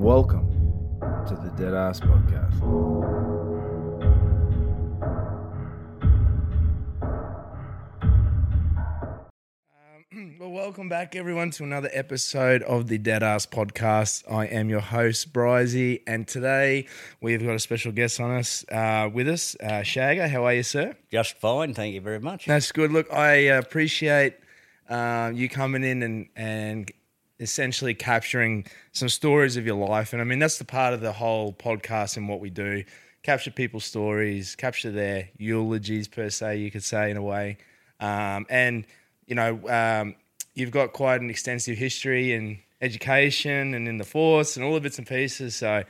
Welcome 0.00 0.48
to 1.28 1.34
the 1.34 1.50
Deadass 1.62 2.00
Podcast. 2.00 2.62
Um, 10.10 10.36
well, 10.40 10.50
welcome 10.50 10.88
back, 10.88 11.14
everyone, 11.14 11.50
to 11.50 11.64
another 11.64 11.90
episode 11.92 12.62
of 12.62 12.88
the 12.88 12.98
Deadass 12.98 13.46
Podcast. 13.46 14.24
I 14.32 14.46
am 14.46 14.70
your 14.70 14.80
host, 14.80 15.34
Bryzy, 15.34 16.00
and 16.06 16.26
today 16.26 16.86
we've 17.20 17.44
got 17.44 17.56
a 17.56 17.58
special 17.58 17.92
guest 17.92 18.18
on 18.20 18.30
us 18.30 18.64
uh, 18.72 19.10
with 19.12 19.28
us, 19.28 19.54
uh, 19.62 19.82
Shagger. 19.82 20.30
How 20.30 20.46
are 20.46 20.54
you, 20.54 20.62
sir? 20.62 20.96
Just 21.12 21.36
fine, 21.36 21.74
thank 21.74 21.92
you 21.92 22.00
very 22.00 22.20
much. 22.20 22.46
That's 22.46 22.72
good. 22.72 22.90
Look, 22.90 23.12
I 23.12 23.48
uh, 23.48 23.58
appreciate 23.58 24.36
uh, 24.88 25.30
you 25.34 25.50
coming 25.50 25.84
in 25.84 26.02
and, 26.02 26.28
and 26.34 26.90
essentially 27.40 27.94
capturing 27.94 28.66
some 28.92 29.08
stories 29.08 29.56
of 29.56 29.66
your 29.66 29.76
life. 29.76 30.12
And 30.12 30.22
I 30.22 30.24
mean, 30.24 30.38
that's 30.38 30.58
the 30.58 30.64
part 30.64 30.94
of 30.94 31.00
the 31.00 31.12
whole 31.12 31.52
podcast 31.52 32.16
and 32.16 32.28
what 32.28 32.38
we 32.38 32.50
do 32.50 32.84
capture 33.22 33.50
people's 33.50 33.84
stories, 33.84 34.56
capture 34.56 34.90
their 34.90 35.28
eulogies, 35.36 36.08
per 36.08 36.30
se, 36.30 36.56
you 36.58 36.70
could 36.70 36.84
say, 36.84 37.10
in 37.10 37.16
a 37.16 37.22
way. 37.22 37.58
Um, 37.98 38.46
and, 38.48 38.86
you 39.26 39.34
know, 39.34 39.60
um, 39.68 40.14
you've 40.54 40.70
got 40.70 40.92
quite 40.92 41.20
an 41.20 41.30
extensive 41.30 41.76
history 41.76 42.32
in 42.32 42.60
education 42.80 43.74
and 43.74 43.86
in 43.86 43.98
the 43.98 44.04
force 44.04 44.56
and 44.56 44.64
all 44.64 44.72
the 44.74 44.80
bits 44.80 44.98
and 44.98 45.06
pieces. 45.06 45.54
So 45.56 45.84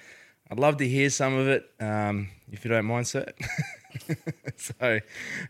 I'd 0.51 0.59
love 0.59 0.78
to 0.78 0.89
hear 0.89 1.11
some 1.11 1.34
of 1.34 1.47
it, 1.47 1.71
um, 1.78 2.28
if 2.51 2.65
you 2.65 2.71
don't 2.71 2.87
mind, 2.87 3.06
sir. 3.06 3.27
so, 4.56 4.98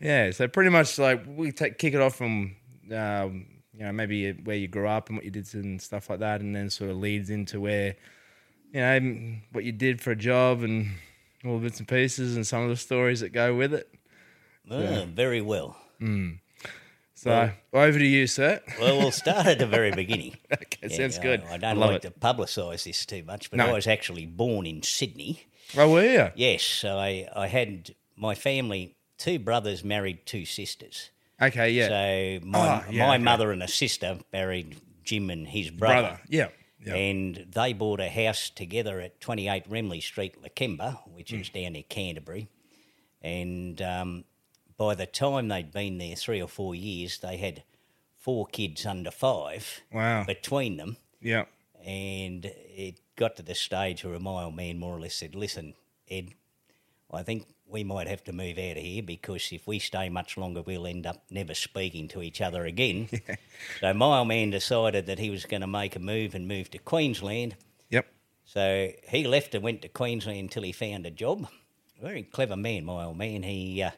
yeah, 0.01 0.31
so 0.33 0.48
pretty 0.48 0.71
much 0.71 0.98
like 0.98 1.25
we 1.27 1.53
take, 1.53 1.78
kick 1.78 1.95
it 1.95 2.01
off 2.01 2.17
from 2.17 2.56
um, 2.95 3.47
you 3.81 3.86
know 3.86 3.92
maybe 3.92 4.31
where 4.33 4.56
you 4.56 4.69
grew 4.69 4.86
up 4.86 5.09
and 5.09 5.17
what 5.17 5.25
you 5.25 5.31
did 5.31 5.53
and 5.55 5.81
stuff 5.81 6.11
like 6.11 6.20
that, 6.20 6.42
and 6.42 6.55
then 6.55 6.69
sort 6.69 6.91
of 6.91 6.98
leads 6.98 7.31
into 7.31 7.59
where 7.61 7.97
you 8.72 8.81
know 8.81 9.37
what 9.53 9.64
you 9.64 9.72
did 9.72 10.00
for 10.00 10.11
a 10.11 10.17
job 10.17 10.62
and 10.62 10.91
all 11.45 11.59
the 11.59 11.64
bits 11.64 11.78
and 11.78 11.89
pieces 11.89 12.37
and 12.37 12.47
some 12.47 12.62
of 12.62 12.69
the 12.69 12.77
stories 12.77 13.20
that 13.20 13.31
go 13.31 13.55
with 13.55 13.72
it. 13.72 13.92
Ah, 14.70 15.06
Very 15.09 15.41
well. 15.41 15.77
So 17.14 17.50
over 17.72 17.98
to 17.98 18.06
you, 18.06 18.27
sir. 18.27 18.61
Well, 18.81 18.98
we'll 18.98 19.11
start 19.25 19.47
at 19.47 19.59
the 19.59 19.67
very 19.67 19.91
beginning. 19.91 20.37
okay, 20.53 20.89
sounds 20.89 21.19
good. 21.19 21.42
I 21.50 21.56
don't 21.59 21.77
love 21.78 21.91
like 21.91 22.05
it. 22.05 22.15
to 22.15 22.19
publicise 22.20 22.84
this 22.84 23.05
too 23.05 23.22
much, 23.25 23.50
but 23.50 23.56
No. 23.59 23.67
I 23.67 23.72
was 23.72 23.87
actually 23.87 24.25
born 24.27 24.67
in 24.67 24.83
Sydney. 24.83 25.44
Oh, 25.77 25.91
were 25.91 26.05
you? 26.05 26.28
Yes, 26.34 26.62
so 26.62 26.97
I, 26.98 27.28
I 27.37 27.47
had 27.48 27.94
my 28.17 28.34
family, 28.34 28.97
two 29.19 29.39
brothers 29.39 29.84
married 29.84 30.25
two 30.25 30.44
sisters. 30.47 31.11
Okay, 31.41 31.70
yeah. 31.70 31.88
So 32.41 32.46
my, 32.46 32.58
Oh, 32.86 32.91
yeah, 32.91 33.06
my 33.06 33.14
okay. 33.14 33.24
mother 33.24 33.50
and 33.52 33.62
a 33.62 33.69
sister 33.69 34.19
married 34.33 34.77
Jim 35.05 35.30
and 35.30 35.48
his 35.48 35.70
brother. 35.70 36.00
Brother. 36.08 36.20
Yeah. 36.28 36.48
Yeah. 36.84 36.94
And 36.94 37.47
they 37.55 37.72
bought 37.74 38.00
a 38.00 38.08
house 38.08 38.48
together 38.50 39.00
at 39.00 39.20
28 39.20 39.69
Remley 39.70 40.03
Street, 40.03 40.42
Lakemba, 40.42 40.98
which 41.10 41.31
Hmm. 41.31 41.37
is 41.41 41.50
down 41.50 41.72
near 41.75 41.82
Canterbury. 41.82 42.48
And 43.22 43.81
um, 43.82 44.25
by 44.78 44.94
the 44.94 45.06
time 45.06 45.48
they'd 45.48 45.72
been 45.72 45.98
there 45.98 46.16
three 46.16 46.41
or 46.41 46.48
four 46.48 46.75
years, 46.75 47.19
they 47.19 47.37
had 47.37 47.62
four 48.16 48.47
kids 48.47 48.86
under 48.86 49.10
five 49.10 49.81
Wow. 49.92 50.25
between 50.25 50.76
them. 50.76 50.97
yeah. 51.20 51.44
And 51.84 52.44
it 52.44 53.00
got 53.16 53.36
to 53.36 53.42
the 53.42 53.54
stage 53.54 54.04
where 54.04 54.19
my 54.19 54.44
old 54.44 54.54
man 54.54 54.78
more 54.78 54.94
or 54.94 55.00
less 55.00 55.15
said, 55.15 55.34
Listen, 55.34 55.72
Ed, 56.10 56.34
I 57.10 57.22
think 57.22 57.47
we 57.70 57.84
might 57.84 58.08
have 58.08 58.22
to 58.25 58.32
move 58.32 58.58
out 58.58 58.76
of 58.76 58.82
here 58.82 59.03
because 59.03 59.48
if 59.53 59.66
we 59.66 59.78
stay 59.78 60.08
much 60.08 60.36
longer, 60.36 60.62
we'll 60.62 60.86
end 60.86 61.06
up 61.06 61.22
never 61.31 61.54
speaking 61.54 62.08
to 62.08 62.22
each 62.22 62.41
other 62.41 62.64
again. 62.64 63.08
So 63.81 63.92
my 63.92 64.19
old 64.20 64.28
man 64.28 64.48
decided 64.50 65.04
that 65.06 65.19
he 65.19 65.28
was 65.28 65.44
going 65.44 65.60
to 65.60 65.66
make 65.66 65.94
a 65.94 65.98
move 65.98 66.34
and 66.34 66.48
move 66.48 66.70
to 66.70 66.78
Queensland. 66.78 67.56
Yep. 67.91 68.06
So 68.47 68.91
he 69.09 69.26
left 69.26 69.54
and 69.54 69.62
went 69.62 69.82
to 69.82 69.88
Queensland 69.88 70.38
until 70.38 70.62
he 70.62 70.72
found 70.72 71.04
a 71.04 71.10
job. 71.10 71.47
Very 72.00 72.22
clever 72.22 72.56
man, 72.56 72.86
my 72.86 73.04
old 73.04 73.19
man. 73.19 73.42
He 73.42 73.82
uh, 73.82 73.91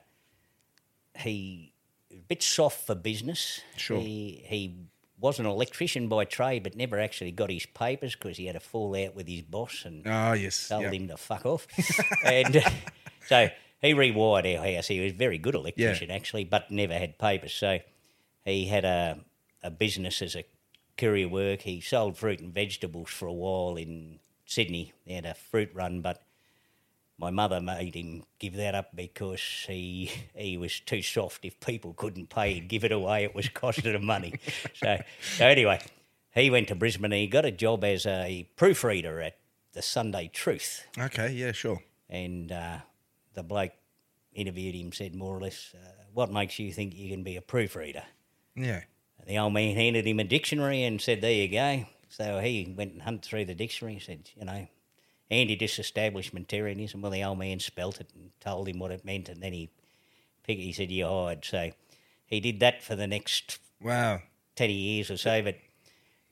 he 1.16 1.72
a 2.11 2.16
bit 2.16 2.43
soft 2.43 2.87
for 2.87 2.94
business. 2.94 3.61
Sure. 3.77 4.00
He 4.00 4.43
he 4.47 4.77
was 5.19 5.38
an 5.38 5.47
electrician 5.47 6.09
by 6.09 6.25
trade, 6.25 6.65
but 6.65 6.75
never 6.77 6.99
actually 6.99 7.31
got 7.31 7.49
his 7.50 7.65
papers 7.66 8.16
because 8.16 8.37
he 8.37 8.47
had 8.47 8.56
a 8.56 8.61
fallout 8.61 9.15
with 9.15 9.28
his 9.28 9.43
boss 9.43 9.84
and 9.84 10.03
Oh, 10.06 10.32
yes. 10.32 10.69
told 10.69 10.82
Yep. 10.82 10.93
him 10.93 11.09
to 11.09 11.16
fuck 11.16 11.47
off. 11.47 11.69
and 12.25 12.56
uh, 12.56 12.71
so 13.28 13.49
he 13.82 13.93
rewired 13.94 14.59
our 14.59 14.75
house. 14.75 14.87
He 14.87 15.00
was 15.00 15.12
a 15.12 15.16
very 15.16 15.38
good 15.38 15.54
electrician, 15.56 16.10
actually, 16.10 16.44
but 16.44 16.70
never 16.70 16.94
had 16.94 17.19
papers. 17.19 17.53
So 17.53 17.81
he 18.44 18.66
had 18.66 18.84
a, 18.84 19.19
a 19.62 19.70
business 19.70 20.22
as 20.22 20.37
a 20.37 20.44
courier 20.97 21.28
work. 21.28 21.62
He 21.62 21.81
sold 21.81 22.16
fruit 22.16 22.41
and 22.41 22.54
vegetables 22.54 23.10
for 23.10 23.26
a 23.26 23.32
while 23.32 23.76
in 23.76 24.20
Sydney. 24.47 24.93
He 25.04 25.15
had 25.15 25.26
a 25.26 25.34
fruit 25.34 25.70
run, 25.75 26.00
but 26.00 26.22
my 27.19 27.31
mother 27.31 27.60
made 27.60 27.94
him 27.94 28.22
give 28.38 28.54
that 28.54 28.75
up 28.75 28.94
because 28.94 29.65
he 29.66 30.10
he 30.34 30.56
was 30.56 30.81
too 30.81 31.03
soft. 31.03 31.44
If 31.44 31.59
people 31.60 31.93
couldn't 31.94 32.31
pay, 32.31 32.54
he'd 32.54 32.69
give 32.69 32.84
it 32.84 32.93
away. 32.93 33.25
It 33.25 33.34
was 33.34 33.49
costing 33.49 33.94
him 33.94 34.06
money. 34.06 34.34
So, 34.75 34.99
so 35.37 35.47
anyway, 35.47 35.81
he 36.34 36.50
went 36.50 36.69
to 36.69 36.75
Brisbane 36.75 37.12
and 37.12 37.14
he 37.14 37.26
got 37.28 37.44
a 37.44 37.53
job 37.53 37.84
as 37.84 38.04
a 38.06 38.49
proofreader 38.56 39.20
at 39.20 39.37
the 39.75 39.82
Sunday 39.82 40.28
Truth. 40.32 40.84
Okay, 40.99 41.32
yeah, 41.32 41.53
sure. 41.53 41.81
And 42.09 42.50
uh, 42.50 42.78
the 43.34 43.43
bloke 43.43 43.72
interviewed 44.32 44.75
him, 44.75 44.93
said 44.93 45.15
more 45.15 45.37
or 45.37 45.41
less, 45.41 45.75
uh, 45.75 46.04
"What 46.12 46.31
makes 46.32 46.59
you 46.59 46.72
think 46.72 46.94
you 46.94 47.10
can 47.10 47.22
be 47.22 47.37
a 47.37 47.43
proofreader?" 47.43 48.04
Yeah. 48.54 48.82
And 49.19 49.28
the 49.28 49.38
old 49.38 49.53
man 49.53 49.76
handed 49.76 50.06
him 50.06 50.20
a 50.20 50.25
dictionary 50.25 50.82
and 50.82 51.00
said, 51.00 51.20
There 51.20 51.32
you 51.32 51.48
go. 51.48 51.87
So 52.09 52.41
he 52.41 52.75
went 52.76 52.93
and 52.93 53.03
hunted 53.03 53.25
through 53.25 53.47
the 53.47 53.54
dictionary 53.54 53.94
and 53.94 54.03
said, 54.03 54.31
You 54.37 54.44
know, 54.44 54.66
anti 55.31 55.56
disestablishmentarianism. 55.56 57.00
Well, 57.00 57.12
the 57.12 57.25
old 57.25 57.38
man 57.38 57.60
spelt 57.60 58.00
it 58.00 58.10
and 58.15 58.31
told 58.41 58.69
him 58.69 58.78
what 58.78 58.91
it 58.91 59.04
meant, 59.04 59.28
and 59.28 59.43
then 59.43 59.53
he 59.53 59.70
he 60.47 60.72
said, 60.72 60.91
You 60.91 61.06
hired. 61.06 61.44
So 61.44 61.70
he 62.26 62.41
did 62.41 62.60
that 62.60 62.82
for 62.82 62.97
the 62.97 63.06
next 63.06 63.59
Wow. 63.81 64.22
10 64.56 64.70
years 64.70 65.10
or 65.10 65.16
so. 65.16 65.43
But, 65.43 65.56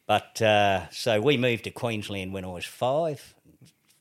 but 0.07 0.43
uh, 0.43 0.89
so 0.91 1.21
we 1.21 1.37
moved 1.37 1.65
to 1.65 1.71
Queensland 1.71 2.33
when 2.33 2.45
I 2.45 2.49
was 2.49 2.65
five. 2.65 3.35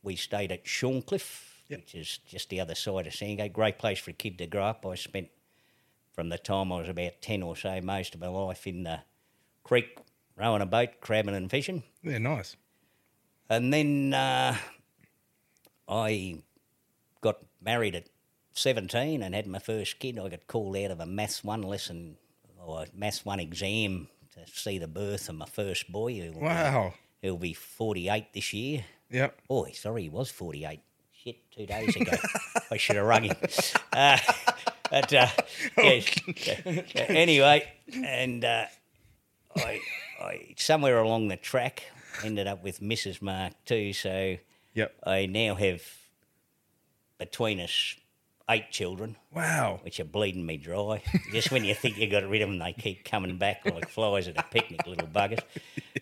We 0.03 0.15
stayed 0.15 0.51
at 0.51 0.65
Shorncliffe, 0.65 1.48
which 1.69 1.95
is 1.95 2.19
just 2.27 2.49
the 2.49 2.59
other 2.59 2.75
side 2.75 3.07
of 3.07 3.13
Sandgate. 3.13 3.53
Great 3.53 3.77
place 3.77 3.99
for 3.99 4.11
a 4.11 4.13
kid 4.13 4.37
to 4.39 4.47
grow 4.47 4.63
up. 4.65 4.85
I 4.85 4.95
spent 4.95 5.29
from 6.13 6.29
the 6.29 6.37
time 6.37 6.71
I 6.71 6.79
was 6.79 6.89
about 6.89 7.21
10 7.21 7.43
or 7.43 7.55
so 7.55 7.79
most 7.81 8.15
of 8.15 8.21
my 8.21 8.27
life 8.27 8.65
in 8.67 8.83
the 8.83 9.01
creek, 9.63 9.97
rowing 10.35 10.61
a 10.61 10.65
boat, 10.65 10.99
crabbing 11.01 11.35
and 11.35 11.49
fishing. 11.49 11.83
Yeah, 12.03 12.17
nice. 12.17 12.55
And 13.49 13.71
then 13.73 14.13
uh, 14.13 14.55
I 15.87 16.41
got 17.21 17.37
married 17.61 17.95
at 17.95 18.09
17 18.53 19.21
and 19.23 19.35
had 19.35 19.47
my 19.47 19.59
first 19.59 19.99
kid. 19.99 20.19
I 20.19 20.27
got 20.29 20.47
called 20.47 20.75
out 20.77 20.91
of 20.91 20.99
a 20.99 21.05
Maths 21.05 21.43
1 21.43 21.61
lesson 21.61 22.17
or 22.63 22.83
a 22.83 22.87
Maths 22.93 23.25
1 23.25 23.39
exam 23.39 24.07
to 24.33 24.39
see 24.51 24.77
the 24.77 24.87
birth 24.87 25.29
of 25.29 25.35
my 25.35 25.45
first 25.45 25.91
boy. 25.91 26.13
Be- 26.13 26.29
Wow. 26.35 26.93
He'll 27.21 27.37
be 27.37 27.53
48 27.53 28.33
this 28.33 28.53
year. 28.53 28.85
Yep. 29.11 29.41
Oh, 29.49 29.67
sorry, 29.73 30.03
he 30.03 30.09
was 30.09 30.31
48. 30.31 30.79
Shit, 31.23 31.51
two 31.51 31.65
days 31.65 31.95
ago. 31.95 32.11
I 32.71 32.77
should 32.77 32.95
have 32.95 33.05
rung 33.05 33.23
him. 33.23 33.35
Uh, 33.91 34.17
but, 34.89 35.13
uh, 35.13 35.27
yes. 35.77 36.15
anyway, 36.95 37.67
and 37.93 38.45
uh, 38.45 38.65
I, 39.55 39.79
I, 40.21 40.53
somewhere 40.57 40.99
along 40.99 41.27
the 41.27 41.35
track, 41.37 41.83
ended 42.23 42.47
up 42.47 42.63
with 42.63 42.79
Mrs. 42.79 43.21
Mark 43.21 43.53
too. 43.65 43.91
So 43.93 44.37
Yep. 44.75 44.93
I 45.05 45.25
now 45.25 45.55
have 45.55 45.81
between 47.17 47.59
us 47.59 47.95
eight 48.49 48.71
children, 48.71 49.17
Wow. 49.33 49.79
which 49.83 49.99
are 49.99 50.05
bleeding 50.05 50.45
me 50.45 50.57
dry. 50.57 51.01
Just 51.33 51.51
when 51.51 51.65
you 51.65 51.75
think 51.75 51.97
you 51.97 52.09
got 52.09 52.23
rid 52.27 52.41
of 52.41 52.49
them, 52.49 52.59
they 52.59 52.73
keep 52.73 53.03
coming 53.03 53.37
back 53.37 53.65
like 53.65 53.89
flies 53.89 54.27
at 54.27 54.37
a 54.37 54.43
picnic, 54.43 54.87
little 54.87 55.07
buggers. 55.07 55.41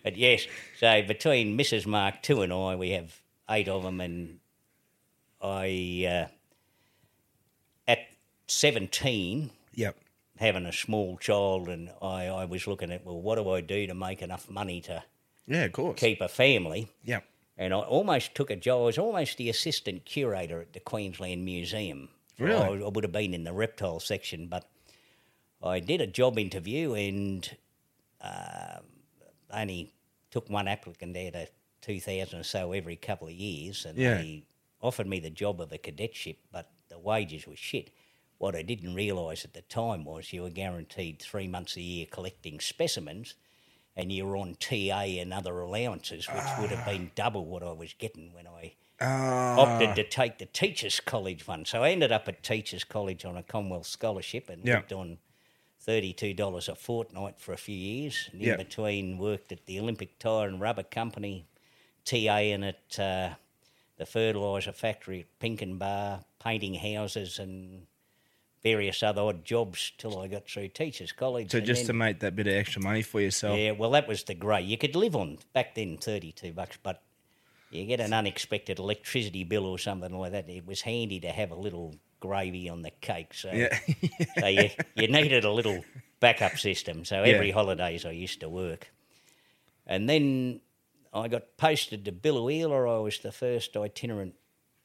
But 0.04 0.16
yes, 0.16 0.46
so 0.78 1.02
between 1.02 1.58
Mrs. 1.58 1.86
Mark 1.86 2.22
two 2.22 2.42
and 2.42 2.52
I, 2.52 2.76
we 2.76 2.90
have 2.90 3.20
eight 3.50 3.68
of 3.68 3.82
them, 3.82 4.00
and 4.00 4.38
I 5.40 6.06
uh, 6.08 7.90
at 7.90 7.98
seventeen 8.46 9.50
Yep. 9.74 9.96
having 10.38 10.66
a 10.66 10.72
small 10.72 11.16
child, 11.18 11.68
and 11.68 11.90
I, 12.02 12.26
I 12.26 12.44
was 12.44 12.66
looking 12.66 12.90
at 12.90 13.04
well, 13.04 13.20
what 13.20 13.36
do 13.36 13.48
I 13.50 13.60
do 13.60 13.86
to 13.86 13.94
make 13.94 14.22
enough 14.22 14.50
money 14.50 14.80
to 14.82 15.04
Yeah, 15.46 15.64
of 15.64 15.72
course. 15.72 16.00
keep 16.00 16.20
a 16.20 16.28
family? 16.28 16.88
Yeah. 17.04 17.20
And 17.56 17.72
I 17.74 17.78
almost 17.78 18.34
took 18.34 18.50
a 18.50 18.56
job. 18.56 18.80
I 18.82 18.84
was 18.84 18.98
almost 18.98 19.36
the 19.36 19.48
assistant 19.50 20.04
curator 20.04 20.60
at 20.60 20.72
the 20.72 20.80
Queensland 20.80 21.44
Museum. 21.44 22.08
Really? 22.38 22.54
I, 22.82 22.84
I 22.86 22.88
would 22.88 23.02
have 23.04 23.12
been 23.12 23.34
in 23.34 23.42
the 23.44 23.52
reptile 23.52 23.98
section, 24.00 24.46
but 24.46 24.64
I 25.62 25.80
did 25.80 26.00
a 26.00 26.06
job 26.06 26.38
interview 26.38 26.94
and 26.94 27.56
uh, 28.20 28.78
only 29.52 29.92
took 30.30 30.48
one 30.50 30.68
applicant 30.68 31.16
out 31.16 31.34
of 31.34 31.48
2,000 31.82 32.38
or 32.38 32.42
so 32.44 32.70
every 32.72 32.94
couple 32.96 33.26
of 33.28 33.34
years. 33.34 33.84
And 33.84 33.98
Yeah. 33.98 34.14
they 34.18 34.44
offered 34.80 35.06
me 35.06 35.20
the 35.20 35.30
job 35.30 35.60
of 35.60 35.72
a 35.72 35.78
cadetship, 35.78 36.38
but 36.52 36.70
the 36.88 36.98
wages 36.98 37.46
were 37.46 37.56
shit. 37.56 37.90
What 38.38 38.54
I 38.54 38.62
didn't 38.62 38.94
realise 38.94 39.44
at 39.44 39.54
the 39.54 39.62
time 39.62 40.04
was 40.04 40.32
you 40.32 40.42
were 40.42 40.50
guaranteed 40.50 41.20
three 41.20 41.48
months 41.48 41.76
a 41.76 41.80
year 41.80 42.06
collecting 42.06 42.60
specimens 42.60 43.34
and 43.96 44.12
you 44.12 44.26
were 44.26 44.36
on 44.36 44.54
TA 44.54 45.02
and 45.20 45.32
other 45.34 45.58
allowances, 45.60 46.32
which 46.32 46.56
would 46.56 46.70
have 46.70 46.84
been 46.84 47.10
double 47.16 47.46
what 47.46 47.64
I 47.64 47.72
was 47.72 47.94
getting 47.94 48.32
when 48.32 48.46
I 48.46 48.74
Uh, 49.00 49.04
opted 49.56 49.96
to 49.96 50.04
take 50.04 50.38
the 50.38 50.46
Teachers 50.46 51.00
College 51.00 51.46
one. 51.48 51.64
So 51.64 51.82
I 51.82 51.90
ended 51.90 52.12
up 52.12 52.28
at 52.28 52.42
Teachers 52.42 52.84
College 52.84 53.24
on 53.24 53.36
a 53.36 53.42
Commonwealth 53.42 53.86
scholarship 53.86 54.48
and 54.48 54.62
Yeah. 54.62 54.76
lived 54.76 54.92
on 54.92 55.18
$32 55.80 56.68
a 56.68 56.74
fortnight 56.74 57.40
for 57.40 57.52
a 57.52 57.56
few 57.58 57.76
years. 57.76 58.28
And 58.32 58.42
in 58.42 58.48
Yeah. 58.48 58.56
between, 58.56 59.18
worked 59.18 59.52
at 59.52 59.66
the 59.66 59.78
Olympic 59.80 60.18
Tire 60.18 60.48
and 60.48 60.60
Rubber 60.60 60.82
Company, 60.84 61.46
TA 62.04 62.38
and 62.52 62.64
at 62.64 62.98
uh, 62.98 63.34
the 63.98 64.06
fertiliser 64.06 64.72
factory 64.72 65.20
at 65.20 65.38
Pinkenba, 65.40 66.24
painting 66.42 66.74
houses 66.74 67.38
and 67.38 67.86
various 68.62 69.02
other 69.02 69.22
odd 69.22 69.44
jobs 69.44 69.92
till 69.98 70.18
I 70.20 70.26
got 70.28 70.48
through 70.48 70.68
Teachers 70.68 71.12
College. 71.12 71.50
so 71.52 71.58
and 71.58 71.66
just 71.66 71.82
then- 71.82 71.86
to 71.88 71.92
make 71.94 72.20
that 72.20 72.34
bit 72.36 72.46
of 72.46 72.54
extra 72.54 72.82
money 72.82 73.02
for 73.02 73.20
yourself. 73.20 73.58
yeah, 73.58 73.72
well, 73.72 73.90
that 73.90 74.08
was 74.08 74.24
the 74.24 74.34
grey. 74.34 74.62
You 74.62 74.78
could 74.78 74.96
live 74.96 75.14
on 75.16 75.38
back 75.52 75.74
then 75.74 75.96
thirty-two 75.96 76.52
bucks, 76.52 76.78
but 76.82 77.02
you 77.70 77.84
get 77.86 78.00
an 78.00 78.12
unexpected 78.12 78.78
electricity 78.78 79.44
bill 79.44 79.66
or 79.66 79.78
something 79.78 80.16
like 80.18 80.32
that. 80.32 80.48
It 80.48 80.66
was 80.66 80.80
handy 80.80 81.20
to 81.20 81.28
have 81.30 81.50
a 81.50 81.54
little 81.54 81.94
gravy 82.20 82.68
on 82.68 82.82
the 82.82 82.90
cake, 83.00 83.32
so, 83.34 83.50
Yeah. 83.52 83.78
so 84.40 84.46
you, 84.46 84.70
you 84.96 85.06
needed 85.08 85.44
a 85.44 85.52
little 85.52 85.84
backup 86.18 86.58
system. 86.58 87.04
So 87.04 87.22
Yeah. 87.24 87.34
every 87.34 87.50
holidays 87.52 88.04
I 88.04 88.10
used 88.10 88.40
to 88.40 88.48
work, 88.48 88.90
and 89.86 90.08
then 90.08 90.60
I 91.12 91.28
got 91.28 91.56
posted 91.56 92.04
to 92.04 92.12
Biloela. 92.12 92.98
I 92.98 93.00
was 93.00 93.18
the 93.18 93.32
first 93.32 93.76
itinerant 93.76 94.34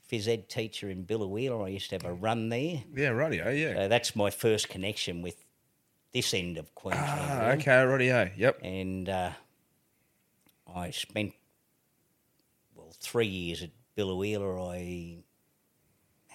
phys 0.10 0.28
ed 0.28 0.50
teacher 0.50 0.90
in 0.90 1.06
Biloela. 1.06 1.66
I 1.66 1.70
used 1.70 1.90
to 1.90 1.96
have 1.96 2.06
a 2.06 2.14
run 2.14 2.50
there. 2.50 2.84
yeah, 2.96 3.10
rightio. 3.10 3.58
Yeah. 3.58 3.74
So 3.75 3.88
that's 3.88 4.16
my 4.16 4.30
first 4.30 4.70
connection 4.70 5.22
with 5.22 5.44
this 6.14 6.34
end 6.34 6.58
of 6.58 6.74
Queensland. 6.75 7.10
Ah, 7.10 7.48
really 7.48 7.62
okay, 7.62 7.72
rightio. 7.72 8.31
Yep. 8.38 8.60
and 8.64 9.10
uh, 9.10 9.31
I 10.74 10.92
spent 10.92 11.34
well 12.76 12.94
three 13.00 13.28
years 13.28 13.64
at 13.64 13.72
Biloela. 13.98 14.72
I 14.76 15.24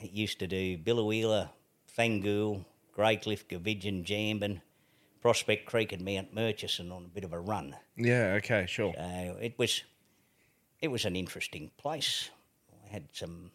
used 0.00 0.38
to 0.41 0.46
do 0.46 0.79
Biloela, 0.79 1.50
Thangool, 1.96 2.64
Greycliffe, 2.93 3.49
Goovigen, 3.49 4.05
Jambin, 4.05 4.61
Prospect 5.20 5.67
Creek, 5.67 5.93
and 5.93 6.05
Mount 6.05 6.32
Murchison 6.35 6.93
on 6.93 7.05
a 7.05 7.09
bit 7.09 7.25
of 7.25 7.32
a 7.32 7.41
run. 7.41 7.76
Yeah. 7.97 8.35
Okay. 8.38 8.67
Sure. 8.69 8.93
So 8.97 9.37
it 9.41 9.59
was 9.59 9.82
it 10.81 10.88
was 10.88 11.05
an 11.05 11.17
interesting 11.17 11.70
place. 11.76 12.31
I 12.85 12.93
had 12.93 13.09
some 13.12 13.50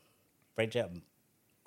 friends. 0.56 0.76
Um, 0.76 1.02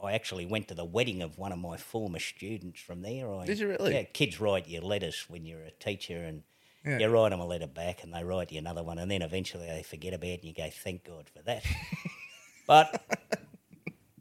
I 0.03 0.13
actually 0.13 0.45
went 0.45 0.69
to 0.69 0.75
the 0.75 0.85
wedding 0.85 1.23
of 1.23 1.39
one 1.39 1.53
of 1.53 1.59
my 1.59 1.79
former 1.79 2.19
students 2.19 2.81
from 2.81 3.01
there. 3.01 3.33
I, 3.33 3.47
Did 3.47 3.59
you 3.59 3.69
really? 3.69 3.95
Yeah, 3.95 4.03
kids 4.03 4.39
write 4.41 4.69
you 4.69 4.83
letters 4.83 5.25
when 5.29 5.47
you're 5.47 5.63
a 5.63 5.71
teacher, 5.71 6.19
and 6.23 6.43
Yeah. 6.85 6.99
you 6.99 7.09
write 7.09 7.31
them 7.31 7.41
a 7.41 7.47
letter 7.47 7.67
back, 7.67 8.05
and 8.05 8.13
they 8.13 8.23
write 8.23 8.53
you 8.53 8.59
another 8.59 8.83
one, 8.85 8.99
and 8.99 9.11
then 9.11 9.23
eventually 9.23 9.67
they 9.67 9.83
forget 9.83 10.13
about 10.13 10.29
it, 10.29 10.41
and 10.41 10.45
you 10.45 10.53
go, 10.53 10.69
"Thank 10.71 11.05
God 11.05 11.31
for 11.35 11.41
that." 11.45 11.65
but 12.67 13.03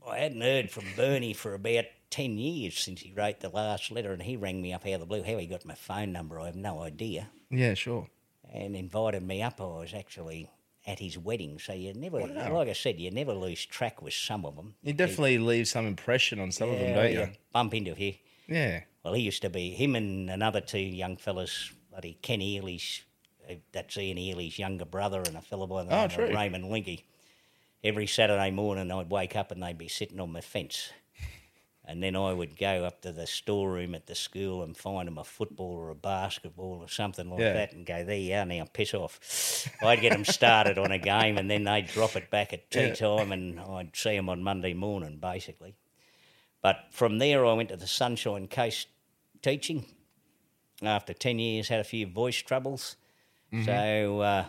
I 0.10 0.20
hadn't 0.20 0.42
heard 0.42 0.70
from 0.72 0.86
Bernie 0.96 1.34
for 1.34 1.54
about 1.54 1.86
ten 2.10 2.38
years 2.38 2.78
since 2.78 3.02
he 3.02 3.12
wrote 3.14 3.40
the 3.40 3.50
last 3.50 3.92
letter, 3.92 4.14
and 4.14 4.22
he 4.22 4.38
rang 4.38 4.62
me 4.62 4.74
up 4.74 4.86
out 4.86 4.94
of 4.94 5.00
the 5.02 5.06
blue. 5.06 5.24
How 5.24 5.38
he 5.38 5.48
got 5.48 5.66
my 5.66 5.76
phone 5.76 6.12
number, 6.12 6.40
I 6.40 6.46
have 6.48 6.56
no 6.56 6.82
idea 6.82 7.30
Yeah. 7.50 7.74
Sure. 7.74 8.08
and 8.54 8.76
invited 8.76 9.24
me 9.24 9.42
up. 9.42 9.60
I 9.60 9.66
was 9.66 9.94
actually 9.94 10.50
at 10.88 11.00
his 11.00 11.18
wedding, 11.18 11.58
so 11.58 11.74
you 11.74 11.94
never, 11.96 12.20
Wow. 12.20 12.54
like 12.54 12.68
I 12.70 12.74
said, 12.74 13.00
you 13.00 13.10
never 13.10 13.34
lose 13.34 13.66
track 13.66 14.02
with 14.04 14.14
some 14.14 14.46
of 14.46 14.56
them. 14.56 14.76
You 14.84 14.94
definitely 14.94 15.40
leave 15.40 15.68
some 15.68 15.88
impression 15.88 16.40
on 16.40 16.52
some 16.52 16.70
of 16.70 16.80
them, 16.80 16.94
don't 16.94 17.12
you? 17.12 17.30
Bump 17.52 17.74
into 17.74 17.96
here. 17.96 18.14
Yeah. 18.48 18.82
Well, 19.04 19.16
he 19.16 19.24
used 19.24 19.42
to 19.42 19.50
be 19.50 19.72
him 19.72 19.96
and 19.96 20.30
another 20.30 20.62
two 20.62 20.78
young 20.80 21.18
fellas, 21.18 21.72
bloody 21.90 22.20
Ken 22.22 22.40
Ely's, 22.42 23.02
uh, 23.50 23.56
that's 23.72 23.98
Ian 23.98 24.20
Ely's 24.20 24.60
younger 24.60 24.86
brother, 24.86 25.22
and 25.26 25.36
a 25.36 25.42
fellow 25.42 25.66
by 25.66 25.84
the 25.84 25.96
Oh, 25.96 26.06
name 26.08 26.20
of 26.20 26.36
Raymond 26.36 26.66
Linky. 26.66 27.02
Every 27.86 28.08
Saturday 28.08 28.50
morning, 28.50 28.92
I'd 28.92 29.12
wake 29.12 29.36
up 29.36 29.52
and 29.52 29.62
they'd 29.62 29.78
be 29.78 29.88
sitting 29.88 30.20
on 30.20 30.32
my 30.32 30.42
fence. 30.42 30.90
And 31.88 32.02
then 32.02 32.16
I 32.16 32.34
would 32.34 32.58
go 32.58 32.84
up 32.84 33.02
to 33.04 33.12
the 33.12 33.28
storeroom 33.28 33.94
at 33.94 34.08
the 34.08 34.16
school 34.16 34.64
and 34.64 34.76
find 34.76 35.08
them 35.08 35.20
a 35.20 35.24
football 35.24 35.76
or 35.76 35.92
a 35.92 35.96
basketball 35.96 36.80
or 36.82 36.90
something 36.90 37.30
like 37.30 37.42
Yeah. 37.42 37.54
that 37.54 37.74
and 37.74 37.86
go, 37.86 38.04
there 38.04 38.18
you 38.18 38.34
are, 38.34 38.44
now 38.46 38.66
piss 38.74 38.96
off. 38.96 39.70
I'd 39.84 40.02
get 40.02 40.14
them 40.14 40.26
started 40.26 40.80
on 40.80 40.92
a 40.92 40.98
game 40.98 41.38
and 41.38 41.48
then 41.48 41.64
they'd 41.64 41.86
drop 41.86 42.16
it 42.16 42.32
back 42.32 42.54
at 42.54 42.72
tea 42.72 42.88
Yeah. 42.88 42.94
time 42.96 43.32
and 43.32 43.60
I'd 43.60 43.96
see 43.96 44.16
them 44.16 44.30
on 44.30 44.42
Monday 44.42 44.74
morning, 44.74 45.18
basically. 45.18 45.76
But 46.64 46.88
from 46.90 47.20
there, 47.20 47.46
I 47.46 47.54
went 47.54 47.70
to 47.70 47.78
the 47.78 47.86
Sunshine 47.86 48.48
Coast 48.48 48.88
teaching. 49.44 49.86
After 50.82 51.14
10 51.14 51.38
years, 51.38 51.68
had 51.68 51.80
a 51.80 51.84
few 51.84 52.08
voice 52.08 52.38
troubles. 52.42 52.96
So 53.64 54.22
uh, 54.22 54.46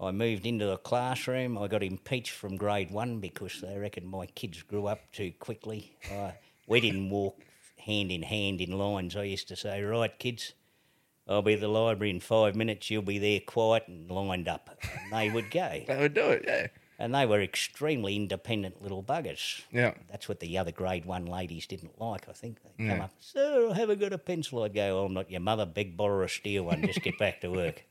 I 0.00 0.10
moved 0.12 0.46
into 0.46 0.66
the 0.66 0.76
classroom. 0.76 1.58
I 1.58 1.66
got 1.66 1.82
impeached 1.82 2.30
from 2.32 2.56
grade 2.56 2.90
one 2.90 3.18
because 3.20 3.60
they 3.60 3.76
reckon 3.78 4.06
my 4.06 4.26
kids 4.26 4.62
grew 4.62 4.86
up 4.86 5.10
too 5.12 5.32
quickly. 5.40 5.96
Uh, 6.12 6.30
we 6.66 6.80
didn't 6.80 7.10
walk 7.10 7.40
hand 7.78 8.12
in 8.12 8.22
hand 8.22 8.60
in 8.60 8.72
lines. 8.78 9.16
I 9.16 9.24
used 9.24 9.48
to 9.48 9.56
say, 9.56 9.82
right, 9.82 10.16
kids, 10.18 10.52
I'll 11.26 11.42
be 11.42 11.54
at 11.54 11.60
the 11.60 11.68
library 11.68 12.10
in 12.10 12.20
five 12.20 12.54
minutes. 12.54 12.90
You'll 12.90 13.02
be 13.02 13.18
there 13.18 13.40
quiet 13.40 13.88
and 13.88 14.10
lined 14.10 14.46
up. 14.48 14.70
And 15.02 15.12
they 15.12 15.30
would 15.30 15.50
go. 15.50 15.82
That 15.86 15.98
would 15.98 16.14
do 16.14 16.28
it. 16.30 16.44
Yeah. 16.46 16.66
And 17.00 17.14
they 17.14 17.26
were 17.26 17.40
extremely 17.40 18.16
independent 18.16 18.82
little 18.82 19.04
buggers. 19.04 19.62
Yeah. 19.70 19.94
That's 20.10 20.28
what 20.28 20.40
the 20.40 20.58
other 20.58 20.72
grade 20.72 21.04
one 21.04 21.26
ladies 21.26 21.66
didn't 21.66 22.00
like, 22.00 22.28
I 22.28 22.32
think. 22.32 22.58
They 22.62 22.84
Yeah. 22.84 22.90
come 22.94 23.00
up, 23.02 23.12
Sir, 23.20 23.70
I 23.70 23.74
haven't 23.74 24.00
got 24.00 24.12
a 24.12 24.18
pencil. 24.18 24.62
I'd 24.64 24.74
go, 24.74 25.00
oh, 25.00 25.04
I'm 25.06 25.14
not 25.14 25.30
your 25.30 25.40
mother. 25.40 25.64
Beg, 25.66 25.96
borrow 25.96 26.24
a 26.24 26.28
steel 26.28 26.64
one. 26.64 26.82
Just 26.82 27.02
get 27.02 27.16
back 27.18 27.40
to 27.42 27.50
work. 27.50 27.84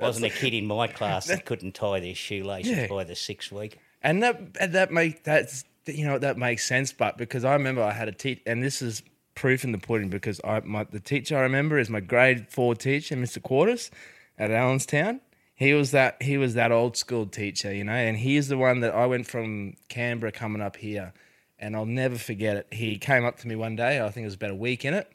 Wasn't 0.00 0.26
a 0.26 0.30
kid 0.30 0.52
in 0.54 0.66
my 0.66 0.86
class 0.88 1.26
that 1.26 1.44
couldn't 1.46 1.74
tie 1.74 2.00
their 2.00 2.14
shoelaces 2.14 2.70
Yeah. 2.76 2.86
by 2.86 3.04
the 3.04 3.14
sixth 3.16 3.50
week. 3.52 3.78
And 4.02 4.22
that 4.22 4.40
and 4.60 4.72
that 4.74 4.92
make 4.92 5.24
that's 5.24 5.64
you 5.86 6.04
know 6.04 6.18
that 6.18 6.36
makes 6.36 6.66
sense, 6.66 6.92
but 6.92 7.16
because 7.16 7.44
I 7.44 7.52
remember 7.54 7.82
I 7.82 7.92
had 7.92 8.08
a 8.08 8.12
teach, 8.12 8.40
and 8.46 8.62
this 8.62 8.82
is 8.82 9.02
proof 9.34 9.64
in 9.64 9.72
the 9.72 9.78
pudding 9.78 10.08
because 10.08 10.40
I 10.44 10.60
my 10.60 10.84
the 10.84 11.00
teacher 11.00 11.36
I 11.38 11.42
remember 11.42 11.78
is 11.78 11.88
my 11.90 12.00
grade 12.00 12.48
four 12.50 12.74
teacher, 12.74 13.16
Mr. 13.16 13.42
Quartus, 13.42 13.90
at 14.38 14.50
Allenstown. 14.50 15.20
He 15.54 15.72
was 15.72 15.92
that 15.92 16.22
he 16.22 16.36
was 16.36 16.52
that 16.54 16.70
old 16.72 16.96
school 16.98 17.24
teacher, 17.26 17.72
you 17.74 17.84
know, 17.84 17.92
and 17.94 18.18
he's 18.18 18.48
the 18.48 18.58
one 18.58 18.80
that 18.80 18.94
I 18.94 19.06
went 19.06 19.26
from 19.26 19.74
Canberra 19.88 20.30
coming 20.32 20.60
up 20.60 20.76
here, 20.76 21.14
and 21.58 21.74
I'll 21.74 21.86
never 21.86 22.18
forget 22.18 22.56
it. 22.58 22.66
He 22.72 22.98
came 22.98 23.24
up 23.24 23.38
to 23.38 23.48
me 23.48 23.56
one 23.56 23.76
day, 23.76 24.00
I 24.00 24.10
think 24.10 24.24
it 24.24 24.26
was 24.26 24.34
about 24.34 24.50
a 24.50 24.54
week 24.56 24.84
in 24.84 24.92
it. 24.92 25.10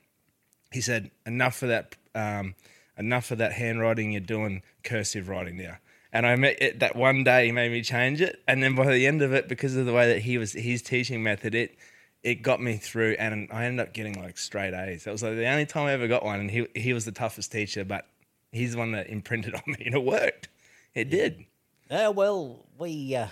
He 0.72 0.82
said, 0.82 1.12
"Enough 1.28 1.56
for 1.58 1.68
that, 1.68 1.96
um, 2.16 2.56
enough 2.98 3.32
of 3.32 3.38
that 3.40 3.54
handwriting. 3.54 4.12
You're 4.12 4.22
doing 4.22 4.64
cursive 4.84 5.30
writing 5.30 5.58
now." 5.58 5.78
And 6.14 6.26
I 6.26 6.36
met 6.36 6.62
it 6.62 6.80
that 6.80 6.96
one 6.96 7.24
day. 7.24 7.46
He 7.46 7.52
made 7.52 7.72
me 7.72 7.82
change 7.82 8.22
it, 8.22 8.42
and 8.48 8.62
then 8.62 8.76
by 8.76 8.86
the 8.92 9.08
end 9.08 9.22
of 9.22 9.34
it, 9.34 9.48
because 9.48 9.76
of 9.76 9.86
the 9.86 9.94
way 9.94 10.14
that 10.14 10.24
he 10.24 10.38
was 10.38 10.54
his 10.54 10.82
teaching 10.82 11.24
method, 11.24 11.56
it 11.56 11.78
it 12.24 12.44
got 12.44 12.62
me 12.62 12.78
through, 12.78 13.16
and 13.18 13.48
I 13.52 13.66
ended 13.66 13.88
up 13.88 13.94
getting 13.94 14.22
like 14.22 14.38
straight 14.38 14.74
A's. 14.74 15.06
That 15.06 15.12
was 15.12 15.24
like 15.24 15.36
the 15.36 15.48
only 15.48 15.66
time 15.66 15.86
I 15.88 15.94
ever 15.94 16.08
got 16.08 16.24
one, 16.24 16.40
and 16.40 16.52
he 16.52 16.68
he 16.76 16.94
was 16.94 17.06
the 17.06 17.12
toughest 17.12 17.52
teacher, 17.52 17.84
but 17.84 18.08
he's 18.52 18.74
the 18.74 18.78
one 18.78 18.92
that 18.92 19.08
imprinted 19.08 19.56
on 19.56 19.64
me, 19.68 19.84
and 19.86 19.96
it 19.96 20.04
worked. 20.04 20.50
It 20.94 21.10
did. 21.10 21.46
Oh, 21.90 22.12
well, 22.12 22.66
we, 22.78 23.16
uh, 23.16 23.28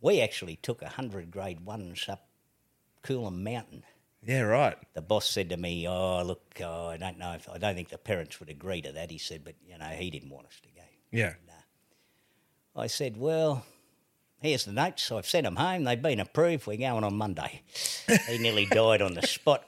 we 0.00 0.20
actually 0.20 0.56
took 0.56 0.82
a 0.82 0.86
100 0.86 1.30
grade 1.30 1.60
ones 1.60 2.04
up 2.08 2.28
Coolum 3.02 3.42
Mountain. 3.42 3.82
Yeah, 4.26 4.42
right. 4.42 4.76
The 4.94 5.02
boss 5.02 5.28
said 5.28 5.50
to 5.50 5.56
me, 5.56 5.86
oh, 5.86 6.22
look, 6.22 6.42
oh, 6.62 6.88
I 6.88 6.96
don't 6.96 7.18
know 7.18 7.32
if, 7.32 7.48
I 7.48 7.58
don't 7.58 7.74
think 7.74 7.90
the 7.90 7.98
parents 7.98 8.40
would 8.40 8.48
agree 8.48 8.80
to 8.82 8.92
that. 8.92 9.10
He 9.10 9.18
said, 9.18 9.44
but, 9.44 9.54
you 9.66 9.76
know, 9.78 9.86
he 9.86 10.10
didn't 10.10 10.30
want 10.30 10.46
us 10.46 10.60
to 10.62 10.68
go. 10.68 10.86
Yeah. 11.10 11.34
Uh, 11.48 12.80
I 12.80 12.86
said, 12.86 13.16
well, 13.16 13.64
here's 14.40 14.64
the 14.64 14.72
notes. 14.72 15.12
I've 15.12 15.26
sent 15.26 15.44
them 15.44 15.56
home. 15.56 15.84
They've 15.84 16.00
been 16.00 16.20
approved. 16.20 16.66
We're 16.66 16.76
going 16.76 17.04
on 17.04 17.16
Monday. 17.16 17.62
he 18.28 18.38
nearly 18.38 18.66
died 18.66 19.02
on 19.02 19.14
the 19.14 19.26
spot. 19.26 19.64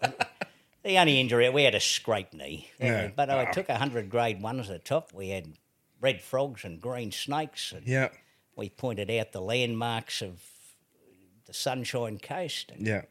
The 0.83 0.99
only 0.99 1.21
injury, 1.21 1.49
we 1.51 1.65
had 1.65 1.75
a 1.75 1.81
scrape 1.81 2.33
knee. 2.33 2.71
Yeah. 2.79 3.07
Uh, 3.07 3.11
but 3.15 3.29
I 3.29 3.47
ah. 3.47 3.51
took 3.51 3.69
100 3.69 4.09
grade 4.09 4.41
ones 4.41 4.71
at 4.71 4.73
the 4.73 4.79
top. 4.79 5.13
We 5.13 5.31
had 5.31 5.53
red 6.01 6.23
frogs 6.23 6.65
and 6.65 6.81
green 6.81 7.13
snakes. 7.13 7.73
And 7.73 7.87
Yeah. 7.87 8.09
we 8.55 8.69
pointed 8.71 9.11
out 9.11 9.33
the 9.33 9.41
landmarks 9.41 10.23
of 10.23 10.41
the 11.47 11.53
Sunshine 11.53 12.19
Coast. 12.19 12.71
And 12.71 12.87
Yeah. 12.87 13.03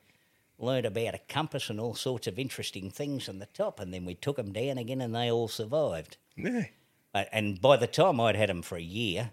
Learned 0.58 0.86
about 0.86 1.16
a 1.16 1.20
compass 1.30 1.70
and 1.70 1.80
all 1.80 1.96
sorts 1.96 2.28
of 2.28 2.40
interesting 2.40 2.90
things 2.90 3.28
on 3.28 3.40
the 3.40 3.46
top, 3.48 3.80
and 3.80 3.94
then 3.94 4.06
we 4.06 4.16
took 4.16 4.38
them 4.38 4.54
down 4.54 4.78
again, 4.78 5.02
and 5.02 5.14
they 5.14 5.32
all 5.32 5.48
survived. 5.48 6.18
Yeah. 6.36 6.66
And 7.32 7.62
by 7.62 7.78
the 7.78 7.88
time 7.88 8.20
I'd 8.20 8.36
had 8.36 8.50
them 8.50 8.62
for 8.62 8.78
a 8.78 8.82
year, 8.82 9.32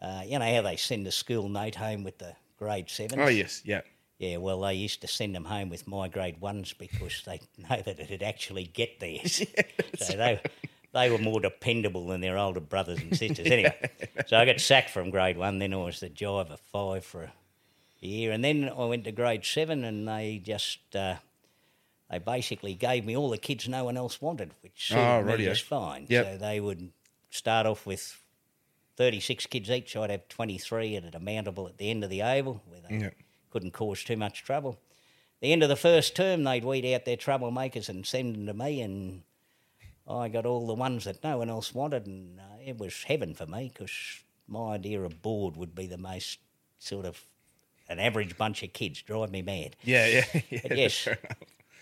uh, 0.00 0.22
you 0.26 0.38
know 0.38 0.54
how 0.54 0.62
they 0.62 0.76
send 0.76 1.06
a 1.06 1.12
school 1.12 1.48
note 1.48 1.76
home 1.76 2.04
with 2.04 2.18
the 2.18 2.34
grade 2.58 2.90
sevens? 2.90 3.22
Oh 3.22 3.28
yes, 3.28 3.62
yeah. 3.64 3.80
Yeah, 4.18 4.38
well, 4.38 4.62
they 4.62 4.74
used 4.74 5.02
to 5.02 5.08
send 5.08 5.34
them 5.34 5.44
home 5.44 5.68
with 5.68 5.86
my 5.86 6.08
grade 6.08 6.40
ones 6.40 6.72
because 6.72 7.22
they 7.26 7.40
know 7.58 7.82
that 7.82 8.00
it'd 8.00 8.22
actually 8.22 8.64
get 8.64 8.98
there. 9.00 9.20
so 9.24 10.16
they, 10.16 10.40
they 10.92 11.10
were 11.10 11.18
more 11.18 11.40
dependable 11.40 12.06
than 12.06 12.22
their 12.22 12.38
older 12.38 12.60
brothers 12.60 12.98
and 13.00 13.16
sisters. 13.16 13.46
Anyway, 13.46 13.74
so 14.26 14.38
I 14.38 14.46
got 14.46 14.60
sacked 14.60 14.90
from 14.90 15.10
grade 15.10 15.36
one. 15.36 15.58
Then 15.58 15.74
I 15.74 15.78
was 15.78 16.00
the 16.00 16.08
Jive 16.08 16.58
five 16.72 17.04
for 17.04 17.30
a 18.02 18.06
year, 18.06 18.32
and 18.32 18.44
then 18.44 18.68
I 18.68 18.84
went 18.84 19.04
to 19.04 19.12
grade 19.12 19.44
seven, 19.44 19.84
and 19.84 20.06
they 20.06 20.38
just 20.42 20.94
uh, 20.94 21.16
they 22.10 22.18
basically 22.18 22.74
gave 22.74 23.04
me 23.04 23.16
all 23.16 23.30
the 23.30 23.38
kids 23.38 23.68
no 23.68 23.84
one 23.84 23.96
else 23.96 24.20
wanted, 24.20 24.52
which 24.62 24.88
suited 24.88 25.00
Oh, 25.00 25.22
me 25.22 25.44
just 25.44 25.62
fine. 25.64 26.06
Yep. 26.08 26.24
So 26.24 26.38
they 26.38 26.60
would 26.60 26.92
start 27.30 27.66
off 27.66 27.84
with 27.86 28.20
36 28.96 29.46
kids 29.46 29.70
each. 29.70 29.96
I'd 29.96 30.10
have 30.10 30.28
23 30.28 30.96
at 30.96 31.14
a 31.14 31.20
mountable 31.20 31.68
at 31.68 31.78
the 31.78 31.90
end 31.90 32.04
of 32.04 32.10
the 32.10 32.22
oval 32.22 32.62
where 32.66 32.80
they 32.80 32.96
Yep. 33.04 33.14
couldn't 33.50 33.72
cause 33.72 34.02
too 34.04 34.16
much 34.16 34.42
trouble. 34.44 34.78
The 35.40 35.52
end 35.52 35.62
of 35.62 35.68
the 35.68 35.76
first 35.76 36.16
term, 36.16 36.44
they'd 36.44 36.64
weed 36.64 36.86
out 36.94 37.04
their 37.04 37.16
troublemakers 37.16 37.88
and 37.88 38.06
send 38.06 38.34
them 38.34 38.46
to 38.46 38.54
me, 38.54 38.80
and 38.80 39.22
I 40.08 40.28
got 40.28 40.46
all 40.46 40.66
the 40.66 40.74
ones 40.74 41.04
that 41.04 41.22
no 41.22 41.38
one 41.38 41.50
else 41.50 41.74
wanted, 41.74 42.06
and 42.06 42.40
uh, 42.40 42.42
it 42.64 42.78
was 42.78 43.02
heaven 43.04 43.34
for 43.34 43.44
me 43.46 43.70
because 43.72 44.22
my 44.48 44.74
idea 44.74 45.02
of 45.02 45.20
board 45.20 45.56
would 45.56 45.74
be 45.74 45.86
the 45.86 45.98
most 45.98 46.38
sort 46.78 47.04
of 47.04 47.22
an 47.88 47.98
average 47.98 48.36
bunch 48.36 48.62
of 48.62 48.72
kids 48.72 49.02
drive 49.02 49.30
me 49.30 49.42
mad. 49.42 49.76
Yeah, 49.82 50.06
yeah, 50.06 50.40
yeah. 50.50 50.60
But 50.62 50.76
yes, 50.76 51.08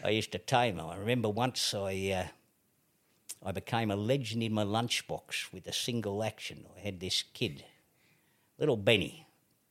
I 0.02 0.10
used 0.10 0.32
to 0.32 0.38
tame 0.38 0.76
them. 0.76 0.86
I 0.86 0.96
remember 0.96 1.28
once 1.28 1.74
I 1.74 2.10
uh, 2.10 2.26
I 3.46 3.52
became 3.52 3.90
a 3.90 3.96
legend 3.96 4.42
in 4.42 4.54
my 4.54 4.64
lunchbox 4.64 5.52
with 5.52 5.66
a 5.66 5.72
single 5.72 6.22
action. 6.24 6.64
I 6.76 6.80
had 6.80 7.00
this 7.00 7.22
kid, 7.22 7.64
little 8.58 8.76
Benny. 8.76 9.26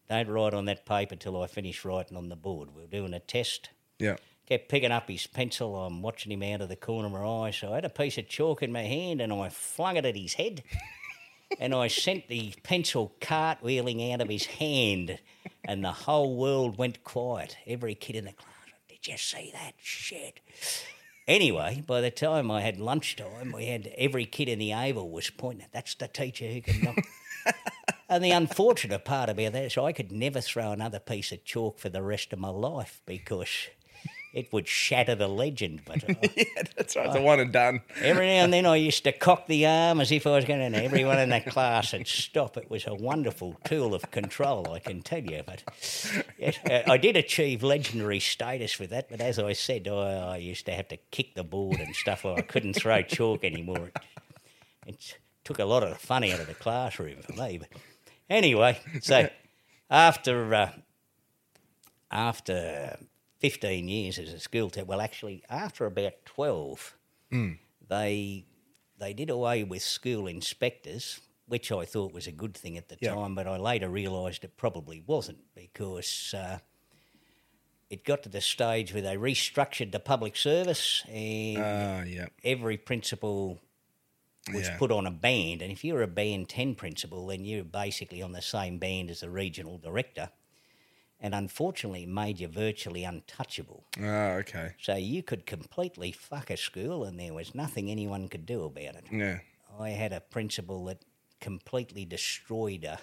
Don't 0.10 0.28
write 0.28 0.54
on 0.54 0.66
that 0.66 0.86
paper 0.86 1.16
till 1.16 1.42
I 1.42 1.48
finish 1.48 1.84
writing 1.84 2.18
on 2.18 2.30
the 2.30 2.36
board. 2.36 2.70
We 2.76 2.82
were 2.82 2.88
doing 2.88 3.14
a 3.14 3.20
test. 3.20 3.70
Yeah. 3.98 4.18
Kept 4.48 4.70
picking 4.70 4.92
up 4.92 5.10
his 5.10 5.26
pencil. 5.26 5.76
I'm 5.76 6.02
watching 6.02 6.32
him 6.32 6.44
out 6.44 6.62
of 6.62 6.70
the 6.70 6.76
corner 6.76 7.08
of 7.08 7.14
my 7.14 7.48
eye. 7.48 7.52
So 7.52 7.72
I 7.72 7.76
had 7.76 7.86
a 7.86 7.90
piece 7.90 8.18
of 8.18 8.28
chalk 8.28 8.62
in 8.62 8.72
my 8.72 8.82
hand 8.82 9.22
and 9.22 9.32
I 9.32 9.50
flung 9.50 9.96
it 9.96 10.06
at 10.06 10.16
his 10.16 10.34
head. 10.34 10.64
and 11.60 11.74
I 11.74 11.88
sent 11.88 12.28
the 12.28 12.54
pencil 12.64 13.16
cartwheeling 13.22 14.14
out 14.14 14.22
of 14.22 14.30
his 14.30 14.46
hand. 14.46 15.20
And 15.66 15.84
the 15.84 15.92
whole 15.92 16.36
world 16.36 16.78
went 16.78 17.04
quiet. 17.04 17.58
Every 17.66 17.96
kid 17.96 18.16
in 18.16 18.26
the 18.26 18.34
class, 18.34 18.50
did 18.90 19.08
you 19.08 19.18
see 19.18 19.52
that 19.54 19.74
shit? 19.82 20.40
Anyway, 21.28 21.84
by 21.88 22.02
the 22.02 22.12
time 22.12 22.52
I 22.52 22.62
had 22.62 22.80
lunchtime, 22.80 23.54
we 23.54 23.68
had 23.68 23.94
every 23.98 24.26
kid 24.26 24.50
in 24.50 24.60
the 24.60 24.74
Oval 24.74 25.10
was 25.10 25.30
pointing. 25.30 25.68
That's 25.72 25.96
the 25.96 26.10
teacher 26.10 26.48
who 26.48 26.62
can 26.62 26.82
knock. 26.82 26.98
and 28.10 28.24
the 28.24 28.32
unfortunate 28.32 29.06
part 29.06 29.30
about 29.30 29.54
that 29.54 29.64
is 29.64 29.78
I 29.78 29.94
could 29.94 30.12
never 30.12 30.42
throw 30.42 30.72
another 30.72 31.00
piece 31.00 31.32
of 31.32 31.46
chalk 31.46 31.80
for 31.80 31.88
the 31.88 32.02
rest 32.02 32.34
of 32.34 32.40
my 32.40 32.50
life 32.50 33.02
because 33.06 33.70
it 34.34 34.52
would 34.52 34.68
shatter 34.68 35.14
the 35.14 35.28
legend. 35.28 35.82
But 35.86 36.10
uh, 36.10 36.16
yeah, 36.36 36.64
that's 36.76 36.96
right. 36.96 37.06
It's 37.06 37.16
a 37.16 37.22
one 37.22 37.40
and 37.40 37.54
done. 37.54 37.82
every 38.02 38.26
now 38.26 38.44
and 38.44 38.52
then 38.52 38.66
I 38.66 38.78
used 38.78 39.04
to 39.04 39.12
cock 39.12 39.46
the 39.46 39.68
arm 39.68 40.02
as 40.02 40.12
if 40.12 40.26
I 40.26 40.32
was 40.32 40.46
going 40.46 40.72
to, 40.72 40.84
everyone 40.84 41.20
in 41.20 41.30
the 41.30 41.40
class 41.40 41.94
would 41.94 42.08
stop. 42.08 42.58
It 42.58 42.70
was 42.70 42.88
a 42.88 42.96
wonderful 42.96 43.56
tool 43.64 43.94
of 43.94 44.10
control, 44.10 44.72
I 44.72 44.80
can 44.80 45.04
tell 45.04 45.24
you. 45.24 45.44
But 45.46 45.64
yes, 46.40 46.58
uh, 46.66 46.82
I 46.92 46.98
did 46.98 47.16
achieve 47.16 47.62
legendary 47.62 48.20
status 48.20 48.80
with 48.80 48.90
that. 48.90 49.08
But 49.10 49.22
as 49.22 49.38
I 49.38 49.54
said, 49.54 49.88
I, 49.88 49.92
I 49.92 50.38
used 50.38 50.66
to 50.66 50.72
have 50.72 50.88
to 50.88 50.98
kick 51.12 51.36
the 51.36 51.44
board 51.44 51.80
and 51.80 51.96
stuff. 51.96 52.26
Or 52.26 52.38
I 52.38 52.42
couldn't 52.42 52.74
throw 52.74 53.04
chalk 53.04 53.44
anymore. 53.44 53.92
It, 53.96 54.02
it 54.88 55.18
took 55.44 55.60
a 55.60 55.66
lot 55.66 55.84
of 55.84 55.90
the 55.90 55.96
fun 55.96 56.24
out 56.24 56.40
of 56.40 56.48
the 56.48 56.56
classroom 56.56 57.22
for 57.22 57.34
me. 57.34 57.60
But 57.60 57.70
anyway, 58.32 58.80
so 59.02 59.30
after 59.92 60.56
uh, 60.56 60.72
after 62.10 62.98
15 63.48 63.90
years 63.90 64.18
as 64.20 64.32
a 64.32 64.40
school 64.40 64.70
teacher, 64.70 64.86
well, 64.86 65.02
actually, 65.02 65.44
after 65.50 65.86
about 65.86 66.14
12, 66.26 66.96
they 67.90 68.46
they 68.98 69.14
did 69.14 69.30
away 69.30 69.66
with 69.66 69.82
school 69.82 70.28
inspectors, 70.28 71.20
which 71.46 71.70
I 71.74 71.84
thought 71.84 72.14
was 72.14 72.26
a 72.26 72.32
good 72.32 72.54
thing 72.56 72.78
at 72.78 72.88
the 72.88 72.96
Yeah. 73.02 73.16
time, 73.16 73.36
but 73.36 73.46
I 73.48 73.58
later 73.58 73.90
realised 73.90 74.46
it 74.46 74.56
probably 74.56 75.04
wasn't 75.06 75.40
because 75.56 76.34
uh, 76.34 76.60
it 77.90 78.06
got 78.06 78.24
to 78.24 78.30
the 78.30 78.40
stage 78.40 78.94
where 78.94 79.02
they 79.02 79.18
restructured 79.18 79.92
the 79.92 80.00
public 80.00 80.38
service 80.38 81.04
and 81.10 81.58
Uh, 81.58 82.04
yeah. 82.08 82.28
every 82.46 82.78
principal 82.78 83.60
was 84.54 84.68
Yeah. 84.70 84.78
put 84.78 84.90
on 84.92 85.06
a 85.06 85.12
band. 85.12 85.62
And 85.62 85.70
if 85.70 85.84
you're 85.84 86.02
a 86.02 86.08
band 86.08 86.48
10 86.48 86.76
principal, 86.76 87.28
then 87.28 87.44
you're 87.44 87.66
basically 87.66 88.22
on 88.22 88.32
the 88.32 88.42
same 88.42 88.78
band 88.80 89.10
as 89.10 89.20
the 89.20 89.30
regional 89.30 89.78
director. 89.80 90.30
And 91.24 91.34
unfortunately, 91.34 92.06
made 92.06 92.42
you 92.42 92.50
virtually 92.50 93.06
untouchable. 93.06 93.86
Oh, 94.00 94.04
okay. 94.42 94.74
So 94.78 94.96
you 94.96 95.24
could 95.24 95.46
completely 95.46 96.12
fuck 96.12 96.50
a 96.50 96.58
school 96.58 97.06
and 97.06 97.18
there 97.18 97.34
was 97.34 97.56
nothing 97.56 97.90
anyone 97.90 98.28
could 98.28 98.46
do 98.46 98.66
about 98.66 98.96
it. 98.96 99.06
Yeah. 99.10 99.40
I 99.80 99.90
had 99.92 100.12
a 100.12 100.20
principal 100.20 100.84
that 100.86 101.00
completely 101.40 102.04
destroyed 102.04 102.84
uh, 102.86 102.98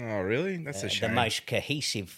Oh, 0.00 0.20
really? 0.20 0.56
That's 0.58 0.82
a 0.82 0.88
shame. 0.88 1.10
the 1.10 1.14
most 1.14 1.46
cohesive 1.46 2.16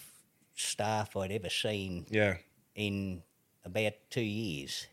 staff 0.55 1.15
I'd 1.17 1.31
ever 1.31 1.49
seen 1.49 2.05
yeah. 2.09 2.37
in 2.75 3.23
about 3.65 3.93
two 4.09 4.21
years. 4.21 4.87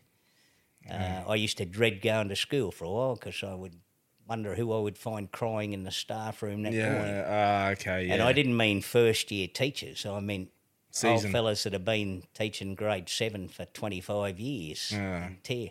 Uh, 0.89 1.21
I 1.27 1.35
used 1.35 1.57
to 1.59 1.65
dread 1.65 2.01
going 2.01 2.29
to 2.29 2.35
school 2.35 2.71
for 2.71 2.85
a 2.85 2.89
while 2.89 3.15
because 3.15 3.43
I 3.43 3.53
would 3.53 3.75
wonder 4.29 4.53
who 4.53 4.71
I 4.71 4.79
would 4.79 4.97
find 4.97 5.31
crying 5.31 5.73
in 5.73 5.83
the 5.83 5.91
staff 5.91 6.43
room 6.43 6.61
that 6.63 6.73
morning. 6.73 7.15
Yeah. 7.15 7.65
Ah, 7.67 7.71
okay. 7.71 8.05
Yeah. 8.05 8.13
And 8.13 8.21
I 8.23 8.31
didn't 8.31 8.55
mean 8.55 8.81
first 8.81 9.31
year 9.31 9.47
teachers. 9.47 10.05
I 10.05 10.19
meant 10.19 10.49
Season. 10.91 11.09
old 11.27 11.31
fellas 11.31 11.63
that 11.63 11.73
have 11.73 11.83
been 11.85 12.23
teaching 12.35 12.75
grade 12.75 13.09
seven 13.09 13.47
for 13.47 13.65
25 13.65 14.39
years. 14.39 14.93
Ah. 14.95 15.29
tear. 15.43 15.69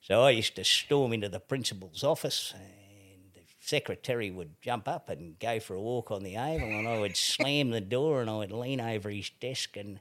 So 0.00 0.22
I 0.22 0.30
used 0.30 0.56
to 0.56 0.64
storm 0.64 1.12
into 1.12 1.28
the 1.28 1.40
principal's 1.40 2.02
office 2.04 2.52
and 2.54 3.32
the 3.32 3.40
secretary 3.60 4.30
would 4.30 4.60
jump 4.60 4.88
up 4.88 5.08
and 5.08 5.38
go 5.38 5.60
for 5.60 5.74
a 5.74 5.80
walk 5.80 6.10
on 6.10 6.24
the 6.24 6.36
oval 6.36 6.68
and 6.68 6.88
I 6.88 6.98
would 6.98 7.16
slam 7.16 7.70
the 7.70 7.80
door 7.80 8.20
and 8.20 8.28
I 8.28 8.36
would 8.38 8.52
lean 8.52 8.80
over 8.80 9.08
his 9.08 9.30
desk 9.30 9.76
and 9.76 10.00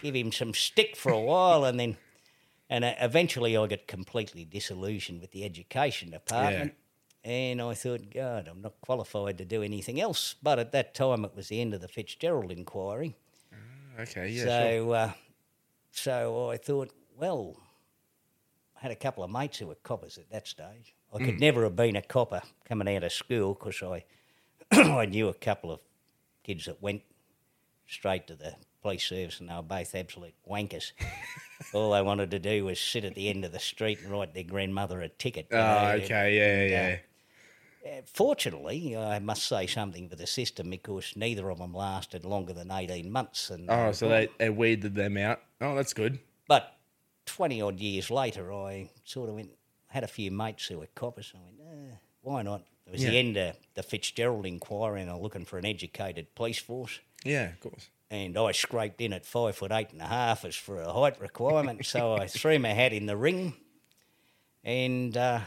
give 0.00 0.14
him 0.14 0.32
some 0.32 0.54
stick 0.54 0.96
for 0.96 1.12
a 1.12 1.20
while 1.20 1.64
and 1.64 1.78
then 1.78 1.96
and 2.70 2.84
uh, 2.84 2.94
eventually 3.00 3.56
I 3.56 3.66
got 3.66 3.86
completely 3.86 4.44
disillusioned 4.44 5.20
with 5.20 5.32
the 5.32 5.44
education 5.44 6.10
department. 6.10 6.74
And 7.26 7.60
I 7.60 7.74
thought, 7.74 8.08
God, 8.14 8.46
I'm 8.48 8.62
not 8.62 8.80
qualified 8.80 9.38
to 9.38 9.44
do 9.44 9.60
anything 9.60 10.00
else. 10.00 10.36
But 10.40 10.60
at 10.60 10.70
that 10.70 10.94
time, 10.94 11.24
it 11.24 11.34
was 11.34 11.48
the 11.48 11.60
end 11.60 11.74
of 11.74 11.80
the 11.80 11.88
Fitzgerald 11.88 12.52
inquiry. 12.52 13.16
Okay. 13.98 14.28
Yeah. 14.28 14.44
so, 14.44 14.70
sure. 14.70 14.94
uh, 14.94 15.12
so 15.90 16.50
I 16.50 16.56
thought, 16.56 16.92
well, 17.18 17.56
I 18.76 18.82
had 18.82 18.92
a 18.92 18.96
couple 18.96 19.24
of 19.24 19.30
mates 19.30 19.58
who 19.58 19.66
were 19.66 19.74
coppers 19.74 20.18
at 20.18 20.30
that 20.30 20.46
stage. 20.46 20.94
I 21.12 21.18
could 21.18 21.40
never 21.40 21.64
have 21.64 21.74
been 21.74 21.96
a 21.96 22.02
copper 22.02 22.42
coming 22.64 22.94
out 22.94 23.02
of 23.02 23.12
school 23.12 23.54
because 23.54 23.82
I, 23.82 24.04
I 24.70 25.06
knew 25.06 25.28
a 25.28 25.34
couple 25.34 25.72
of 25.72 25.80
kids 26.44 26.66
that 26.66 26.80
went 26.80 27.02
straight 27.88 28.28
to 28.28 28.36
the 28.36 28.54
police 28.82 29.04
service 29.04 29.40
and 29.40 29.48
they 29.48 29.54
were 29.54 29.62
both 29.62 29.94
absolute 29.96 30.34
wankers. 30.48 30.92
All 31.72 31.90
they 31.90 32.02
wanted 32.02 32.30
to 32.30 32.38
do 32.38 32.66
was 32.66 32.78
sit 32.78 33.04
at 33.04 33.16
the 33.16 33.28
end 33.28 33.44
of 33.44 33.50
the 33.50 33.58
street 33.58 33.98
and 34.02 34.12
write 34.12 34.32
their 34.34 34.44
grandmother 34.44 35.00
a 35.00 35.08
ticket. 35.08 35.48
Oh, 35.50 35.56
know, 35.56 35.62
and- 35.62 36.02
okay. 36.04 36.36
Yeah. 36.36 36.70
Yeah. 36.70 36.94
uh, 36.94 36.96
Fortunately, 38.06 38.96
I 38.96 39.18
must 39.18 39.44
say 39.44 39.66
something 39.66 40.08
for 40.08 40.16
the 40.16 40.26
system 40.26 40.70
because 40.70 41.12
neither 41.16 41.50
of 41.50 41.58
them 41.58 41.74
lasted 41.74 42.24
longer 42.24 42.52
than 42.52 42.70
18 42.70 43.10
months. 43.10 43.50
And 43.50 43.70
Oh, 43.70 43.92
so 43.92 44.08
they, 44.08 44.28
they 44.38 44.50
weeded 44.50 44.94
them 44.94 45.16
out. 45.16 45.40
Oh, 45.60 45.74
that's 45.74 45.92
good. 45.94 46.18
But 46.48 46.76
20 47.26 47.60
odd 47.62 47.80
years 47.80 48.10
later, 48.10 48.52
I 48.52 48.90
sort 49.04 49.28
of 49.28 49.34
went, 49.34 49.50
had 49.88 50.04
a 50.04 50.08
few 50.08 50.30
mates 50.30 50.66
who 50.66 50.78
were 50.78 50.88
coppers. 50.94 51.32
And 51.34 51.42
I 51.42 51.46
went, 51.46 51.90
eh, 51.92 51.94
why 52.22 52.42
not? 52.42 52.62
It 52.86 52.92
was 52.92 53.02
the 53.02 53.18
end 53.18 53.36
of 53.36 53.56
the 53.74 53.82
Fitzgerald 53.82 54.46
inquiry 54.46 55.02
and 55.02 55.10
I'm 55.10 55.20
looking 55.20 55.44
for 55.44 55.58
an 55.58 55.66
educated 55.66 56.32
police 56.36 56.58
force. 56.58 57.00
Yeah, 57.24 57.48
of 57.48 57.60
course. 57.60 57.88
And 58.12 58.38
I 58.38 58.52
scraped 58.52 59.00
in 59.00 59.12
at 59.12 59.26
five 59.26 59.56
foot 59.56 59.72
eight 59.72 59.90
and 59.90 60.00
a 60.00 60.06
half 60.06 60.44
as 60.44 60.54
for 60.54 60.80
a 60.80 60.92
height 60.92 61.20
requirement. 61.20 61.84
so 61.84 62.14
I 62.14 62.28
threw 62.28 62.60
my 62.60 62.68
hat 62.68 62.92
in 62.92 63.06
the 63.06 63.16
ring 63.16 63.54
and 64.62 65.16
uh, 65.16 65.40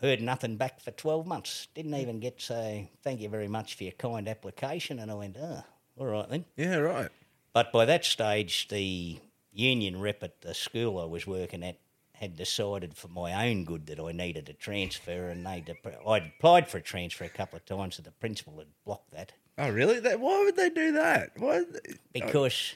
heard 0.00 0.20
nothing 0.20 0.56
back 0.56 0.80
for 0.80 0.90
12 0.90 1.26
months. 1.26 1.68
Didn't 1.74 1.94
even 1.94 2.20
get 2.20 2.38
to 2.38 2.44
say, 2.44 2.90
thank 3.02 3.20
you 3.20 3.28
very 3.28 3.48
much 3.48 3.74
for 3.74 3.84
your 3.84 3.92
kind 3.92 4.28
application. 4.28 4.98
And 4.98 5.10
I 5.10 5.14
went, 5.14 5.36
oh, 5.40 5.62
all 5.98 6.06
right 6.06 6.28
then. 6.28 6.44
Yeah, 6.56 6.76
right. 6.76 7.10
But 7.52 7.72
by 7.72 7.84
that 7.86 8.04
stage, 8.04 8.68
the 8.68 9.18
union 9.52 10.00
rep 10.00 10.22
at 10.22 10.42
the 10.42 10.54
school 10.54 10.98
I 10.98 11.04
was 11.04 11.26
working 11.26 11.62
at 11.62 11.78
had 12.12 12.36
decided 12.36 12.96
for 12.96 13.08
my 13.08 13.46
own 13.46 13.64
good 13.64 13.86
that 13.86 14.00
I 14.00 14.12
needed 14.12 14.48
a 14.48 14.54
transfer, 14.54 15.28
and 15.28 15.44
they 15.44 15.62
I'd 16.06 16.32
applied 16.38 16.66
for 16.66 16.78
a 16.78 16.82
transfer 16.82 17.24
a 17.24 17.28
couple 17.28 17.58
of 17.58 17.66
times, 17.66 17.98
and 17.98 18.06
the 18.06 18.10
principal 18.10 18.58
had 18.58 18.68
blocked 18.84 19.10
that 19.10 19.32
Oh, 19.58 19.70
really? 19.70 20.00
That, 20.00 20.20
why 20.20 20.44
would 20.44 20.56
they 20.56 20.68
do 20.68 20.92
that? 20.92 21.32
Why? 21.36 21.58
Uh, 21.58 21.64
because 22.12 22.74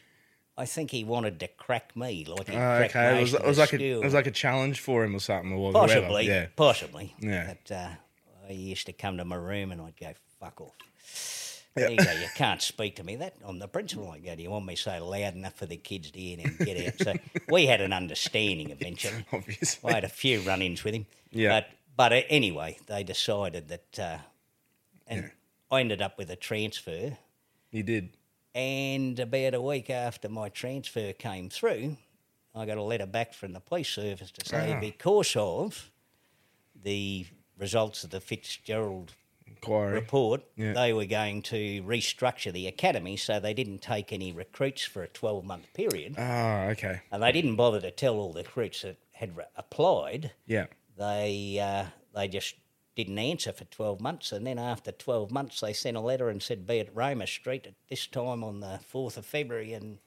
I 0.59 0.66
think 0.66 0.90
he 0.90 1.04
wanted 1.04 1.40
to 1.40 1.49
crack 1.49 1.97
me, 1.97 2.25
like 2.26 2.49
he 2.49 2.54
Oh, 2.54 2.59
cracked 2.59 2.90
okay, 2.97 3.19
it 3.19 3.23
was, 3.23 3.35
it 3.35 3.45
was 3.45 3.59
like 3.59 3.73
a 3.73 3.83
it 3.83 4.04
was 4.04 4.14
like 4.14 4.26
a 4.26 4.30
challenge 4.30 4.80
for 4.80 5.04
him 5.04 5.14
or 5.14 5.21
something, 5.21 5.52
or 5.52 5.73
whoever. 5.73 5.87
possibly, 5.87 6.26
Yeah, 6.26 6.47
possibly. 6.57 7.14
Yeah. 7.21 7.54
But 7.64 7.75
uh, 7.75 7.88
he 8.49 8.54
used 8.54 8.87
to 8.87 8.92
come 8.92 9.16
to 9.16 9.25
my 9.25 9.37
room 9.37 9.73
and 9.73 9.80
I'd 9.80 9.97
go, 9.99 10.12
"Fuck 10.38 10.61
off." 10.61 10.75
Yeah. 11.76 11.83
There 11.87 11.90
you 11.92 11.97
go. 11.99 12.11
You 12.12 12.26
can't 12.35 12.61
speak 12.61 12.97
to 12.97 13.04
me. 13.04 13.14
That 13.16 13.37
I'm 13.45 13.59
the 13.61 13.69
principal. 13.69 14.11
I 14.11 14.19
go, 14.19 14.35
"Do 14.35 14.42
you 14.42 14.50
want 14.50 14.66
me 14.66 14.75
to 14.75 14.80
say 14.83 14.99
loud 15.00 15.35
enough 15.35 15.54
for 15.54 15.66
the 15.66 15.76
kids 15.76 16.11
to 16.11 16.19
hear 16.19 16.38
and 16.42 16.59
get 16.59 16.87
out?" 16.87 17.00
So 17.00 17.14
we 17.49 17.66
had 17.66 17.80
an 17.80 17.92
understanding 17.92 18.71
eventually. 18.71 19.25
obviously. 19.33 19.90
I 19.90 19.95
had 19.95 20.04
a 20.04 20.09
few 20.09 20.40
run-ins 20.40 20.83
with 20.85 20.95
him. 20.95 21.07
Yeah. 21.30 21.61
But 21.61 21.69
but 21.97 22.12
uh, 22.12 22.23
anyway, 22.28 22.76
they 22.87 23.02
decided 23.04 23.69
that, 23.69 23.99
uh, 23.99 24.19
and 25.07 25.30
I 25.71 25.80
ended 25.80 26.02
up 26.02 26.19
with 26.19 26.28
a 26.30 26.37
transfer. 26.37 27.16
You 27.71 27.83
did. 27.85 28.11
And 28.54 29.19
about 29.21 29.54
a 29.54 29.61
week 29.62 29.90
after 29.90 30.28
my 30.28 30.49
transfer 30.49 31.12
came 31.12 31.49
through, 31.49 31.97
I 32.54 32.66
got 32.66 32.78
a 32.78 32.83
letter 32.83 33.07
back 33.07 33.33
from 33.33 33.52
the 33.52 33.61
police 33.61 33.88
service 33.88 34.33
to 34.33 34.45
say 34.47 34.75
Ah. 34.75 34.80
because 34.80 35.37
of 35.37 35.90
the 36.75 37.26
results 37.57 38.02
of 38.02 38.11
the 38.11 38.21
Fitzgerald 38.21 39.14
Inquiry. 39.47 39.92
report, 39.95 40.42
Yeah. 40.57 40.73
they 40.73 40.92
were 40.92 41.04
going 41.07 41.42
to 41.42 41.83
restructure 41.85 42.52
the 42.52 42.66
academy 42.66 43.16
so 43.16 43.38
they 43.38 43.54
didn't 43.54 43.80
take 43.83 44.12
any 44.12 44.33
recruits 44.33 44.83
for 44.83 45.02
a 45.04 45.09
12 45.09 45.45
month 45.45 45.73
period. 45.75 46.14
Oh, 46.19 46.69
okay. 46.71 47.02
And 47.12 47.23
they 47.23 47.30
didn't 47.33 47.57
bother 47.57 47.80
to 47.83 47.90
tell 47.92 48.16
all 48.19 48.33
the 48.33 48.42
recruits 48.42 48.83
that 48.83 48.97
had 49.12 49.37
re- 49.37 49.45
applied. 49.57 50.33
Yeah. 50.47 50.66
They, 50.97 51.59
uh, 51.61 51.87
they 52.14 52.26
just 52.26 52.57
didn't 53.04 53.19
answer 53.19 53.52
for 53.52 53.64
12 53.64 54.00
months. 54.00 54.33
And 54.33 54.47
then 54.47 54.59
after 54.59 54.92
12 54.92 55.30
months, 55.30 55.61
they 55.61 55.73
sent 55.73 55.97
a 55.97 56.00
letter 56.00 56.28
and 56.28 56.42
said, 56.42 56.66
be 56.66 56.80
at 56.80 56.95
Roma 56.95 57.26
Street 57.26 57.66
at 57.66 57.75
this 57.88 58.07
time 58.07 58.42
on 58.45 58.61
the 58.61 58.80
4th 58.92 59.16
of 59.16 59.26
February. 59.26 59.73
And 59.73 59.99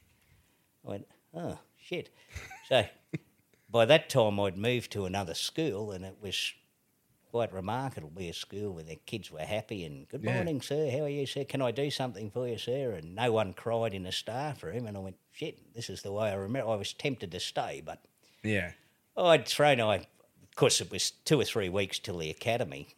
I 0.85 0.89
went, 0.91 1.07
oh, 1.33 1.59
shit. 1.77 2.09
So 2.69 2.85
by 3.69 3.85
that 3.85 4.09
time, 4.09 4.39
I'd 4.39 4.57
moved 4.57 4.91
to 4.93 5.05
another 5.05 5.33
school 5.33 5.91
and 5.91 6.05
it 6.05 6.17
was 6.21 6.53
quite 7.31 7.51
remarkable 7.51 8.09
to 8.09 8.15
be 8.15 8.29
a 8.29 8.33
school 8.33 8.73
where 8.75 8.83
the 8.83 8.95
kids 9.07 9.31
were 9.31 9.39
happy 9.39 9.83
and 9.85 10.07
good 10.07 10.23
Yeah. 10.23 10.35
morning, 10.35 10.61
sir. 10.61 10.91
How 10.91 10.99
are 11.05 11.09
you, 11.09 11.25
sir? 11.25 11.43
Can 11.45 11.61
I 11.63 11.71
do 11.71 11.89
something 11.89 12.29
for 12.29 12.47
you, 12.47 12.57
sir? 12.59 12.91
And 12.91 13.15
no 13.15 13.31
one 13.31 13.53
cried 13.53 13.93
in 13.95 14.03
the 14.03 14.11
staff 14.11 14.61
room. 14.63 14.85
And 14.85 14.95
I 14.95 14.99
went, 14.99 15.15
shit, 15.31 15.73
this 15.73 15.89
is 15.89 16.03
the 16.03 16.11
way 16.11 16.29
I 16.29 16.35
remember. 16.35 16.69
I 16.71 16.75
was 16.75 16.93
tempted 16.93 17.31
to 17.31 17.39
stay, 17.39 17.81
but 17.83 18.03
Yeah. 18.43 18.73
I'd 19.17 19.47
thrown. 19.47 19.79
I, 19.81 20.05
of 20.53 20.57
course, 20.57 20.81
it 20.81 20.91
was 20.91 21.09
two 21.25 21.41
or 21.41 21.45
three 21.45 21.67
weeks 21.67 21.97
till 21.97 22.19
the 22.19 22.29
academy 22.29 22.89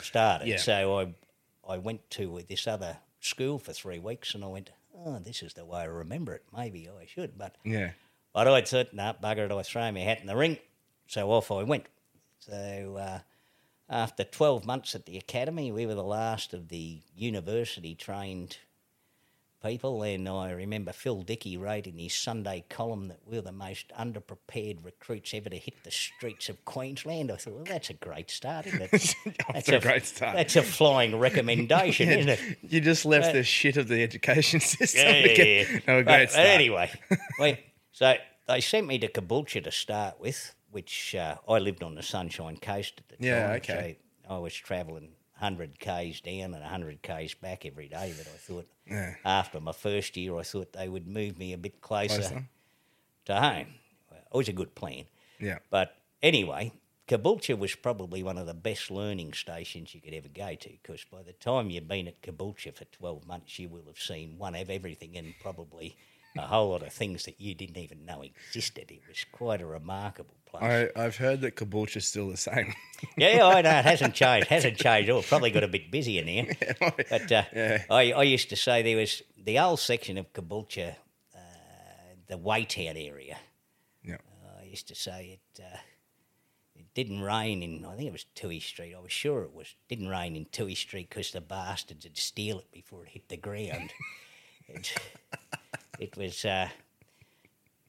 started. 0.00 0.46
Yeah. 0.46 0.58
So 0.58 1.00
I, 1.00 1.72
I 1.74 1.78
went 1.78 2.08
to 2.10 2.42
this 2.48 2.68
other 2.68 2.98
school 3.18 3.58
for 3.58 3.72
three 3.72 3.98
weeks, 3.98 4.36
and 4.36 4.44
I 4.44 4.46
went, 4.46 4.70
"Oh, 4.94 5.18
this 5.18 5.42
is 5.42 5.54
the 5.54 5.64
way 5.64 5.80
I 5.80 5.84
remember 5.86 6.32
it. 6.32 6.44
Maybe 6.56 6.88
I 6.88 7.04
should." 7.06 7.36
But 7.36 7.56
Yeah. 7.64 7.90
but 8.32 8.46
I 8.46 8.60
thought, 8.60 8.94
"No, 8.94 9.16
bugger 9.20 9.46
it! 9.46 9.52
I 9.52 9.62
throw 9.64 9.90
my 9.90 9.98
hat 9.98 10.20
in 10.20 10.28
the 10.28 10.36
ring." 10.36 10.58
So 11.08 11.28
off 11.32 11.50
I 11.50 11.64
went. 11.64 11.86
So 12.38 12.96
uh, 12.96 13.18
after 13.90 14.22
twelve 14.22 14.64
months 14.64 14.94
at 14.94 15.06
the 15.06 15.18
academy, 15.18 15.72
we 15.72 15.86
were 15.86 15.94
the 15.96 16.04
last 16.04 16.54
of 16.54 16.68
the 16.68 17.00
university 17.16 17.96
trained 17.96 18.58
people. 19.66 20.02
And 20.02 20.28
I 20.28 20.50
remember 20.52 20.92
Phil 20.92 21.22
Dickie 21.22 21.56
wrote 21.56 21.86
in 21.86 21.98
his 21.98 22.14
Sunday 22.14 22.64
column 22.68 23.08
that 23.08 23.20
we're 23.26 23.40
the 23.42 23.52
most 23.52 23.90
underprepared 23.98 24.84
recruits 24.84 25.34
ever 25.34 25.48
to 25.50 25.56
hit 25.56 25.74
the 25.84 25.90
streets 25.90 26.48
of 26.48 26.64
Queensland. 26.64 27.30
I 27.32 27.36
thought, 27.36 27.54
well, 27.54 27.64
that's 27.64 27.90
a 27.90 27.94
great 27.94 28.30
start, 28.30 28.66
isn't 28.66 28.82
it? 28.82 29.14
To 29.66 29.76
a 29.76 29.80
great 29.80 30.04
start. 30.06 30.36
That's 30.36 30.56
a 30.56 30.62
flying 30.62 31.18
recommendation, 31.18 32.08
isn't 32.10 32.28
it? 32.28 32.40
You 32.62 32.80
just 32.80 33.04
left 33.04 33.28
Uh, 33.30 33.32
the 33.32 33.42
shit 33.42 33.76
of 33.76 33.88
the 33.88 34.02
education 34.02 34.60
system. 34.76 35.02
Yeah, 35.06 35.18
yeah, 35.18 35.34
get- 35.34 35.70
yeah. 35.70 35.78
No, 35.86 36.02
great 36.02 36.28
but 36.30 36.38
anyway, 36.38 36.90
so 37.92 38.14
they 38.46 38.60
sent 38.60 38.86
me 38.86 38.98
to 38.98 39.08
Caboolture 39.08 39.64
to 39.64 39.70
start 39.72 40.20
with, 40.20 40.54
which 40.70 41.14
uh, 41.14 41.36
I 41.48 41.58
lived 41.58 41.82
on 41.82 41.94
the 41.94 42.02
Sunshine 42.02 42.56
Coast 42.58 42.94
at 43.00 43.08
the 43.18 43.26
Yeah, 43.26 43.46
time. 43.46 43.56
okay. 43.56 43.98
So 44.28 44.34
I 44.34 44.38
was 44.38 44.54
travelling 44.54 45.12
100 45.38 45.78
k's 45.78 46.20
down 46.20 46.54
and 46.54 46.62
100 46.62 47.02
k's 47.02 47.34
back 47.34 47.64
every 47.66 47.88
day. 47.88 48.14
But 48.16 48.26
I 48.26 48.36
thought 48.38 48.66
Yeah. 48.86 49.14
after 49.24 49.60
my 49.60 49.72
first 49.72 50.16
year, 50.16 50.36
I 50.38 50.42
thought 50.42 50.72
they 50.72 50.88
would 50.88 51.06
move 51.06 51.38
me 51.38 51.52
a 51.52 51.58
bit 51.58 51.80
closer, 51.80 52.20
Closer. 52.20 52.48
to 53.26 53.40
home. 53.40 53.74
Well, 54.10 54.20
it 54.32 54.36
was 54.36 54.48
a 54.48 54.52
good 54.52 54.74
plan. 54.74 55.04
Yeah. 55.38 55.58
But 55.70 55.96
anyway, 56.22 56.72
Caboolture 57.08 57.58
was 57.58 57.74
probably 57.74 58.22
one 58.22 58.38
of 58.38 58.46
the 58.46 58.54
best 58.54 58.90
learning 58.90 59.32
stations 59.34 59.94
you 59.94 60.00
could 60.00 60.14
ever 60.14 60.28
go 60.28 60.54
to 60.54 60.68
because 60.82 61.04
by 61.04 61.22
the 61.22 61.32
time 61.34 61.70
you've 61.70 61.86
been 61.88 62.08
at 62.08 62.22
Caboolture 62.22 62.74
for 62.74 62.84
12 62.86 63.26
months, 63.26 63.58
you 63.58 63.68
will 63.68 63.84
have 63.86 63.98
seen 63.98 64.38
one 64.38 64.54
of 64.54 64.70
everything 64.70 65.16
and 65.16 65.34
probably 65.40 65.96
a 66.38 66.42
whole 66.42 66.70
lot 66.70 66.82
of 66.82 66.92
things 66.92 67.24
that 67.24 67.40
you 67.40 67.54
didn't 67.54 67.78
even 67.78 68.04
know 68.04 68.22
existed. 68.22 68.90
It 68.90 69.02
was 69.08 69.24
quite 69.32 69.60
a 69.62 69.66
remarkable 69.66 70.35
place. 70.46 70.90
I, 70.96 71.02
I've 71.04 71.16
heard 71.16 71.40
that 71.42 71.56
Caboolture's 71.56 72.06
still 72.06 72.28
the 72.28 72.36
same. 72.36 72.74
yeah, 73.16 73.44
I 73.44 73.62
know, 73.62 73.70
it 73.78 73.84
hasn't 73.84 74.14
changed. 74.14 74.48
hasn't 74.48 74.78
changed 74.78 75.08
at 75.08 75.14
all. 75.14 75.22
Probably 75.22 75.50
got 75.50 75.64
a 75.64 75.68
bit 75.68 75.90
busier 75.90 76.24
now. 76.24 76.44
But 77.10 77.30
uh, 77.32 77.42
Yeah. 77.54 77.82
I, 77.90 78.12
I 78.12 78.22
used 78.22 78.48
to 78.50 78.56
say 78.56 78.82
there 78.82 78.96
was 78.96 79.22
the 79.36 79.58
old 79.58 79.80
section 79.80 80.16
of 80.18 80.32
Caboolture, 80.32 80.94
uh, 81.34 81.38
the 82.28 82.38
Waytown 82.38 82.96
area. 82.96 83.36
yeah. 84.02 84.16
I 84.60 84.64
used 84.64 84.88
to 84.88 84.94
say 84.94 85.38
it. 85.56 85.62
Uh, 85.62 85.76
it 86.74 86.86
didn't 86.94 87.22
rain 87.22 87.62
in. 87.62 87.84
I 87.84 87.94
think 87.96 88.08
it 88.08 88.12
was 88.12 88.26
Toohey 88.34 88.60
Street. 88.62 88.94
I 88.94 89.00
was 89.00 89.12
sure 89.12 89.42
it 89.42 89.54
was. 89.54 89.74
Didn't 89.88 90.08
rain 90.08 90.36
in 90.36 90.44
Toohey 90.46 90.76
Street 90.76 91.08
because 91.08 91.30
the 91.30 91.40
bastards 91.40 92.04
would 92.04 92.18
steal 92.18 92.58
it 92.58 92.70
before 92.70 93.04
it 93.04 93.10
hit 93.10 93.28
the 93.28 93.36
ground. 93.38 93.92
it, 94.68 94.92
it 95.98 96.16
was. 96.16 96.44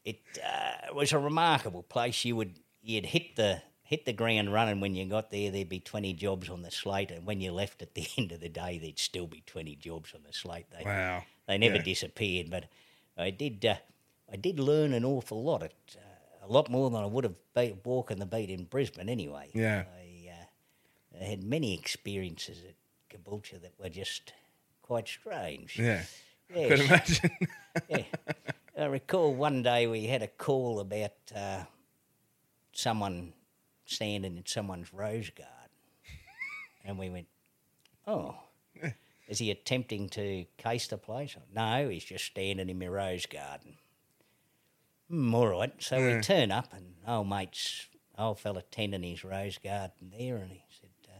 It 0.08 0.22
uh, 0.42 0.94
was 0.94 1.12
a 1.12 1.20
remarkable 1.20 1.84
place. 1.84 2.24
You 2.24 2.36
would 2.38 2.60
you'd 2.82 3.06
hit 3.08 3.36
the 3.36 3.62
hit 3.84 4.06
the 4.06 4.14
ground 4.14 4.54
running 4.54 4.80
when 4.80 4.96
you 4.96 5.06
got 5.06 5.32
there. 5.32 5.52
There'd 5.52 5.68
be 5.70 5.82
twenty 5.82 6.14
jobs 6.14 6.50
on 6.50 6.62
the 6.62 6.72
slate, 6.72 7.12
and 7.12 7.26
when 7.26 7.42
you 7.42 7.52
left 7.52 7.82
at 7.82 7.94
the 7.94 8.08
end 8.18 8.32
of 8.32 8.40
the 8.40 8.50
day, 8.50 8.78
there'd 8.80 9.00
still 9.00 9.28
be 9.28 9.42
twenty 9.46 9.76
jobs 9.76 10.14
on 10.16 10.22
the 10.26 10.32
slate. 10.34 10.66
They, 10.72 10.86
Wow. 10.86 11.24
they 11.48 11.58
never 11.58 11.76
Yeah. 11.78 11.82
disappeared, 11.84 12.50
but 12.50 12.66
I 13.18 13.32
did. 13.32 13.66
Uh, 13.66 13.76
I 14.32 14.36
did 14.38 14.60
learn 14.60 14.94
an 14.94 15.04
awful 15.06 15.44
lot. 15.44 15.64
It, 15.64 15.74
uh, 15.98 16.46
a 16.46 16.50
lot 16.52 16.70
more 16.70 16.90
than 16.90 17.02
I 17.04 17.06
would 17.06 17.26
have 17.26 17.36
be 17.54 17.76
walking 17.84 18.20
the 18.20 18.26
beat 18.26 18.50
in 18.50 18.64
Brisbane 18.64 19.10
anyway. 19.10 19.50
Yeah. 19.54 19.84
I, 19.94 20.30
uh, 20.32 21.22
I 21.22 21.24
had 21.26 21.44
many 21.44 21.74
experiences 21.74 22.60
at 22.68 22.76
Caboolture 23.10 23.62
that 23.62 23.74
were 23.80 23.90
just 23.90 24.32
quite 24.82 25.08
strange. 25.10 25.78
Yeah. 25.78 26.04
Yes. 26.56 26.70
Could 26.70 26.80
imagine. 26.80 27.32
yeah. 27.90 28.04
I 28.80 28.86
recall 28.86 29.34
one 29.34 29.64
day 29.64 29.88
we 29.88 30.06
had 30.06 30.22
a 30.22 30.28
call 30.28 30.80
about 30.80 31.14
uh, 31.36 31.64
someone 32.74 33.34
standing 33.86 34.38
in 34.38 34.46
someone's 34.46 34.94
rose 34.94 35.32
garden. 35.32 35.54
And 36.86 37.00
we 37.00 37.10
went, 37.10 37.26
oh, 38.06 38.36
is 39.28 39.40
he 39.40 39.50
attempting 39.50 40.10
to 40.10 40.46
case 40.58 40.88
the 40.88 40.98
place? 40.98 41.36
No, 41.54 41.90
he's 41.90 42.06
just 42.06 42.26
standing 42.26 42.70
in 42.70 42.78
my 42.78 42.88
rose 42.88 43.26
garden. 43.26 43.78
Hmm, 45.10 45.34
all 45.34 45.48
right. 45.48 45.74
So 45.80 45.98
we 45.98 46.22
turn 46.22 46.52
up, 46.52 46.72
and 46.74 46.94
old 47.08 47.28
mate's 47.30 47.88
old 48.18 48.40
fella 48.40 48.62
tending 48.70 49.04
his 49.04 49.24
rose 49.24 49.58
garden 49.58 50.12
there, 50.18 50.38
and 50.38 50.52
he 50.52 50.64
said, 50.80 50.90
uh, 51.08 51.20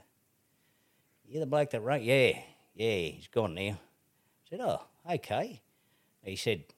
"You 1.26 1.40
the 1.40 1.46
bloke 1.46 1.72
that 1.72 1.82
wrote? 1.82 2.02
Yeah, 2.02 2.40
yeah. 2.76 2.98
He's 2.98 3.28
gone 3.28 3.56
now." 3.56 3.62
I 3.72 4.50
said, 4.50 4.60
"Oh, 4.62 4.82
okay." 5.10 5.62
He 6.22 6.36
said, 6.36 6.66
"But 6.68 6.76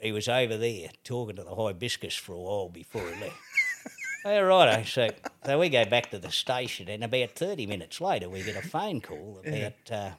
he 0.00 0.12
was 0.12 0.28
over 0.28 0.56
there 0.56 0.90
talking 1.04 1.36
to 1.36 1.44
the 1.44 1.54
hibiscus 1.54 2.14
for 2.16 2.32
a 2.34 2.38
while 2.40 2.68
before 2.68 3.10
he 3.10 3.16
left." 3.16 3.36
All 4.24 4.44
right, 4.44 4.86
so 4.86 5.10
so 5.44 5.58
we 5.58 5.68
go 5.70 5.84
back 5.86 6.10
to 6.10 6.18
the 6.18 6.30
station, 6.30 6.88
and 6.88 7.02
about 7.02 7.30
thirty 7.32 7.66
minutes 7.66 8.00
later, 8.00 8.28
we 8.28 8.42
get 8.42 8.56
a 8.56 8.62
phone 8.62 9.00
call 9.00 9.42
about 9.44 9.90
uh, 9.90 10.10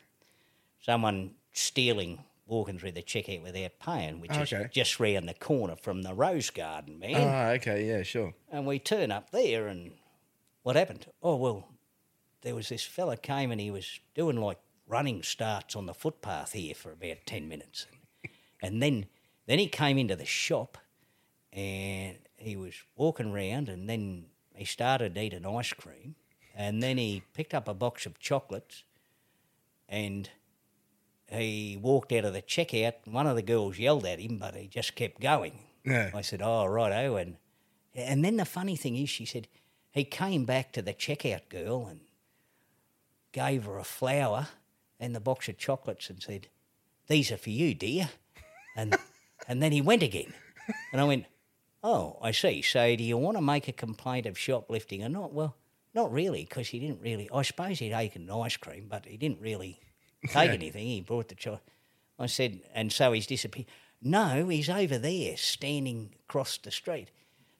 someone 0.82 1.36
stealing, 1.54 2.24
walking 2.48 2.80
through 2.80 2.94
the 2.94 3.04
checkout 3.04 3.44
without 3.44 3.72
paying, 3.80 4.20
which 4.20 4.40
Okay. 4.40 4.64
is 4.64 4.72
just 4.72 5.00
round 5.00 5.30
the 5.30 5.34
corner 5.36 5.76
from 5.76 6.02
the 6.02 6.14
rose 6.14 6.50
garden, 6.50 6.98
man. 7.00 7.16
Ah, 7.18 7.50
okay. 7.52 7.88
Yeah, 7.88 8.04
sure. 8.04 8.34
And 8.52 8.66
we 8.66 8.80
turn 8.80 9.12
up 9.12 9.30
there, 9.32 9.68
and 9.68 9.94
what 10.64 10.76
happened? 10.76 11.06
Oh 11.22 11.36
well, 11.36 11.68
there 12.42 12.56
was 12.56 12.70
this 12.70 12.84
fella 12.84 13.18
came 13.18 13.52
and 13.52 13.62
he 13.62 13.70
was 13.72 14.00
doing 14.16 14.38
like 14.38 14.60
running 14.88 15.22
starts 15.24 15.76
on 15.76 15.86
the 15.86 15.94
footpath 15.94 16.54
here 16.54 16.74
for 16.74 16.92
about 16.92 17.18
ten 17.26 17.48
minutes, 17.48 17.86
and 18.64 18.82
then 18.82 19.06
then 19.48 19.60
he 19.60 19.68
came 19.68 19.98
into 19.98 20.16
the 20.16 20.26
shop, 20.26 20.78
and 21.52 22.18
he 22.38 22.56
was 22.56 22.74
walking 22.96 23.32
round, 23.32 23.70
and 23.70 23.90
then 23.90 24.26
he 24.56 24.66
started 24.66 25.18
eating 25.18 25.46
ice 25.46 25.74
cream, 25.74 26.16
and 26.56 26.82
then 26.82 26.98
he 26.98 27.24
picked 27.34 27.54
up 27.54 27.68
a 27.68 27.74
box 27.74 28.06
of 28.06 28.20
chocolates, 28.20 28.84
and 29.90 30.30
he 31.28 31.78
walked 31.82 32.12
out 32.12 32.26
of 32.26 32.34
the 32.34 32.42
checkout. 32.42 32.94
and 33.06 33.14
One 33.14 33.28
of 33.28 33.36
the 33.36 33.42
girls 33.42 33.80
yelled 33.80 34.06
at 34.06 34.20
him, 34.20 34.38
but 34.38 34.56
he 34.56 34.68
just 34.68 34.96
kept 34.96 35.20
going. 35.22 35.60
Yeah. 35.86 36.12
I 36.14 36.22
said, 36.22 36.42
"Oh, 36.44 36.66
righto." 36.66 37.16
And 37.16 37.38
and 37.96 38.24
then 38.24 38.38
the 38.38 38.46
funny 38.46 38.76
thing 38.76 38.96
is, 38.96 39.10
she 39.10 39.26
said 39.26 39.48
he 39.92 40.04
came 40.04 40.46
back 40.46 40.72
to 40.74 40.82
the 40.82 40.94
checkout 40.94 41.50
girl 41.50 41.88
and 41.88 42.02
gave 43.32 43.66
her 43.66 43.78
a 43.78 43.84
flower 43.84 44.48
and 45.00 45.16
the 45.16 45.20
box 45.20 45.50
of 45.50 45.58
chocolates 45.58 46.10
and 46.10 46.22
said, 46.22 46.48
these 47.08 47.32
are 47.32 47.38
for 47.38 47.50
you, 47.50 47.74
dear. 47.74 48.10
And, 48.76 48.96
and 49.48 49.62
then 49.62 49.72
he 49.72 49.82
went 49.82 50.04
again. 50.04 50.34
And 50.92 51.02
I 51.02 51.04
went, 51.06 51.26
oh, 51.84 52.18
I 52.22 52.32
see. 52.32 52.62
So 52.62 52.96
do 52.96 53.04
you 53.04 53.18
want 53.18 53.38
to 53.38 53.42
make 53.42 53.68
a 53.68 53.74
complaint 53.74 54.26
of 54.26 54.38
shoplifting 54.38 55.04
or 55.04 55.10
not? 55.10 55.34
Well, 55.34 55.56
not 55.94 56.12
really, 56.12 56.46
because 56.48 56.70
he 56.70 56.80
didn't 56.80 57.02
really. 57.02 57.30
I 57.34 57.42
suppose 57.42 57.80
he'd 57.80 57.92
taken 57.92 58.30
ice 58.30 58.56
cream, 58.58 58.88
but 58.90 59.06
he 59.06 59.18
didn't 59.18 59.42
really 59.42 59.80
take 60.28 60.50
Yeah. 60.50 60.54
anything. 60.56 60.86
He 60.88 61.02
brought 61.02 61.28
the 61.30 61.36
child. 61.36 61.60
I 62.20 62.28
said, 62.28 62.62
and 62.74 62.92
so 62.92 63.12
he's 63.12 63.28
disappeared. 63.28 63.68
No, 64.02 64.48
he's 64.48 64.70
over 64.70 64.98
there, 64.98 65.36
standing 65.38 66.14
across 66.28 66.58
the 66.58 66.72
street. 66.72 67.10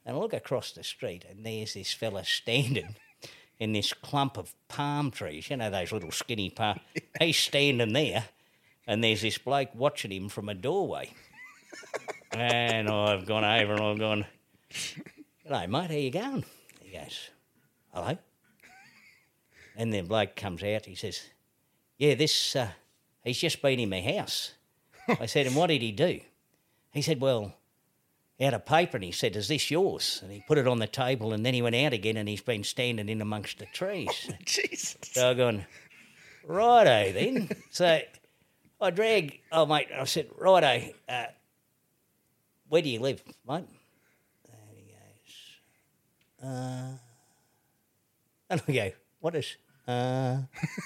And 0.06 0.16
I 0.16 0.20
look 0.20 0.34
across 0.34 0.72
the 0.72 0.84
street, 0.84 1.26
and 1.30 1.46
there's 1.46 1.74
this 1.74 1.94
fella 1.94 2.24
standing 2.26 2.96
in 3.60 3.74
this 3.74 3.94
clump 3.94 4.38
of 4.38 4.54
palm 4.68 5.12
trees. 5.12 5.50
You 5.50 5.58
know 5.58 5.70
those 5.70 5.92
little 5.92 6.12
skinny 6.12 6.50
palm. 6.50 6.80
He's 7.20 7.38
standing 7.38 7.94
there, 7.94 8.26
and 8.88 9.04
there's 9.04 9.22
this 9.22 9.38
bloke 9.38 9.76
watching 9.76 10.12
him 10.12 10.30
from 10.30 10.48
a 10.50 10.54
doorway. 10.56 11.12
And 12.32 12.90
I've 12.90 13.26
gone 13.26 13.44
over 13.44 13.74
and 13.74 13.82
I've 13.82 14.00
gone, 14.00 14.26
"Hello, 15.46 15.68
mate. 15.68 15.92
How 15.92 15.96
you 15.96 16.12
going?" 16.12 16.46
He 16.82 16.98
goes, 16.98 17.30
"Hello." 17.94 18.18
And 19.76 19.94
the 19.94 20.02
bloke 20.02 20.36
comes 20.36 20.64
out. 20.64 20.86
He 20.86 20.96
says, 20.96 21.22
"Yeah, 21.98 22.16
this. 22.16 22.56
Uh, 22.56 22.70
he's 23.24 23.40
just 23.40 23.62
been 23.62 23.80
in 23.80 23.90
my 23.90 24.02
house." 24.02 24.54
I 25.08 25.26
said, 25.26 25.48
"And 25.48 25.56
what 25.56 25.68
did 25.68 25.82
he 25.82 25.92
do?" 25.92 26.20
He 26.92 27.02
said, 27.02 27.22
"Well." 27.22 27.56
He 28.38 28.46
had 28.46 28.56
a 28.56 28.60
paper 28.60 28.98
and 28.98 29.04
he 29.04 29.12
said, 29.12 29.36
Is 29.36 29.50
this 29.50 29.70
yours? 29.70 30.20
And 30.24 30.32
he 30.32 30.44
put 30.48 30.58
it 30.58 30.68
on 30.68 30.80
the 30.80 30.88
table 30.88 31.32
and 31.32 31.46
then 31.46 31.54
he 31.54 31.62
went 31.62 31.76
out 31.76 31.94
again 31.94 32.18
and 32.18 32.28
he's 32.28 32.42
been 32.42 32.64
standing 32.64 33.08
in 33.08 33.22
amongst 33.22 33.60
the 33.60 33.68
trees. 33.68 34.32
Jesus. 34.46 34.98
So 35.04 35.30
I 35.30 35.34
gone, 35.36 35.68
righto 36.44 37.12
then. 37.12 37.50
so 37.70 38.02
I 38.82 38.90
drag, 38.90 39.42
oh 39.52 39.68
mate, 39.68 39.90
I 39.96 40.06
said, 40.06 40.28
righto, 40.36 40.92
uh, 41.08 41.26
where 42.72 42.82
do 42.82 42.88
you 42.88 43.02
live, 43.02 43.22
mate? 43.46 43.66
And 44.46 44.78
he 44.78 44.94
goes, 44.94 46.42
uh, 46.42 46.94
and 48.50 48.62
I 48.66 48.72
go, 48.72 48.92
what 49.20 49.36
is, 49.36 49.58
uh, 49.88 50.38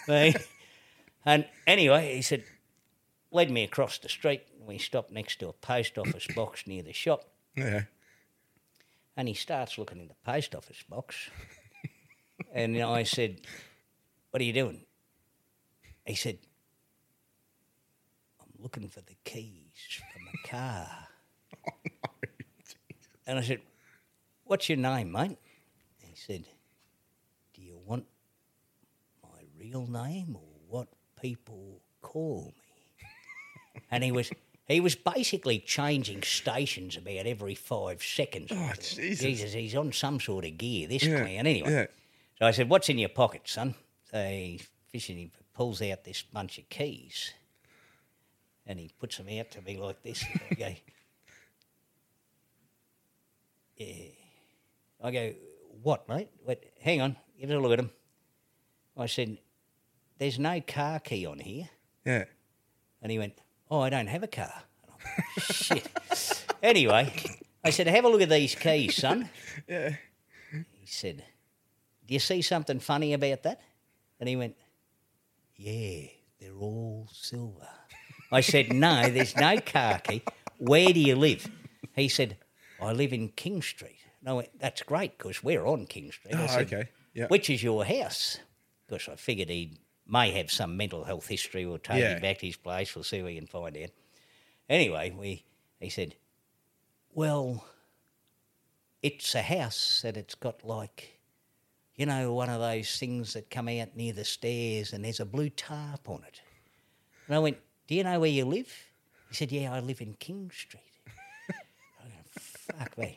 mean? 0.07 0.33
And 1.27 1.45
anyway, 1.65 2.15
he 2.15 2.21
said, 2.21 2.43
led 3.31 3.49
me 3.49 3.63
across 3.63 3.97
the 3.99 4.09
street. 4.09 4.43
and 4.57 4.67
We 4.67 4.77
stopped 4.77 5.11
next 5.11 5.39
to 5.39 5.47
a 5.47 5.53
post 5.53 5.97
office 5.97 6.27
box 6.35 6.67
near 6.67 6.83
the 6.83 6.93
shop. 6.93 7.23
Yeah. 7.55 7.83
And 9.17 9.27
he 9.27 9.33
starts 9.33 9.79
looking 9.79 9.99
in 9.99 10.07
the 10.07 10.15
post 10.23 10.53
office 10.53 10.83
box. 10.87 11.29
and 12.53 12.79
I 12.79 13.03
said, 13.03 13.41
What 14.29 14.41
are 14.41 14.45
you 14.45 14.53
doing? 14.53 14.85
He 16.05 16.13
said, 16.13 16.37
I'm 18.39 18.53
looking 18.59 18.87
for 18.87 19.01
the 19.01 19.15
keys 19.23 20.01
for 20.13 20.19
my 20.19 20.49
car. 20.49 21.04
And 23.27 23.39
I 23.39 23.41
said, 23.41 23.61
What's 24.43 24.69
your 24.69 24.77
name, 24.77 25.11
mate? 25.11 25.37
He 25.99 26.15
said, 26.15 26.45
Do 27.53 27.61
you 27.61 27.79
want 27.85 28.05
my 29.23 29.41
real 29.59 29.87
name 29.87 30.35
or 30.35 30.43
what 30.69 30.87
people 31.21 31.81
call 32.01 32.53
me? 32.55 33.81
and 33.91 34.03
he 34.03 34.11
was 34.11 34.29
he 34.67 34.79
was 34.79 34.95
basically 34.95 35.59
changing 35.59 36.23
stations 36.23 36.97
about 36.97 37.25
every 37.27 37.53
five 37.55 38.01
seconds. 38.03 38.51
Oh, 38.51 38.71
Jesus. 38.79 39.19
Jesus, 39.19 39.53
he's 39.53 39.75
on 39.75 39.91
some 39.91 40.19
sort 40.19 40.43
of 40.45 40.57
gear, 40.57 40.87
this 40.87 41.03
Yeah, 41.03 41.19
clown. 41.21 41.45
Anyway. 41.47 41.71
yeah. 41.71 41.85
So 42.39 42.45
I 42.47 42.51
said, 42.51 42.69
What's 42.69 42.89
in 42.89 42.97
your 42.97 43.09
pocket, 43.09 43.43
son? 43.45 43.75
So 44.11 44.23
he's 44.23 44.67
fishing, 44.87 45.17
he 45.17 45.31
pulls 45.53 45.81
out 45.81 46.03
this 46.03 46.21
bunch 46.21 46.57
of 46.57 46.67
keys 46.69 47.33
and 48.67 48.79
he 48.79 48.89
puts 48.99 49.17
them 49.17 49.27
out 49.39 49.51
to 49.51 49.61
me 49.61 49.77
like 49.77 50.01
this. 50.03 50.23
And 50.31 50.41
I 50.51 50.53
go. 50.55 50.75
I 53.79 55.11
go, 55.11 55.33
What, 55.83 56.07
mate? 56.07 56.29
Wait, 56.45 56.71
hang 56.81 57.01
on, 57.01 57.15
give 57.39 57.49
us 57.49 57.55
a 57.55 57.59
look 57.59 57.73
at 57.73 57.79
him. 57.79 57.91
I 58.97 59.05
said, 59.07 59.37
There's 60.17 60.39
no 60.39 60.61
car 60.61 60.99
key 60.99 61.25
on 61.25 61.39
here. 61.39 61.69
Yeah. 62.05 62.25
And 63.01 63.11
he 63.11 63.19
went, 63.19 63.37
Oh, 63.69 63.81
I 63.81 63.89
don't 63.89 64.07
have 64.07 64.23
a 64.23 64.27
car. 64.27 64.53
And 64.83 64.91
I'm 64.91 64.97
like, 65.35 65.55
Shit. 65.55 66.45
anyway, 66.63 67.13
I 67.63 67.69
said, 67.69 67.87
Have 67.87 68.05
a 68.05 68.09
look 68.09 68.21
at 68.21 68.29
these 68.29 68.55
keys, 68.55 68.95
son. 68.95 69.29
Yeah. 69.67 69.95
He 70.51 70.85
said, 70.85 71.23
Do 72.07 72.13
you 72.13 72.19
see 72.19 72.41
something 72.41 72.79
funny 72.79 73.13
about 73.13 73.43
that? 73.43 73.61
And 74.19 74.29
he 74.29 74.35
went, 74.35 74.55
Yeah, 75.55 76.07
they're 76.39 76.55
all 76.59 77.09
silver. 77.11 77.67
I 78.31 78.41
said, 78.41 78.71
No, 78.71 79.09
there's 79.09 79.35
no 79.35 79.59
car 79.59 79.99
key. 79.99 80.23
Where 80.57 80.93
do 80.93 80.99
you 80.99 81.15
live? 81.15 81.49
He 81.95 82.07
said, 82.07 82.37
I 82.81 82.91
live 82.91 83.13
in 83.13 83.29
King 83.29 83.61
Street. 83.61 83.99
And 84.19 84.29
I 84.29 84.33
went, 84.33 84.59
That's 84.59 84.81
great 84.83 85.17
because 85.17 85.43
we're 85.43 85.65
on 85.65 85.85
King 85.85 86.11
Street. 86.11 86.33
Ah, 86.35 86.43
oh, 86.43 86.47
said, 86.47 86.73
okay. 86.73 86.89
Yeah. 87.13 87.27
Which 87.27 87.49
is 87.49 87.63
your 87.63 87.85
house? 87.85 88.39
Because 88.87 89.07
I 89.07 89.15
figured 89.15 89.49
he 89.49 89.79
may 90.07 90.31
have 90.31 90.51
some 90.51 90.77
mental 90.77 91.03
health 91.03 91.27
history. 91.27 91.65
We'll 91.65 91.77
take 91.79 91.99
Yeah. 92.01 92.15
him 92.15 92.21
back 92.21 92.39
to 92.39 92.47
his 92.47 92.57
place. 92.57 92.93
We'll 92.95 93.03
see 93.03 93.21
what 93.21 93.27
we 93.27 93.35
can 93.35 93.47
find 93.47 93.77
out. 93.77 93.89
Anyway, 94.69 95.13
we 95.17 95.43
he 95.79 95.89
said, 95.89 96.15
Well, 97.13 97.65
it's 99.01 99.35
a 99.35 99.41
house 99.41 100.01
that 100.03 100.17
it's 100.17 100.35
got 100.35 100.63
like, 100.65 101.19
you 101.95 102.05
know, 102.05 102.33
one 102.33 102.49
of 102.49 102.59
those 102.59 102.97
things 102.97 103.33
that 103.33 103.49
come 103.49 103.67
out 103.67 103.95
near 103.95 104.13
the 104.13 104.25
stairs 104.25 104.93
and 104.93 105.05
there's 105.05 105.19
a 105.19 105.25
blue 105.25 105.49
tarp 105.49 106.09
on 106.09 106.23
it. 106.27 106.41
And 107.27 107.35
I 107.35 107.39
went, 107.39 107.57
Do 107.87 107.95
you 107.95 108.03
know 108.03 108.19
where 108.19 108.29
you 108.29 108.45
live? 108.45 108.71
He 109.29 109.35
said, 109.35 109.51
Yeah, 109.51 109.73
I 109.73 109.79
live 109.79 110.01
in 110.01 110.13
King 110.15 110.51
Street. 110.53 110.81
Fuck 112.77 112.97
me. 112.97 113.15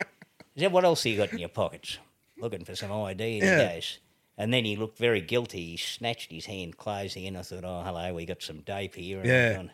He 0.54 0.60
said, 0.62 0.72
What 0.72 0.84
else 0.84 1.04
have 1.04 1.12
you 1.12 1.18
got 1.18 1.32
in 1.32 1.38
your 1.38 1.48
pockets? 1.48 1.98
Looking 2.38 2.64
for 2.64 2.74
some 2.76 2.92
ID. 2.92 3.40
And 3.40 3.42
Yeah. 3.48 3.68
he 3.68 3.74
goes, 3.76 3.98
and 4.36 4.52
then 4.54 4.64
he 4.64 4.76
looked 4.76 4.98
very 4.98 5.20
guilty. 5.20 5.70
He 5.70 5.76
snatched 5.76 6.30
his 6.30 6.46
hand, 6.46 6.76
closing 6.76 7.24
in. 7.24 7.36
I 7.36 7.42
thought, 7.42 7.64
Oh, 7.64 7.82
hello, 7.84 8.14
we 8.14 8.24
got 8.26 8.42
some 8.42 8.60
dope 8.60 8.94
here. 8.94 9.18
And 9.20 9.28
Yeah. 9.28 9.54
Gone, 9.54 9.70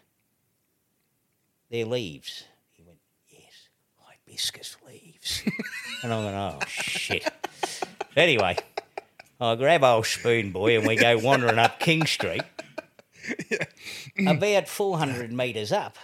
They're 1.71 1.85
leaves. 1.85 2.45
He 2.73 2.83
went, 2.83 2.99
Yes, 3.29 3.69
hibiscus 3.99 4.77
leaves. 4.87 5.43
and 6.03 6.13
I 6.13 6.25
went, 6.25 6.37
Oh, 6.37 6.59
shit. 6.67 7.29
Anyway, 8.17 8.57
I 9.41 9.55
grab 9.57 9.83
old 9.83 10.07
Spoon 10.07 10.53
Boy 10.53 10.79
and 10.79 10.87
we 10.87 10.97
go 10.97 11.19
wandering 11.19 11.59
up 11.59 11.81
King 11.81 12.07
Street. 12.07 12.43
About 14.27 14.69
400 14.69 15.33
metres 15.33 15.73
up, 15.73 15.97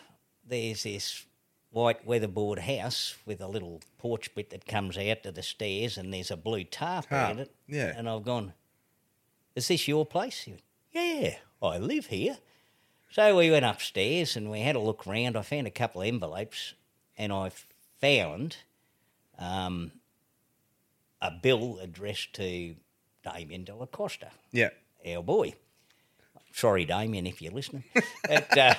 there's 0.46 0.82
this 0.82 1.24
white 1.70 2.04
weatherboard 2.06 2.58
house 2.60 3.14
with 3.24 3.40
a 3.40 3.46
little 3.46 3.80
porch 3.98 4.34
bit 4.34 4.50
that 4.50 4.66
comes 4.66 4.98
out 4.98 5.22
to 5.22 5.30
the 5.32 5.42
stairs 5.42 5.96
and 5.96 6.12
there's 6.12 6.30
a 6.30 6.36
blue 6.36 6.64
tarp 6.64 7.10
around 7.12 7.38
it. 7.38 7.54
yeah. 7.68 7.92
And 7.96 8.08
I've 8.08 8.24
gone, 8.24 8.54
Is 9.54 9.68
this 9.68 9.86
your 9.86 10.04
place? 10.04 10.40
He 10.42 10.52
went, 10.52 10.62
Yeah, 10.92 11.36
I 11.62 11.78
live 11.78 12.06
here. 12.06 12.38
So 13.12 13.36
we 13.36 13.50
went 13.50 13.64
upstairs 13.64 14.36
and 14.36 14.50
we 14.50 14.60
had 14.60 14.76
a 14.76 14.80
look 14.80 15.06
round. 15.06 15.36
I 15.36 15.42
found 15.42 15.66
a 15.66 15.70
couple 15.70 16.00
of 16.02 16.08
envelopes 16.08 16.74
and 17.18 17.32
I 17.32 17.50
found 18.00 18.56
um, 19.38 19.92
a 21.22 21.30
bill 21.30 21.78
addressed 21.80 22.32
to 22.34 22.74
Damien 23.22 23.64
de 23.64 23.74
la 23.74 23.86
Costa, 23.86 24.30
Yeah. 24.52 24.70
our 25.06 25.22
boy. 25.22 25.54
Sorry, 26.52 26.84
Damien, 26.84 27.26
if 27.26 27.40
you're 27.40 27.52
listening. 27.52 27.84
but, 28.26 28.58
uh, 28.58 28.74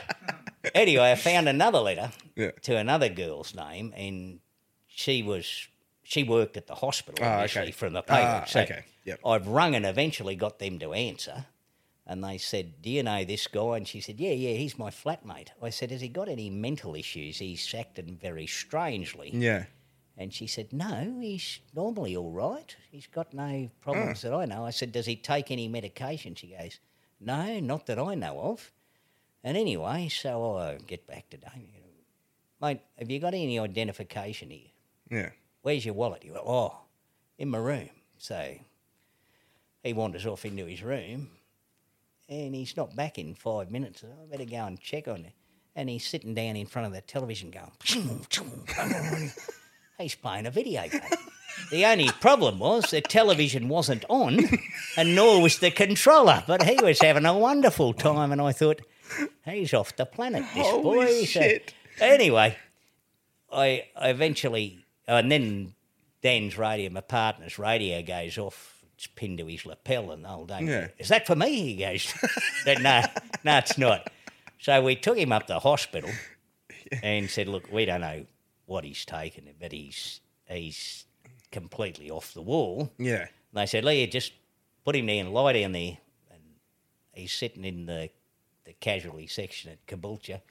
anyway, 0.76 1.12
I 1.12 1.16
found 1.16 1.48
another 1.48 1.80
letter 1.80 2.12
Yeah. 2.36 2.52
to 2.64 2.76
another 2.78 3.10
girl's 3.10 3.56
name, 3.56 3.94
and 3.96 4.40
she 4.88 5.24
was 5.24 5.68
she 6.04 6.24
worked 6.24 6.58
at 6.58 6.68
the 6.68 6.76
hospital, 6.76 7.24
Oh, 7.26 7.40
okay. 7.44 7.72
from 7.72 7.94
the 7.94 8.04
Ah, 8.10 8.44
so 8.46 8.62
okay, 8.62 8.84
yep. 9.06 9.20
I've 9.26 9.48
rung 9.48 9.76
and 9.76 9.86
eventually 9.86 10.36
got 10.36 10.60
them 10.60 10.78
to 10.80 10.92
answer. 10.94 11.46
And 12.06 12.22
they 12.22 12.38
said, 12.38 12.82
Do 12.82 12.90
you 12.90 13.04
know 13.04 13.24
this 13.24 13.48
guy? 13.48 13.78
And 13.78 13.88
she 13.88 14.02
said, 14.02 14.20
Yeah, 14.20 14.32
yeah, 14.34 14.56
he's 14.58 14.78
my 14.78 14.90
flatmate. 14.90 15.50
I 15.62 15.70
said, 15.70 15.92
Has 15.92 16.02
he 16.02 16.10
got 16.10 16.28
any 16.28 16.50
mental 16.50 16.96
issues? 16.96 17.38
He's 17.40 17.74
acting 17.74 18.18
very 18.22 18.48
strangely. 18.48 19.30
Yeah. 19.34 19.66
And 20.18 20.34
she 20.34 20.48
said, 20.48 20.74
No, 20.74 21.20
he's 21.22 21.60
normally 21.74 22.18
all 22.18 22.32
right. 22.32 22.76
He's 22.92 23.08
got 23.08 23.34
no 23.34 23.70
problems 23.80 24.24
that 24.24 24.34
I 24.34 24.44
know. 24.46 24.66
I 24.66 24.72
said, 24.72 24.92
Does 24.92 25.06
he 25.06 25.16
take 25.16 25.50
any 25.52 25.70
medication? 25.70 26.36
She 26.36 26.48
goes, 26.48 26.80
No, 27.24 27.60
not 27.60 27.86
that 27.86 28.00
I 28.00 28.16
know 28.16 28.40
of. 28.40 28.72
And 29.44 29.56
anyway, 29.56 30.10
so 30.10 30.58
I 30.58 30.78
get 30.88 31.06
back 31.08 31.30
to 31.30 31.38
Damien. 31.38 31.68
Mate, 32.62 32.82
have 32.98 33.10
you 33.10 33.20
got 33.20 33.34
any 33.34 33.58
identification 33.60 34.50
here? 34.50 34.68
Yeah. 35.10 35.30
Where's 35.62 35.86
your 35.86 35.94
wallet? 35.94 36.24
You 36.26 36.34
go, 36.34 36.44
Oh, 36.46 36.78
in 37.38 37.50
my 37.50 37.58
room. 37.58 37.90
So 38.18 38.56
he 39.84 39.94
wanders 39.94 40.26
off 40.26 40.46
into 40.46 40.66
his 40.66 40.84
room 40.84 41.30
and 42.30 42.54
he's 42.56 42.78
not 42.78 42.96
back 42.96 43.18
in 43.18 43.34
five 43.36 43.72
minutes. 43.72 44.04
I 44.04 44.26
better 44.26 44.46
go 44.46 44.58
and 44.66 44.80
check 44.80 45.08
on 45.08 45.24
him. 45.24 45.34
And 45.76 45.90
he's 45.90 46.06
sitting 46.06 46.34
down 46.34 46.56
in 46.56 46.66
front 46.68 46.88
of 46.88 46.94
the 46.94 47.02
television 47.02 47.50
going, 47.52 47.72
he's 50.02 50.16
playing 50.16 50.46
a 50.46 50.52
video 50.52 50.88
game. 50.88 51.02
The 51.70 51.86
only 51.86 52.10
problem 52.20 52.60
was 52.60 52.92
the 52.92 53.02
television 53.02 53.70
wasn't 53.70 54.04
on, 54.10 54.40
and 54.98 55.16
nor 55.16 55.42
was 55.42 55.60
the 55.60 55.72
controller. 55.72 56.44
But 56.48 56.64
he 56.64 56.76
was 56.84 57.00
having 57.02 57.26
a 57.26 57.38
wonderful 57.38 57.94
time, 57.94 58.32
and 58.32 58.42
I 58.42 58.52
thought, 58.52 58.82
he's 59.46 59.74
off 59.74 59.96
the 59.96 60.06
planet, 60.06 60.44
this 60.54 60.68
Holy 60.68 60.84
boy. 60.84 61.24
So- 61.26 61.58
anyway, 62.00 62.58
I, 63.52 63.86
I 63.96 64.10
eventually, 64.10 64.80
oh, 65.08 65.18
and 65.18 65.32
then 65.32 65.74
Dan's 66.22 66.58
radio, 66.58 66.90
my 66.90 67.02
partner's 67.02 67.58
radio 67.60 68.02
goes 68.02 68.38
off. 68.38 68.84
It's 68.96 69.08
pinned 69.08 69.40
to 69.40 69.48
his 69.48 69.66
lapel, 69.66 70.12
and 70.12 70.24
the 70.26 70.46
Dane, 70.46 70.68
Yeah. 70.68 70.88
is 71.00 71.08
that 71.10 71.26
for 71.26 71.36
me? 71.36 71.74
He 71.74 71.76
goes, 71.78 72.14
no, 72.66 73.02
no, 73.44 73.58
it's 73.58 73.78
not. 73.78 74.10
So 74.60 74.82
we 74.84 74.96
took 74.96 75.18
him 75.18 75.32
up 75.32 75.48
to 75.48 75.54
the 75.54 75.60
hospital 75.60 76.10
and 77.04 77.30
said, 77.30 77.48
look, 77.48 77.72
we 77.72 77.86
don't 77.86 78.02
know 78.02 78.26
what 78.72 78.86
he's 78.86 79.06
taken, 79.06 79.50
but 79.60 79.72
he's 79.72 80.22
he's 80.48 81.06
completely 81.52 82.10
off 82.10 82.34
the 82.34 82.42
wall. 82.42 82.92
Yeah. 82.98 83.22
And 83.22 83.30
they 83.54 83.66
said, 83.66 83.84
Leah, 83.84 84.08
just 84.08 84.32
put 84.86 84.96
him 84.96 85.08
there 85.08 85.24
and 85.24 85.34
lie 85.34 85.54
down 85.54 85.74
there. 85.74 85.98
And 86.32 86.42
he's 87.14 87.34
sitting 87.34 87.66
in 87.66 87.86
the, 87.86 88.10
the 88.66 88.74
casualty 88.74 89.28
section 89.28 89.72
at 89.72 89.86
Caboolture. 89.86 90.42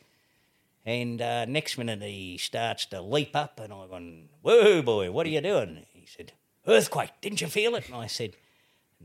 And 0.85 1.21
uh, 1.21 1.47
next 1.47 1.79
minute 1.79 2.03
he 2.03 2.39
starts 2.39 2.87
to 2.87 3.01
leap 3.01 3.35
up, 3.35 3.61
and 3.61 3.73
I'm 3.73 3.89
going, 3.89 4.29
Whoa, 4.43 4.83
boy, 4.83 5.11
what 5.11 5.27
are 5.27 5.31
you 5.31 5.41
doing? 5.41 5.87
He 5.93 6.07
said, 6.07 6.33
Earthquake, 6.67 7.11
didn't 7.21 7.41
you 7.41 7.49
feel 7.49 7.75
it? 7.75 7.87
And 7.87 7.97
I 7.97 8.07
said, 8.07 8.37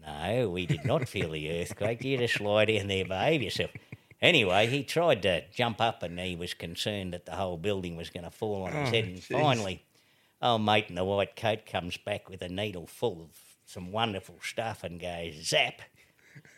No, 0.06 0.50
we 0.50 0.66
did 0.66 0.86
not 0.86 1.08
feel 1.08 1.32
the 1.32 1.62
earthquake. 1.62 2.04
You 2.04 2.18
just 2.18 2.40
lie 2.40 2.66
down 2.66 2.88
there, 2.88 3.06
behave 3.06 3.42
yourself. 3.42 3.72
Anyway, 4.22 4.68
he 4.68 4.84
tried 4.84 5.22
to 5.24 5.44
jump 5.52 5.80
up, 5.82 6.02
and 6.04 6.20
he 6.20 6.36
was 6.36 6.54
concerned 6.54 7.14
that 7.14 7.26
the 7.26 7.36
whole 7.36 7.58
building 7.58 7.96
was 7.96 8.10
going 8.10 8.24
to 8.24 8.32
fall 8.32 8.64
on 8.64 8.72
his 8.72 8.90
Oh, 8.90 8.92
head. 8.92 9.04
And 9.06 9.18
jeez. 9.18 9.24
finally, 9.24 9.84
old 10.42 10.64
mate 10.64 10.86
in 10.90 10.96
the 10.96 11.04
white 11.04 11.36
coat 11.36 11.66
comes 11.66 11.98
back 11.98 12.30
with 12.30 12.42
a 12.42 12.50
needle 12.50 12.88
full 12.88 13.22
of 13.22 13.30
some 13.66 13.92
wonderful 13.92 14.36
stuff 14.42 14.84
and 14.84 15.00
goes, 15.00 15.34
Zap. 15.44 15.82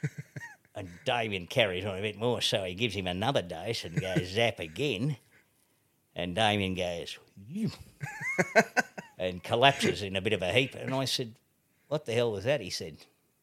And 0.75 0.89
Damien 1.05 1.47
carries 1.47 1.85
on 1.85 1.97
a 1.97 2.01
bit 2.03 2.19
more, 2.19 2.39
so 2.39 2.63
he 2.63 2.75
gives 2.75 2.93
him 2.93 3.07
another 3.07 3.41
dose 3.41 3.83
and 3.83 3.99
goes 3.99 4.27
zap 4.27 4.59
again. 4.59 5.17
And 6.15 6.35
Damien 6.35 6.75
goes, 6.75 7.17
"You," 7.49 7.71
and 9.17 9.43
collapses 9.43 10.03
in 10.03 10.15
a 10.15 10.21
bit 10.21 10.33
of 10.33 10.43
a 10.43 10.51
heap. 10.53 10.75
And 10.75 10.93
I 10.93 11.05
said, 11.05 11.33
What 11.87 12.05
the 12.05 12.13
hell 12.13 12.31
was 12.31 12.43
that? 12.43 12.61
He 12.61 12.69
said, 12.69 12.97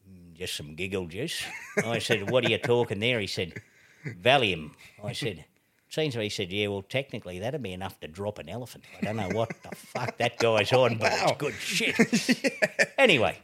"Mm, 0.08 0.34
Just 0.34 0.54
some 0.54 0.76
giggle 0.76 1.06
juice. 1.08 1.42
I 1.84 1.98
said, 1.98 2.30
What 2.30 2.44
are 2.44 2.50
you 2.50 2.58
talking 2.58 3.00
there? 3.00 3.18
He 3.18 3.26
said, 3.26 3.54
Valium. 4.04 4.70
I 5.02 5.12
said, 5.12 5.44
Seems 5.88 6.14
to 6.14 6.18
me, 6.18 6.24
he 6.24 6.30
said, 6.30 6.50
Yeah, 6.52 6.68
well, 6.68 6.82
technically 6.82 7.38
that'd 7.38 7.62
be 7.62 7.72
enough 7.72 7.98
to 8.00 8.08
drop 8.08 8.38
an 8.38 8.48
elephant. 8.48 8.84
I 9.00 9.04
don't 9.04 9.16
know 9.16 9.28
what 9.30 9.50
the 9.62 9.74
fuck 9.76 10.16
that 10.18 10.38
guy's 10.38 10.72
on, 10.72 10.98
but 10.98 11.12
it's 11.12 11.32
good 11.38 11.54
shit. 11.54 11.94
Anyway, 12.98 13.38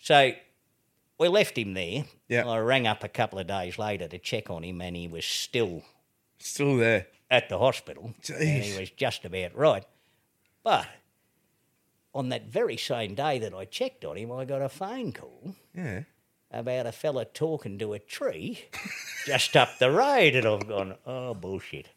so 0.00 0.32
we 1.18 1.28
left 1.28 1.56
him 1.56 1.74
there. 1.74 2.04
Yeah. 2.28 2.46
I 2.48 2.58
rang 2.58 2.86
up 2.86 3.04
a 3.04 3.08
couple 3.08 3.38
of 3.38 3.46
days 3.46 3.78
later 3.78 4.08
to 4.08 4.18
check 4.18 4.50
on 4.50 4.64
him, 4.64 4.80
and 4.80 4.96
he 4.96 5.08
was 5.08 5.24
still 5.24 5.82
Still 6.38 6.76
there. 6.78 7.06
at 7.30 7.48
the 7.48 7.58
hospital, 7.58 8.12
and 8.28 8.62
he 8.64 8.78
was 8.78 8.90
just 8.90 9.24
about 9.24 9.54
right. 9.56 9.84
But 10.62 10.86
on 12.14 12.28
that 12.30 12.46
very 12.46 12.76
same 12.76 13.14
day 13.14 13.38
that 13.38 13.54
I 13.54 13.64
checked 13.66 14.04
on 14.04 14.16
him, 14.16 14.30
I 14.32 14.44
got 14.44 14.62
a 14.62 14.68
phone 14.68 15.12
call 15.12 15.54
Yeah. 15.74 16.02
About 16.54 16.86
a 16.86 16.92
fella 16.92 17.24
talking 17.24 17.78
to 17.78 17.92
a 17.92 17.98
tree 17.98 18.64
just 19.26 19.56
up 19.56 19.78
the 19.78 19.90
road, 19.90 20.34
and 20.34 20.46
I've 20.46 20.68
gone, 20.68 20.94
oh 21.06 21.34
bullshit. 21.34 21.88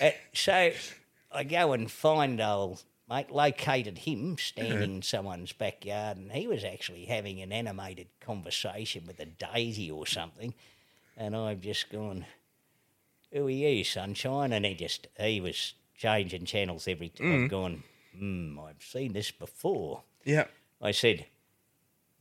Uh, 0.00 0.10
so 0.32 0.72
I 1.32 1.44
go 1.44 1.72
and 1.72 1.90
find 1.90 2.40
old 2.40 2.82
mate, 3.08 3.30
located 3.30 3.98
him 3.98 4.36
standing 4.38 4.96
in 4.96 5.02
someone's 5.02 5.52
backyard, 5.52 6.16
and 6.16 6.32
he 6.32 6.46
was 6.46 6.64
actually 6.64 7.04
having 7.04 7.40
an 7.40 7.52
animated 7.52 8.08
conversation 8.20 9.04
with 9.06 9.20
a 9.20 9.26
daisy 9.26 9.90
or 9.90 10.06
something, 10.06 10.54
and 11.16 11.36
I've 11.36 11.60
just 11.60 11.90
gone, 11.90 12.26
who 13.32 13.46
are 13.46 13.50
you, 13.50 13.84
sunshine? 13.84 14.52
And 14.52 14.64
he 14.64 14.74
just 14.74 15.06
he 15.18 15.40
was 15.40 15.74
changing 15.96 16.44
channels 16.44 16.88
every 16.88 17.08
time. 17.08 17.44
I've 17.44 17.50
gone, 17.50 17.82
hmm, 18.18 18.58
I've 18.58 18.82
seen 18.82 19.12
this 19.12 19.30
before. 19.30 20.02
Yeah. 20.24 20.46
I 20.82 20.90
said, 20.90 21.26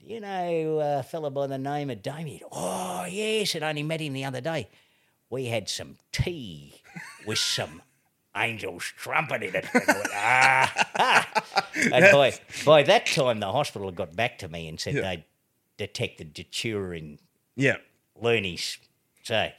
you 0.05 0.19
know 0.19 0.79
a 0.99 1.03
fella 1.03 1.29
by 1.31 1.47
the 1.47 1.57
name 1.57 1.89
of 1.89 2.01
Damien? 2.01 2.41
Oh, 2.51 3.05
yes, 3.09 3.55
I'd 3.55 3.63
only 3.63 3.83
met 3.83 4.01
him 4.01 4.13
the 4.13 4.25
other 4.25 4.41
day. 4.41 4.67
We 5.29 5.45
had 5.45 5.69
some 5.69 5.97
tea 6.11 6.75
with 7.25 7.39
some 7.39 7.81
angels 8.35 8.83
trumpet 8.97 9.43
in 9.43 9.55
it. 9.55 9.65
And, 9.73 9.83
ah, 10.13 10.87
ah. 10.97 11.43
and 11.93 12.05
by, 12.11 12.33
by 12.65 12.83
that 12.83 13.05
time, 13.07 13.39
the 13.39 13.51
hospital 13.51 13.87
had 13.87 13.95
got 13.95 14.15
back 14.15 14.37
to 14.39 14.47
me 14.47 14.67
and 14.67 14.79
said 14.79 14.95
Yeah. 14.95 15.01
they'd 15.01 15.23
detected 15.77 16.33
datura 16.33 16.97
in 16.97 17.19
Yeah. 17.55 17.77
loonies. 18.19 18.77
So, 19.23 19.49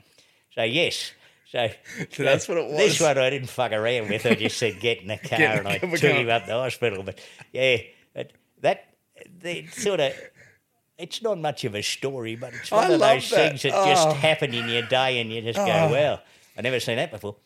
so 0.55 0.63
yes. 0.63 1.13
So, 1.51 1.69
So 2.11 2.23
that's 2.25 2.49
what 2.49 2.59
it 2.59 2.67
was. 2.69 2.77
This 2.77 3.01
was. 3.01 3.09
one 3.15 3.19
I 3.19 3.31
didn't 3.31 3.49
fuck 3.49 3.73
around 3.73 4.09
with. 4.11 4.27
I 4.27 4.35
just 4.35 4.59
said 4.59 4.81
get 4.81 4.99
in 5.01 5.09
the 5.09 5.17
car 5.29 5.39
in 5.41 5.45
and 5.59 5.67
the 5.67 5.71
I 5.71 5.79
car, 5.79 5.89
we're 5.91 5.97
took 5.99 6.11
going. 6.11 6.27
him 6.27 6.31
up 6.31 6.43
to 6.43 6.49
the 6.49 6.55
hospital. 6.55 7.03
But 7.05 7.19
yeah, 7.53 7.79
but 8.13 8.33
that 8.61 8.87
the 9.41 9.67
sort 9.69 10.01
of 10.01 10.13
it's 10.99 11.23
not 11.23 11.39
much 11.39 11.65
of 11.65 11.75
a 11.75 11.83
story, 11.83 12.37
but 12.37 12.55
it's 12.55 12.71
one 12.71 12.91
I 12.91 12.95
of 12.95 13.01
those 13.01 13.31
that. 13.31 13.37
things 13.51 13.63
that 13.63 13.73
Oh. 13.75 13.87
just 13.87 14.17
happen 14.19 14.55
in 14.55 14.69
your 14.69 14.83
day, 14.83 15.19
and 15.21 15.33
you 15.33 15.41
just 15.43 15.59
go, 15.59 15.65
Oh. 15.67 15.91
"Well, 15.91 16.23
I 16.57 16.61
never 16.63 16.81
seen 16.81 16.97
that 16.97 17.11
before." 17.11 17.37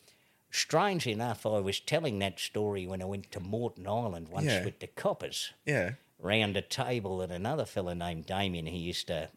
Strangely 0.51 1.13
enough, 1.13 1.45
I 1.45 1.59
was 1.61 1.79
telling 1.81 2.19
that 2.21 2.41
story 2.41 2.87
when 2.87 3.03
I 3.03 3.05
went 3.05 3.31
to 3.33 3.41
Moreton 3.41 3.87
Island 3.87 4.29
once 4.29 4.47
Yeah. 4.47 4.65
with 4.65 4.79
the 4.81 4.87
coppers 4.87 5.53
Yeah. 5.67 5.93
round 6.19 6.57
a 6.57 6.63
table 6.63 7.21
and 7.21 7.31
another 7.33 7.67
fella 7.67 7.95
named 7.95 8.27
Damien. 8.27 8.67
He 8.67 8.79
used 8.79 9.07
to 9.09 9.29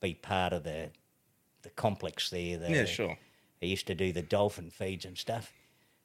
be 0.00 0.14
part 0.14 0.52
of 0.52 0.64
the 0.64 0.90
the 1.62 1.70
complex 1.70 2.30
there. 2.30 2.56
The, 2.56 2.70
Yeah, 2.70 2.84
sure. 2.84 3.18
He 3.60 3.66
used 3.66 3.88
to 3.88 3.94
do 3.94 4.12
the 4.12 4.22
dolphin 4.22 4.70
feeds 4.70 5.04
and 5.04 5.18
stuff. 5.18 5.52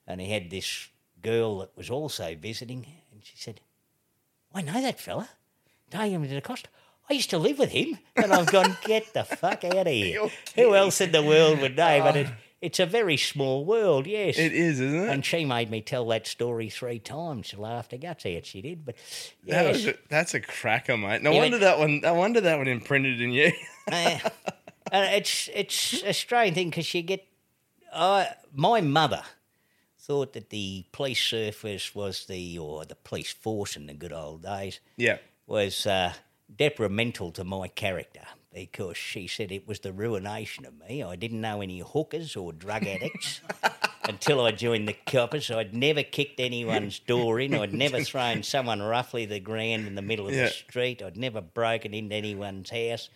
And 0.08 0.20
he 0.20 0.32
had 0.32 0.50
this 0.50 0.90
girl 1.22 1.60
that 1.60 1.78
was 1.78 1.90
also 1.92 2.36
visiting, 2.36 2.88
and 3.12 3.24
she 3.24 3.38
said, 3.38 3.62
I 4.54 4.62
know 4.64 4.82
that 4.82 5.00
fella, 5.00 5.30
Damien 5.92 6.24
de 6.28 6.42
Costa. 6.42 6.70
I 7.10 7.14
used 7.14 7.30
to 7.32 7.38
live 7.38 7.60
with 7.60 7.72
him. 7.72 8.00
And 8.16 8.34
I've 8.34 8.52
gone, 8.52 8.78
get 8.86 9.14
the 9.14 9.24
fuck 9.24 9.64
out 9.64 9.76
of 9.76 9.88
here. 9.88 10.30
Who 10.56 10.76
else 10.76 11.02
in 11.02 11.12
the 11.12 11.24
world 11.24 11.60
would 11.60 11.76
know? 11.76 12.00
But 12.00 12.16
it, 12.16 12.28
it's 12.62 12.80
a 12.80 12.86
very 12.86 13.18
small 13.18 13.66
world, 13.66 14.08
yes. 14.08 14.38
It 14.38 14.54
is, 14.54 14.80
isn't 14.80 15.04
it? 15.04 15.10
And 15.10 15.26
she 15.26 15.44
made 15.44 15.70
me 15.70 15.82
tell 15.82 16.08
that 16.08 16.26
story 16.28 16.70
three 16.70 17.00
times. 17.00 17.48
She 17.48 17.58
laughed 17.58 17.92
her 17.92 17.98
guts 17.98 18.26
out. 18.26 18.46
She 18.46 18.62
did, 18.62 18.86
but 18.86 18.96
That 19.48 19.76
yes, 19.76 19.86
a, 19.86 19.96
that's 20.10 20.34
a 20.34 20.40
cracker, 20.40 20.98
mate. 20.98 21.22
No 21.22 21.32
Yeah, 21.32 21.40
wonder 21.40 21.58
that 21.58 21.78
one. 21.78 22.00
No 22.00 22.14
wonder 22.14 22.40
that 22.42 22.58
one 22.58 22.68
imprinted 22.68 23.22
in 23.22 23.32
you. 23.32 23.52
Uh, 24.92 25.08
it's 25.14 25.50
it's 25.56 26.04
a 26.04 26.14
strange 26.14 26.54
thing 26.54 26.70
because 26.70 26.94
you 26.94 27.02
get. 27.02 27.26
Uh, 27.92 28.26
my 28.54 28.80
mother 28.80 29.24
thought 29.98 30.34
that 30.34 30.52
the 30.52 30.86
police 30.92 31.20
service 31.20 31.96
was 31.96 32.26
the 32.28 32.60
or 32.60 32.86
the 32.86 32.94
police 32.96 33.32
force 33.32 33.76
in 33.76 33.88
the 33.88 33.94
good 33.94 34.14
old 34.14 34.44
days 34.44 34.82
yeah. 34.98 35.18
was 35.48 35.88
uh, 35.88 36.14
detrimental 36.58 37.32
to 37.32 37.44
my 37.44 37.68
character 37.68 38.22
because 38.54 38.96
she 38.98 39.26
said 39.28 39.52
it 39.52 39.68
was 39.68 39.80
the 39.80 39.92
ruination 39.92 40.66
of 40.66 40.78
me. 40.88 41.02
I 41.04 41.16
didn't 41.16 41.42
know 41.42 41.62
any 41.62 41.80
hookers 41.80 42.36
or 42.36 42.54
drug 42.54 42.86
addicts 42.86 43.42
until 44.08 44.42
I 44.42 44.52
joined 44.52 44.88
the 44.88 44.96
coppers. 45.08 45.50
I'd 45.50 45.74
never 45.76 46.04
kicked 46.04 46.40
anyone's 46.40 47.00
door 47.00 47.40
in. 47.40 47.56
I'd 47.56 47.74
never 47.74 48.02
thrown 48.04 48.44
someone 48.44 48.82
roughly 48.82 49.26
the 49.26 49.40
ground 49.40 49.88
in 49.88 49.96
the 49.96 50.02
middle 50.04 50.28
of 50.28 50.34
Yeah. 50.36 50.44
the 50.46 50.50
street. 50.52 51.02
I'd 51.02 51.18
never 51.18 51.42
broken 51.42 51.94
into 51.96 52.14
anyone's 52.16 52.70
house. 52.70 53.10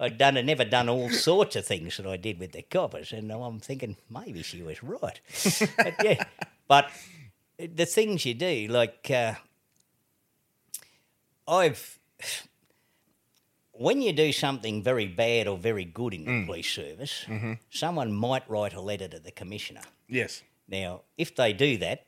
I'd 0.00 0.18
done 0.18 0.36
and 0.36 0.46
never 0.46 0.64
done 0.64 0.88
all 0.88 1.10
sorts 1.10 1.54
of 1.54 1.66
things 1.66 1.98
that 1.98 2.06
I 2.06 2.16
did 2.16 2.40
with 2.40 2.52
the 2.52 2.62
coppers, 2.62 3.12
and 3.12 3.30
I'm 3.30 3.60
thinking 3.60 3.96
maybe 4.10 4.42
she 4.42 4.62
was 4.62 4.82
right. 4.82 5.20
but 5.76 5.94
yeah, 6.02 6.24
but 6.66 6.90
the 7.58 7.84
things 7.84 8.24
you 8.24 8.32
do, 8.32 8.68
like 8.70 9.10
uh, 9.10 9.34
I've 11.46 11.98
when 13.72 14.02
you 14.02 14.12
do 14.12 14.32
something 14.32 14.82
very 14.82 15.06
bad 15.06 15.48
or 15.48 15.56
very 15.56 15.84
good 15.84 16.14
in 16.14 16.24
the 16.24 16.46
police 16.46 16.70
service, 16.70 17.24
someone 17.70 18.12
might 18.12 18.48
write 18.48 18.74
a 18.74 18.80
letter 18.80 19.08
to 19.08 19.18
the 19.18 19.30
commissioner. 19.30 19.82
Yes. 20.08 20.42
Now, 20.68 21.02
if 21.18 21.34
they 21.34 21.52
do 21.52 21.78
that, 21.78 22.06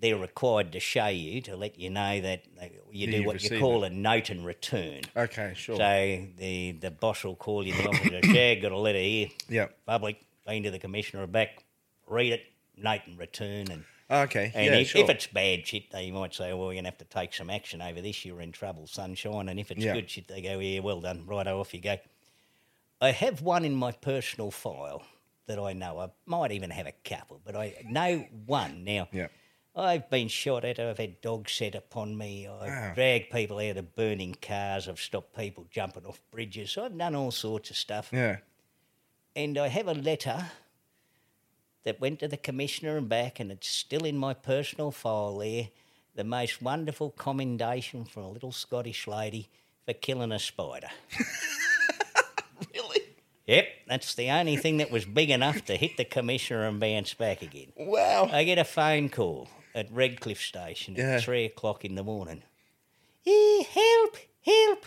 they're 0.00 0.16
required 0.16 0.72
to 0.72 0.80
show 0.80 1.08
you 1.08 1.42
to 1.42 1.56
let 1.56 1.78
you 1.78 1.90
know 1.90 2.20
that 2.20 2.44
you 2.90 3.06
do 3.06 3.24
what 3.24 3.42
you 3.42 3.58
call 3.58 3.84
a 3.84 3.90
note 3.90 4.30
and 4.30 4.44
return. 4.46 5.02
Okay. 5.16 5.52
Sure. 5.54 5.76
So 5.76 6.26
the 6.38 6.72
the 6.72 6.90
boss 6.90 7.22
will 7.24 7.36
call 7.36 7.66
you 7.66 7.74
in 7.74 7.82
the 7.82 7.88
office 7.90 8.10
and 8.12 8.24
say, 8.24 8.54
"Yeah, 8.54 8.60
got 8.60 8.72
a 8.72 8.78
letter 8.78 8.98
here, 8.98 9.28
yeah. 9.48 9.66
public, 9.84 10.20
been 10.46 10.62
to 10.62 10.70
the 10.70 10.78
commissioner 10.78 11.26
back, 11.26 11.64
read 12.06 12.32
it, 12.32 12.46
note 12.76 13.02
and 13.06 13.18
return, 13.18 13.70
and 13.70 13.84
Okay. 14.10 14.50
and 14.54 14.66
yeah. 14.66 14.72
if, 14.78 14.88
sure. 14.88 15.02
if 15.02 15.08
it's 15.10 15.26
bad 15.28 15.66
shit, 15.66 15.90
they 15.90 16.10
might 16.10 16.34
say, 16.34 16.48
well, 16.52 16.66
we're 16.66 16.72
going 16.72 16.84
to 16.84 16.90
have 16.90 16.98
to 16.98 17.04
take 17.04 17.32
some 17.32 17.48
action 17.50 17.80
over 17.80 18.00
this. 18.00 18.24
You're 18.24 18.40
in 18.40 18.52
trouble, 18.52 18.86
sunshine. 18.86 19.48
And 19.48 19.60
if 19.60 19.70
it's 19.70 19.80
Yeah. 19.84 19.94
good 19.94 20.10
shit, 20.10 20.26
they 20.28 20.42
go, 20.42 20.58
yeah, 20.58 20.80
well 20.80 21.00
done. 21.00 21.24
Right 21.26 21.46
off 21.46 21.72
you 21.72 21.80
go. 21.80 21.96
I 23.00 23.12
have 23.12 23.40
one 23.42 23.64
in 23.64 23.74
my 23.74 23.92
personal 23.92 24.50
file 24.50 25.02
that 25.46 25.58
I 25.58 25.72
know. 25.72 25.98
I 26.00 26.10
might 26.26 26.52
even 26.52 26.70
have 26.70 26.86
a 26.86 26.92
couple, 27.04 27.40
but 27.44 27.56
I 27.56 27.74
know 27.88 28.26
one. 28.46 28.84
Now, 28.84 29.08
Yeah. 29.12 29.28
I've 29.76 30.10
been 30.10 30.26
shot 30.28 30.64
at. 30.64 30.80
I've 30.80 30.98
had 30.98 31.20
dogs 31.20 31.52
set 31.52 31.74
upon 31.76 32.18
me. 32.18 32.46
I've 32.48 32.68
Wow. 32.68 32.92
dragged 32.94 33.30
people 33.30 33.58
out 33.60 33.76
of 33.76 33.94
burning 33.94 34.34
cars. 34.34 34.88
I've 34.88 35.00
stopped 35.00 35.34
people 35.36 35.66
jumping 35.70 36.04
off 36.04 36.20
bridges. 36.32 36.76
I've 36.76 36.98
done 36.98 37.14
all 37.14 37.30
sorts 37.30 37.70
of 37.70 37.76
stuff. 37.76 38.10
Yeah. 38.12 38.38
And 39.36 39.56
I 39.56 39.68
have 39.68 39.86
a 39.86 39.94
letter 39.94 40.50
that 41.84 42.00
went 42.00 42.18
to 42.20 42.28
the 42.28 42.36
commissioner 42.36 42.96
and 42.96 43.08
back, 43.08 43.40
and 43.40 43.50
it's 43.50 43.68
still 43.68 44.04
in 44.04 44.16
my 44.16 44.34
personal 44.34 44.90
file 44.90 45.38
there. 45.38 45.68
The 46.14 46.24
most 46.24 46.60
wonderful 46.60 47.10
commendation 47.10 48.04
from 48.04 48.24
a 48.24 48.30
little 48.30 48.52
Scottish 48.52 49.06
lady 49.06 49.48
for 49.86 49.92
killing 49.94 50.32
a 50.32 50.38
spider. 50.38 50.88
Really? 52.74 53.00
Yep, 53.46 53.66
that's 53.88 54.14
the 54.14 54.30
only 54.30 54.56
thing 54.56 54.76
that 54.78 54.90
was 54.90 55.04
big 55.04 55.30
enough 55.30 55.64
to 55.64 55.76
hit 55.76 55.96
the 55.96 56.04
commissioner 56.04 56.66
and 56.68 56.78
bounce 56.78 57.14
back 57.14 57.42
again. 57.42 57.72
Wow. 57.76 58.28
I 58.30 58.44
get 58.44 58.58
a 58.58 58.64
phone 58.64 59.08
call 59.08 59.48
at 59.74 59.90
Redcliffe 59.90 60.40
Station 60.42 60.94
Yeah. 60.96 61.14
at 61.16 61.22
three 61.22 61.46
o'clock 61.46 61.84
in 61.84 61.94
the 61.94 62.04
morning. 62.04 62.42
Eh, 63.26 63.62
help, 63.64 64.16
help. 64.44 64.84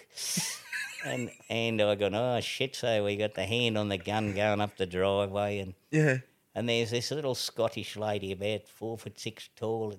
and 1.06 1.32
and 1.50 1.82
I 1.82 1.96
go, 1.96 2.10
oh 2.14 2.40
shit, 2.42 2.76
so 2.76 3.04
we 3.04 3.16
got 3.18 3.34
the 3.34 3.46
hand 3.46 3.78
on 3.78 3.90
the 3.90 3.98
gun 3.98 4.34
going 4.34 4.62
up 4.62 4.78
the 4.78 4.86
driveway 4.86 5.60
and 5.60 5.74
Yeah. 5.92 6.18
And 6.56 6.70
there's 6.70 6.92
this 6.92 7.12
little 7.12 7.36
Scottish 7.36 7.96
lady 7.96 8.32
about 8.32 8.68
four 8.68 8.98
foot 8.98 9.20
six 9.20 9.50
tall. 9.56 9.94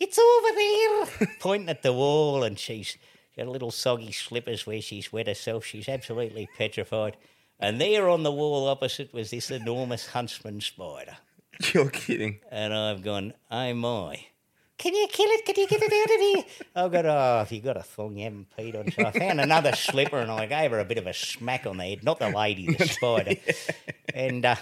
It's, 0.00 0.18
over 0.18 0.48
there, 0.56 1.28
pointing 1.40 1.68
at 1.68 1.82
the 1.82 1.92
wall, 1.92 2.42
and 2.42 2.58
she's 2.58 2.96
got 3.36 3.46
little 3.46 3.70
soggy 3.70 4.12
slippers 4.12 4.66
where 4.66 4.82
she's 4.82 5.12
wet 5.12 5.28
herself. 5.28 5.64
She's 5.64 5.88
absolutely 5.88 6.48
petrified. 6.58 7.16
And 7.60 7.80
there 7.80 8.08
on 8.08 8.24
the 8.24 8.32
wall 8.32 8.68
opposite 8.68 9.14
was 9.14 9.30
this 9.30 9.50
enormous 9.50 10.08
huntsman 10.08 10.60
spider. 10.60 11.16
You're 11.72 11.90
kidding. 11.90 12.40
And 12.50 12.74
I've 12.74 13.02
gone, 13.02 13.34
oh 13.50 13.74
my. 13.74 14.26
Can 14.78 14.96
you 14.96 15.06
kill 15.06 15.30
it? 15.30 15.44
Can 15.44 15.54
you 15.56 15.68
get 15.68 15.80
it 15.80 15.92
out 15.92 16.14
of 16.14 16.20
here? 16.20 16.66
I've 16.74 16.90
got, 16.90 17.06
oh, 17.06 17.42
if 17.42 17.52
you 17.52 17.60
got 17.60 17.76
a 17.76 17.84
thong, 17.84 18.16
you 18.16 18.24
haven't 18.24 18.48
peed 18.58 18.76
on. 18.76 18.90
So 18.90 19.04
I 19.06 19.12
found 19.12 19.40
another 19.40 19.76
slipper 19.76 20.18
and 20.18 20.30
I 20.30 20.46
gave 20.46 20.72
her 20.72 20.80
a 20.80 20.84
bit 20.84 20.98
of 20.98 21.06
a 21.06 21.14
smack 21.14 21.66
on 21.66 21.76
the 21.76 21.84
head. 21.84 22.02
Not 22.02 22.18
the 22.18 22.30
lady, 22.30 22.74
the 22.74 22.86
spider. 22.88 23.36
And 24.12 24.44
uh, 24.44 24.56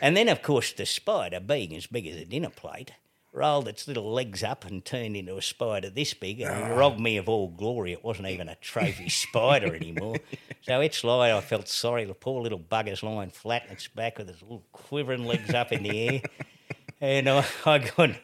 and 0.00 0.16
then, 0.16 0.28
of 0.28 0.42
course, 0.42 0.72
the 0.72 0.86
spider, 0.86 1.40
being 1.40 1.74
as 1.74 1.86
big 1.86 2.06
as 2.06 2.16
a 2.16 2.24
dinner 2.24 2.50
plate, 2.50 2.92
rolled 3.32 3.66
its 3.66 3.88
little 3.88 4.12
legs 4.12 4.44
up 4.44 4.64
and 4.64 4.84
turned 4.84 5.16
into 5.16 5.36
a 5.36 5.42
spider 5.42 5.90
this 5.90 6.14
big 6.14 6.40
and 6.40 6.76
robbed 6.76 7.00
me 7.00 7.16
of 7.16 7.28
all 7.28 7.48
glory. 7.48 7.92
It 7.92 8.04
wasn't 8.04 8.28
even 8.28 8.48
a 8.48 8.54
trophy 8.54 9.08
spider 9.10 9.74
anymore. 9.74 10.16
So 10.62 10.80
it's 10.80 11.02
like 11.02 11.32
I 11.32 11.40
felt 11.40 11.68
sorry. 11.68 12.04
The 12.04 12.14
poor 12.14 12.40
little 12.42 12.60
bugger's 12.60 13.02
lying 13.02 13.30
flat 13.30 13.64
on 13.66 13.72
its 13.72 13.88
back 13.88 14.18
with 14.18 14.30
its 14.30 14.40
little 14.40 14.64
quivering 14.72 15.24
legs 15.24 15.52
up 15.52 15.72
in 15.72 15.82
the 15.82 16.08
air. 16.08 16.22
And 17.00 17.28
I, 17.28 17.44
I 17.66 17.78
gone, 17.78 18.16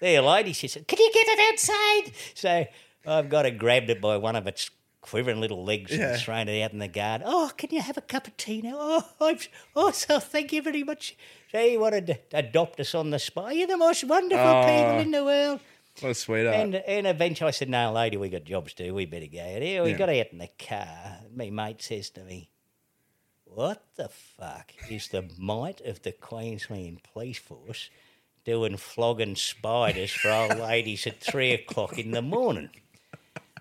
there, 0.00 0.20
lady, 0.20 0.52
she 0.52 0.66
said, 0.66 0.88
can 0.88 0.98
you 0.98 1.10
get 1.12 1.26
it 1.28 1.52
outside? 1.52 2.12
So 2.34 2.66
I've 3.06 3.28
got 3.28 3.42
to 3.42 3.50
grabbed 3.50 3.88
it 3.88 4.00
by 4.00 4.16
one 4.16 4.34
of 4.34 4.46
its 4.46 4.70
quivering 5.00 5.40
little 5.40 5.64
legs 5.64 5.90
Yeah. 5.96 6.12
and 6.12 6.20
thrown 6.20 6.48
it 6.48 6.62
out 6.62 6.72
in 6.72 6.78
the 6.78 6.88
garden. 6.88 7.26
Oh, 7.28 7.50
can 7.56 7.70
you 7.72 7.80
have 7.80 7.96
a 7.96 8.02
cup 8.02 8.26
of 8.26 8.36
tea 8.36 8.60
now? 8.62 8.76
Oh, 8.78 9.04
I'm, 9.20 9.38
oh, 9.74 9.90
so 9.90 10.20
thank 10.20 10.52
you 10.52 10.62
very 10.62 10.82
much. 10.82 11.16
So 11.52 11.60
you 11.60 11.80
wanted 11.80 12.06
to 12.08 12.18
adopt 12.32 12.78
us 12.80 12.94
on 12.94 13.10
the 13.10 13.18
spot. 13.18 13.56
You're 13.56 13.66
the 13.66 13.76
most 13.76 14.04
wonderful 14.04 14.44
Oh. 14.46 14.62
people 14.62 14.98
in 15.00 15.10
the 15.10 15.24
world. 15.24 15.60
What 16.00 16.10
a 16.10 16.14
sweetheart. 16.14 16.56
And 16.56 16.74
and 16.76 17.06
eventually 17.06 17.48
I 17.48 17.50
said, 17.50 17.68
No, 17.68 17.92
lady, 17.92 18.16
we 18.16 18.28
got 18.28 18.44
jobs 18.44 18.72
to 18.74 18.84
do. 18.84 18.94
We 18.94 19.06
better 19.06 19.26
go. 19.26 19.40
out 19.40 19.62
here. 19.62 19.82
we 19.82 19.90
Yeah. 19.90 19.96
got 19.98 20.08
out 20.08 20.26
in 20.32 20.38
the 20.38 20.48
car. 20.58 21.18
My 21.34 21.50
mate 21.50 21.82
says 21.82 22.10
to 22.10 22.22
me, 22.24 22.50
What 23.44 23.84
the 23.96 24.08
fuck 24.08 24.72
is 24.88 25.08
the 25.08 25.28
might 25.38 25.80
of 25.80 26.02
the 26.02 26.12
Queensland 26.12 27.02
Police 27.02 27.38
Force 27.38 27.90
doing 28.44 28.76
flogging 28.76 29.34
spiders 29.36 30.12
for 30.12 30.30
old 30.30 30.56
ladies 30.58 31.06
at 31.06 31.20
three 31.20 31.52
o'clock 31.52 31.98
in 31.98 32.12
the 32.12 32.22
morning? 32.22 32.70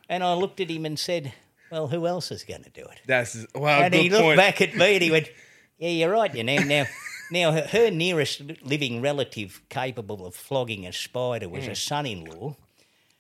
And 0.10 0.24
I 0.24 0.34
looked 0.34 0.60
at 0.60 0.70
him 0.70 0.86
and 0.86 0.98
said, 1.00 1.32
Well, 1.72 1.88
who 1.88 2.08
else 2.08 2.32
is 2.32 2.44
going 2.44 2.64
to 2.64 2.70
do 2.72 2.82
it? 2.82 3.00
That's 3.06 3.46
wow. 3.56 3.82
and 3.82 3.94
he 3.94 4.10
looked 4.10 4.24
point. 4.24 4.38
back 4.38 4.60
at 4.62 4.76
me 4.76 4.96
and 4.96 5.04
he 5.04 5.12
went, 5.12 5.30
"Yeah, 5.78 5.90
you're 5.90 6.12
right. 6.12 6.34
You 6.34 6.44
know 6.44 6.58
now." 6.64 6.86
Now, 7.32 7.52
her, 7.52 7.62
her 7.68 7.92
nearest 7.92 8.42
living 8.64 9.02
relative 9.04 9.62
capable 9.70 10.26
of 10.26 10.34
flogging 10.34 10.88
a 10.88 10.92
spider 10.92 11.48
was 11.48 11.68
a 11.68 11.76
son-in-law, 11.76 12.56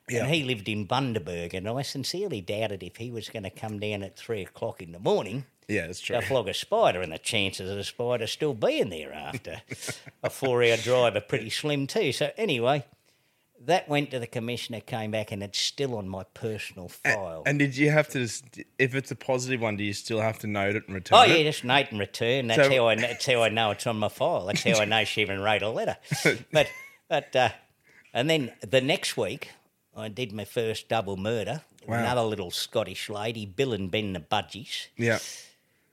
Mm. 0.10 0.14
Yeah. 0.14 0.24
and 0.26 0.34
he 0.34 0.44
lived 0.44 0.68
in 0.68 0.88
Bundaberg. 0.88 1.54
And 1.54 1.70
I 1.70 1.84
sincerely 1.84 2.42
doubted 2.42 2.82
if 2.82 2.96
he 2.96 3.12
was 3.12 3.30
going 3.30 3.44
to 3.44 3.52
come 3.52 3.78
down 3.78 4.02
at 4.02 4.18
three 4.18 4.42
o'clock 4.42 4.82
in 4.82 4.92
the 4.94 4.98
morning 5.00 5.46
Yeah, 5.68 5.86
that's 5.86 6.00
true. 6.02 6.16
to 6.16 6.24
flog 6.24 6.48
a 6.50 6.56
spider, 6.56 7.02
and 7.04 7.12
the 7.14 7.20
chances 7.20 7.70
of 7.70 7.78
the 7.78 7.84
spider 7.84 8.26
still 8.26 8.56
being 8.56 8.90
there 8.90 9.14
after 9.14 9.62
a 10.24 10.32
four-hour 10.32 10.78
drive 10.78 11.16
are 11.16 11.22
pretty 11.22 11.52
slim 11.52 11.86
too. 11.86 12.12
So 12.12 12.32
anyway, 12.38 12.86
that 13.70 13.90
went 13.90 14.12
to 14.12 14.20
the 14.20 14.28
commissioner, 14.28 14.80
came 14.82 15.12
back, 15.12 15.32
and 15.32 15.42
it's 15.42 15.58
still 15.60 15.96
on 15.96 16.08
my 16.08 16.24
personal 16.34 16.90
file. 16.90 17.44
And 17.46 17.58
did 17.58 17.76
you 17.76 17.90
have 17.90 18.08
to, 18.10 18.20
just, 18.20 18.44
if 18.78 18.94
it's 18.94 19.10
a 19.12 19.16
positive 19.16 19.62
one, 19.62 19.78
do 19.78 19.84
you 19.84 19.94
still 19.94 20.20
have 20.22 20.38
to 20.40 20.48
note 20.48 20.76
it 20.76 20.84
and 20.88 20.96
return 20.96 21.18
Oh 21.18 21.24
it? 21.24 21.30
yeah, 21.38 21.44
just 21.44 21.64
note 21.64 21.88
and 21.92 22.00
return. 22.00 22.48
That's 22.48 22.68
So- 22.68 22.76
how 22.76 22.88
I. 22.88 22.96
That's 22.96 23.26
how 23.26 23.42
I 23.44 23.50
know 23.50 23.72
it's 23.72 23.88
on 23.88 23.98
my 23.98 24.10
file. 24.10 24.46
That's 24.46 24.64
how 24.64 24.80
I 24.80 24.86
know 24.86 25.04
she 25.06 25.22
even 25.22 25.40
wrote 25.42 25.62
a 25.64 25.70
letter. 25.70 25.98
But 26.52 26.68
but 27.08 27.36
uh, 27.36 27.50
and 28.14 28.30
then 28.30 28.52
the 28.62 28.82
next 28.82 29.18
week 29.18 29.50
I 29.96 30.10
did 30.10 30.32
my 30.32 30.46
first 30.46 30.88
double 30.90 31.18
murder. 31.18 31.62
Wow. 31.88 32.00
Another 32.00 32.22
little 32.22 32.52
Scottish 32.52 33.10
lady, 33.10 33.46
Bill 33.48 33.74
and 33.74 33.90
Ben 33.90 34.14
the 34.14 34.20
Budgies. 34.20 34.88
Yeah. 34.98 35.18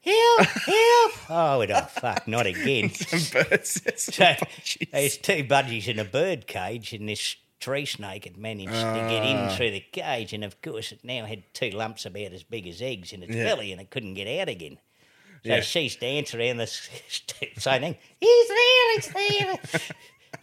Help! 0.03 0.47
Help! 0.47 1.13
Oh, 1.31 1.61
it- 1.63 1.71
oh 1.73 1.81
fuck! 1.91 2.29
Not 2.29 2.47
again. 2.47 2.91
Some 2.95 3.43
birds. 3.43 3.81
So 3.97 4.35
there's 4.93 5.17
two 5.19 5.43
budgies 5.45 5.89
in 5.89 5.99
a 5.99 6.05
bird 6.05 6.47
cage, 6.47 6.93
and 6.93 7.09
this 7.09 7.37
tree 7.61 7.87
snake 7.87 8.25
had 8.25 8.37
managed 8.37 8.71
to 8.73 9.07
get 9.09 9.25
in 9.25 9.37
Ah. 9.37 9.57
through 9.57 9.71
the 9.71 9.81
cage, 9.93 10.33
and 10.33 10.45
of 10.45 10.61
course 10.63 10.93
it 10.93 11.05
now 11.05 11.25
had 11.25 11.43
two 11.55 11.71
lumps 11.71 12.05
about 12.07 12.33
as 12.33 12.43
big 12.43 12.67
as 12.67 12.83
eggs 12.83 13.13
in 13.13 13.23
its 13.23 13.35
Yeah. 13.35 13.45
belly, 13.45 13.73
and 13.73 13.81
it 13.81 13.91
couldn't 13.91 14.15
get 14.15 14.29
out 14.41 14.49
again. 14.49 14.79
So 15.45 15.55
Yeah. 15.55 15.61
she's 15.61 15.97
dancing 15.97 16.41
around 16.41 16.57
the 16.59 16.65
s- 16.65 16.89
saying, 17.59 17.97
"He's 18.21 18.49
there! 18.49 18.95
He's 18.95 19.09
there!" 19.09 19.59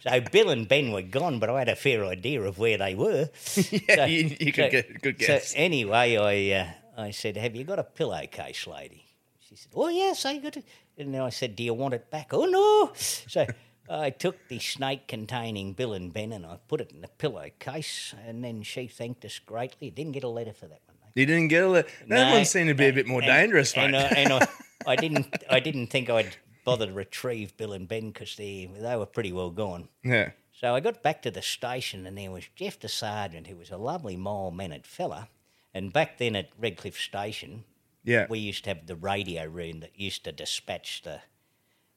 so 0.00 0.20
Bill 0.30 0.50
and 0.50 0.66
Ben 0.66 0.92
were 0.92 1.02
gone, 1.02 1.38
but 1.38 1.50
I 1.50 1.58
had 1.58 1.68
a 1.68 1.76
fair 1.76 2.04
idea 2.04 2.40
of 2.42 2.58
where 2.58 2.78
they 2.78 2.94
were. 2.94 3.28
yeah, 3.70 3.94
So- 3.96 4.04
you, 4.06 4.36
you 4.40 4.52
could 4.52 4.64
so- 4.66 4.70
get 4.70 4.90
a 4.90 4.94
good 4.94 5.22
so 5.22 5.40
anyway, 5.56 6.16
I 6.16 6.60
uh, 6.60 7.02
I 7.02 7.10
said, 7.10 7.36
"Have 7.36 7.54
you 7.54 7.64
got 7.64 7.78
a 7.78 7.84
pillowcase, 7.84 8.66
lady?" 8.66 9.04
She 9.48 9.56
said, 9.56 9.72
"Oh 9.74 9.88
yes, 9.88 10.24
I 10.24 10.38
got 10.38 10.56
it." 10.56 10.64
And 10.96 11.12
then 11.12 11.20
I 11.20 11.30
said, 11.30 11.54
"Do 11.56 11.62
you 11.62 11.74
want 11.74 11.94
it 11.94 12.10
back?" 12.10 12.32
"Oh 12.32 12.46
no." 12.46 12.92
So 12.96 13.46
I 13.88 14.10
took 14.10 14.48
the 14.48 14.58
snake 14.58 15.08
containing 15.08 15.72
Bill 15.74 15.92
and 15.92 16.12
Ben 16.12 16.32
and 16.32 16.44
I 16.46 16.58
put 16.68 16.80
it 16.80 16.90
in 16.92 17.00
the 17.02 17.08
pillowcase, 17.08 18.14
and 18.26 18.42
then 18.44 18.62
she 18.62 18.86
thanked 18.86 19.24
us 19.24 19.38
greatly. 19.38 19.90
Didn't 19.90 20.12
get 20.12 20.24
a 20.24 20.28
letter 20.28 20.52
for 20.52 20.66
that 20.66 20.80
one. 20.86 20.96
though. 21.02 21.20
you 21.20 21.26
didn't 21.26 21.48
get 21.48 21.64
a 21.64 21.68
letter. 21.68 21.88
That 22.08 22.28
No, 22.28 22.32
one 22.34 22.44
seemed 22.44 22.68
to 22.68 22.74
be 22.74 22.86
a 22.86 22.92
bit 22.92 23.06
more 23.06 23.20
and- 23.20 23.26
dangerous, 23.28 23.76
mate. 23.76 23.86
And, 23.94 23.96
I, 23.96 24.00
and 24.00 24.32
I, 24.32 24.48
I 24.86 24.96
didn't 24.96 25.44
I 25.50 25.60
didn't 25.60 25.88
think 25.88 26.08
I'd 26.10 26.36
bother 26.64 26.86
to 26.86 26.92
retrieve 26.92 27.56
Bill 27.56 27.72
and 27.74 27.86
Ben 27.86 28.08
because 28.10 28.36
they 28.36 28.70
they 28.78 28.96
were 28.96 29.06
pretty 29.06 29.32
well 29.32 29.50
gone. 29.50 29.88
yeah. 30.02 30.30
So 30.60 30.74
I 30.74 30.80
got 30.80 31.02
back 31.02 31.20
to 31.22 31.30
the 31.32 31.42
station, 31.42 32.06
and 32.06 32.16
there 32.16 32.30
was 32.30 32.44
Jeff 32.54 32.78
the 32.78 32.88
sergeant, 32.88 33.48
who 33.48 33.56
was 33.56 33.70
a 33.70 33.76
lovely, 33.76 34.16
mild 34.16 34.56
mannered 34.56 34.86
fella. 34.86 35.28
And 35.74 35.92
back 35.92 36.16
then 36.18 36.36
at 36.36 36.50
Redcliffe 36.58 36.96
Station, 36.98 37.64
Yeah. 38.04 38.26
we 38.30 38.38
used 38.38 38.62
to 38.64 38.70
have 38.70 38.86
the 38.86 38.94
radio 38.94 39.44
room 39.46 39.80
that 39.80 39.98
used 39.98 40.22
to 40.24 40.32
dispatch 40.32 41.02
the 41.02 41.20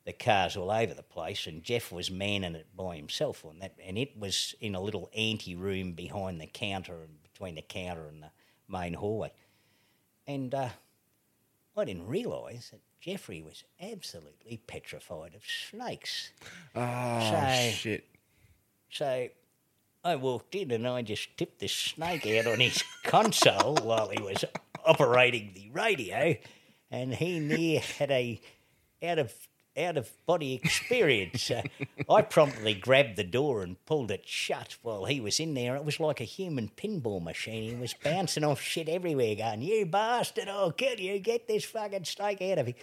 the 0.08 0.14
cars 0.14 0.56
all 0.56 0.72
over 0.72 0.94
the 0.94 1.04
place, 1.04 1.46
and 1.48 1.62
Jeff 1.62 1.92
was 1.92 2.10
manning 2.10 2.56
it 2.56 2.66
by 2.74 2.96
himself 2.96 3.44
on 3.44 3.60
that, 3.60 3.76
and 3.86 3.98
it 3.98 4.18
was 4.18 4.56
in 4.62 4.74
a 4.74 4.80
little 4.82 5.10
ante 5.14 5.54
room 5.54 5.92
behind 5.92 6.40
the 6.40 6.48
counter, 6.48 7.04
and 7.04 7.22
between 7.22 7.56
the 7.56 7.62
counter 7.62 8.08
and 8.08 8.24
the 8.24 8.32
main 8.70 8.94
hallway. 8.94 9.34
And 10.26 10.56
uh, 10.56 10.70
I 11.76 11.84
didn't 11.86 12.08
realise 12.08 12.70
that 12.70 12.80
Jeffrey 13.02 13.42
was 13.42 13.66
absolutely 13.82 14.58
petrified 14.66 15.36
of 15.36 15.44
snakes. 15.46 16.32
oh, 16.74 17.30
So- 17.30 17.72
shit. 17.72 18.06
So 18.90 19.28
I 20.06 20.16
walked 20.16 20.56
in 20.56 20.72
and 20.72 20.88
I 20.88 21.02
just 21.02 21.36
tipped 21.36 21.60
this 21.60 21.74
snake 21.74 22.26
out 22.26 22.48
on 22.52 22.62
his 22.62 22.82
console 23.04 23.76
while 23.84 24.08
he 24.08 24.22
was 24.24 24.46
operating 24.86 25.52
the 25.54 25.70
radio, 25.72 26.36
and 26.90 27.14
he 27.14 27.40
near 27.40 27.82
had 27.82 28.10
a 28.10 28.40
out 29.04 29.20
of 29.20 29.34
out 29.78 29.98
of 29.98 30.10
body 30.26 30.56
experience. 30.56 31.50
Uh, 31.52 31.62
so 32.08 32.10
I 32.14 32.22
promptly 32.22 32.74
grabbed 32.74 33.16
the 33.16 33.24
door 33.24 33.62
and 33.62 33.84
pulled 33.86 34.12
it 34.12 34.28
shut 34.28 34.78
while 34.82 35.06
he 35.06 35.20
was 35.20 35.40
in 35.40 35.54
there. 35.54 35.76
It 35.76 35.86
was 35.86 36.00
like 36.00 36.20
a 36.22 36.26
human 36.26 36.70
pinball 36.76 37.22
machine. 37.24 37.76
He 37.76 37.76
was 37.76 37.94
bouncing 37.94 38.44
off 38.44 38.62
shit 38.62 38.90
everywhere, 38.90 39.36
going, 39.36 39.62
"You 39.62 39.86
bastard! 39.86 40.48
I'll 40.50 40.72
kill 40.72 41.00
you! 41.00 41.20
Get 41.20 41.48
this 41.48 41.66
fucking 41.66 42.06
snake 42.06 42.42
out 42.42 42.58
of 42.60 42.66
here!" 42.68 42.76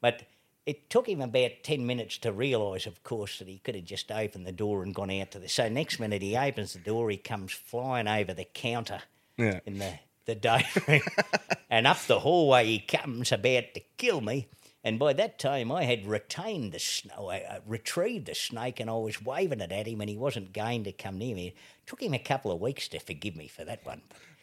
But 0.00 0.22
it 0.66 0.90
took 0.90 1.08
him 1.08 1.22
about 1.22 1.50
10 1.62 1.86
minutes 1.86 2.18
to 2.18 2.30
realise, 2.30 2.84
of 2.84 3.02
course, 3.02 3.38
that 3.38 3.48
he 3.48 3.58
could 3.58 3.74
have 3.74 3.84
just 3.86 4.12
opened 4.12 4.46
the 4.46 4.52
door 4.52 4.82
and 4.82 4.94
gone 4.94 5.10
out 5.10 5.30
to 5.30 5.38
the. 5.38 5.48
So, 5.48 5.68
next 5.70 5.98
minute 5.98 6.20
he 6.20 6.36
opens 6.36 6.74
the 6.74 6.78
door, 6.78 7.08
he 7.10 7.16
comes 7.16 7.52
flying 7.52 8.06
over 8.06 8.34
the 8.34 8.44
counter 8.44 9.00
Yeah. 9.38 9.60
in 9.64 9.78
the, 9.78 9.94
the 10.26 10.34
day 10.34 10.66
room. 10.86 11.00
and 11.70 11.86
up 11.86 11.98
the 12.06 12.20
hallway 12.20 12.66
he 12.66 12.80
comes 12.80 13.32
about 13.32 13.72
to 13.74 13.80
kill 13.96 14.20
me. 14.20 14.46
And 14.88 14.98
by 14.98 15.12
that 15.12 15.38
time, 15.38 15.70
I 15.70 15.84
had 15.84 16.06
retained 16.06 16.72
the 16.72 16.78
snow, 16.78 17.28
uh, 17.28 17.60
retrieved 17.66 18.24
the 18.24 18.34
snake, 18.34 18.80
and 18.80 18.88
I 18.88 18.94
was 18.94 19.20
waving 19.22 19.60
it 19.60 19.70
at 19.70 19.86
him, 19.86 20.00
and 20.00 20.08
he 20.08 20.16
wasn't 20.16 20.54
going 20.54 20.84
to 20.84 20.92
come 20.92 21.18
near 21.18 21.34
me. 21.36 21.48
It 21.48 21.54
took 21.86 22.00
him 22.02 22.14
a 22.14 22.18
couple 22.18 22.50
of 22.50 22.58
weeks 22.58 22.88
to 22.88 22.98
forgive 22.98 23.36
me 23.36 23.48
for 23.48 23.64
that 23.66 23.84
one. 23.84 24.00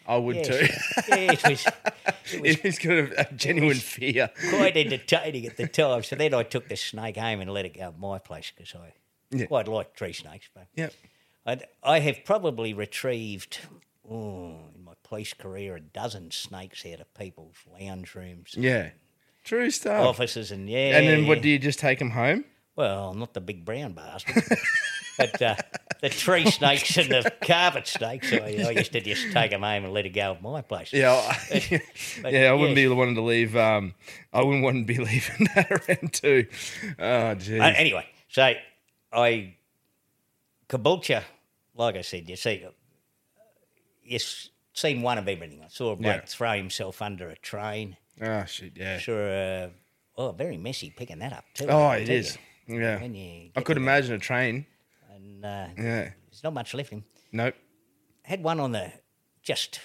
I 0.07 0.17
would 0.17 0.35
Yes. 0.35 0.47
too. 0.47 0.67
yeah, 1.11 1.15
it 1.31 1.43
was, 1.47 1.65
it 2.31 2.41
was 2.41 2.55
He's 2.61 2.77
got 2.77 2.91
a, 2.91 3.21
a 3.27 3.33
genuine 3.33 3.77
fear. 3.77 4.29
quite 4.51 4.77
entertaining 4.77 5.47
at 5.47 5.57
the 5.57 5.67
time. 5.67 6.03
So 6.03 6.15
then 6.15 6.35
I 6.35 6.43
took 6.43 6.67
the 6.69 6.77
snake 6.77 7.17
home 7.17 7.41
and 7.41 7.49
let 7.49 7.65
it 7.65 7.75
go 7.75 7.85
at 7.87 7.97
my 7.97 8.19
place 8.19 8.51
because 8.55 8.75
I 8.75 8.93
Yeah. 9.35 9.47
quite 9.47 9.67
like 9.67 9.95
tree 9.95 10.13
snakes. 10.13 10.47
But 10.53 10.67
yeah. 10.75 10.89
I, 11.47 11.59
I 11.81 11.99
have 12.01 12.23
probably 12.23 12.71
retrieved, 12.75 13.61
oh, 14.07 14.59
in 14.75 14.83
my 14.83 14.93
police 15.01 15.33
career, 15.33 15.75
a 15.75 15.81
dozen 15.81 16.29
snakes 16.29 16.85
out 16.85 16.99
of 16.99 17.11
people's 17.15 17.55
lounge 17.79 18.13
rooms, 18.13 18.53
Yeah. 18.55 18.91
True 19.45 19.69
stuff. 19.71 20.05
Officers 20.05 20.51
and 20.51 20.67
yeah. 20.69 20.97
and 20.97 21.07
then 21.07 21.27
what 21.27 21.41
do 21.41 21.47
you 21.49 21.59
just 21.59 21.79
take 21.79 21.99
them 21.99 22.09
home? 22.09 22.43
Well, 22.75 23.13
not 23.13 23.33
the 23.33 23.39
big 23.41 23.63
brown 23.63 23.93
bastard, 23.93 24.43
but 25.17 25.41
uh, 25.41 25.55
the 26.01 26.09
tree 26.09 26.49
snakes 26.51 26.97
and 26.97 27.09
the 27.09 27.31
carpet 27.41 27.87
snakes. 27.87 28.33
I, 28.33 28.37
I 28.67 28.71
used 28.71 28.91
to 28.91 28.99
just 29.01 29.31
take 29.31 29.51
them 29.51 29.61
home 29.61 29.85
and 29.85 29.93
let 29.93 30.05
it 30.05 30.09
go 30.09 30.33
at 30.33 30.41
my 30.41 30.61
place. 30.61 30.91
Yeah, 30.91 31.13
I- 31.13 31.81
But 32.21 32.33
yeah. 32.33 32.49
I 32.49 32.53
wouldn't 32.53 32.77
yes. 32.77 32.89
be 32.89 32.93
wanting 32.93 33.15
to 33.15 33.21
leave. 33.21 33.55
Um, 33.55 33.93
I 34.33 34.43
wouldn't 34.43 34.63
want 34.63 34.85
to 34.85 34.93
be 34.93 34.97
leaving 35.03 35.47
that 35.55 35.71
around 35.71 36.11
too. 36.11 36.47
Oh, 36.99 37.35
geez. 37.35 37.61
Uh, 37.61 37.73
anyway, 37.77 38.07
so 38.27 38.53
I 39.13 39.55
Caboolture, 40.67 41.23
like 41.75 41.95
I 41.95 42.01
said, 42.01 42.27
you 42.29 42.35
see, 42.35 42.65
you 44.03 44.15
s- 44.15 44.49
seen 44.73 45.01
one 45.01 45.17
of 45.17 45.27
everything. 45.27 45.61
I 45.63 45.67
saw 45.69 45.91
a 45.91 45.95
bloke 45.95 46.21
Yeah. 46.21 46.25
throw 46.25 46.57
himself 46.57 47.01
under 47.01 47.29
a 47.29 47.37
train. 47.37 47.97
Oh 48.21 48.45
shit. 48.45 48.73
Yeah. 48.75 48.97
Sure. 48.97 49.27
a 49.27 49.71
oh, 50.17 50.31
very 50.31 50.57
messy 50.57 50.89
picking 50.95 51.19
that 51.19 51.33
up 51.33 51.45
too. 51.53 51.67
Oh, 51.67 51.83
I 51.83 51.97
it 51.97 52.05
tell 52.07 52.15
is. 52.15 52.37
you. 52.67 52.79
Yeah. 52.79 52.99
When 52.99 53.13
you 53.15 53.51
I 53.55 53.59
get 53.59 53.65
could 53.65 53.75
to 53.75 53.81
imagine 53.81 54.15
a 54.15 54.19
train. 54.19 54.65
that, 55.09 55.15
and 55.17 55.45
uh, 55.45 55.67
Yeah. 55.77 56.09
there's 56.29 56.43
not 56.43 56.53
much 56.53 56.73
left 56.73 56.91
in 56.91 56.99
him. 56.99 57.05
Nope. 57.31 57.55
Had 58.23 58.43
one 58.43 58.59
on 58.59 58.71
the 58.71 58.91
just 59.43 59.79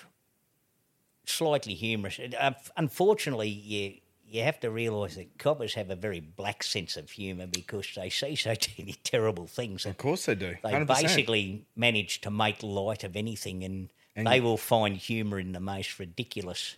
slightly 1.27 1.75
humorous. 1.75 2.19
Uh, 2.19 2.53
unfortunately, 2.77 3.49
you 3.49 3.95
you 4.27 4.45
have 4.45 4.61
to 4.61 4.71
realise 4.71 5.17
that 5.17 5.39
coppers 5.39 5.75
have 5.75 5.91
a 5.91 5.97
very 5.97 6.21
black 6.21 6.63
sense 6.63 6.97
of 6.97 7.11
humour 7.11 7.49
because 7.49 7.89
they 7.97 8.09
see 8.09 8.37
so 8.37 8.55
many 8.79 8.93
terrible 9.03 9.47
things. 9.49 9.85
Of 9.85 9.99
course 9.99 10.27
they 10.27 10.37
do. 10.37 10.55
they 10.63 10.71
100%. 10.73 10.87
basically 10.87 11.67
manage 11.75 12.21
to 12.21 12.31
make 12.31 12.63
light 12.63 13.03
of 13.03 13.17
anything, 13.17 13.65
and, 13.65 13.91
they 14.15 14.41
will 14.41 14.57
find 14.59 14.97
humour 14.97 15.41
in 15.41 15.53
the 15.53 15.61
most 15.61 15.99
ridiculous 15.99 16.77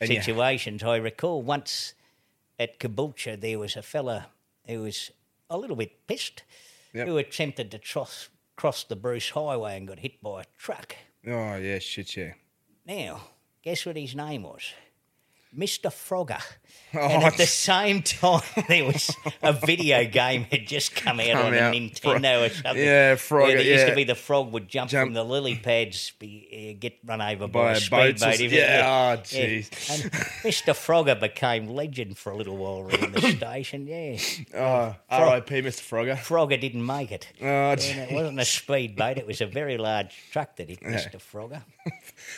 And 0.00 0.10
yeah. 0.10 0.20
situations. 0.22 0.82
I 0.82 0.96
recall 0.96 1.42
once 1.42 1.94
at 2.58 2.78
Caboolture 2.78 3.38
there 3.40 3.58
was 3.58 3.76
a 3.76 3.82
fella 3.82 4.28
who 4.66 4.82
was 4.82 5.10
a 5.48 5.58
little 5.58 5.76
bit 5.76 6.06
pissed, 6.06 6.42
Yep. 6.92 7.06
who 7.06 7.18
attempted 7.18 7.70
to 7.70 7.78
cross 7.78 8.28
cross 8.56 8.84
the 8.84 8.96
Bruce 8.96 9.30
Highway 9.30 9.76
and 9.76 9.86
got 9.88 10.00
hit 10.00 10.20
by 10.22 10.42
a 10.42 10.44
truck. 10.58 10.96
Oh 11.26 11.56
yeah. 11.56 11.78
Shit. 11.78 12.16
Yeah. 12.16 12.32
Now, 12.86 13.20
guess 13.62 13.86
what 13.86 13.96
his 13.96 14.14
name 14.14 14.42
was? 14.42 14.72
Mr. 15.56 15.90
Frogger. 15.90 16.40
Oh, 16.94 16.98
and 16.98 17.22
at 17.24 17.36
the 17.36 17.46
same 17.46 18.02
time, 18.02 18.42
there 18.68 18.84
was 18.84 19.14
a 19.42 19.52
video 19.52 20.04
game 20.04 20.44
had 20.44 20.66
just 20.66 20.94
come 20.94 21.20
out 21.20 21.26
Come 21.32 21.46
on 21.46 21.54
out. 21.54 21.74
a 21.74 21.76
Nintendo 21.78 22.46
or 22.46 22.50
something. 22.54 22.76
Yeah, 22.84 23.08
Where 23.10 23.16
Frogger, 23.16 23.46
there 23.48 23.56
used 23.58 23.80
yeah. 23.84 23.90
to 23.90 23.94
be 23.96 24.04
the 24.04 24.14
frog 24.14 24.52
would 24.52 24.68
jump, 24.68 24.90
Jump. 24.90 25.08
from 25.08 25.14
the 25.14 25.24
lily 25.24 25.56
pads, 25.56 26.12
be, 26.18 26.72
uh, 26.74 26.78
get 26.80 26.98
run 27.04 27.20
over 27.20 27.46
by, 27.48 27.60
By 27.64 27.72
a 27.72 27.76
speedboat. 28.16 28.40
yeah, 28.40 28.82
oh, 28.84 29.10
yeah. 29.12 29.46
jeez. 29.46 29.90
And 30.02 30.12
Mr. 30.12 30.72
Frogger 30.74 31.18
became 31.18 31.68
legend 31.68 32.16
for 32.18 32.30
a 32.32 32.36
little 32.36 32.56
while 32.56 32.80
around 32.80 33.12
the 33.14 33.20
station. 33.36 33.86
Yeah, 33.86 34.18
Oh, 34.54 34.96
R.I.P. 35.10 35.62
Mr. 35.62 35.80
Frogger. 35.80 36.16
Frogger 36.16 36.60
didn't 36.60 36.84
make 36.84 37.12
it. 37.12 37.28
Oh, 37.40 37.44
And 37.46 37.80
it 37.80 38.12
wasn't 38.12 38.38
a 38.40 38.44
speedboat; 38.44 39.18
it 39.18 39.26
was 39.26 39.40
a 39.40 39.46
very 39.46 39.78
large 39.78 40.14
truck 40.32 40.56
that 40.56 40.68
hit 40.68 40.80
Mr. 40.80 41.16
Frogger. 41.20 41.62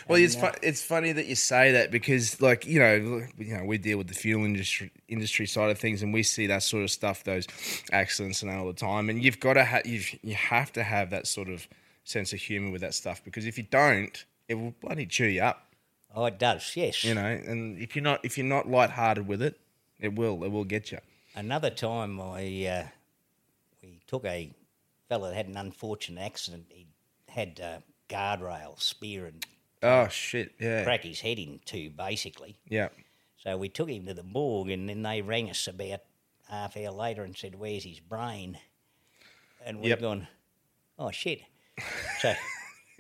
Well, 0.09 0.19
it's 0.21 0.35
And, 0.37 0.45
uh, 0.45 0.53
it's 0.63 0.83
funny 0.83 1.13
that 1.13 1.27
you 1.27 1.35
say 1.35 1.73
that 1.73 1.91
because, 1.91 2.41
like, 2.41 2.67
you 2.67 2.79
know, 2.79 2.99
look, 3.11 3.25
you 3.39 3.57
know, 3.57 3.65
we 3.65 3.79
deal 3.79 3.99
with 3.99 4.09
the 4.09 4.15
fuel 4.15 4.45
industry 4.45 4.91
industry 5.09 5.47
side 5.47 5.71
of 5.71 5.79
things, 5.79 6.03
and 6.03 6.13
we 6.13 6.23
see 6.23 6.47
that 6.49 6.63
sort 6.63 6.83
of 6.85 6.91
stuff, 6.91 7.25
those 7.25 7.47
accidents 7.93 8.43
and 8.43 8.51
all 8.51 8.67
the 8.67 8.73
time. 8.73 9.09
And 9.11 9.23
you've 9.23 9.41
got 9.41 9.55
to 9.55 9.65
have 9.65 9.87
you 9.87 10.03
you 10.23 10.35
have 10.35 10.73
to 10.73 10.83
have 10.83 11.11
that 11.11 11.27
sort 11.27 11.49
of 11.49 11.67
sense 12.05 12.33
of 12.33 12.41
humor 12.41 12.71
with 12.71 12.81
that 12.81 12.95
stuff 12.95 13.23
because 13.25 13.47
if 13.47 13.57
you 13.57 13.65
don't, 13.65 14.25
it 14.49 14.55
will 14.55 14.75
bloody 14.81 15.07
chew 15.07 15.27
you 15.27 15.43
up, 15.43 15.69
Oh, 16.15 16.25
it 16.27 16.39
does. 16.39 16.73
Yes. 16.77 17.05
you 17.05 17.15
know. 17.15 17.25
And 17.27 17.79
if 17.79 17.95
you're 17.97 18.03
not 18.03 18.21
if 18.25 18.37
you're 18.37 18.47
not 18.47 18.69
lighthearted 18.69 19.27
with 19.27 19.41
it, 19.43 19.59
it 20.01 20.15
will 20.15 20.43
it 20.45 20.49
will 20.51 20.65
get 20.65 20.93
you. 20.93 20.99
Another 21.35 21.71
time, 21.71 22.21
I 22.21 22.67
uh, 22.67 22.87
we 23.83 24.01
took 24.07 24.25
a 24.25 24.51
fella 25.09 25.31
that 25.31 25.37
had 25.37 25.47
an 25.49 25.57
unfortunate 25.57 26.21
accident. 26.21 26.67
He 26.69 26.87
had 27.29 27.61
uh, 27.61 27.79
guardrail 28.11 28.79
spear 28.81 29.25
and 29.27 29.47
Oh 29.83 30.09
shit! 30.09 30.53
Yeah, 30.61 30.85
crack 30.85 31.03
his 31.05 31.21
head 31.21 31.39
in 31.39 31.61
two, 31.65 31.91
basically. 31.91 32.57
yeah. 32.69 32.89
So 33.37 33.57
we 33.57 33.69
took 33.69 33.89
him 33.91 34.07
to 34.07 34.15
the 34.15 34.23
morgue, 34.23 34.71
and 34.71 34.89
then 34.89 35.03
they 35.03 35.21
rang 35.21 35.51
us 35.51 35.67
about 35.67 36.01
half 36.49 36.77
hour 36.77 36.91
later 36.93 37.25
and 37.25 37.37
said, 37.37 37.57
"Where's 37.57 37.83
his 37.85 37.99
brain?" 38.01 38.59
And 39.65 39.81
we've 39.81 39.91
Yep. 39.91 40.01
gone, 40.01 40.29
"Oh 40.99 41.11
shit!" 41.11 41.43
So, 42.21 42.35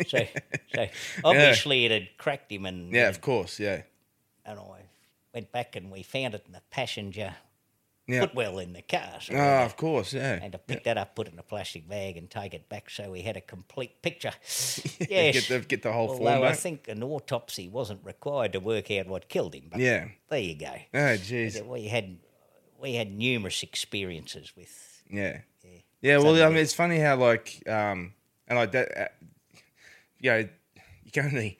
so, 0.06 0.26
so 0.74 0.86
obviously 1.22 1.84
it 1.84 1.90
had 1.92 2.16
cracked 2.18 2.50
him, 2.50 2.66
and 2.66 2.92
Yeah, 2.92 3.08
of 3.08 3.20
course. 3.20 3.60
Yeah, 3.60 3.82
and 4.44 4.58
I 4.58 4.82
went 5.32 5.52
back 5.52 5.76
and 5.76 5.90
we 5.92 6.02
found 6.02 6.34
it 6.34 6.42
in 6.46 6.52
the 6.52 6.62
passenger 6.70 7.36
yeah. 8.06 8.26
well 8.34 8.58
in 8.58 8.72
the 8.72 8.82
car. 8.82 9.18
So 9.20 9.34
Oh, 9.34 9.36
had 9.36 9.64
of 9.66 9.76
course. 9.76 10.12
Yeah. 10.12 10.38
and 10.42 10.52
to 10.52 10.58
pick 10.58 10.84
that 10.84 10.98
up, 10.98 11.14
put 11.14 11.28
it 11.28 11.32
in 11.32 11.38
a 11.38 11.42
plastic 11.42 11.88
bag, 11.88 12.16
and 12.16 12.30
take 12.30 12.54
it 12.54 12.68
back 12.68 12.90
so 12.90 13.10
we 13.10 13.22
had 13.22 13.36
a 13.36 13.40
complete 13.40 14.02
picture. 14.02 14.32
Yeah, 15.00 15.30
yes. 15.30 15.48
Get 15.48 15.48
the 15.62 15.66
get 15.68 15.82
the 15.82 15.92
whole 15.92 16.08
form 16.08 16.26
Although 16.26 16.44
I 16.46 16.52
think 16.54 16.88
an 16.88 17.02
autopsy 17.02 17.68
wasn't 17.68 18.00
required 18.04 18.52
to 18.52 18.60
work 18.60 18.90
out 18.90 19.06
what 19.08 19.28
killed 19.28 19.54
him. 19.54 19.64
But 19.70 19.80
Yeah. 19.80 20.08
there 20.28 20.38
you 20.38 20.54
go. 20.54 20.72
Oh, 20.94 21.16
jeez. 21.18 21.64
We 21.66 21.88
had 21.88 22.18
we 22.80 22.94
had 22.94 23.12
numerous 23.12 23.62
experiences 23.62 24.52
with. 24.56 25.02
Yeah. 25.10 25.40
Yeah, 26.00 26.18
well, 26.18 26.34
I 26.42 26.48
mean, 26.48 26.58
it's 26.58 26.74
funny 26.74 26.98
how 26.98 27.14
like, 27.16 27.62
um, 27.68 28.12
and 28.48 28.58
like 28.58 28.72
that, 28.72 28.98
uh, 28.98 29.08
you 30.18 30.30
know, 30.30 30.48
you 31.04 31.12
can 31.12 31.26
only, 31.26 31.58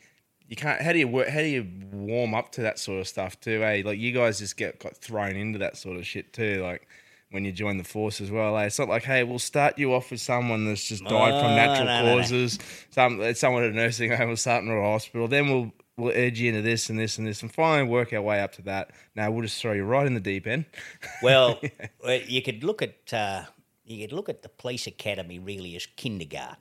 you 0.53 0.57
can't. 0.57 0.83
How 0.83 0.93
do 0.93 0.99
you 0.99 1.09
work? 1.09 1.29
How 1.29 1.39
do 1.39 1.47
you 1.47 1.67
warm 1.93 2.35
up 2.35 2.53
to 2.53 2.61
that 2.61 2.79
sort 2.79 3.01
of 3.01 3.09
stuff 3.09 3.41
too? 3.41 3.65
Eh? 3.65 3.81
Like 3.87 3.99
you 3.99 4.13
guys 4.13 4.39
just 4.39 4.59
get 4.59 4.79
got 4.79 4.95
thrown 4.95 5.35
into 5.35 5.59
that 5.61 5.79
sort 5.79 5.97
of 5.97 6.07
shit 6.07 6.35
too. 6.35 6.63
Like 6.63 6.87
when 7.31 7.47
you 7.47 7.53
join 7.53 7.79
the 7.79 7.85
force 7.85 8.21
as 8.21 8.31
well. 8.31 8.59
Eh? 8.59 8.65
It's 8.65 8.79
not 8.79 8.87
like, 8.87 9.03
hey, 9.03 9.25
we'll 9.25 9.39
start 9.39 9.79
you 9.79 9.95
off 9.95 10.11
with 10.11 10.21
someone 10.21 10.67
that's 10.67 10.87
just 10.87 11.05
died 11.05 11.41
from 11.41 11.57
natural 11.57 11.87
no, 11.87 12.03
no, 12.03 12.17
no. 12.17 12.21
causes. 12.21 12.59
Some 12.91 13.35
someone 13.35 13.63
at 13.65 13.71
a 13.71 13.75
nursing 13.75 14.11
home 14.13 14.29
or 14.29 14.37
something 14.37 14.71
or 14.71 14.77
a 14.77 14.93
hospital. 14.93 15.27
Then 15.27 15.49
we'll. 15.49 15.73
We'll 15.99 16.15
urge 16.17 16.41
you 16.41 16.49
into 16.49 16.63
this 16.63 16.89
and 16.89 16.99
this 16.99 17.19
and 17.19 17.27
this, 17.27 17.43
and 17.43 17.53
finally 17.53 17.87
work 17.87 18.15
our 18.15 18.23
way 18.23 18.41
up 18.41 18.53
to 18.53 18.63
that. 18.63 18.93
Now 19.15 19.31
we'll 19.31 19.43
just 19.43 19.61
throw 19.61 19.73
you 19.73 19.85
right 19.85 20.07
in 20.07 20.15
the 20.15 20.21
deep 20.21 20.47
end. 20.47 20.65
Well, 21.23 21.61
well, 22.03 22.19
you 22.27 22.41
could 22.41 22.65
look 22.65 22.81
at 22.81 23.13
uh, 23.13 23.43
you 23.85 24.07
could 24.07 24.17
look 24.17 24.31
at 24.31 24.41
the 24.41 24.49
police 24.49 24.87
academy 24.87 25.39
really 25.39 25.77
as 25.77 25.85
kindergarten. 25.85 26.57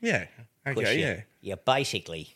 Yeah. 0.00 0.26
Okay. 0.66 0.96
you, 0.98 1.06
Yeah. 1.06 1.20
you 1.40 1.56
basically 1.56 2.34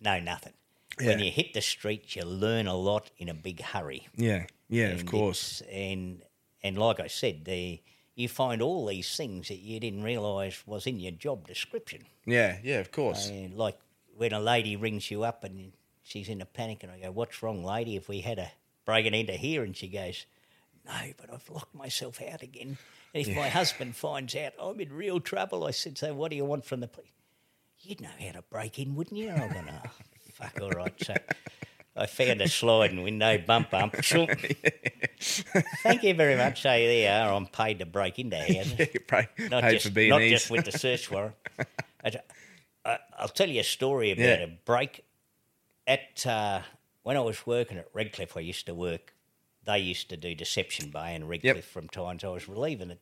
know 0.00 0.20
nothing. 0.20 0.54
When 1.00 1.20
you 1.20 1.30
hit 1.30 1.54
the 1.54 1.60
streets, 1.60 2.16
you 2.16 2.22
learn 2.22 2.66
a 2.66 2.74
lot 2.74 3.10
in 3.18 3.28
a 3.28 3.34
big 3.34 3.60
hurry. 3.60 4.08
Yeah. 4.16 4.46
Yeah. 4.68 4.88
Of 4.88 5.06
course. 5.06 5.62
And 5.70 6.22
and 6.62 6.76
like 6.76 6.98
I 6.98 7.06
said, 7.06 7.44
the 7.44 7.80
you 8.16 8.28
find 8.28 8.60
all 8.60 8.86
these 8.86 9.16
things 9.16 9.46
that 9.46 9.58
you 9.58 9.78
didn't 9.78 10.02
realise 10.02 10.66
was 10.66 10.88
in 10.88 10.98
your 10.98 11.12
job 11.12 11.46
description. 11.46 12.06
Yeah. 12.26 12.58
Yeah. 12.64 12.80
Of 12.80 12.90
course. 12.90 13.28
And 13.28 13.54
like 13.54 13.78
when 14.16 14.32
a 14.32 14.40
lady 14.40 14.74
rings 14.74 15.08
you 15.10 15.22
up 15.22 15.44
and 15.44 15.72
she's 16.02 16.28
in 16.28 16.40
a 16.40 16.46
panic, 16.46 16.82
and 16.82 16.90
I 16.90 16.98
go, 16.98 17.12
"What's 17.12 17.42
wrong, 17.42 17.62
lady? 17.62 17.94
If 17.94 18.08
we 18.08 18.20
had 18.20 18.38
a 18.38 18.50
breaking 18.84 19.14
into 19.14 19.34
here," 19.34 19.62
and 19.62 19.76
she 19.76 19.88
goes, 19.88 20.26
"No, 20.84 21.12
but 21.16 21.32
I've 21.32 21.48
locked 21.48 21.74
myself 21.74 22.20
out 22.20 22.42
again. 22.42 22.78
And 23.14 23.26
if 23.26 23.36
my 23.36 23.48
husband 23.48 23.94
finds 23.94 24.34
out, 24.34 24.54
I'm 24.60 24.80
in 24.80 24.92
real 24.92 25.20
trouble." 25.20 25.64
I 25.64 25.70
said, 25.70 25.96
"So 25.96 26.12
what 26.14 26.30
do 26.30 26.36
you 26.36 26.44
want 26.44 26.64
from 26.64 26.80
the 26.80 26.88
police?" 26.88 27.12
You'd 27.80 28.00
know 28.00 28.08
how 28.20 28.32
to 28.32 28.42
break 28.42 28.78
in, 28.78 28.94
wouldn't 28.94 29.16
you? 29.18 29.30
I'm 29.30 29.52
going, 29.52 29.68
"Oh, 29.70 29.90
fuck, 30.34 30.60
all 30.60 30.70
right." 30.70 30.94
So. 31.04 31.14
I 31.96 32.06
found 32.06 32.40
a 32.40 32.48
sliding 32.48 33.02
window, 33.02 33.38
bump, 33.38 33.70
bump. 33.70 33.94
Thank 33.96 36.02
you 36.04 36.14
very 36.14 36.36
much. 36.36 36.62
So 36.62 36.68
there 36.68 36.92
you 37.02 37.08
are. 37.08 37.32
I'm 37.34 37.46
paid 37.46 37.80
to 37.80 37.86
break 37.86 38.20
into 38.20 38.36
houses 38.40 38.88
Pay, 39.08 39.28
not 39.50 39.62
paid 39.64 39.72
just 39.72 39.86
for 39.86 39.92
being 39.92 40.10
not 40.10 40.20
just 40.20 40.48
with 40.50 40.64
the 40.64 40.72
search 40.72 41.10
warrant. 41.10 41.34
I, 42.04 42.12
I, 42.84 42.98
I'll 43.18 43.28
tell 43.28 43.48
you 43.48 43.60
a 43.60 43.64
story 43.64 44.12
about 44.12 44.22
Yeah. 44.22 44.44
a 44.44 44.46
break 44.64 45.04
at 45.88 46.24
uh, 46.26 46.60
when 47.02 47.16
I 47.16 47.20
was 47.20 47.44
working 47.46 47.78
at 47.78 47.88
Redcliffe. 47.92 48.36
I 48.36 48.40
used 48.40 48.66
to 48.66 48.74
work. 48.74 49.12
They 49.64 49.80
used 49.80 50.08
to 50.10 50.16
do 50.16 50.34
Deception 50.36 50.90
Bay 50.90 51.14
and 51.16 51.28
Redcliffe 51.28 51.68
from 51.68 51.88
time. 51.88 52.18
times. 52.18 52.24
I 52.24 52.28
was 52.28 52.48
relieving 52.48 52.90
it. 52.92 53.00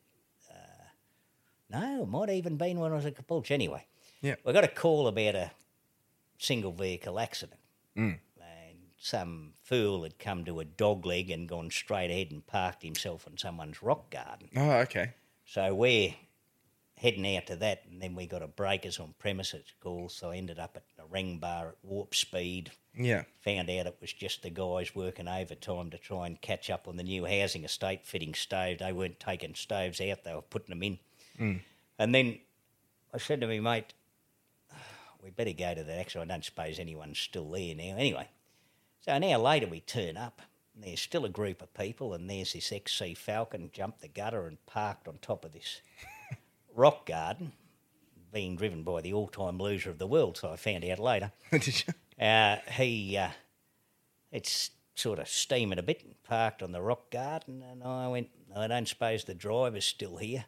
Uh, 0.51 1.79
no, 1.79 2.01
it 2.03 2.09
might 2.09 2.29
have 2.29 2.37
even 2.37 2.57
been 2.57 2.79
when 2.79 2.91
I 2.91 2.95
was 2.95 3.05
at 3.05 3.15
Caboolture. 3.15 3.51
Anyway, 3.51 3.85
Yeah. 4.21 4.35
I 4.45 4.51
got 4.51 4.63
a 4.63 4.69
call 4.69 5.07
about 5.07 5.35
a 5.35 5.51
single 6.37 6.71
vehicle 6.71 7.19
accident. 7.19 7.59
Mm. 7.95 8.19
And 8.39 8.77
some 8.97 9.53
fool 9.63 10.03
had 10.03 10.19
come 10.19 10.45
to 10.45 10.59
a 10.59 10.65
dog 10.65 11.05
leg 11.05 11.29
and 11.29 11.47
gone 11.47 11.69
straight 11.71 12.11
ahead 12.11 12.31
and 12.31 12.45
parked 12.45 12.83
himself 12.83 13.27
in 13.27 13.37
someone's 13.37 13.81
rock 13.83 14.09
garden. 14.09 14.49
Oh, 14.55 14.71
okay. 14.79 15.13
So 15.45 15.73
we're 15.73 16.13
heading 16.95 17.37
out 17.37 17.45
to 17.45 17.55
that, 17.55 17.83
and 17.89 18.01
then 18.01 18.15
we 18.15 18.25
got 18.25 18.41
a 18.41 18.47
breakers 18.47 18.99
on 18.99 19.13
premises 19.19 19.71
call. 19.79 20.09
So 20.09 20.31
I 20.31 20.37
ended 20.37 20.57
up 20.57 20.75
at 20.75 20.83
a 21.03 21.07
ring 21.07 21.37
bar 21.37 21.69
at 21.69 21.75
warp 21.83 22.15
speed. 22.15 22.71
Yeah. 22.97 23.23
Found 23.41 23.69
out 23.69 23.85
it 23.85 23.97
was 24.01 24.11
just 24.11 24.41
the 24.41 24.49
guys 24.49 24.95
working 24.95 25.27
overtime 25.27 25.91
to 25.91 25.97
try 25.99 26.25
and 26.25 26.41
catch 26.41 26.71
up 26.71 26.87
on 26.87 26.97
the 26.97 27.03
new 27.03 27.25
housing 27.25 27.63
estate 27.63 28.03
fitting 28.03 28.33
stove. 28.33 28.79
They 28.79 28.91
weren't 28.91 29.19
taking 29.19 29.53
stoves 29.53 30.01
out; 30.01 30.23
they 30.23 30.33
were 30.33 30.41
putting 30.41 30.69
them 30.69 30.81
in. 30.81 31.61
And 31.99 32.15
then 32.15 32.39
I 33.13 33.19
said 33.19 33.41
to 33.41 33.47
me, 33.47 33.59
mate, 33.59 33.93
we 35.23 35.29
better 35.29 35.53
go 35.53 35.73
to 35.73 35.83
the 35.83 35.93
accident. 35.93 36.29
I 36.29 36.33
don't 36.33 36.45
suppose 36.45 36.79
anyone's 36.79 37.19
still 37.19 37.49
there 37.49 37.75
now. 37.75 37.95
Anyway, 37.97 38.27
so 39.01 39.11
an 39.11 39.23
hour 39.23 39.37
later 39.37 39.67
we 39.67 39.81
turn 39.81 40.17
up. 40.17 40.41
And 40.75 40.83
there's 40.83 41.01
still 41.01 41.25
a 41.25 41.29
group 41.29 41.63
of 41.63 41.73
people, 41.73 42.13
and 42.13 42.29
there's 42.29 42.53
this 42.53 42.71
XC 42.71 43.15
Falcon 43.15 43.71
jumped 43.73 44.01
the 44.01 44.07
gutter 44.07 44.45
and 44.45 44.63
parked 44.67 45.07
on 45.07 45.17
top 45.17 45.43
of 45.43 45.51
this 45.51 45.81
rock 46.75 47.07
garden, 47.07 47.53
being 48.31 48.55
driven 48.55 48.83
by 48.83 49.01
the 49.01 49.13
all-time 49.13 49.57
loser 49.57 49.89
of 49.89 49.97
the 49.97 50.05
world. 50.05 50.37
So 50.37 50.51
I 50.51 50.55
found 50.55 50.85
out 50.85 50.99
later. 50.99 51.31
Did 51.51 51.83
you? 51.87 52.23
Uh, 52.23 52.57
he, 52.73 53.17
uh, 53.17 53.29
it's 54.31 54.69
sort 54.93 55.17
of 55.17 55.27
steaming 55.27 55.79
a 55.79 55.83
bit, 55.83 56.03
and 56.03 56.21
parked 56.23 56.61
on 56.61 56.71
the 56.71 56.81
rock 56.81 57.09
garden, 57.09 57.63
and 57.63 57.83
I 57.83 58.07
went, 58.07 58.29
I 58.55 58.67
don't 58.67 58.87
suppose 58.87 59.23
the 59.23 59.33
driver's 59.33 59.85
still 59.85 60.17
here. 60.17 60.45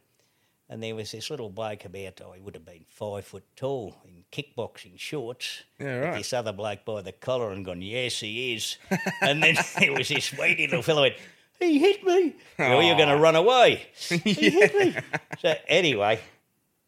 And 0.72 0.84
there 0.84 0.93
was 0.93 1.11
this 1.11 1.32
little 1.32 1.49
bloke 1.49 1.86
about, 1.86 2.22
oh, 2.24 2.34
he 2.34 2.41
would 2.41 2.53
have 2.53 2.65
been 2.65 2.86
five 2.88 3.26
foot 3.26 3.43
tall 3.55 3.95
in 4.05 4.24
kickboxing 4.32 4.99
shorts. 4.99 5.63
Yeah, 5.80 5.97
right. 5.97 6.17
This 6.17 6.32
other 6.32 6.53
bloke 6.53 6.86
by 6.86 7.01
the 7.01 7.11
collar 7.11 7.51
and 7.51 7.65
gone, 7.65 7.82
yes, 7.82 8.20
he 8.20 8.53
is. 8.53 8.78
and 9.22 9.41
then 9.41 9.55
there 9.80 9.93
was 9.93 10.09
this 10.09 10.32
weedy 10.38 10.67
little 10.67 10.84
fellow 10.84 11.01
went, 11.01 11.15
he 11.59 11.80
hit 11.80 12.03
me. 12.03 12.36
Well, 12.57 12.84
you're 12.84 12.95
going 12.95 13.09
to 13.09 13.17
run 13.17 13.36
away. 13.36 13.88
He 14.09 14.49
hit 14.49 14.76
me. 14.76 14.95
So 15.39 15.55
anyway, 15.67 16.20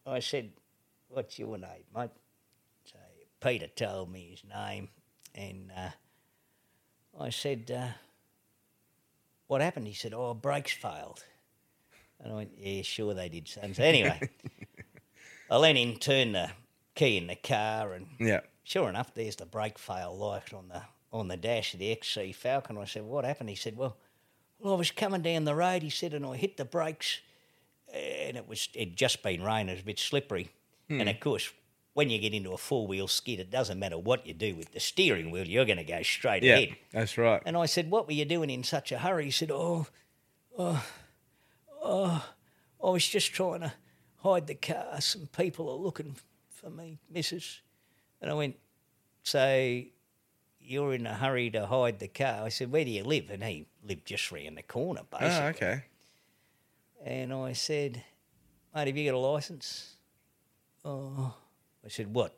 I 0.06 0.20
said, 0.20 0.52
what's 1.10 1.38
your 1.40 1.58
name, 1.58 1.84
mate? 1.96 2.12
So 2.86 2.98
Peter 3.42 3.68
told 3.68 4.12
me 4.12 4.30
his 4.32 4.44
name, 4.50 4.90
and 5.36 5.72
uh, 5.76 5.90
I 7.20 7.30
said, 7.30 7.72
uh, 7.76 7.88
"What 9.48 9.62
happened?" 9.62 9.88
He 9.88 9.94
said, 9.94 10.14
"Oh, 10.14 10.34
brakes 10.34 10.72
failed." 10.72 11.24
And 12.24 12.32
I 12.32 12.36
went, 12.36 12.52
"Yeah, 12.58 12.82
sure 12.84 13.14
they 13.14 13.30
did, 13.30 13.48
son." 13.48 13.74
So 13.74 13.84
anyway, 13.84 14.20
I 15.50 15.58
let 15.58 15.76
him 15.76 15.96
turn 15.98 16.34
the 16.34 16.52
key 16.96 17.18
in 17.18 17.28
the 17.28 17.36
car, 17.36 17.94
and 17.94 18.08
Yeah. 18.20 18.42
sure 18.64 18.90
enough, 18.90 19.14
there's 19.14 19.36
the 19.36 19.46
brake 19.46 19.78
fail 19.80 20.16
light 20.16 20.54
on 20.54 20.68
the 20.70 20.84
on 21.12 21.28
the 21.28 21.38
dash 21.38 21.74
of 21.74 21.80
the 21.80 21.92
XC 21.92 22.32
Falcon. 22.34 22.78
I 22.78 22.86
said, 22.86 23.04
"What 23.04 23.26
happened?" 23.26 23.50
He 23.50 23.56
said, 23.56 23.76
"Well, 23.76 23.98
well, 24.60 24.74
I 24.76 24.78
was 24.78 24.92
coming 24.92 25.22
down 25.22 25.44
the 25.46 25.56
road." 25.56 25.82
He 25.82 25.90
said, 25.90 26.14
"and 26.14 26.26
I 26.26 26.38
hit 26.38 26.58
the 26.58 26.66
brakes, 26.66 27.20
and 27.94 28.38
it 28.38 28.48
was 28.48 28.70
it'd 28.74 28.96
just 28.96 29.24
been 29.24 29.44
raining. 29.44 29.70
It 29.70 29.74
was 29.74 29.82
a 29.82 29.86
bit 29.86 30.00
slippery, 30.00 30.50
hmm. 30.88 31.00
and 31.02 31.10
of 31.10 31.20
course." 31.20 31.52
When 31.94 32.10
you 32.10 32.20
get 32.20 32.34
into 32.34 32.54
a 32.54 32.58
four 32.58 32.88
wheel 32.88 33.10
skid, 33.10 33.42
it 33.42 33.52
doesn't 33.52 33.78
matter 33.78 33.98
what 33.98 34.26
you 34.26 34.34
do 34.34 34.56
with 34.56 34.72
the 34.72 34.80
steering 34.80 35.30
wheel, 35.30 35.46
you're 35.46 35.66
going 35.66 35.76
to 35.78 35.84
go 35.84 36.02
straight 36.04 36.42
Yeah. 36.42 36.56
ahead. 36.56 36.78
That's 36.94 37.18
right. 37.18 37.42
And 37.46 37.58
I 37.58 37.66
said, 37.66 37.92
What 37.92 38.08
were 38.08 38.14
you 38.14 38.24
doing 38.24 38.50
in 38.50 38.64
such 38.64 38.94
a 38.94 39.00
hurry? 39.00 39.26
He 39.26 39.32
said, 39.32 39.52
Oh, 39.52 39.88
oh, 40.58 40.86
oh, 41.82 42.26
I 42.84 42.90
was 42.90 43.08
just 43.08 43.34
trying 43.34 43.62
to 43.62 43.74
hide 44.18 44.48
the 44.48 44.56
car. 44.56 45.00
Some 45.02 45.28
people 45.28 45.70
are 45.70 45.76
looking 45.76 46.16
for 46.50 46.70
me, 46.70 47.00
missus. 47.10 47.62
And 48.22 48.30
I 48.30 48.34
went, 48.34 48.58
So 49.24 49.82
you're 50.60 50.94
in 50.94 51.08
a 51.08 51.14
hurry 51.14 51.50
to 51.52 51.66
hide 51.66 52.00
the 52.00 52.08
car? 52.08 52.44
I 52.44 52.50
said, 52.50 52.72
Where 52.72 52.86
do 52.86 52.92
you 52.92 53.04
live? 53.04 53.30
And 53.30 53.44
he 53.44 53.66
lived 53.84 54.06
just 54.06 54.32
round 54.32 54.58
the 54.58 54.64
corner, 54.64 55.02
basically. 55.10 55.44
Oh, 55.44 55.48
okay. 55.50 55.84
And 57.04 57.34
I 57.34 57.54
said, 57.54 58.04
Mate, 58.76 58.88
have 58.88 58.98
you 58.98 59.12
got 59.12 59.18
a 59.18 59.20
license? 59.20 59.96
Oh, 60.86 61.34
I 61.84 61.90
said, 61.90 62.14
What? 62.14 62.38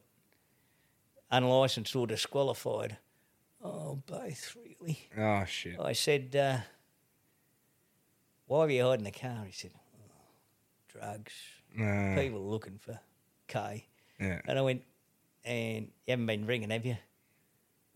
Unlicensed 1.32 1.96
or 1.96 2.08
disqualified? 2.08 2.98
Oh, 3.64 4.02
both, 4.06 4.56
really. 4.56 5.10
Oh 5.18 5.46
shit. 5.46 5.80
I 5.80 5.94
said, 5.94 6.36
uh, 6.36 6.58
Why 8.54 8.66
were 8.66 8.70
you 8.70 8.84
hiding 8.86 9.04
the 9.04 9.10
car? 9.10 9.46
He 9.48 9.52
said, 9.52 9.72
oh, 9.74 10.12
Drugs. 10.88 11.34
Uh, 11.76 12.14
People 12.22 12.48
looking 12.52 12.78
for 12.80 13.00
K. 13.48 13.84
yeah. 14.20 14.42
And 14.48 14.60
I 14.60 14.62
went, 14.62 14.84
And 15.44 15.88
you 16.06 16.12
haven't 16.12 16.28
been 16.28 16.46
drinking, 16.46 16.70
have 16.70 16.86
you? 16.86 16.98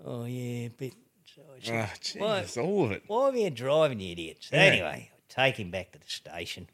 Oh, 0.04 0.26
yeah, 0.26 0.66
a 0.66 0.70
bit. 0.70 0.96
So 1.36 1.42
Oh 1.48 1.86
"Why- 2.18 2.40
Jesus, 2.42 2.58
all 2.58 2.86
of 2.86 2.92
it. 2.94 3.04
why 3.06 3.30
were 3.30 3.36
you 3.36 3.52
driving, 3.52 4.00
you 4.00 4.14
idiot? 4.14 4.38
So 4.40 4.56
Yeah. 4.56 4.64
anyway, 4.64 5.12
I 5.14 5.20
take 5.30 5.58
him 5.58 5.70
back 5.70 5.92
to 5.92 6.00
the 6.00 6.08
station, 6.10 6.68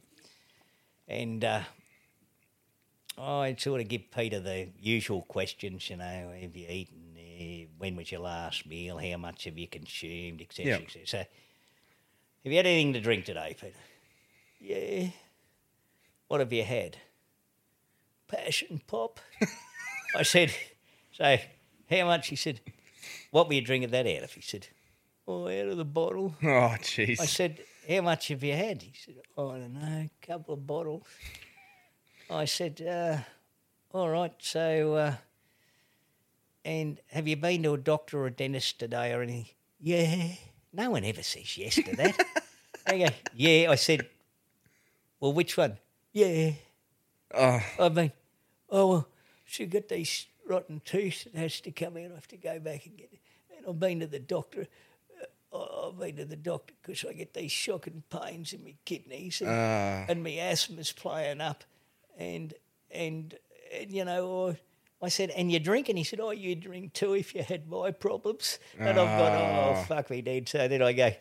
and 1.06 1.44
uh, 1.44 1.64
I 3.18 3.54
sort 3.60 3.82
of 3.82 3.90
give 3.90 4.10
Peter 4.12 4.40
the 4.40 4.70
usual 4.80 5.24
questions. 5.24 5.90
You 5.90 5.98
know, 5.98 6.32
have 6.40 6.56
you 6.56 6.68
eaten? 6.70 7.18
Uh, 7.18 7.68
when 7.80 7.98
was 7.98 8.10
your 8.14 8.22
last 8.22 8.66
meal? 8.66 8.98
How 8.98 9.18
much 9.18 9.44
have 9.44 9.58
you 9.58 9.68
consumed? 9.68 10.42
Etc. 10.42 10.66
Yeah. 10.66 10.78
etc. 10.78 11.06
So, 11.08 11.24
have 12.44 12.52
you 12.52 12.58
had 12.58 12.66
anything 12.66 12.94
to 12.94 13.02
drink 13.02 13.26
today, 13.26 13.56
Peter? 13.60 13.74
Yeah. 14.60 15.10
What 16.28 16.40
have 16.40 16.52
you 16.52 16.64
had? 16.64 16.98
Passion 18.28 18.82
pop. 18.88 19.20
I 20.16 20.24
said, 20.24 20.54
so 21.12 21.38
how 21.90 22.06
much? 22.06 22.28
He 22.28 22.36
said, 22.36 22.60
what 23.32 23.48
were 23.48 23.54
you 23.54 23.62
drinking 23.62 23.92
that 23.92 24.08
out 24.08 24.24
of? 24.24 24.34
He 24.34 24.42
said, 24.42 24.68
oh, 25.28 25.48
out 25.48 25.68
of 25.68 25.78
the 25.78 25.86
bottle. 25.86 26.36
Oh 26.42 26.76
jeez. 26.82 27.20
I 27.20 27.26
said, 27.26 27.60
how 27.90 28.02
much 28.02 28.30
have 28.30 28.44
you 28.44 28.54
had? 28.54 28.82
He 28.82 28.94
said, 28.96 29.16
oh, 29.38 29.52
I 29.52 29.60
don't 29.60 29.74
know, 29.74 29.82
a 29.82 30.10
couple 30.26 30.54
of 30.54 30.66
bottles. 30.66 31.04
I 32.30 32.46
said, 32.46 32.82
uh, 32.82 33.18
all 33.96 34.10
right, 34.10 34.34
so, 34.40 34.96
uh, 34.96 35.16
and 36.66 37.00
have 37.12 37.28
you 37.28 37.36
been 37.36 37.64
to 37.64 37.74
a 37.74 37.78
doctor 37.78 38.20
or 38.20 38.28
a 38.28 38.32
dentist 38.32 38.80
today 38.80 39.14
or 39.14 39.22
anything? 39.22 39.48
Yeah. 39.80 40.30
No 40.74 40.90
one 40.92 41.04
ever 41.06 41.22
says 41.24 41.58
yes 41.58 41.76
to 41.76 41.96
that. 41.96 42.18
I 42.88 42.98
go, 42.98 43.08
yeah. 43.36 43.70
I 43.72 43.76
said, 43.76 44.08
well, 45.20 45.32
which 45.34 45.56
one? 45.56 45.78
Yeah. 46.12 46.52
Oh, 47.34 47.60
I 47.80 47.90
mean, 47.90 48.12
oh, 48.70 48.88
well, 48.88 49.08
she 49.46 49.66
got 49.66 49.88
these 49.88 50.26
rotten 50.48 50.82
teeth 50.84 51.24
that 51.26 51.36
has 51.36 51.62
to 51.62 51.72
come 51.72 51.96
out. 51.98 52.12
I 52.12 52.16
have 52.16 52.28
to 52.30 52.38
go 52.38 52.60
back 52.60 52.86
and 52.86 52.98
get 52.98 53.10
it. 53.14 53.20
And 53.58 53.66
I've 53.68 53.80
been 53.80 54.00
to 54.02 54.08
the 54.08 54.20
doctor. 54.20 54.68
Uh, 55.54 55.88
I've 55.90 56.00
been 56.00 56.16
to 56.18 56.26
the 56.26 56.36
doctor 56.36 56.74
because 56.82 57.06
I 57.08 57.14
get 57.14 57.34
these 57.34 57.52
shocking 57.52 58.04
pains 58.10 58.54
in 58.54 58.64
my 58.64 58.74
kidneys 58.86 59.42
and, 59.42 59.50
Ah. 59.50 60.06
and 60.10 60.24
my 60.24 60.34
asthma's 60.36 60.92
playing 60.92 61.40
up. 61.42 61.64
And, 62.18 62.54
and, 62.92 63.36
and 63.74 63.92
you 63.92 64.06
know, 64.06 64.50
I, 64.50 64.60
I 65.04 65.10
said, 65.10 65.30
and 65.32 65.52
you 65.52 65.60
drink? 65.60 65.90
And 65.90 65.98
he 65.98 66.04
said, 66.04 66.20
oh, 66.22 66.32
you 66.32 66.56
drink 66.56 66.94
too 66.94 67.14
if 67.14 67.36
you 67.36 67.44
had 67.44 67.68
my 67.68 67.92
problems. 67.92 68.58
And 68.80 68.90
I've 68.90 68.96
got, 69.20 69.32
oh, 69.34 69.74
Ah. 69.76 69.84
fuck 69.84 70.10
me, 70.10 70.22
dude. 70.22 70.48
So 70.48 70.68
then 70.68 70.82
I 70.82 70.94
go, 70.94 71.12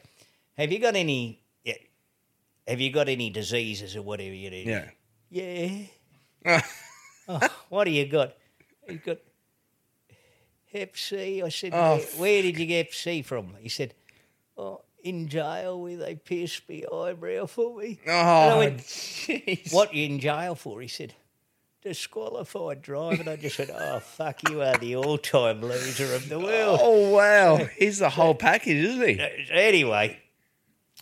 have 0.57 0.71
you 0.71 0.79
got 0.79 0.95
any, 0.95 1.43
yeah, 1.65 1.75
have 2.69 2.81
you 2.81 2.93
got 2.93 3.09
any 3.09 3.31
diseases 3.31 3.97
or 3.97 4.03
whatever 4.03 4.33
you 4.35 4.51
do? 4.51 4.57
yeah. 4.57 4.91
Yeah. 5.31 5.87
oh, 7.29 7.41
what 7.71 7.85
do 7.85 7.91
you 7.91 8.07
got? 8.07 8.35
He 8.89 8.97
got 8.97 9.19
Hep 10.73 10.97
C. 10.97 11.43
I 11.43 11.49
said, 11.49 11.73
Oh, 11.75 11.97
where, 11.97 12.07
where 12.19 12.43
did 12.43 12.59
you 12.59 12.67
get 12.67 12.87
Hep 12.87 12.95
C 12.95 13.23
from? 13.23 13.55
He 13.61 13.69
said, 13.69 13.95
oh, 14.57 14.83
in 15.03 15.29
jail 15.29 15.81
where 15.81 15.97
they 15.97 16.15
pierced 16.15 16.63
my 16.69 16.83
eyebrow 16.93 17.47
for 17.47 17.79
me. 17.79 18.01
I 18.07 18.51
Oh, 18.53 18.59
went, 18.59 18.79
jeez. 18.83 19.73
What 19.73 19.93
you 19.95 20.05
in 20.07 20.21
jail 20.21 20.55
for? 20.55 20.81
He 20.81 20.89
said, 20.89 21.15
disqualified 21.83 22.83
drive. 22.83 23.21
And 23.21 23.29
I 23.29 23.37
just 23.37 23.57
said, 23.57 23.71
oh, 23.75 24.01
fuck, 24.01 24.49
you 24.49 24.63
are 24.63 24.77
the 24.79 24.97
all-time 24.97 25.61
loser 25.61 26.15
of 26.15 26.29
the 26.29 26.39
world. 26.39 26.81
Oh 26.83 27.11
wow, 27.11 27.57
he's 27.79 27.99
the 27.99 28.11
whole 28.11 28.35
package, 28.35 28.85
isn't 28.85 29.09
he? 29.09 29.21
Uh, 29.21 29.29
anyway, 29.51 30.19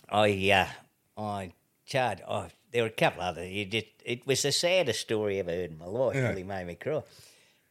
I 0.09 0.51
uh, 0.51 1.21
I 1.21 1.53
Chad, 1.85 2.23
Oh, 2.27 2.47
there 2.71 2.83
were 2.83 2.87
a 2.87 2.91
couple 2.91 3.21
other. 3.21 3.45
You 3.45 3.65
just, 3.65 3.87
it 4.05 4.25
was 4.25 4.41
the 4.43 4.51
saddest 4.51 5.01
story 5.01 5.37
I 5.37 5.39
ever 5.39 5.51
heard 5.51 5.71
in 5.71 5.77
my 5.77 5.85
life. 5.85 6.15
Yeah. 6.15 6.29
Really 6.29 6.43
made 6.43 6.67
me 6.67 6.75
cry. 6.75 7.03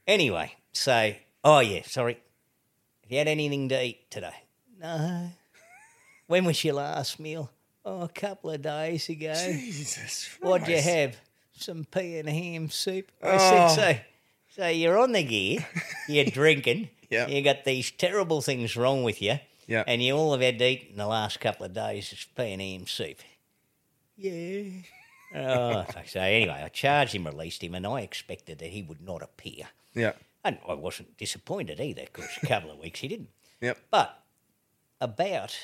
Anyway, 0.06 0.52
so 0.72 1.14
oh 1.44 1.60
yeah, 1.60 1.82
sorry. 1.84 2.14
Have 3.02 3.12
you 3.12 3.18
had 3.18 3.28
anything 3.28 3.68
to 3.70 3.82
eat 3.82 4.10
today? 4.10 4.34
No. 4.80 5.30
when 6.26 6.44
was 6.44 6.62
your 6.64 6.74
last 6.74 7.18
meal? 7.18 7.50
Oh, 7.84 8.02
a 8.02 8.08
couple 8.08 8.50
of 8.50 8.60
days 8.60 9.08
ago. 9.08 9.32
Jesus. 9.34 10.28
What'd 10.40 10.68
you 10.68 10.80
have? 10.80 11.16
Some 11.60 11.84
pea 11.84 12.18
and 12.18 12.28
ham 12.28 12.70
soup. 12.70 13.10
I 13.22 13.28
Oh. 13.34 13.74
said, 13.74 14.04
so, 14.54 14.62
so 14.62 14.68
you're 14.68 14.98
on 14.98 15.12
the 15.12 15.22
gear, 15.22 15.66
you're 16.08 16.24
drinking, 16.40 16.88
Yeah. 17.10 17.26
you 17.28 17.42
got 17.42 17.64
these 17.64 17.90
terrible 17.90 18.40
things 18.40 18.76
wrong 18.76 19.02
with 19.04 19.20
you, 19.20 19.38
Yeah. 19.66 19.84
and 19.86 20.02
you 20.02 20.16
all 20.16 20.32
have 20.32 20.40
had 20.40 20.58
to 20.58 20.64
eat 20.66 20.88
in 20.90 20.96
the 20.96 21.06
last 21.06 21.38
couple 21.40 21.66
of 21.66 21.74
days 21.74 22.12
is 22.12 22.26
pea 22.36 22.52
and 22.52 22.62
ham 22.62 22.86
soup. 22.86 23.18
Yeah. 24.16 24.70
oh, 25.34 25.84
fuck. 25.84 26.08
So 26.08 26.20
anyway, 26.20 26.62
I 26.64 26.68
charged 26.68 27.14
him, 27.14 27.26
released 27.26 27.62
him, 27.62 27.74
and 27.74 27.86
I 27.86 28.00
expected 28.00 28.58
that 28.58 28.70
he 28.70 28.82
would 28.82 29.00
not 29.02 29.22
appear. 29.22 29.66
Yeah. 29.94 30.12
And 30.44 30.58
I 30.66 30.72
wasn't 30.74 31.16
disappointed 31.18 31.78
either, 31.80 32.02
because 32.04 32.28
a 32.42 32.46
couple 32.46 32.70
of 32.70 32.78
weeks 32.78 33.00
he 33.00 33.08
didn't. 33.08 33.28
Yep. 33.60 33.78
But 33.90 34.22
about 35.00 35.54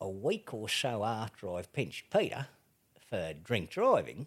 a 0.00 0.08
week 0.08 0.52
or 0.54 0.68
so 0.68 1.04
after 1.04 1.54
I've 1.54 1.72
pinched 1.72 2.10
Peter 2.10 2.46
for 3.12 3.34
drink 3.44 3.68
driving, 3.68 4.26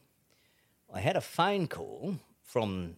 I 0.94 1.00
had 1.00 1.16
a 1.16 1.22
phone 1.22 1.68
call 1.68 2.20
from 2.44 2.98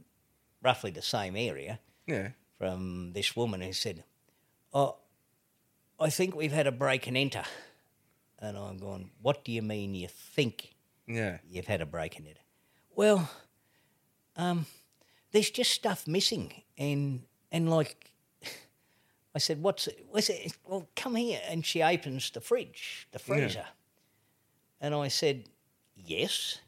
roughly 0.62 0.92
the 0.92 1.02
same 1.02 1.38
area 1.38 1.80
Yeah. 2.06 2.32
from 2.58 3.14
this 3.14 3.38
woman 3.38 3.62
who 3.62 3.72
said, 3.72 4.04
Oh, 4.74 4.98
I 5.98 6.10
think 6.10 6.36
we've 6.36 6.52
had 6.52 6.68
a 6.68 6.74
break 6.74 7.08
and 7.08 7.16
enter. 7.18 7.44
And 8.40 8.58
I'm 8.58 8.78
going, 8.78 9.12
What 9.22 9.46
do 9.46 9.52
you 9.54 9.62
mean 9.62 9.96
you 9.96 10.10
think 10.10 10.76
Yeah. 11.08 11.38
you've 11.50 11.68
had 11.68 11.80
a 11.82 11.86
break 11.86 12.18
and 12.18 12.28
enter? 12.28 12.42
well, 12.94 13.30
um, 14.36 14.66
there's 15.32 15.50
just 15.52 15.72
stuff 15.72 16.06
missing, 16.08 16.52
and 16.78 17.24
and 17.52 17.70
like, 17.70 18.12
I 19.36 19.40
said, 19.40 19.62
what's 19.64 19.88
it? 19.88 20.06
What's 20.10 20.30
it? 20.30 20.52
Well, 20.66 20.88
come 20.96 21.16
here, 21.16 21.40
and 21.48 21.66
she 21.66 21.82
opens 21.82 22.30
the 22.32 22.42
fridge, 22.42 23.08
the 23.12 23.20
freezer, 23.20 23.66
and 24.82 24.94
I 24.94 25.08
said, 25.08 25.46
yes. 26.06 26.60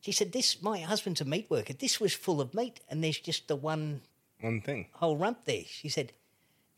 She 0.00 0.12
said, 0.12 0.32
this. 0.32 0.62
My 0.62 0.78
husband's 0.80 1.20
a 1.20 1.24
meat 1.24 1.48
worker. 1.50 1.72
This 1.72 2.00
was 2.00 2.14
full 2.14 2.40
of 2.40 2.54
meat, 2.54 2.80
and 2.88 3.02
there's 3.02 3.18
just 3.18 3.48
the 3.48 3.56
one 3.56 4.02
One 4.40 4.60
thing. 4.60 4.86
whole 4.92 5.16
rump 5.16 5.44
there. 5.44 5.64
She 5.66 5.88
said, 5.88 6.12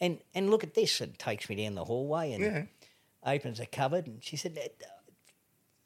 and 0.01 0.19
and 0.35 0.51
look 0.51 0.65
at 0.65 0.75
this, 0.75 1.01
and 1.01 1.19
takes 1.19 1.49
me 1.49 1.57
down 1.57 1.75
the 1.75 1.85
hallway 1.85 2.33
and 2.33 2.43
Yeah. 2.43 2.65
opens 3.25 3.61
a 3.61 3.67
cupboard, 3.67 4.07
and 4.07 4.25
she 4.25 4.37
said, 4.37 4.59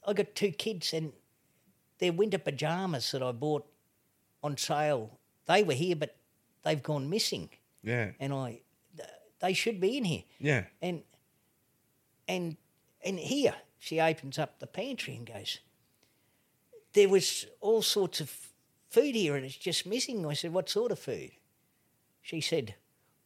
I 0.06 0.12
got 0.12 0.34
two 0.34 0.52
kids, 0.52 0.92
and 0.94 1.12
their 1.98 2.12
winter 2.12 2.38
pajamas 2.38 3.10
that 3.12 3.22
I 3.22 3.32
bought 3.32 3.66
on 4.42 4.56
sale, 4.56 5.18
they 5.46 5.62
were 5.62 5.74
here, 5.74 5.96
but 5.96 6.16
they've 6.62 6.82
gone 6.82 7.10
missing, 7.10 7.50
Yeah. 7.82 8.12
and 8.20 8.32
I, 8.32 8.60
they 9.40 9.52
should 9.54 9.80
be 9.80 9.96
in 9.98 10.04
here, 10.04 10.22
Yeah. 10.38 10.64
and 10.80 11.02
and 12.28 12.56
and 13.04 13.18
here 13.18 13.54
she 13.78 14.00
opens 14.00 14.38
up 14.38 14.60
the 14.60 14.66
pantry 14.66 15.14
and 15.16 15.26
goes, 15.26 15.58
there 16.94 17.08
was 17.08 17.46
all 17.60 17.82
sorts 17.82 18.20
of 18.20 18.30
food 18.88 19.14
here, 19.14 19.36
and 19.36 19.44
it's 19.44 19.56
just 19.56 19.84
missing. 19.86 20.24
I 20.26 20.32
said, 20.32 20.52
what 20.52 20.68
sort 20.68 20.92
of 20.92 20.98
food? 20.98 21.32
She 22.22 22.40
said, 22.40 22.74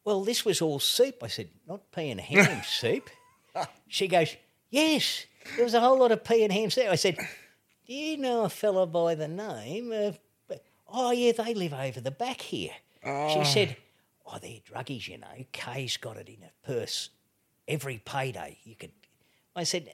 well, 0.05 0.25
this 0.25 0.45
was 0.45 0.61
all 0.61 0.81
soup. 0.81 1.23
I 1.23 1.29
said, 1.29 1.51
not 1.67 1.93
pea 1.93 2.11
and 2.11 2.21
ham 2.23 2.63
soup. 2.65 3.11
She 3.87 4.09
goes, 4.09 4.37
yes, 4.71 5.27
there 5.55 5.65
was 5.65 5.75
a 5.75 5.81
whole 5.81 5.99
lot 5.99 6.13
of 6.13 6.25
pea 6.25 6.45
and 6.45 6.53
ham 6.53 6.71
soup. 6.71 6.89
I 6.89 6.97
said, 6.97 7.17
do 7.87 7.95
you 7.95 8.17
know 8.17 8.45
a 8.45 8.49
fellow 8.49 8.87
by 8.87 9.15
the 9.15 9.29
name 9.29 9.93
of, 9.93 10.19
oh, 10.89 11.13
yeah, 11.13 11.33
they 11.33 11.55
live 11.55 11.75
over 11.75 12.01
the 12.01 12.11
back 12.11 12.41
here. 12.41 12.73
She 13.03 13.09
ah. 13.11 13.45
said, 13.45 13.77
oh, 14.27 14.39
they're 14.41 14.61
druggies, 14.61 15.09
you 15.09 15.19
know. 15.19 15.45
Kay's 15.53 15.97
got 15.97 16.17
it 16.17 16.29
in 16.29 16.43
her 16.43 16.53
purse 16.65 17.11
every 17.67 18.01
payday. 18.05 18.59
You 18.65 18.75
could. 18.75 18.93
I 19.55 19.65
said, 19.65 19.93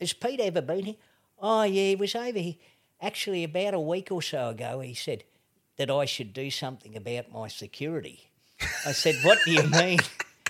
has 0.00 0.12
Pete 0.12 0.40
ever 0.40 0.60
been 0.60 0.84
here? 0.84 0.94
Oh, 1.38 1.62
yeah, 1.62 1.88
he 1.90 1.96
was 1.96 2.14
over 2.14 2.38
here. 2.38 2.54
Actually, 3.00 3.44
about 3.44 3.74
a 3.74 3.80
week 3.80 4.10
or 4.10 4.22
so 4.22 4.48
ago, 4.50 4.80
he 4.80 4.94
said 4.94 5.24
that 5.76 5.90
I 5.90 6.04
should 6.04 6.32
do 6.32 6.50
something 6.50 6.96
about 6.96 7.30
my 7.32 7.48
security. 7.48 8.30
I 8.86 8.92
said, 8.92 9.16
what 9.22 9.38
do 9.44 9.52
you 9.52 9.62
mean? 9.70 9.98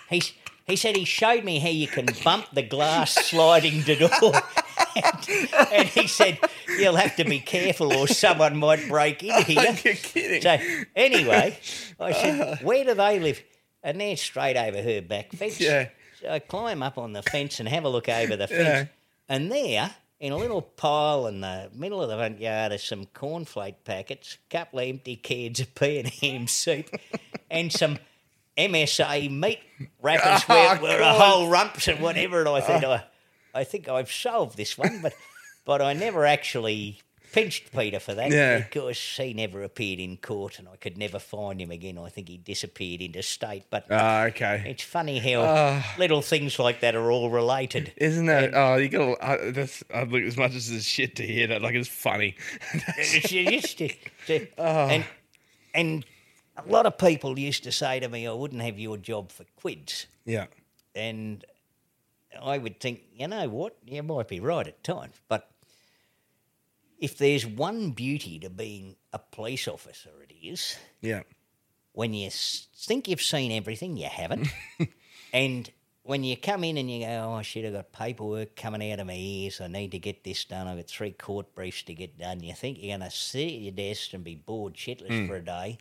He, 0.08 0.22
he 0.66 0.76
said 0.76 0.96
he 0.96 1.04
showed 1.04 1.44
me 1.44 1.58
how 1.58 1.68
you 1.70 1.88
can 1.88 2.06
bump 2.22 2.46
the 2.52 2.62
glass 2.62 3.12
sliding 3.14 3.82
the 3.82 3.96
door. 3.96 4.32
and, 4.96 5.72
and 5.72 5.88
he 5.88 6.06
said, 6.06 6.38
you'll 6.78 6.96
have 6.96 7.16
to 7.16 7.24
be 7.24 7.40
careful 7.40 7.92
or 7.96 8.06
someone 8.06 8.56
might 8.58 8.86
break 8.88 9.22
in 9.24 9.42
here. 9.44 9.76
You're 9.84 9.94
kidding. 9.94 10.42
So 10.42 10.58
anyway, 10.94 11.58
I 11.98 12.12
said, 12.12 12.58
"Where 12.62 12.84
do 12.84 12.94
they 12.94 13.18
live?" 13.18 13.42
And 13.82 14.00
they're 14.00 14.16
straight 14.16 14.56
over 14.56 14.80
her 14.80 15.02
back 15.02 15.32
fence. 15.32 15.60
Yeah. 15.60 15.88
So 16.20 16.28
I 16.30 16.38
climb 16.38 16.82
up 16.82 16.98
on 16.98 17.12
the 17.12 17.22
fence 17.22 17.60
and 17.60 17.68
have 17.68 17.84
a 17.84 17.88
look 17.88 18.08
over 18.08 18.36
the 18.36 18.46
fence, 18.48 18.62
Yeah. 18.62 18.84
and 19.28 19.50
there, 19.50 19.94
in 20.20 20.32
a 20.32 20.36
little 20.36 20.62
pile 20.62 21.26
in 21.26 21.40
the 21.40 21.70
middle 21.74 22.02
of 22.02 22.08
the 22.08 22.16
front 22.16 22.40
yard, 22.40 22.72
are 22.72 22.78
some 22.78 23.04
cornflake 23.06 23.76
packets, 23.84 24.38
a 24.48 24.52
couple 24.52 24.78
of 24.78 24.86
empty 24.86 25.16
cans 25.16 25.60
of 25.60 25.74
pea 25.74 25.98
and 25.98 26.08
ham 26.08 26.46
soup, 26.46 26.88
and 27.50 27.72
some. 27.72 27.98
MSA 28.56 29.32
meat 29.32 29.58
wrappers 30.00 30.44
Oh, 30.48 30.54
where, 30.54 30.80
where 30.80 31.00
a 31.00 31.12
whole 31.12 31.48
rumps 31.48 31.88
and 31.88 31.98
whatever, 31.98 32.38
and 32.38 32.48
I 32.48 32.60
think 32.60 32.84
I, 32.84 33.02
I 33.52 33.64
think 33.64 33.88
I've 33.88 34.12
solved 34.12 34.56
this 34.56 34.78
one, 34.78 35.00
but 35.02 35.12
but 35.64 35.82
I 35.82 35.92
never 35.92 36.24
actually 36.24 37.00
pinched 37.34 37.72
Peter 37.72 37.98
for 38.00 38.14
that 38.14 38.30
Yeah. 38.30 38.58
because 38.58 38.98
he 39.16 39.34
never 39.34 39.62
appeared 39.62 39.98
in 40.00 40.16
court 40.16 40.58
and 40.58 40.68
I 40.68 40.76
could 40.76 40.96
never 40.96 41.18
find 41.18 41.60
him 41.60 41.70
again. 41.70 41.98
I 41.98 42.08
think 42.08 42.28
he 42.28 42.36
disappeared 42.38 43.00
into 43.02 43.22
state. 43.22 43.64
But 43.70 43.86
Ah, 43.90 44.24
okay. 44.26 44.62
it's 44.66 44.82
funny 44.84 45.18
how 45.18 45.42
Ah. 45.42 45.94
little 45.98 46.22
things 46.22 46.58
like 46.58 46.80
that 46.80 46.94
are 46.94 47.10
all 47.10 47.30
related. 47.30 47.92
Isn't 47.96 48.26
that? 48.26 48.52
Oh, 48.54 48.76
you 48.76 48.88
gotta. 48.88 49.12
Uh, 49.22 49.50
that's. 49.52 49.82
I 49.92 50.04
look 50.04 50.22
as 50.22 50.36
much 50.36 50.54
as 50.54 50.70
it's 50.70 50.84
shit 50.86 51.16
to 51.16 51.26
hear 51.26 51.46
that. 51.48 51.60
Like 51.62 51.74
it's 51.74 51.88
funny. 51.88 52.36
It's 52.98 53.28
just- 53.28 53.80
it's- 53.80 54.48
Ah. 54.58 54.88
and 54.88 55.04
and 55.74 56.04
a 56.56 56.62
lot 56.70 56.86
of 56.86 56.96
people 56.98 57.38
used 57.38 57.64
to 57.64 57.72
say 57.72 57.98
to 58.00 58.08
me, 58.08 58.26
"I 58.28 58.32
wouldn't 58.32 58.62
have 58.62 58.78
your 58.78 58.96
job 58.96 59.32
for 59.32 59.44
quids," 59.56 60.06
yeah. 60.24 60.46
and 60.94 61.44
I 62.40 62.58
would 62.58 62.80
think, 62.80 63.02
you 63.16 63.26
know 63.28 63.48
what, 63.48 63.76
you 63.86 64.02
might 64.02 64.28
be 64.28 64.40
right 64.40 64.66
at 64.66 64.82
times, 64.84 65.14
but 65.28 65.50
if 66.98 67.18
there's 67.18 67.46
one 67.46 67.90
beauty 67.90 68.38
to 68.40 68.50
being 68.50 68.96
a 69.12 69.18
police 69.18 69.68
officer, 69.68 70.10
it 70.28 70.34
is 70.34 70.76
Yeah. 71.00 71.22
when 71.92 72.14
you 72.14 72.30
think 72.30 73.08
you've 73.08 73.22
seen 73.22 73.52
everything, 73.52 73.96
you 73.96 74.06
haven't. 74.08 74.48
and 75.32 75.70
when 76.02 76.22
you 76.22 76.36
come 76.36 76.64
in 76.64 76.76
and 76.76 76.90
you 76.90 77.06
go, 77.06 77.34
oh 77.36 77.42
shit, 77.42 77.64
I've 77.64 77.72
got 77.72 77.92
paperwork 77.92 78.56
coming 78.56 78.92
out 78.92 79.00
of 79.00 79.06
my 79.06 79.14
ears. 79.16 79.60
I 79.60 79.68
need 79.68 79.90
to 79.92 79.98
get 79.98 80.22
this 80.22 80.44
done. 80.44 80.66
I've 80.66 80.76
got 80.76 80.86
three 80.86 81.12
court 81.12 81.54
briefs 81.54 81.82
to 81.84 81.94
get 81.94 82.18
done. 82.18 82.42
You 82.42 82.52
think 82.54 82.78
you're 82.80 82.96
going 82.96 83.08
to 83.08 83.16
sit 83.16 83.46
at 83.46 83.52
your 83.52 83.72
desk 83.72 84.12
and 84.12 84.22
be 84.22 84.34
bored 84.34 84.74
shitless 84.74 85.22
hmm. 85.22 85.26
for 85.26 85.36
a 85.36 85.44
day. 85.44 85.78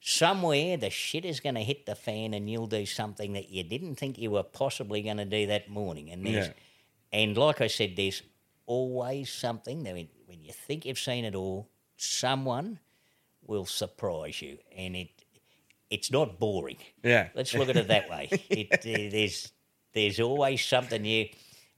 Somewhere 0.00 0.76
the 0.76 0.90
shit 0.90 1.24
is 1.24 1.40
going 1.40 1.54
to 1.54 1.62
hit 1.62 1.86
the 1.86 1.94
fan 1.94 2.34
and 2.34 2.48
you'll 2.48 2.66
do 2.66 2.86
something 2.86 3.32
that 3.32 3.50
you 3.50 3.64
didn't 3.64 3.96
think 3.96 4.18
you 4.18 4.30
were 4.30 4.42
possibly 4.42 5.02
going 5.02 5.16
to 5.16 5.24
do 5.24 5.46
that 5.46 5.68
morning. 5.70 6.10
And 6.10 6.24
there's, 6.24 6.48
Yeah. 6.48 6.52
and 7.12 7.36
like 7.36 7.60
I 7.60 7.66
said, 7.66 7.96
there's 7.96 8.22
always 8.66 9.32
something 9.32 9.84
that 9.84 9.96
when, 10.36 10.44
you 10.44 10.52
think 10.52 10.84
you've 10.86 10.98
seen 10.98 11.24
it 11.24 11.34
all, 11.34 11.68
someone 11.96 12.78
will 13.46 13.66
surprise 13.66 14.42
you, 14.42 14.58
and 14.76 14.96
it 14.96 15.08
it's 15.88 16.10
not 16.10 16.38
boring. 16.40 16.78
Yeah. 17.04 17.28
Let's 17.34 17.54
look 17.54 17.68
at 17.68 17.76
it 17.76 17.88
that 17.88 18.10
way. 18.10 18.28
It, 18.50 18.72
uh, 18.72 19.10
there's 19.10 19.52
there's 19.92 20.20
always 20.20 20.64
something 20.64 21.02
new, 21.02 21.28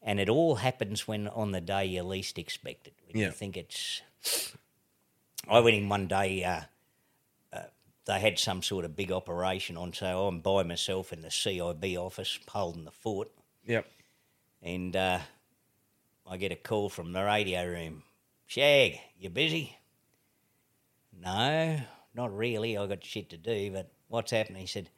and 0.03 0.19
it 0.19 0.29
all 0.29 0.57
happens 0.57 1.07
when 1.07 1.29
on 1.29 1.53
the 1.53 1.61
day 1.61 1.85
you 1.85 2.03
least 2.03 2.39
expect 2.39 2.87
it. 2.89 2.95
When 3.07 3.21
Yeah. 3.21 3.27
you 3.27 3.33
think 3.33 3.57
it's. 3.57 4.03
I 5.49 5.61
went 5.61 5.77
in 5.77 5.89
one 5.89 6.09
day. 6.09 6.43
Uh, 6.45 6.61
uh, 7.53 7.63
they 8.07 8.19
had 8.21 8.39
some 8.39 8.63
sort 8.63 8.85
of 8.85 8.97
big 8.97 9.13
operation 9.13 9.77
on, 9.77 9.93
so 9.93 10.27
I'm 10.27 10.41
by 10.41 10.63
myself 10.63 11.13
in 11.13 11.21
the 11.23 11.29
CIB 11.29 11.97
office 11.97 12.39
holding 12.49 12.85
the 12.85 12.91
fort 12.91 13.31
Yep. 13.67 13.87
and 14.63 14.97
uh, 14.97 15.19
I 16.27 16.37
get 16.39 16.51
a 16.53 16.57
call 16.57 16.89
from 16.89 17.13
the 17.13 17.23
radio 17.25 17.67
room. 17.67 18.03
Shag, 18.49 18.99
you 19.21 19.29
busy? 19.29 19.77
No, 21.13 21.79
not 22.15 22.35
really. 22.37 22.79
I 22.79 22.87
got 22.87 23.05
shit 23.05 23.29
to 23.31 23.37
do. 23.37 23.71
But 23.73 23.91
what's 24.09 24.31
happening? 24.31 24.63
He 24.63 24.67
said, 24.67 24.89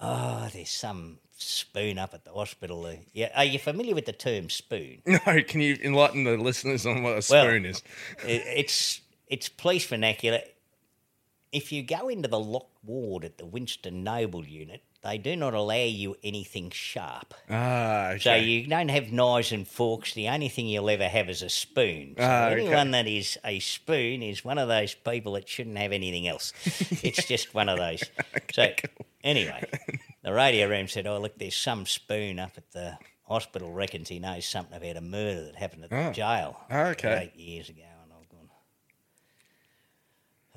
"Oh, 0.00 0.48
there's 0.52 0.70
some 0.70 1.20
spoon 1.36 1.96
up 1.98 2.12
at 2.12 2.24
the 2.24 2.32
hospital." 2.32 2.84
Uh, 2.86 2.96
Yeah, 3.12 3.30
are 3.36 3.44
you 3.44 3.60
familiar 3.60 3.94
with 3.94 4.06
the 4.06 4.12
term 4.12 4.50
spoon? 4.50 5.02
No, 5.06 5.42
can 5.46 5.60
you 5.60 5.76
enlighten 5.82 6.24
the 6.24 6.36
listeners 6.36 6.86
on 6.86 7.02
what 7.04 7.10
a 7.10 7.14
Well- 7.14 7.22
spoon 7.22 7.64
is? 7.66 7.82
It- 8.26 8.42
it's 8.46 9.00
it's 9.28 9.48
police 9.48 9.86
vernacular. 9.86 10.40
If 11.52 11.70
you 11.70 11.82
go 11.84 12.08
into 12.08 12.28
the 12.28 12.40
locked 12.40 12.82
ward 12.84 13.24
at 13.24 13.38
the 13.38 13.46
Winston 13.46 14.02
Noble 14.02 14.44
unit, 14.44 14.82
they 15.02 15.16
do 15.18 15.36
not 15.36 15.54
allow 15.54 15.74
you 15.74 16.16
anything 16.24 16.70
sharp. 16.70 17.34
Ah, 17.48 18.08
okay. 18.10 18.18
So 18.18 18.34
you 18.34 18.66
don't 18.66 18.88
have 18.88 19.12
knives 19.12 19.52
and 19.52 19.66
forks. 19.66 20.14
The 20.14 20.28
only 20.28 20.48
thing 20.48 20.66
you'll 20.66 20.90
ever 20.90 21.06
have 21.08 21.28
is 21.28 21.42
a 21.42 21.48
spoon. 21.48 22.14
So 22.18 22.24
Ah, 22.24 22.48
okay. 22.48 22.62
anyone 22.62 22.90
that 22.90 23.06
is 23.06 23.38
a 23.44 23.60
spoon 23.60 24.22
is 24.22 24.44
one 24.44 24.58
of 24.58 24.68
those 24.68 24.94
people 24.94 25.32
that 25.34 25.48
shouldn't 25.48 25.78
have 25.78 25.92
anything 25.92 26.26
else. 26.26 26.52
it's 27.04 27.24
just 27.26 27.54
one 27.54 27.68
of 27.68 27.78
those. 27.78 28.02
so 28.52 28.72
anyway, 29.22 29.64
the 30.22 30.32
radio 30.32 30.68
room 30.68 30.88
said, 30.88 31.06
"Oh 31.06 31.18
look, 31.20 31.38
there's 31.38 31.56
some 31.56 31.86
spoon 31.86 32.38
up 32.38 32.52
at 32.56 32.70
the 32.72 32.98
hospital. 33.22 33.72
Reckons 33.72 34.08
he 34.08 34.18
knows 34.18 34.46
something 34.46 34.76
about 34.76 34.96
a 34.96 35.00
murder 35.00 35.44
that 35.46 35.56
happened 35.56 35.84
at 35.84 35.90
the 35.90 36.08
Oh. 36.08 36.12
jail 36.12 36.56
Ah, 36.70 36.88
okay. 36.88 37.30
eight 37.32 37.38
years 37.40 37.68
ago." 37.68 37.82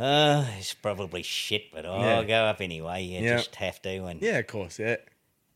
Uh, 0.01 0.45
it's 0.57 0.73
probably 0.73 1.21
shit, 1.21 1.71
but 1.71 1.85
I'll 1.85 1.99
Yeah. 2.01 2.23
go 2.23 2.45
up 2.45 2.59
anyway. 2.61 3.03
You 3.03 3.21
Yeah. 3.21 3.37
just 3.37 3.55
have 3.57 3.81
to. 3.83 4.05
And 4.05 4.21
yeah, 4.21 4.37
of 4.39 4.47
course. 4.47 4.79
Yeah. 4.79 4.97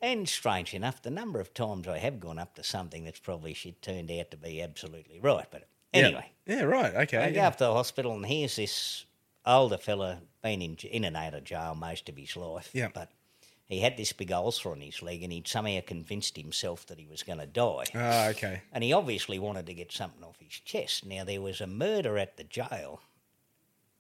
and 0.02 0.30
strange 0.30 0.74
enough, 0.76 1.02
the 1.02 1.10
number 1.10 1.40
of 1.40 1.52
times 1.56 1.88
I 1.88 1.98
have 1.98 2.20
gone 2.20 2.38
up 2.38 2.54
to 2.56 2.64
something 2.64 3.06
that's 3.06 3.20
probably 3.20 3.56
shit 3.56 3.82
turned 3.82 4.12
out 4.12 4.30
to 4.32 4.38
be 4.38 4.62
absolutely 4.62 5.20
right. 5.20 5.48
But 5.50 5.68
anyway, 5.94 6.30
Yeah. 6.46 6.62
Right. 6.64 6.94
Okay. 6.94 7.18
I 7.18 7.32
go 7.32 7.42
up 7.42 7.54
to 7.58 7.64
the 7.64 7.74
hospital 7.74 8.14
and 8.14 8.24
here's 8.26 8.58
this 8.58 9.06
older 9.48 9.78
fella, 9.80 10.22
been 10.44 10.62
in, 10.62 10.76
in 10.76 11.06
and 11.06 11.18
out 11.18 11.34
of 11.34 11.44
jail 11.44 11.74
most 11.74 12.08
of 12.08 12.18
his 12.18 12.36
life. 12.36 12.70
Yeah. 12.72 12.90
But 12.94 13.10
he 13.68 13.80
had 13.80 13.98
this 13.98 14.14
big 14.14 14.32
ulcer 14.32 14.70
on 14.72 14.82
his 14.82 15.02
leg 15.02 15.24
and 15.24 15.34
he'd 15.34 15.48
somehow 15.48 15.80
convinced 15.82 16.38
himself 16.38 16.86
that 16.86 17.00
he 17.00 17.08
was 17.08 17.24
going 17.24 17.40
to 17.40 17.48
die. 17.48 17.86
Ah, 17.96 18.28
okay. 18.28 18.62
And 18.72 18.84
he 18.84 18.94
obviously 18.94 19.40
wanted 19.40 19.66
to 19.66 19.74
get 19.74 19.92
something 19.92 20.24
off 20.24 20.38
his 20.40 20.60
chest. 20.60 21.04
Now, 21.04 21.24
there 21.24 21.42
was 21.42 21.62
a 21.62 21.68
murder 21.68 22.20
at 22.20 22.38
the 22.38 22.44
jail 22.44 23.02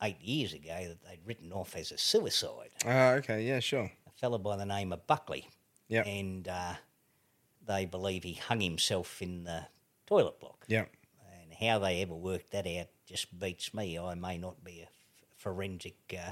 eight 0.03 0.19
years 0.21 0.53
ago 0.53 0.87
that 0.87 1.03
they'd 1.03 1.25
written 1.25 1.51
off 1.53 1.75
as 1.75 1.91
a 1.91 1.97
suicide 1.97 2.71
Ah, 2.85 3.11
okay. 3.13 3.43
Yeah. 3.43 3.59
Sure. 3.59 3.89
a 4.07 4.11
fellow 4.19 4.37
by 4.37 4.57
the 4.57 4.65
name 4.65 4.91
of 4.93 5.05
Buckley. 5.07 5.47
Yep. 5.87 6.05
And 6.07 6.47
uh, 6.47 6.73
they 7.65 7.85
believe 7.85 8.23
he 8.23 8.33
hung 8.33 8.59
himself 8.61 9.21
in 9.21 9.43
the 9.43 9.67
toilet 10.07 10.39
block. 10.39 10.65
Yeah. 10.67 10.85
And 11.43 11.53
how 11.53 11.79
they 11.79 12.01
ever 12.01 12.15
worked 12.15 12.51
that 12.51 12.67
out, 12.67 12.87
just 13.07 13.37
beats 13.39 13.73
me. 13.73 13.97
I 13.99 14.15
may 14.15 14.37
not 14.37 14.63
be 14.63 14.79
a 14.79 14.83
f- 14.83 14.89
forensic 15.37 15.95
uh, 16.17 16.31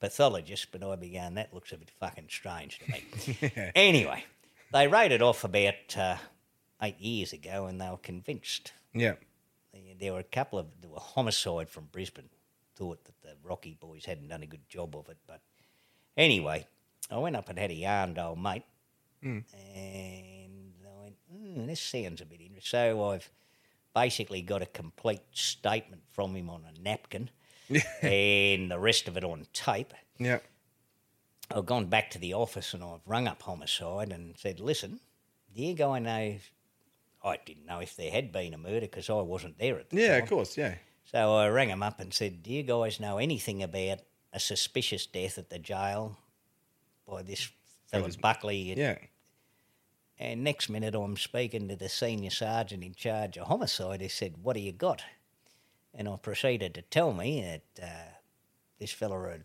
pathologist, 0.00 0.68
but 0.72 0.82
I'd 0.82 1.00
be 1.00 1.10
going, 1.10 1.34
that 1.34 1.54
looks 1.54 1.72
a 1.72 1.76
bit 1.76 1.90
fucking 1.98 2.26
strange 2.28 2.80
to 2.80 2.90
me. 2.92 3.72
Anyway, 3.74 4.24
they 4.72 4.86
wrote 4.88 5.12
it 5.12 5.22
off 5.22 5.44
about 5.44 5.96
uh, 5.96 6.16
eight 6.82 7.00
years 7.00 7.32
ago 7.32 7.66
and 7.66 7.80
they 7.80 7.88
were 7.88 7.96
convinced. 7.98 8.72
Yeah. 8.92 9.14
There 10.00 10.12
were 10.12 10.18
a 10.20 10.24
couple 10.24 10.58
of, 10.58 10.66
there 10.80 10.90
were 10.90 10.98
homicide 11.00 11.68
from 11.68 11.88
Brisbane, 11.92 12.28
thought 12.78 13.04
that 13.04 13.20
the 13.22 13.34
Rocky 13.42 13.76
boys 13.78 14.04
hadn't 14.04 14.28
done 14.28 14.42
a 14.42 14.46
good 14.46 14.68
job 14.68 14.94
of 14.96 15.08
it. 15.08 15.18
But 15.26 15.40
anyway, 16.16 16.66
I 17.10 17.18
went 17.18 17.36
up 17.36 17.48
and 17.48 17.58
had 17.58 17.70
a 17.70 17.74
yarn 17.74 18.14
to 18.14 18.26
old 18.26 18.40
mate 18.42 18.62
and 19.22 19.42
I 20.86 21.02
went, 21.02 21.16
mm, 21.34 21.66
this 21.66 21.80
sounds 21.80 22.20
a 22.20 22.26
bit 22.26 22.40
interesting. 22.40 22.60
So 22.62 23.10
I've 23.10 23.30
basically 23.94 24.42
got 24.42 24.62
a 24.62 24.66
complete 24.66 25.22
statement 25.32 26.02
from 26.12 26.34
him 26.36 26.48
on 26.50 26.62
a 26.64 26.80
napkin 26.80 27.30
and 28.02 28.70
the 28.70 28.78
rest 28.78 29.08
of 29.08 29.16
it 29.16 29.24
on 29.24 29.46
tape. 29.52 29.92
Yeah. 30.18 30.38
I've 31.50 31.66
gone 31.66 31.86
back 31.86 32.10
to 32.10 32.18
the 32.18 32.34
office 32.34 32.74
and 32.74 32.84
I've 32.84 33.00
rung 33.06 33.26
up 33.26 33.42
homicide 33.42 34.12
and 34.12 34.36
said, 34.36 34.60
listen, 34.60 35.00
do 35.54 35.62
you 35.62 35.74
guy 35.74 35.98
know? 35.98 36.36
I 37.24 37.36
didn't 37.44 37.66
know 37.66 37.80
if 37.80 37.96
there 37.96 38.12
had 38.12 38.30
been 38.30 38.54
a 38.54 38.58
murder 38.58 38.80
because 38.82 39.10
I 39.10 39.14
wasn't 39.14 39.58
there 39.58 39.78
at 39.78 39.90
the 39.90 39.96
Yeah, 39.96 40.02
time. 40.08 40.16
Yeah, 40.16 40.22
of 40.22 40.28
course. 40.28 40.56
Yeah. 40.56 40.74
So 41.10 41.36
I 41.36 41.48
rang 41.48 41.70
him 41.70 41.82
up 41.82 42.00
and 42.00 42.12
said, 42.12 42.42
do 42.42 42.52
you 42.52 42.62
guys 42.62 43.00
know 43.00 43.18
anything 43.18 43.62
about 43.62 44.00
a 44.32 44.38
suspicious 44.40 45.06
death 45.06 45.38
at 45.38 45.48
the 45.48 45.58
jail 45.58 46.16
by 47.06 47.22
this 47.22 47.48
fella 47.86 48.06
this- 48.06 48.16
Buckley? 48.16 48.74
Yeah. 48.76 48.98
And 50.20 50.42
next 50.42 50.68
minute, 50.68 50.94
I'm 50.96 51.16
speaking 51.16 51.68
to 51.68 51.76
the 51.76 51.88
senior 51.88 52.30
sergeant 52.30 52.82
in 52.82 52.92
charge 52.92 53.36
of 53.38 53.46
homicide. 53.46 54.00
He 54.00 54.08
said, 54.08 54.34
What 54.42 54.54
do 54.54 54.60
you 54.60 54.72
got? 54.72 55.02
And 55.94 56.08
I 56.08 56.16
proceeded 56.16 56.74
to 56.74 56.82
tell 56.82 57.12
me 57.12 57.40
that 57.76 57.84
uh, 57.86 58.10
this 58.80 58.90
fella 58.92 59.30
had. 59.30 59.44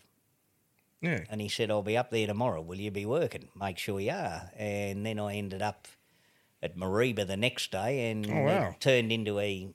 Yeah. 0.99 1.23
And 1.29 1.39
he 1.41 1.47
said, 1.47 1.69
I'll 1.69 1.83
be 1.83 1.95
up 1.95 2.09
there 2.09 2.25
tomorrow. 2.25 2.59
Will 2.61 2.79
you 2.79 2.89
be 2.89 3.05
working? 3.05 3.49
Make 3.55 3.77
sure 3.77 3.99
you 3.99 4.11
are. 4.11 4.49
And 4.57 5.05
then 5.05 5.19
I 5.19 5.35
ended 5.35 5.61
up 5.61 5.87
at 6.61 6.75
Mariba 6.75 7.27
the 7.27 7.37
next 7.37 7.71
day, 7.71 8.09
and 8.09 8.25
Oh, 8.29 8.41
wow. 8.43 8.69
it 8.69 8.79
turned 8.79 9.11
into 9.11 9.37
a, 9.39 9.67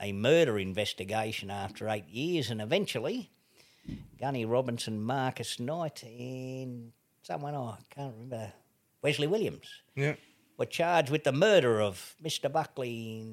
a 0.00 0.12
murder 0.12 0.58
investigation 0.58 1.50
after 1.50 1.88
eight 1.88 2.08
years. 2.08 2.50
And 2.50 2.60
eventually, 2.60 3.30
Gunny 4.20 4.44
Robinson, 4.44 5.00
Marcus 5.00 5.58
Knight, 5.60 6.02
and 6.02 6.92
someone 7.22 7.54
oh, 7.54 7.76
I 7.78 7.94
can't 7.94 8.12
remember, 8.14 8.52
Wesley 9.02 9.26
Williams 9.26 9.68
Yeah. 9.94 10.14
were 10.56 10.66
charged 10.66 11.10
with 11.10 11.24
the 11.24 11.32
murder 11.32 11.80
of 11.80 12.14
Mr. 12.22 12.50
Buckley 12.50 13.24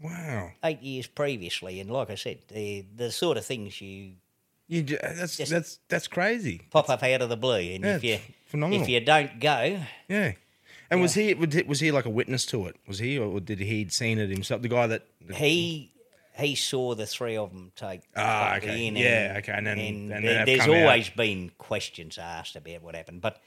Wow. 0.00 0.52
eight 0.64 0.82
years 0.82 1.06
previously. 1.06 1.80
And 1.80 1.90
like 1.90 2.10
I 2.10 2.14
said, 2.14 2.38
the 2.48 2.84
the 2.94 3.10
sort 3.10 3.36
of 3.36 3.44
things 3.44 3.80
you 3.80 4.12
You 4.70 4.82
ju- 4.82 4.98
that's 5.02 5.36
Just- 5.38 5.50
that's 5.50 5.78
that's 5.88 6.06
crazy. 6.08 6.60
pop 6.70 6.88
up 6.90 7.02
out 7.02 7.22
of 7.22 7.28
the 7.30 7.36
blue, 7.36 7.54
and 7.74 7.82
Yeah, 7.84 7.96
if 7.96 8.04
you 8.04 8.14
it's 8.14 8.24
phenomenal. 8.46 8.82
if 8.82 8.88
you 8.88 9.00
don't 9.00 9.40
go, 9.40 9.82
Yeah. 10.08 10.32
And 10.90 11.00
was 11.02 11.14
he 11.14 11.34
was 11.34 11.52
he- 11.54 11.62
was 11.62 11.80
he 11.80 11.90
like 11.90 12.04
a 12.06 12.10
witness 12.10 12.44
to 12.46 12.66
it? 12.66 12.76
Was 12.86 12.98
he 12.98 13.18
or 13.18 13.40
did 13.40 13.58
he 13.60 13.88
seen 13.88 14.18
it 14.18 14.30
himself? 14.30 14.62
The 14.62 14.68
guy 14.68 14.86
that 14.86 15.02
he 15.36 15.90
he 16.38 16.54
saw 16.54 16.94
the 16.94 17.06
three 17.06 17.36
of 17.36 17.50
them 17.52 17.72
take 17.76 18.00
Ah, 18.16 18.56
okay. 18.56 18.86
in 18.86 18.96
Yeah, 18.96 19.28
and- 19.30 19.38
okay, 19.38 19.52
and 19.52 19.66
then- 19.66 19.78
and 19.78 20.12
and 20.12 20.24
then 20.24 20.34
there- 20.34 20.46
there's 20.46 20.60
come 20.60 20.70
out. 20.74 20.82
always 20.82 21.08
been 21.10 21.50
questions 21.58 22.16
asked 22.18 22.56
about 22.56 22.82
what 22.82 22.94
happened, 22.94 23.20
but. 23.20 23.40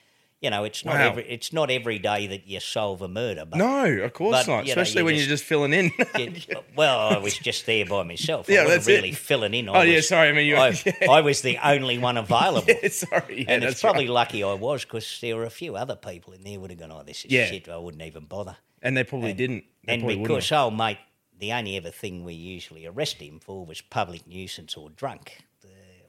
You 0.44 0.50
know, 0.50 0.64
it's 0.64 0.84
not 0.84 0.96
Wow. 0.96 1.10
every 1.12 1.30
it's 1.30 1.54
not 1.54 1.70
every 1.70 2.00
day 2.00 2.26
that 2.26 2.48
you 2.48 2.60
solve 2.60 3.04
a 3.04 3.08
murder. 3.08 3.46
But 3.46 3.60
No, 3.60 3.86
of 3.86 4.12
course 4.14 4.38
But, 4.38 4.48
not. 4.48 4.66
know, 4.66 4.70
Especially 4.72 5.02
you 5.02 5.06
when 5.06 5.14
just- 5.14 5.28
you're 5.28 5.34
just 5.36 5.44
filling 5.44 5.72
in. 5.72 5.92
Yeah, 6.18 6.56
well, 6.76 6.98
I 7.00 7.18
was 7.20 7.38
just 7.50 7.68
there 7.68 7.86
by 7.86 8.02
myself. 8.02 8.50
Yeah, 8.50 8.62
I 8.62 8.64
wasn't 8.64 8.80
that's 8.80 8.88
it. 8.88 8.92
really 8.96 9.12
filling 9.12 9.54
in. 9.54 9.70
I 9.70 9.78
Oh, 9.78 9.82
yeah, 9.84 10.02
sorry, 10.02 10.30
I 10.30 10.32
mean, 10.32 10.48
you- 10.48 10.56
I, 10.56 10.70
yeah. 10.84 11.12
I 11.12 11.22
was 11.22 11.44
the 11.44 11.60
only 11.64 12.00
one 12.00 12.18
available. 12.18 12.74
Sorry. 12.89 13.44
Yeah, 13.44 13.52
and 13.54 13.64
it's 13.64 13.82
probably 13.82 14.06
right. 14.06 14.14
lucky 14.14 14.42
I 14.44 14.54
was 14.56 14.84
because 14.84 15.20
there 15.22 15.36
were 15.36 15.44
a 15.44 15.52
few 15.52 15.76
other 15.76 15.96
people 15.96 16.34
in 16.34 16.42
there 16.44 16.60
would 16.60 16.72
have 16.72 16.80
gone, 16.80 16.92
oh, 16.92 17.04
this 17.04 17.24
is 17.24 17.30
Yeah. 17.32 17.46
shit. 17.46 17.70
I 17.70 17.78
wouldn't 17.78 18.02
even 18.02 18.26
bother. 18.26 18.58
And 18.82 18.98
they 18.98 19.04
probably 19.04 19.34
didn't. 19.34 19.66
They 19.86 19.94
and 19.94 20.02
probably 20.02 20.24
because, 20.24 20.52
oh, 20.54 20.72
mate, 20.72 20.98
the 21.42 21.52
only 21.52 21.76
other 21.78 21.92
thing 21.92 22.24
we 22.24 22.34
usually 22.34 22.86
arrest 22.86 23.18
him 23.18 23.39
for 23.39 23.66
was 23.66 23.82
public 23.82 24.26
nuisance 24.26 24.78
or 24.78 24.89
drunk 24.92 25.44
the, 25.62 25.68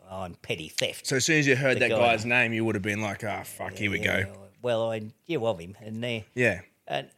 on 0.09 0.37
petty 0.43 0.69
theft. 0.69 1.07
So 1.09 1.17
as 1.17 1.25
soon 1.25 1.39
as 1.41 1.47
you 1.49 1.57
heard 1.57 1.77
the 1.77 1.81
that 1.81 1.91
guy- 1.91 1.99
guy's 1.99 2.25
name, 2.25 2.53
you 2.53 2.65
would 2.65 2.77
have 2.77 2.83
been 2.83 3.03
like, 3.03 3.25
"Ah, 3.25 3.43
fuck, 3.43 3.73
here 3.75 3.91
we 3.91 3.99
go." 3.99 4.25
Well, 4.63 4.91
I 4.93 5.11
knew 5.27 5.45
of 5.47 5.59
him, 5.59 5.77
and 5.81 6.05
there. 6.05 6.25
Yeah. 6.35 6.61
and, 6.87 7.09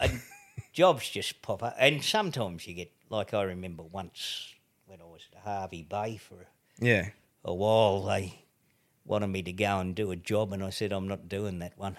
and 0.00 0.22
jobs 0.72 1.10
just 1.10 1.42
pop 1.42 1.62
up. 1.62 1.74
And 1.78 2.02
sometimes 2.02 2.66
you 2.66 2.72
get, 2.72 2.90
like 3.10 3.34
I 3.34 3.42
remember 3.42 3.82
once 3.82 4.54
when 4.86 5.00
I 5.02 5.04
was 5.04 5.22
at 5.34 5.42
Hervey 5.42 5.82
Bay 5.82 6.16
for 6.16 6.46
Yeah. 6.80 7.08
a 7.44 7.52
while, 7.52 8.04
they 8.04 8.44
wanted 9.04 9.26
me 9.26 9.42
to 9.42 9.52
go 9.52 9.78
and 9.80 9.94
do 9.94 10.10
a 10.10 10.16
job, 10.16 10.52
and 10.54 10.64
I 10.64 10.70
said, 10.70 10.92
I'm 10.92 11.06
not 11.08 11.28
doing 11.28 11.58
that 11.58 11.76
one. 11.76 11.96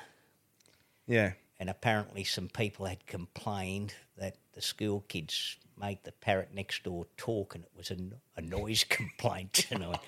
Yeah. 1.07 1.33
And 1.59 1.69
apparently, 1.69 2.23
some 2.23 2.49
people 2.49 2.85
had 2.85 3.05
complained 3.07 3.93
that 4.17 4.35
the 4.53 4.61
school 4.61 5.03
kids 5.07 5.57
made 5.79 5.99
the 6.03 6.11
parrot 6.11 6.49
next 6.53 6.83
door 6.83 7.07
talk, 7.17 7.55
and 7.55 7.63
it 7.63 7.71
was 7.75 7.91
a 8.35 8.41
noise 8.41 8.83
complaint. 8.89 9.67
And 9.71 9.83
I, 9.85 9.99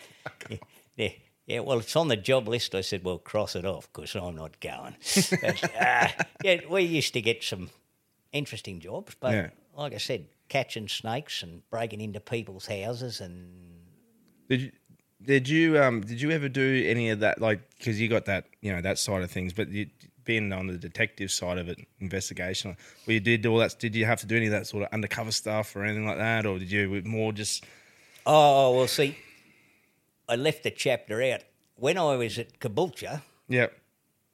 yeah, 0.47 0.57
yeah, 0.95 1.09
yeah, 1.47 1.59
well, 1.61 1.79
it's 1.79 1.95
on 1.95 2.07
the 2.07 2.17
job 2.17 2.47
list. 2.47 2.75
I 2.75 2.81
said, 2.81 3.03
well, 3.03 3.17
cross 3.17 3.55
it 3.55 3.65
off 3.65 3.91
because 3.91 4.15
I'm 4.15 4.35
not 4.35 4.59
going. 4.59 4.95
But, 5.41 5.75
uh, 5.75 6.07
yeah, 6.43 6.59
we 6.69 6.83
used 6.83 7.13
to 7.13 7.21
get 7.21 7.43
some 7.43 7.69
interesting 8.31 8.79
jobs, 8.79 9.15
but 9.19 9.33
Yeah. 9.33 9.49
like 9.75 9.93
I 9.93 9.97
said, 9.97 10.27
catching 10.49 10.87
snakes 10.87 11.41
and 11.41 11.67
breaking 11.71 12.01
into 12.01 12.19
people's 12.19 12.67
houses 12.67 13.21
and 13.21 13.81
Did 14.49 14.61
you 14.61 14.71
did 15.21 15.49
you 15.49 15.77
um 15.81 15.99
did 16.01 16.21
you 16.21 16.31
ever 16.31 16.47
do 16.47 16.85
any 16.87 17.09
of 17.09 17.19
that 17.19 17.41
like 17.41 17.59
because 17.77 17.99
you 17.99 18.07
got 18.07 18.25
that 18.25 18.45
you 18.61 18.71
know 18.73 18.81
that 18.81 18.97
side 18.97 19.21
of 19.21 19.29
things, 19.29 19.51
but 19.53 19.67
you 19.69 19.87
on 20.37 20.67
the 20.67 20.77
detective 20.77 21.31
side 21.31 21.57
of 21.57 21.67
it, 21.69 21.79
investigation, 21.99 22.77
where 23.05 23.13
you 23.15 23.19
did 23.19 23.45
all 23.45 23.57
that, 23.57 23.77
did 23.79 23.95
you 23.95 24.05
have 24.05 24.19
to 24.19 24.25
do 24.27 24.35
any 24.37 24.45
of 24.45 24.51
that 24.51 24.67
sort 24.67 24.83
of 24.83 24.89
undercover 24.93 25.31
stuff 25.31 25.75
or 25.75 25.83
anything 25.83 26.05
like 26.05 26.17
that, 26.17 26.45
or 26.45 26.59
did 26.59 26.71
you 26.71 27.01
more 27.05 27.31
just 27.33 27.63
Oh, 28.25 28.75
well, 28.75 28.87
see, 28.87 29.17
I 30.27 30.35
left 30.35 30.63
the 30.63 30.71
chapter 30.71 31.21
out. 31.23 31.41
When 31.75 31.97
I 31.97 32.15
was 32.17 32.37
at 32.37 32.59
Caboolture, 32.59 33.21
yeah 33.47 33.67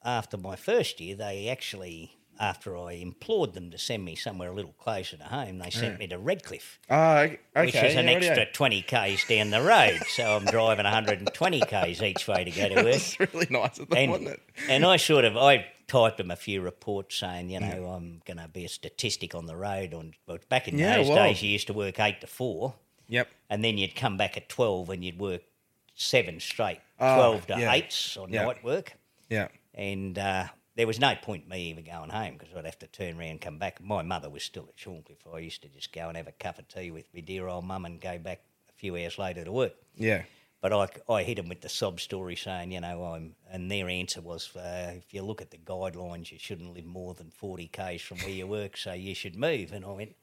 after 0.03 0.37
my 0.37 0.55
first 0.55 0.99
year, 0.99 1.15
they 1.15 1.47
actually, 1.49 2.11
after 2.39 2.77
I 2.77 2.91
implored 2.93 3.53
them 3.55 3.71
to 3.71 3.77
send 3.79 4.05
me 4.05 4.13
somewhere 4.15 4.51
a 4.51 4.53
little 4.53 4.73
closer 4.73 5.17
to 5.17 5.23
home, 5.23 5.57
they 5.57 5.71
sent 5.71 5.97
me 5.97 6.05
to 6.07 6.19
Redcliffe, 6.19 6.79
Ah, 6.91 7.21
okay, 7.21 7.37
which 7.55 7.73
is 7.75 7.95
an 7.95 8.05
yeah, 8.07 8.11
extra 8.13 8.45
20 8.51 8.81
k's 8.83 9.25
down 9.27 9.49
the 9.49 9.61
road. 9.63 9.99
so 10.07 10.35
I'm 10.35 10.45
driving 10.45 10.83
120 10.83 11.59
k's 11.61 12.03
each 12.03 12.27
way 12.27 12.43
to 12.43 12.51
go 12.51 12.69
to 12.69 12.75
work. 12.83 12.85
It's 12.95 13.19
really 13.19 13.47
nice 13.49 13.79
of 13.79 13.89
them, 13.89 13.97
And, 13.97 14.11
wasn't 14.11 14.29
it? 14.29 14.41
and 14.69 14.85
I 14.85 14.97
sort 14.97 15.25
of, 15.25 15.37
I 15.37 15.65
typed 15.87 16.17
them 16.17 16.31
a 16.31 16.35
few 16.35 16.61
reports 16.61 17.15
saying, 17.15 17.49
you 17.49 17.59
know, 17.59 17.87
I'm 17.87 18.21
going 18.25 18.37
to 18.37 18.47
be 18.47 18.65
a 18.65 18.69
statistic 18.69 19.35
on 19.35 19.45
the 19.45 19.55
road. 19.55 19.93
On 19.93 20.13
well, 20.27 20.37
Back 20.49 20.67
in 20.67 20.77
Yeah, 20.77 20.97
those 20.97 21.09
wow. 21.09 21.15
days, 21.15 21.41
you 21.41 21.49
used 21.49 21.67
to 21.67 21.73
work 21.73 21.99
8 21.99 22.21
to 22.21 22.27
4 22.27 22.73
Yep. 23.07 23.27
and 23.49 23.63
then 23.63 23.77
you'd 23.77 23.95
come 23.95 24.17
back 24.17 24.35
at 24.37 24.49
12 24.49 24.89
and 24.89 25.03
you'd 25.05 25.19
work 25.19 25.41
seven 25.93 26.39
straight, 26.39 26.79
Oh, 26.99 27.15
12 27.15 27.47
to 27.47 27.59
yeah. 27.59 27.71
8s 27.73 28.17
on 28.21 28.31
Yeah. 28.31 28.45
night 28.45 28.63
work. 28.63 28.93
Yeah. 29.29 29.47
And 29.73 30.17
uh, 30.17 30.45
there 30.75 30.87
was 30.87 30.99
no 30.99 31.13
point 31.15 31.47
me 31.47 31.69
even 31.69 31.83
going 31.83 32.09
home 32.09 32.37
because 32.37 32.55
I'd 32.55 32.65
have 32.65 32.79
to 32.79 32.87
turn 32.87 33.17
around 33.19 33.29
and 33.29 33.41
come 33.41 33.59
back. 33.59 33.81
My 33.81 34.01
mother 34.01 34.29
was 34.29 34.43
still 34.43 34.67
at 34.69 34.75
Shorncliffe. 34.77 35.25
I 35.33 35.39
used 35.39 35.61
to 35.61 35.69
just 35.69 35.93
go 35.93 36.07
and 36.07 36.17
have 36.17 36.27
a 36.27 36.31
cup 36.31 36.57
of 36.59 36.67
tea 36.67 36.91
with 36.91 37.05
my 37.13 37.21
dear 37.21 37.47
old 37.47 37.65
mum 37.65 37.85
and 37.85 38.01
go 38.01 38.17
back 38.17 38.41
a 38.69 38.73
few 38.73 38.95
hours 38.95 39.17
later 39.17 39.43
to 39.45 39.51
work. 39.51 39.73
Yeah. 39.95 40.23
But 40.61 40.73
I, 40.73 41.13
I 41.13 41.23
hit 41.23 41.35
them 41.37 41.47
with 41.49 41.61
the 41.61 41.69
sob 41.69 41.99
story 41.99 42.35
saying, 42.35 42.71
you 42.71 42.81
know, 42.81 43.03
I'm, 43.03 43.35
and 43.51 43.69
their 43.69 43.87
answer 43.87 44.21
was, 44.21 44.55
uh, 44.55 44.93
if 44.95 45.13
you 45.13 45.21
look 45.21 45.41
at 45.41 45.51
the 45.51 45.57
guidelines, 45.57 46.31
you 46.31 46.39
shouldn't 46.39 46.73
live 46.73 46.85
more 46.85 47.13
than 47.13 47.29
40 47.29 47.67
k's 47.67 48.01
from 48.01 48.17
where 48.19 48.29
you 48.29 48.47
work, 48.47 48.75
so 48.77 48.93
you 48.93 49.13
should 49.13 49.35
move. 49.35 49.73
And 49.73 49.85
I 49.85 49.91
went, 49.91 50.15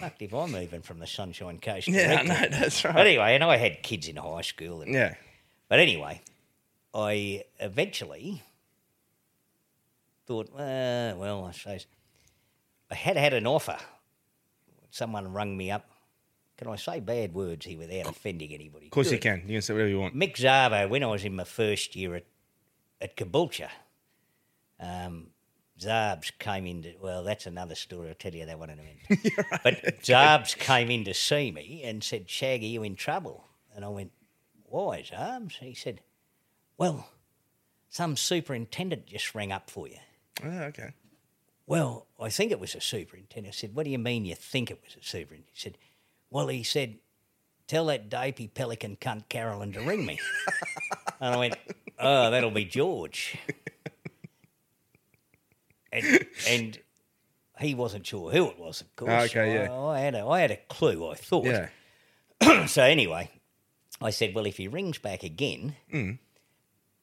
fucked 0.00 0.22
if 0.22 0.32
I'm 0.32 0.52
moving 0.52 0.80
from 0.82 0.98
the 0.98 1.06
Sunshine 1.06 1.58
Coast. 1.58 1.88
Yeah, 1.88 2.22
no, 2.22 2.34
that's 2.58 2.84
right. 2.84 2.94
But 2.94 3.06
anyway, 3.06 3.34
and 3.34 3.44
I 3.44 3.56
had 3.58 3.82
kids 3.82 4.08
in 4.08 4.16
high 4.16 4.42
school. 4.42 4.80
And, 4.82 4.94
Yeah. 4.94 5.14
But 5.68 5.80
anyway, 5.80 6.22
I 6.94 7.44
eventually 7.58 8.42
thought, 10.26 10.48
uh, 10.54 11.14
well, 11.16 11.44
I 11.44 11.52
suppose 11.52 11.86
I 12.90 12.94
had 12.94 13.16
had 13.16 13.34
an 13.34 13.46
offer. 13.46 13.76
Someone 14.90 15.32
rung 15.32 15.56
me 15.56 15.70
up. 15.70 15.90
Can 16.58 16.68
I 16.68 16.76
say 16.76 17.00
bad 17.00 17.34
words 17.34 17.66
here 17.66 17.78
without 17.78 18.08
offending 18.08 18.52
anybody? 18.52 18.86
Of 18.86 18.92
course 18.92 19.12
you 19.12 19.18
can. 19.18 19.42
You 19.46 19.54
can 19.54 19.62
say 19.62 19.74
whatever 19.74 19.90
you 19.90 20.00
want. 20.00 20.16
Mick 20.16 20.36
Zavo, 20.36 20.88
when 20.88 21.02
I 21.02 21.06
was 21.06 21.24
in 21.24 21.36
my 21.36 21.44
first 21.44 21.94
year 21.94 22.14
at, 22.14 22.24
at 23.00 23.16
Caboolture, 23.16 23.70
um, 24.80 25.28
Zarbs 25.78 26.32
came 26.38 26.66
in 26.66 26.82
to, 26.82 26.94
well, 27.00 27.22
that's 27.24 27.46
another 27.46 27.74
story. 27.74 28.08
I'll 28.08 28.14
tell 28.14 28.34
you 28.34 28.46
that 28.46 28.58
one 28.58 28.70
in 28.70 28.78
a 28.78 28.82
minute. 28.82 29.34
But 29.62 30.00
Zarbs 30.02 30.56
came 30.56 30.90
in 30.90 31.04
to 31.04 31.12
see 31.12 31.52
me 31.52 31.82
and 31.84 32.02
said, 32.02 32.30
Shag, 32.30 32.62
are 32.62 32.66
you 32.66 32.82
in 32.82 32.96
trouble? 32.96 33.44
And 33.74 33.84
I 33.84 33.88
went, 33.88 34.12
why, 34.64 35.02
Zarbs? 35.02 35.58
He 35.58 35.74
said, 35.74 36.00
well, 36.78 37.08
some 37.88 38.16
superintendent 38.16 39.06
just 39.06 39.34
rang 39.34 39.52
up 39.52 39.70
for 39.70 39.88
you. 39.88 39.98
Oh, 40.44 40.48
okay. 40.64 40.92
Well, 41.66 42.06
I 42.20 42.28
think 42.28 42.52
it 42.52 42.60
was 42.60 42.74
a 42.74 42.80
superintendent. 42.80 43.54
I 43.54 43.56
said, 43.56 43.74
What 43.74 43.84
do 43.84 43.90
you 43.90 43.98
mean 43.98 44.24
you 44.24 44.34
think 44.34 44.70
it 44.70 44.80
was 44.84 44.94
a 44.94 45.04
superintendent? 45.04 45.50
He 45.52 45.60
said, 45.60 45.78
Well, 46.36 46.48
he 46.48 46.64
said, 46.64 46.98
tell 47.66 47.86
that 47.86 48.10
dopey 48.10 48.46
pelican 48.46 48.96
cunt 48.96 49.30
Carolyn 49.30 49.72
to 49.72 49.80
ring 49.80 50.04
me. 50.04 50.20
and 51.18 51.34
I 51.34 51.36
went, 51.38 51.54
oh, 51.98 52.30
that'll 52.30 52.50
be 52.50 52.66
George. 52.66 53.38
and, 55.90 56.26
and 56.46 56.78
he 57.58 57.74
wasn't 57.74 58.06
sure 58.06 58.30
who 58.30 58.50
it 58.50 58.58
was, 58.58 58.82
of 58.82 58.94
course. 58.96 59.30
Okay, 59.30 59.54
yeah. 59.54 59.72
I, 59.72 59.96
I 59.96 60.00
had 60.00 60.14
a, 60.14 60.26
I 60.26 60.40
had 60.40 60.50
a 60.50 60.58
clue, 60.68 61.10
I 61.10 61.14
thought. 61.14 61.46
Yeah. 61.46 62.66
so 62.66 62.82
anyway, 62.82 63.30
I 64.02 64.10
said, 64.10 64.34
well, 64.34 64.44
if 64.44 64.58
he 64.58 64.68
rings 64.68 64.98
back 64.98 65.22
again, 65.22 65.74
mm. 65.90 66.18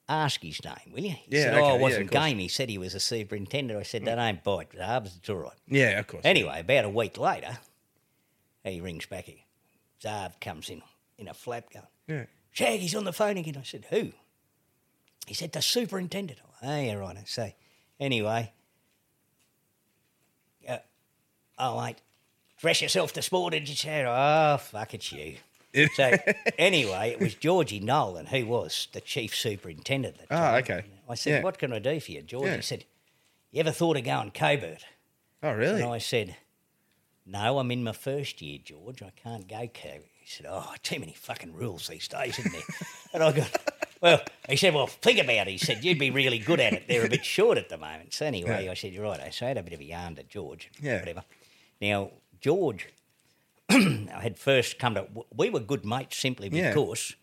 ask 0.08 0.44
his 0.44 0.64
name, 0.64 0.94
will 0.94 1.00
you? 1.00 1.10
He. 1.10 1.38
Yeah, 1.38 1.44
said, 1.46 1.54
okay, 1.56 1.60
oh, 1.60 1.66
yeah, 1.66 1.72
it 1.72 1.76
of 1.78 1.82
wasn't 1.82 2.12
course. 2.12 2.24
game. 2.24 2.38
He 2.38 2.50
said 2.50 2.70
he 2.70 2.78
was 2.78 2.94
a 2.94 3.00
superintendent. 3.00 3.80
I 3.80 3.82
said, 3.82 4.06
that 4.06 4.20
mm. 4.20 4.30
ain't 4.30 4.44
bite, 4.44 4.74
Zarbs, 4.74 5.18
it's 5.18 5.28
all 5.28 5.38
right. 5.38 5.58
Yeah, 5.68 6.00
of 6.00 6.06
course. 6.06 6.22
Anyway, 6.24 6.60
about 6.60 6.86
a 6.86 6.90
week 6.90 7.18
later, 7.18 7.58
he 8.64 8.82
rings 8.82 9.06
back. 9.06 9.30
Zarb 10.02 10.40
comes 10.42 10.70
in 10.70 10.82
in 11.18 11.28
a 11.28 11.34
flap 11.34 11.72
going, 11.72 11.86
Yeah. 12.08 12.26
Shaggy's 12.52 12.96
on 12.96 13.04
the 13.04 13.14
phone 13.14 13.38
again. 13.38 13.58
I 13.60 13.64
said, 13.64 13.86
who? 13.90 14.12
He 15.26 15.34
said, 15.34 15.52
the 15.54 15.62
superintendent. 15.62 16.40
Oh, 16.62 16.80
yeah, 16.80 16.94
right. 16.96 17.18
I 17.18 17.24
say, 17.26 17.56
anyway, 18.00 18.52
uh, 20.68 20.78
oh, 21.58 21.82
mate, 21.82 21.98
dress 22.58 22.82
yourself 22.82 23.14
to 23.14 23.22
sport, 23.22 23.54
did 23.54 23.68
you 23.70 23.76
say? 23.76 24.06
Oh, 24.06 24.58
fuck, 24.58 24.94
it's 24.94 25.12
you. 25.12 25.38
So 25.96 26.12
anyway, 26.60 27.12
it 27.12 27.20
was 27.20 27.34
Georgie 27.34 27.80
Nolan 27.80 28.28
who 28.28 28.46
was 28.46 28.88
the 28.94 29.02
chief 29.02 29.36
superintendent 29.36 30.18
at 30.22 30.30
the 30.30 30.36
Ah, 30.36 30.56
okay. 30.58 30.84
I 31.10 31.16
said, 31.16 31.30
Yeah. 31.32 31.42
what 31.44 31.58
can 31.58 31.74
I 31.74 31.80
do 31.80 32.00
for 32.00 32.12
you, 32.12 32.22
Georgie 32.22 32.50
Yeah. 32.50 32.56
He 32.58 32.62
said, 32.62 32.86
you 33.52 33.60
ever 33.60 33.72
thought 33.72 33.98
of 33.98 34.04
going 34.04 34.32
Coburg? 34.32 34.80
Oh, 35.42 35.52
really? 35.54 35.82
And 35.82 35.92
I 35.92 35.98
said, 35.98 36.36
No, 37.26 37.58
I'm 37.60 37.72
in 37.72 37.84
my 37.84 37.94
first 37.94 38.42
year, 38.42 38.60
George. 38.64 39.02
I 39.02 39.12
can't 39.12 39.48
go. 39.48 39.60
He 39.60 40.02
said, 40.26 40.46
Oh, 40.50 40.74
too 40.84 41.00
many 41.00 41.14
fucking 41.14 41.54
rules 41.54 41.88
these 41.88 42.08
days, 42.08 42.38
isn't 42.40 42.52
there? 42.52 42.62
and 43.14 43.24
I 43.24 43.32
go, 43.32 43.44
Well, 44.02 44.22
he 44.50 44.56
said, 44.58 44.74
Well, 44.74 44.88
think 44.88 45.20
about 45.20 45.48
it. 45.48 45.52
He 45.52 45.58
said, 45.58 45.84
You'd 45.84 46.00
be 46.00 46.12
really 46.12 46.40
good 46.40 46.60
at 46.60 46.74
it. 46.74 46.88
They're 46.88 47.06
a 47.06 47.10
bit 47.10 47.24
short 47.26 47.58
at 47.58 47.70
the 47.70 47.78
moment. 47.78 48.14
So 48.14 48.26
anyway, 48.26 48.66
Yeah. 48.66 48.72
I 48.72 48.74
said, 48.74 48.94
You're 48.94 49.04
right. 49.04 49.34
So 49.34 49.46
I 49.46 49.50
had 49.50 49.58
a 49.58 49.64
bit 49.64 49.74
of 49.74 49.80
a 49.80 49.84
yarn 49.86 50.16
to 50.16 50.24
George. 50.24 50.70
Yeah. 50.82 51.00
Whatever. 51.00 51.24
Now, 51.82 52.12
George 52.42 52.88
I 53.70 54.20
had 54.22 54.38
first 54.38 54.78
come 54.80 54.96
to, 54.96 55.08
we 55.36 55.50
were 55.50 55.60
good 55.62 55.86
mates 55.86 56.18
simply 56.18 56.50
Yeah. 56.52 56.70
because 56.70 57.16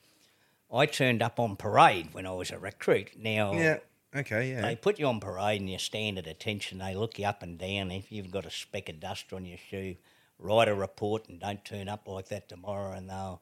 I 0.72 0.86
turned 0.86 1.20
up 1.22 1.38
on 1.38 1.56
parade 1.56 2.08
when 2.12 2.26
I 2.26 2.32
was 2.32 2.50
a 2.50 2.58
recruit. 2.58 3.10
Now, 3.18 3.52
yeah. 3.52 3.78
Okay, 4.14 4.50
yeah. 4.50 4.62
they 4.62 4.74
put 4.76 4.98
you 4.98 5.06
on 5.06 5.20
parade 5.20 5.60
and 5.60 5.70
you 5.70 5.78
stand 5.78 6.18
at 6.18 6.26
attention. 6.26 6.78
They 6.78 6.94
look 6.94 7.18
you 7.18 7.26
up 7.26 7.42
and 7.42 7.56
down. 7.58 7.90
If 7.92 8.10
you've 8.10 8.30
got 8.30 8.44
a 8.44 8.50
speck 8.50 8.88
of 8.88 8.98
dust 8.98 9.32
on 9.32 9.44
your 9.46 9.58
shoe, 9.58 9.94
write 10.38 10.68
a 10.68 10.74
report 10.74 11.28
and 11.28 11.38
don't 11.38 11.64
turn 11.64 11.88
up 11.88 12.08
like 12.08 12.28
that 12.28 12.48
tomorrow. 12.48 12.92
And 12.92 13.08
they'll 13.08 13.40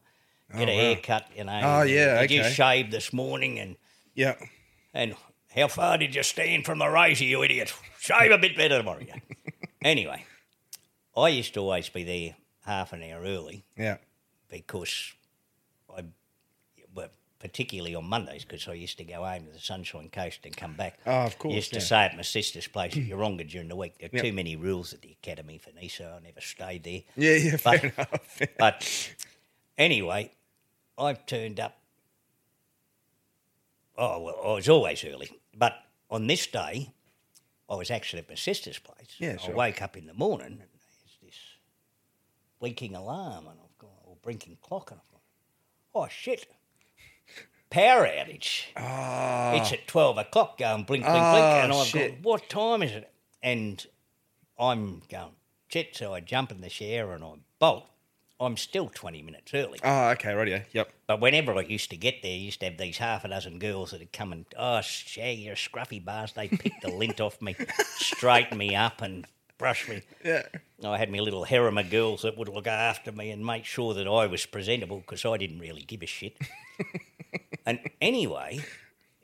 oh, 0.55 0.59
get 0.59 0.69
a 0.69 0.73
Oh, 0.73 0.77
wow. 0.77 0.81
haircut. 0.83 1.27
You 1.35 1.45
know. 1.45 1.61
Oh, 1.63 1.83
yeah, 1.83 2.21
Did 2.21 2.31
you 2.31 2.41
okay. 2.41 2.51
shave 2.51 2.91
this 2.91 3.13
morning? 3.15 3.59
And 3.59 3.77
yeah. 4.15 4.35
and 4.93 5.15
how 5.55 5.69
far 5.69 5.97
did 5.97 6.15
you 6.15 6.23
stand 6.23 6.67
from 6.67 6.79
the 6.81 6.89
razor, 6.89 7.25
you 7.25 7.43
idiot? 7.43 7.73
Shave 7.99 8.31
a 8.31 8.37
bit 8.39 8.55
better 8.57 8.77
tomorrow. 8.79 9.01
yeah. 9.07 9.17
anyway, 9.83 10.25
I 11.17 11.29
used 11.29 11.55
to 11.55 11.61
always 11.61 11.89
be 11.89 12.03
there 12.05 12.37
half 12.67 12.93
an 12.93 13.03
hour 13.03 13.23
early 13.23 13.65
Yeah. 13.79 13.97
because 14.51 15.15
particularly 17.41 17.95
on 17.95 18.05
Mondays, 18.05 18.45
because 18.45 18.67
I 18.69 18.73
used 18.75 18.99
to 18.99 19.05
go 19.05 19.25
home 19.25 19.45
to 19.47 19.53
the 19.53 19.59
Sunshine 19.61 20.09
Coast 20.11 20.41
and 20.45 20.57
come 20.57 20.75
back. 20.75 20.99
Oh, 21.07 21.23
of 21.23 21.39
course, 21.39 21.53
I 21.53 21.57
used 21.57 21.73
to 21.75 21.79
yeah. 21.79 21.85
say 21.85 21.97
at 22.05 22.17
my 22.17 22.23
sister's 22.23 22.67
place, 22.67 22.95
Yeronga 22.95 23.49
during 23.49 23.69
the 23.69 23.77
week, 23.77 23.95
there 23.99 24.09
are 24.13 24.17
Yep. 24.17 24.25
too 24.25 24.33
many 24.33 24.57
rules 24.57 24.93
at 24.93 25.03
the 25.03 25.13
academy 25.23 25.59
for 25.59 25.71
me, 25.73 25.89
so 25.89 26.05
I 26.17 26.21
never 26.25 26.41
stayed 26.41 26.83
there. 26.85 27.03
Yeah, 27.17 27.35
yeah, 27.37 27.57
But- 27.63 27.81
fair 27.81 27.93
enough. 27.97 28.41
But 28.59 29.15
anyway, 29.77 30.33
I've 30.99 31.25
turned 31.27 31.61
up. 31.61 31.79
Oh, 33.97 34.21
well, 34.21 34.37
I 34.45 34.53
was 34.55 34.69
always 34.69 35.05
early. 35.05 35.31
But 35.57 35.75
on 36.11 36.27
this 36.27 36.47
day, 36.47 36.93
I 37.69 37.75
was 37.75 37.91
actually 37.91 38.21
at 38.21 38.29
my 38.29 38.35
sister's 38.37 38.79
place. 38.79 39.17
Yeah, 39.19 39.35
I 39.41 39.45
sure. 39.47 39.55
wake 39.55 39.83
up 39.83 39.97
in 39.97 40.07
the 40.07 40.15
morning 40.15 40.47
and 40.47 40.59
there's 40.61 41.19
this 41.23 41.39
blinking 42.61 42.95
alarm 42.95 43.47
and 43.49 43.59
I've 43.63 43.79
gone, 43.79 43.91
or 44.05 44.17
blinking 44.23 44.59
clock, 44.63 44.91
and 44.93 45.01
I've 45.01 45.11
gone, 45.13 45.21
oh 45.95 46.09
shit, 46.09 46.47
power 47.71 48.07
outage. 48.07 48.65
Ah, 48.77 49.53
It's 49.55 49.73
at 49.73 49.87
12 49.87 50.19
o'clock 50.19 50.59
going 50.59 50.85
blink, 50.85 51.05
blink, 51.05 51.17
blink. 51.17 51.45
Oh, 51.45 51.61
And 51.63 51.73
I've 51.73 51.87
shit. 51.87 52.13
gone, 52.15 52.23
what 52.23 52.49
time 52.49 52.83
is 52.83 52.93
it? 52.93 53.11
And 53.43 53.85
I'm 54.59 55.03
going, 55.11 55.33
shit. 55.69 55.95
So 55.97 56.15
I 56.15 56.21
jump 56.21 56.51
in 56.51 56.61
the 56.61 56.69
shower 56.69 57.13
and 57.15 57.25
I 57.25 57.33
bolt. 57.59 57.85
I'm 58.41 58.57
still 58.57 58.89
20 58.89 59.21
minutes 59.23 59.53
early. 59.53 59.81
oh, 59.83 60.11
okay, 60.11 60.33
radio. 60.33 60.63
Yep. 60.73 60.93
But 61.09 61.21
whenever 61.21 61.55
I 61.55 61.63
used 61.63 61.91
to 61.91 61.97
get 61.97 62.23
there, 62.23 62.31
I 62.33 62.37
used 62.37 62.61
to 62.61 62.67
have 62.67 62.79
these 62.79 62.99
half 62.99 63.25
a 63.25 63.29
dozen 63.29 63.59
girls 63.59 63.91
that 63.91 63.99
would 63.99 64.13
come 64.13 64.33
and, 64.33 64.45
oh, 64.57 64.81
Shag, 64.81 65.39
you're 65.41 65.55
a 65.55 65.57
scruffy 65.57 66.05
bastard. 66.05 66.49
They 66.51 66.57
picked 66.57 66.83
the 66.83 66.89
lint 66.91 67.21
off 67.27 67.43
me, 67.43 67.57
straighten 67.97 68.57
me 68.57 68.77
up 68.77 69.03
and 69.03 69.27
brush 69.59 69.89
me. 69.89 70.03
Yeah. 70.25 70.43
I 70.85 70.99
had 70.99 71.11
my 71.11 71.19
little 71.19 71.43
harem 71.43 71.79
of 71.79 71.91
girls 71.91 72.23
that 72.23 72.39
would 72.39 72.49
look 72.49 72.69
after 72.69 73.11
me 73.11 73.33
and 73.33 73.45
make 73.45 73.65
sure 73.65 73.93
that 73.95 74.07
I 74.07 74.27
was 74.27 74.47
presentable 74.47 74.99
because 75.01 75.25
I 75.25 75.37
didn't 75.37 75.59
really 75.59 75.83
give 75.83 76.03
a 76.03 76.07
shit. 76.07 76.37
and 77.69 77.79
anyway, 78.01 78.61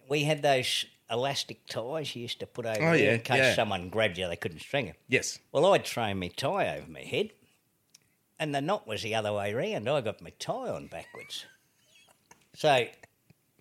we 0.09 0.25
had 0.25 0.43
those 0.43 0.85
elastic 1.11 1.67
ties 1.67 2.15
you 2.17 2.23
used 2.23 2.41
to 2.41 2.47
put 2.47 2.67
over 2.67 2.83
Oh, 2.91 2.93
yeah, 2.93 3.15
in 3.15 3.21
case 3.21 3.39
yeah. 3.39 3.55
someone 3.55 3.89
grabbed 3.89 4.19
you, 4.19 4.27
they 4.29 4.37
couldn't 4.37 4.61
string 4.61 4.87
you. 4.89 4.93
Yes. 5.09 5.39
Well, 5.53 5.73
I'd 5.75 5.85
thrown 5.87 6.19
my 6.19 6.29
tie 6.29 6.77
over 6.79 6.91
my 6.91 7.01
head, 7.01 7.31
and 8.39 8.55
the 8.55 8.61
knot 8.61 8.87
was 8.87 9.03
the 9.03 9.15
other 9.15 9.33
way 9.33 9.53
round. 9.55 9.89
I 9.89 10.01
got 10.01 10.21
my 10.23 10.33
tie 10.39 10.71
on 10.71 10.87
backwards. 10.87 11.45
So 12.55 12.87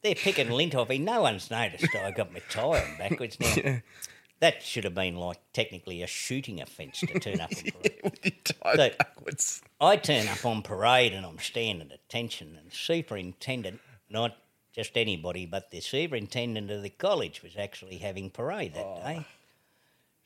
they're 0.02 0.16
picking 0.16 0.50
lint 0.52 0.76
off 0.76 0.90
me. 0.90 0.98
No 1.00 1.22
one's 1.22 1.50
noticed 1.50 1.96
I 1.96 2.12
got 2.12 2.32
my 2.34 2.42
tie 2.50 2.62
on 2.82 2.98
backwards. 2.98 3.40
Now, 3.40 3.80
that 4.40 4.62
should 4.64 4.84
have 4.84 4.96
been 4.96 5.16
like 5.16 5.38
technically 5.54 6.02
a 6.04 6.08
shooting 6.08 6.62
offence 6.62 7.00
to 7.02 7.20
turn 7.20 7.40
up 7.42 7.52
on 8.04 8.12
parade. 8.12 8.36
tied 8.44 8.76
So- 8.78 8.90
backwards. 8.98 9.62
I 9.82 9.96
turn 9.98 10.28
up 10.28 10.46
on 10.46 10.62
parade 10.62 11.14
and 11.14 11.26
I'm 11.26 11.40
standing 11.40 11.90
at 11.92 11.96
attention, 12.08 12.58
and 12.62 12.72
superintendent, 12.72 13.80
not 14.10 14.38
just 14.74 14.98
anybody, 14.98 15.46
but 15.46 15.72
the 15.72 15.80
superintendent 15.80 16.72
of 16.72 16.82
the 16.82 16.90
college 16.90 17.44
was 17.44 17.56
actually 17.58 17.98
having 17.98 18.30
parade 18.30 18.74
that 18.74 18.86
oh. 18.86 19.02
day. 19.04 19.26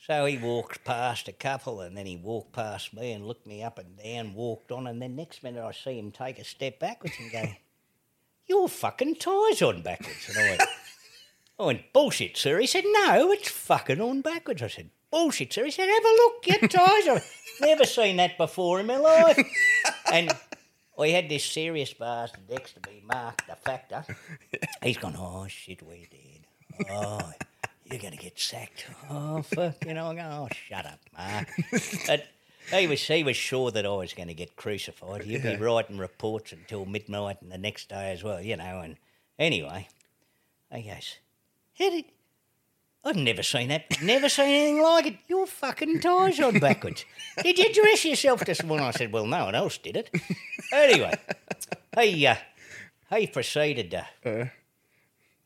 So 0.06 0.26
he 0.26 0.38
walked 0.38 0.84
past 0.84 1.28
a 1.28 1.34
couple, 1.34 1.82
and 1.82 1.98
then 1.98 2.06
he 2.06 2.18
walked 2.18 2.54
past 2.54 2.94
me 2.94 3.12
and 3.12 3.26
looked 3.26 3.48
me 3.48 3.64
up 3.64 3.78
and 3.78 3.98
down, 3.98 4.36
walked 4.36 4.72
on, 4.72 4.88
and 4.88 5.02
then 5.02 5.16
next 5.16 5.44
minute 5.44 5.64
I 5.64 5.72
see 5.72 6.00
him 6.00 6.12
take 6.12 6.40
a 6.40 6.44
step 6.44 6.80
backwards 6.80 7.16
and 7.20 7.32
go, 7.32 7.44
"Your 8.48 8.70
fucking 8.70 9.16
tie's 9.16 9.62
on 9.62 9.82
backwards." 9.82 10.30
And 10.30 10.38
I 10.38 10.50
went, 10.50 10.62
I 11.60 11.66
went, 11.66 11.92
bullshit, 11.92 12.38
sir. 12.38 12.60
He 12.60 12.68
said, 12.68 12.84
no, 12.86 13.32
it's 13.32 13.50
fucking 13.50 14.00
on 14.00 14.22
backwards. 14.22 14.62
I 14.62 14.68
said, 14.68 14.92
bullshit, 15.10 15.52
sir. 15.52 15.66
He 15.66 15.72
said, 15.72 15.90
have 15.90 16.06
a 16.06 16.08
look, 16.08 16.48
your 16.48 16.70
tires 16.70 17.08
are. 17.08 17.22
Never 17.62 17.86
seen 17.86 18.18
that 18.18 18.38
before 18.38 18.80
in 18.80 18.86
my 18.86 18.98
life. 18.98 19.40
and 20.14 20.32
we 20.98 21.12
had 21.12 21.30
this 21.30 21.46
serious 21.46 21.94
bastard 21.94 22.50
next 22.50 22.74
to 22.74 22.90
me, 22.90 23.04
Mark, 23.06 23.46
the 23.48 23.56
factor. 23.56 24.04
He's 24.84 24.98
gone, 24.98 25.16
oh, 25.18 25.48
shit, 25.48 25.82
we're 25.84 26.06
dead. 26.10 26.90
Oh, 26.92 27.32
you're 27.86 28.00
going 28.00 28.16
to 28.16 28.20
get 28.20 28.40
sacked. 28.40 28.86
Oh, 29.10 29.42
fuck, 29.42 29.86
you 29.86 29.94
know, 29.94 30.08
I 30.08 30.16
go, 30.16 30.22
oh, 30.22 30.48
shut 30.52 30.86
up, 30.86 31.00
Mark. 31.18 31.48
But 32.08 32.28
he 32.72 32.88
was, 32.88 33.02
he 33.02 33.24
was 33.24 33.38
sure 33.38 33.72
that 33.72 33.86
I 33.86 33.90
was 33.90 34.14
going 34.14 34.28
to 34.28 34.34
get 34.34 34.56
crucified. 34.56 35.24
He'd 35.24 35.44
be 35.44 35.56
writing 35.56 35.98
reports 35.98 36.52
until 36.52 36.86
midnight 36.86 37.42
and 37.42 37.52
the 37.52 37.58
next 37.58 37.90
day 37.90 38.12
as 38.12 38.24
well, 38.24 38.42
you 38.42 38.58
know. 38.58 38.82
And 38.82 38.98
anyway, 39.40 39.88
he 40.74 40.84
goes, 40.84 41.18
how 41.78 41.90
did... 41.90 42.06
I've 43.06 43.16
never 43.16 43.44
seen 43.44 43.70
that. 43.70 44.02
Never 44.02 44.28
seen 44.28 44.46
anything 44.50 44.82
like 44.82 45.06
it. 45.06 45.18
Your 45.28 45.48
fucking 45.48 46.00
tie's 46.02 46.40
on 46.42 46.60
backwards. 46.60 47.06
Did 47.42 47.58
you 47.58 47.74
dress 47.74 48.04
yourself 48.04 48.42
this 48.46 48.64
morning? 48.64 48.86
I 48.86 48.92
said, 48.92 49.12
well, 49.14 49.26
no 49.26 49.46
one 49.46 49.56
else 49.56 49.78
did 49.78 49.96
it. 49.98 50.10
Anyway, 50.74 51.14
he, 51.98 52.28
uh, 52.28 52.36
he 53.16 53.28
proceeded 53.28 53.92
to... 53.92 54.52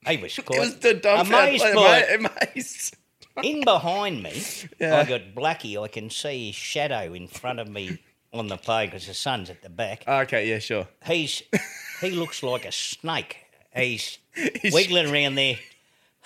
he 0.08 0.18
was 0.18 0.36
quite 0.40 0.58
It 0.58 0.60
was 0.60 0.76
the 0.80 1.20
amazed 1.22 1.64
by 1.76 2.00
it. 2.00 2.20
amazed. 2.56 2.96
In 3.44 3.64
behind 3.64 4.24
me, 4.24 4.42
Yeah. 4.80 4.98
I 4.98 5.04
got 5.06 5.22
Blackie. 5.36 5.82
I 5.82 5.88
can 5.88 6.10
see 6.10 6.48
his 6.48 6.56
shadow 6.56 7.14
in 7.14 7.28
front 7.28 7.60
of 7.60 7.70
me 7.70 8.00
on 8.34 8.48
the 8.48 8.58
plane 8.58 8.88
because 8.88 9.06
the 9.08 9.14
sun's 9.14 9.50
at 9.50 9.62
the 9.62 9.70
back. 9.70 10.04
Okay, 10.08 10.50
yeah, 10.50 10.60
sure. 10.60 10.88
He's 11.06 11.44
he 12.02 12.10
looks 12.12 12.42
like 12.44 12.66
a 12.66 12.72
snake. 12.72 13.38
He's 13.76 14.18
He's- 14.36 14.74
wiggling 14.74 15.12
around 15.14 15.36
there. 15.36 15.56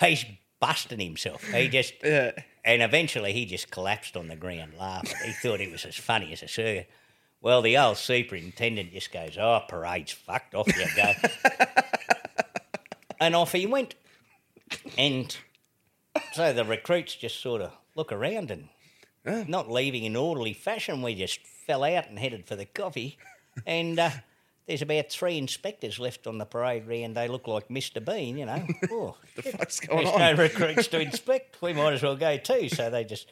He's 0.00 0.24
busting 0.66 0.98
himself. 1.00 1.42
He 1.52 1.68
just 1.78 1.94
Yeah. 2.02 2.32
and 2.64 2.82
eventually 2.82 3.32
he 3.32 3.44
just 3.46 3.70
collapsed 3.70 4.16
on 4.16 4.28
the 4.28 4.36
ground 4.36 4.72
laughing. 4.78 5.16
He 5.24 5.32
thought 5.32 5.60
he 5.60 5.68
was 5.68 5.84
as 5.84 5.96
funny 5.96 6.32
as 6.32 6.42
a 6.42 6.48
circus. 6.48 6.86
Well, 7.40 7.62
the 7.62 7.76
old 7.78 7.98
superintendent 7.98 8.92
just 8.92 9.12
goes, 9.12 9.36
"Oh, 9.38 9.60
parade's 9.68 10.10
fucked. 10.12 10.54
Off 10.54 10.66
you 10.66 10.86
go," 10.96 11.12
and 13.20 13.36
off 13.36 13.52
he 13.52 13.66
went. 13.66 13.94
And 14.98 15.36
so 16.32 16.52
the 16.52 16.64
recruits 16.64 17.14
just 17.14 17.40
sort 17.40 17.60
of 17.62 17.72
look 17.94 18.10
around 18.10 18.50
and 18.50 18.68
not 19.48 19.70
leaving 19.70 20.04
in 20.04 20.16
orderly 20.16 20.54
fashion. 20.54 21.02
We 21.02 21.14
just 21.14 21.40
fell 21.66 21.84
out 21.84 22.08
and 22.08 22.18
headed 22.18 22.46
for 22.46 22.56
the 22.56 22.64
coffee, 22.64 23.18
and 23.66 23.98
uh, 23.98 24.10
there's 24.66 24.82
about 24.82 25.10
three 25.10 25.38
inspectors 25.38 25.98
left 25.98 26.26
on 26.26 26.38
the 26.38 26.44
parade 26.44 26.86
ground. 26.86 27.16
They 27.16 27.28
look 27.28 27.46
like 27.46 27.68
Mr. 27.68 28.04
Bean, 28.04 28.36
you 28.38 28.46
know. 28.46 28.66
Oh, 28.90 29.16
The 29.36 29.42
fuck's 29.42 29.80
going 29.80 30.04
There's 30.04 30.14
on? 30.14 30.20
no 30.36 30.42
recruits 30.42 30.88
to 30.88 31.00
inspect. 31.00 31.60
We 31.62 31.72
might 31.72 31.92
as 31.94 32.02
well 32.02 32.16
go 32.16 32.36
too. 32.36 32.68
So 32.68 32.90
they 32.90 33.04
just 33.04 33.30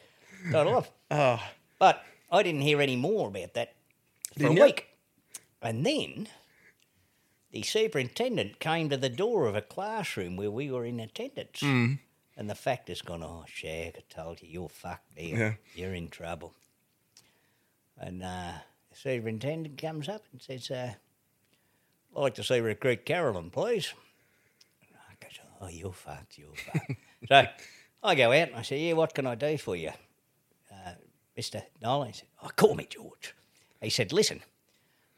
got 0.51 0.67
off. 0.67 0.89
Oh, 1.11 1.41
But 1.79 2.03
I 2.31 2.41
didn't 2.43 2.61
hear 2.61 2.81
any 2.81 2.95
more 2.95 3.27
about 3.27 3.53
that 3.55 3.73
for 4.33 4.39
Didn't 4.39 4.53
a 4.53 4.59
you? 4.59 4.63
week. 4.65 4.87
And 5.61 5.85
then 5.85 6.27
the 7.51 7.63
superintendent 7.63 8.59
came 8.59 8.89
to 8.89 8.97
the 8.97 9.09
door 9.09 9.47
of 9.47 9.55
a 9.55 9.61
classroom 9.61 10.35
where 10.37 10.51
we 10.51 10.69
were 10.71 10.85
in 10.85 10.99
attendance. 10.99 11.59
Mm. 11.61 11.99
And 12.37 12.49
the 12.49 12.55
factor's 12.55 13.01
gone, 13.01 13.23
oh, 13.23 13.45
Shag, 13.47 13.95
I 13.97 14.03
told 14.13 14.41
you, 14.41 14.49
you're 14.49 14.69
fucked 14.69 15.15
there. 15.15 15.25
Yeah. 15.25 15.53
You're 15.73 15.93
in 15.93 16.09
trouble. 16.09 16.53
And 17.97 18.21
uh, 18.23 18.51
the 18.91 18.95
superintendent 18.97 19.77
comes 19.81 20.09
up 20.09 20.23
and 20.31 20.41
says, 20.41 20.69
uh, 20.69 20.93
I'd 22.15 22.21
like 22.21 22.35
to 22.35 22.43
see 22.43 22.59
recruit 22.59 23.05
Carolyn, 23.05 23.49
please. 23.49 23.93
I 24.93 25.15
goes, 25.21 25.37
oh, 25.61 25.67
you're 25.67 25.91
fucked, 25.91 26.37
you're 26.37 26.47
fucked. 26.55 26.91
so 27.27 27.45
I 28.03 28.15
go 28.15 28.31
out 28.31 28.47
and 28.49 28.55
I 28.55 28.61
say, 28.61 28.79
yeah, 28.79 28.93
what 28.93 29.13
can 29.13 29.27
I 29.27 29.35
do 29.35 29.57
for 29.57 29.75
you? 29.75 29.91
Uh, 30.71 30.91
Mr. 31.37 31.61
Nolan, 31.81 32.07
he 32.07 32.13
said, 32.13 32.27
oh, 32.41 32.49
call 32.55 32.75
me 32.75 32.87
George. 32.89 33.35
He 33.81 33.89
said, 33.89 34.13
listen, 34.13 34.41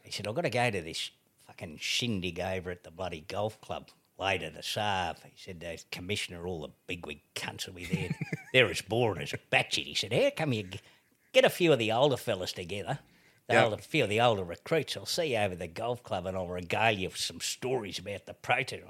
he 0.02 0.12
said, 0.12 0.28
I've 0.28 0.36
got 0.36 0.42
to 0.42 0.50
go 0.50 0.72
to 0.72 0.82
this 0.82 1.12
fucking 1.46 1.78
shindig 1.80 2.40
over 2.40 2.72
at 2.72 2.84
the 2.84 2.92
bloody 2.92 3.24
golf 3.28 3.62
club 3.62 3.90
later 4.18 4.50
this 4.50 4.74
half. 4.76 5.22
He 5.24 5.32
said, 5.36 5.60
the 5.60 5.80
commissioner, 5.92 6.48
all 6.48 6.62
the 6.62 6.70
bigwig 6.88 7.20
cunts 7.36 7.68
will 7.68 7.76
be 7.76 7.86
there. 7.86 8.10
They're 8.54 8.72
as 8.72 8.82
boring 8.82 9.22
as 9.22 9.34
a 9.34 9.38
batshit. 9.52 9.86
He 9.86 9.94
said, 9.94 10.14
how 10.14 10.32
come 10.36 10.54
you 10.54 10.64
g- 10.64 10.80
get 11.32 11.46
a 11.46 11.50
few 11.50 11.72
of 11.72 11.80
the 11.80 11.92
older 11.92 12.18
fellas 12.18 12.54
together? 12.54 13.00
The 13.48 13.54
Yep. 13.54 13.64
older, 13.66 13.78
few 13.82 14.04
of 14.04 14.10
the 14.10 14.20
older 14.22 14.44
recruits. 14.44 14.98
I'll 14.98 15.06
see 15.06 15.32
you 15.34 15.38
over 15.38 15.56
the 15.56 15.68
golf 15.68 16.04
club 16.04 16.26
and 16.26 16.36
I'll 16.36 16.48
regale 16.48 16.92
you 16.98 17.08
with 17.08 17.18
some 17.18 17.40
stories 17.40 17.98
about 17.98 18.26
the 18.26 18.34
protest. 18.34 18.84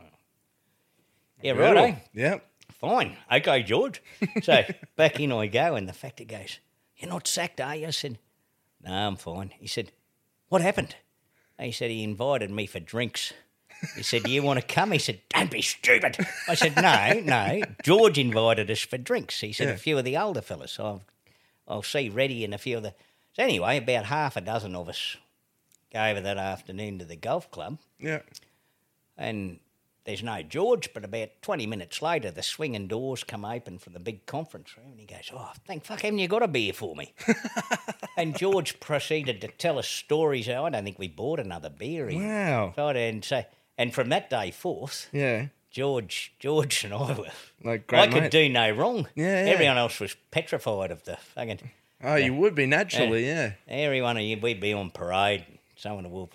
Yeah, 1.42 1.52
right, 1.52 1.58
brutal. 1.58 1.84
eh? 1.86 1.96
Yep. 2.14 2.46
Fine. 2.72 3.18
Okay, 3.32 3.64
George. 3.64 4.02
So 4.42 4.64
back 4.96 5.20
in 5.20 5.32
I 5.32 5.48
go, 5.48 5.76
and 5.76 5.88
the 5.88 5.94
factor 5.94 6.24
goes, 6.24 6.60
You're 6.98 7.10
not 7.10 7.28
sacked, 7.28 7.62
are 7.62 7.76
you? 7.76 7.88
I 7.88 7.92
said, 7.92 8.18
No, 8.84 8.92
I'm 8.92 9.16
fine. 9.16 9.54
He 9.60 9.68
said, 9.68 9.92
What 10.50 10.62
happened? 10.62 10.96
He 11.60 11.72
said, 11.72 11.92
He 11.92 12.04
invited 12.04 12.50
me 12.52 12.66
for 12.66 12.80
drinks. 12.80 13.34
He 13.96 14.02
said, 14.04 14.24
Do 14.24 14.32
you 14.32 14.42
want 14.42 14.60
to 14.60 14.66
come? 14.66 14.92
He 14.92 15.00
said, 15.00 15.22
Don't 15.30 15.52
be 15.52 15.62
stupid. 15.62 16.18
I 16.48 16.56
said, 16.56 16.76
No, 16.76 17.20
no. 17.24 17.62
George 17.84 18.18
invited 18.18 18.70
us 18.72 18.82
for 18.82 18.98
drinks. 18.98 19.40
He 19.42 19.54
said, 19.54 19.68
Yeah. 19.68 19.74
A 19.76 19.78
few 19.78 19.98
of 19.98 20.04
the 20.06 20.18
older 20.18 20.42
fellas. 20.42 20.80
I'll, 20.80 21.04
I'll 21.68 21.84
see 21.84 22.10
Reddy 22.10 22.44
and 22.44 22.54
a 22.56 22.58
few 22.58 22.78
of 22.78 22.84
the. 22.84 22.94
So 23.38 23.44
anyway, 23.44 23.78
about 23.78 24.06
half 24.06 24.36
a 24.36 24.42
dozen 24.42 24.76
of 24.76 24.90
us 24.90 25.16
go 25.94 26.04
over 26.04 26.20
that 26.22 26.38
afternoon 26.40 26.98
to 27.00 27.06
the 27.06 27.16
golf 27.16 27.50
club 27.52 27.78
Yeah. 28.00 28.22
and 29.18 29.60
there's 30.06 30.24
no 30.24 30.42
George, 30.42 30.94
but 30.94 31.04
about 31.04 31.30
20 31.42 31.68
minutes 31.68 32.02
later, 32.02 32.32
the 32.32 32.42
swinging 32.42 32.88
doors 32.88 33.24
come 33.26 33.44
open 33.46 33.78
from 33.78 33.92
the 33.94 34.00
big 34.00 34.26
conference 34.26 34.76
room, 34.78 34.88
and 34.92 35.00
he 35.02 35.06
goes, 35.06 35.30
Oh, 35.34 35.52
thank 35.68 35.84
fuck, 35.86 36.00
haven't 36.02 36.20
you 36.20 36.28
got 36.30 36.42
a 36.44 36.48
beer 36.48 36.72
for 36.74 36.96
me? 36.96 37.14
and 38.18 38.36
George 38.38 38.80
proceeded 38.80 39.42
to 39.42 39.50
tell 39.50 39.78
us 39.78 39.88
stories. 39.88 40.48
I 40.50 40.70
don't 40.70 40.84
think 40.86 40.98
we 40.98 41.10
bought 41.10 41.40
another 41.42 41.70
beer. 41.70 42.08
He 42.08 42.18
Wow. 42.18 42.74
and 42.78 43.24
so, 43.24 43.44
and 43.78 43.94
from 43.94 44.10
that 44.10 44.30
day 44.30 44.50
forth, 44.52 45.10
Yeah. 45.12 45.48
George, 45.70 46.34
George 46.40 46.86
and 46.86 46.94
I 46.94 47.12
were. 47.14 47.26
Like 47.64 47.86
great 47.86 48.00
I 48.00 48.08
could 48.08 48.30
do 48.32 48.48
no 48.50 48.72
wrong. 48.72 49.08
Yeah, 49.14 49.46
yeah. 49.46 49.52
Everyone 49.52 49.78
else 49.78 50.00
was 50.00 50.16
petrified 50.32 50.90
of 50.90 51.04
the 51.04 51.18
fucking. 51.18 51.60
Oh, 52.04 52.16
you 52.16 52.34
would 52.34 52.54
be 52.56 52.66
naturally, 52.68 53.26
yeah. 53.26 53.54
Every 53.68 54.02
one 54.02 54.18
of 54.18 54.24
you, 54.24 54.38
we'd 54.40 54.60
be 54.62 54.74
on 54.74 54.92
parade. 54.92 55.46
Someone 55.76 56.10
will. 56.12 56.30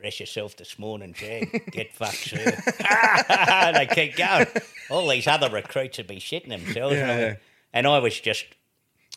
Dress 0.00 0.18
yourself 0.18 0.56
this 0.56 0.80
morning, 0.80 1.14
Shag. 1.14 1.70
Get 1.70 1.94
fucked, 1.94 2.16
sir. 2.16 2.36
they 3.72 3.86
keep 3.86 4.16
going. 4.16 4.46
All 4.90 5.06
these 5.08 5.28
other 5.28 5.48
recruits 5.48 5.98
would 5.98 6.08
be 6.08 6.16
shitting 6.16 6.48
themselves. 6.48 6.96
Yeah, 6.96 7.08
and, 7.10 7.24
I, 7.36 7.38
and 7.72 7.86
I 7.86 7.98
was 8.00 8.18
just, 8.18 8.46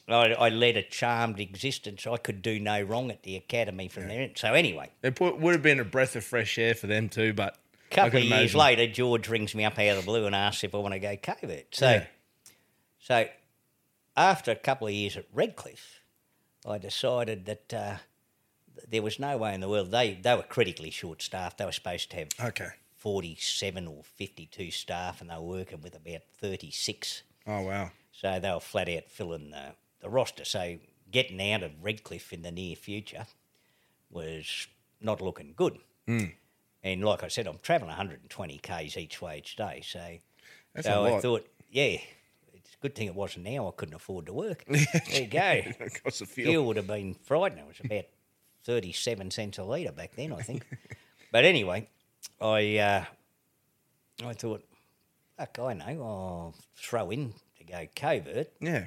I, 0.08 0.34
I 0.34 0.50
led 0.50 0.78
a 0.78 0.84
charmed 0.84 1.40
existence. 1.40 2.06
I 2.06 2.18
could 2.18 2.44
do 2.44 2.60
no 2.60 2.84
wrong 2.84 3.10
at 3.10 3.24
the 3.24 3.36
academy 3.36 3.88
from 3.88 4.08
there. 4.08 4.30
So 4.36 4.54
anyway, 4.54 4.92
It 5.02 5.16
put, 5.16 5.40
would 5.40 5.54
have 5.54 5.64
been 5.64 5.80
a 5.80 5.84
breath 5.86 6.16
of 6.16 6.24
fresh 6.24 6.60
air 6.60 6.76
for 6.76 6.86
them 6.86 7.10
too, 7.10 7.34
but 7.34 7.58
a 7.92 7.96
couple 7.96 8.20
I 8.20 8.22
of 8.22 8.26
years 8.28 8.54
imagine. 8.54 8.60
later, 8.60 8.88
George 8.94 9.28
rings 9.28 9.56
me 9.56 9.66
up 9.66 9.80
out 9.80 9.88
of 9.90 9.98
the 9.98 10.04
blue 10.06 10.28
and 10.28 10.36
asks 10.36 10.64
if 10.64 10.76
I 10.76 10.78
want 10.78 10.94
to 10.94 11.00
go 11.00 11.18
covert. 11.18 11.66
So, 11.76 11.90
Yeah. 11.90 12.06
so 13.00 13.26
after 14.18 14.52
a 14.52 14.56
couple 14.56 14.88
of 14.88 14.94
years 14.94 15.18
at 15.18 15.26
Redcliffe, 15.34 16.02
I 16.68 16.78
decided 16.78 17.46
that 17.46 17.74
uh, 17.74 17.96
there 18.90 19.02
was 19.02 19.20
no 19.20 19.38
way 19.38 19.54
in 19.54 19.62
the 19.62 19.70
world 19.70 19.92
they 19.92 20.14
they 20.22 20.36
were 20.36 20.44
critically 20.44 20.90
short 20.92 21.22
staffed. 21.22 21.58
They 21.58 21.66
were 21.66 21.72
supposed 21.72 22.12
to 22.12 22.18
have 22.18 22.28
Okay. 22.42 22.70
forty 22.96 23.36
seven 23.36 23.88
or 23.88 24.04
fifty 24.04 24.46
two 24.48 24.72
staff, 24.72 25.22
and 25.22 25.30
they 25.30 25.36
were 25.36 25.42
working 25.42 25.82
with 25.82 25.96
about 25.96 26.22
thirty 26.40 26.72
six. 26.72 27.24
Oh 27.48 27.62
wow. 27.62 27.92
So 28.12 28.40
they 28.40 28.52
were 28.52 28.60
flat 28.60 28.90
out 28.90 29.10
filling 29.10 29.52
the, 29.52 29.74
the 30.00 30.10
roster. 30.10 30.46
So 30.46 30.78
getting 31.12 31.52
out 31.52 31.64
of 31.64 31.72
Redcliffe 31.84 32.32
in 32.34 32.42
the 32.42 32.52
near 32.52 32.76
future 32.76 33.26
was 34.10 34.68
not 35.02 35.22
looking 35.22 35.54
good. 35.56 35.78
Hmm. 36.08 36.26
And 36.84 37.04
like 37.04 37.24
I 37.24 37.28
said, 37.28 37.48
I'm 37.48 37.58
travelling 37.62 37.90
120 37.90 38.58
k's 38.60 38.96
each 38.98 39.22
way 39.22 39.40
each 39.40 39.56
day. 39.56 39.82
So, 39.86 40.00
That's 40.74 40.88
so 40.88 41.06
I 41.06 41.20
thought, 41.20 41.46
yeah, 41.72 41.98
good 42.86 42.94
thing 42.94 43.08
it 43.08 43.16
wasn't 43.16 43.46
now. 43.46 43.68
I 43.68 43.72
couldn't 43.76 43.96
afford 43.96 44.28
to 44.28 44.34
work. 44.34 44.64
there 44.68 44.86
you 45.12 45.26
go. 45.28 45.40
It 45.80 46.04
costs 46.04 46.22
a 46.22 46.28
Fuel 46.28 46.66
would 46.68 46.78
have 46.78 46.86
been 46.86 47.16
frightening. 47.16 47.64
It 47.64 47.68
was 47.68 47.80
about 47.84 48.06
37 48.66 49.32
cents 49.32 49.58
a 49.58 49.64
litre 49.64 49.92
back 49.92 50.16
then, 50.16 50.32
I 50.32 50.42
think. 50.44 50.64
but 51.32 51.46
anyway, 51.46 51.88
I 52.40 52.78
uh, 52.78 53.06
I 54.24 54.34
thought, 54.34 54.64
fuck, 55.36 55.58
I 55.60 55.74
know, 55.74 55.86
I'll 56.04 56.56
throw 56.76 57.10
in 57.10 57.34
to 57.58 57.64
go 57.64 57.88
covert. 57.96 58.52
Yeah. 58.62 58.86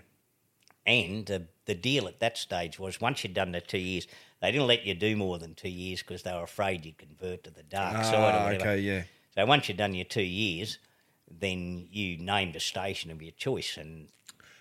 And 0.87 1.27
the, 1.27 1.49
the 1.67 1.75
deal 1.75 2.07
at 2.07 2.21
that 2.21 2.39
stage 2.39 2.79
was 2.79 3.01
once 3.01 3.25
you'd 3.25 3.35
done 3.35 3.51
the 3.51 3.61
two 3.61 3.79
years, 3.79 4.07
they 4.41 4.53
didn't 4.53 4.69
let 4.69 4.87
you 4.87 4.95
do 4.95 5.17
more 5.17 5.39
than 5.41 5.55
two 5.55 5.69
years 5.69 6.03
because 6.03 6.23
they 6.23 6.33
were 6.33 6.45
afraid 6.45 6.87
you'd 6.87 6.99
convert 6.99 7.43
to 7.45 7.51
the 7.51 7.65
dark 7.65 8.05
side 8.05 8.15
or 8.15 8.19
Ah, 8.19 8.45
whatever. 8.45 8.63
okay, 8.63 8.79
yeah. 8.79 9.03
So 9.35 9.45
once 9.45 9.69
you'd 9.69 9.77
done 9.77 9.95
your 9.95 10.05
two 10.07 10.23
years, 10.23 10.79
then 11.31 11.87
you 11.91 12.17
named 12.19 12.57
a 12.57 12.61
station 12.61 13.11
of 13.11 13.23
your 13.23 13.33
choice. 13.33 13.77
And 13.77 14.09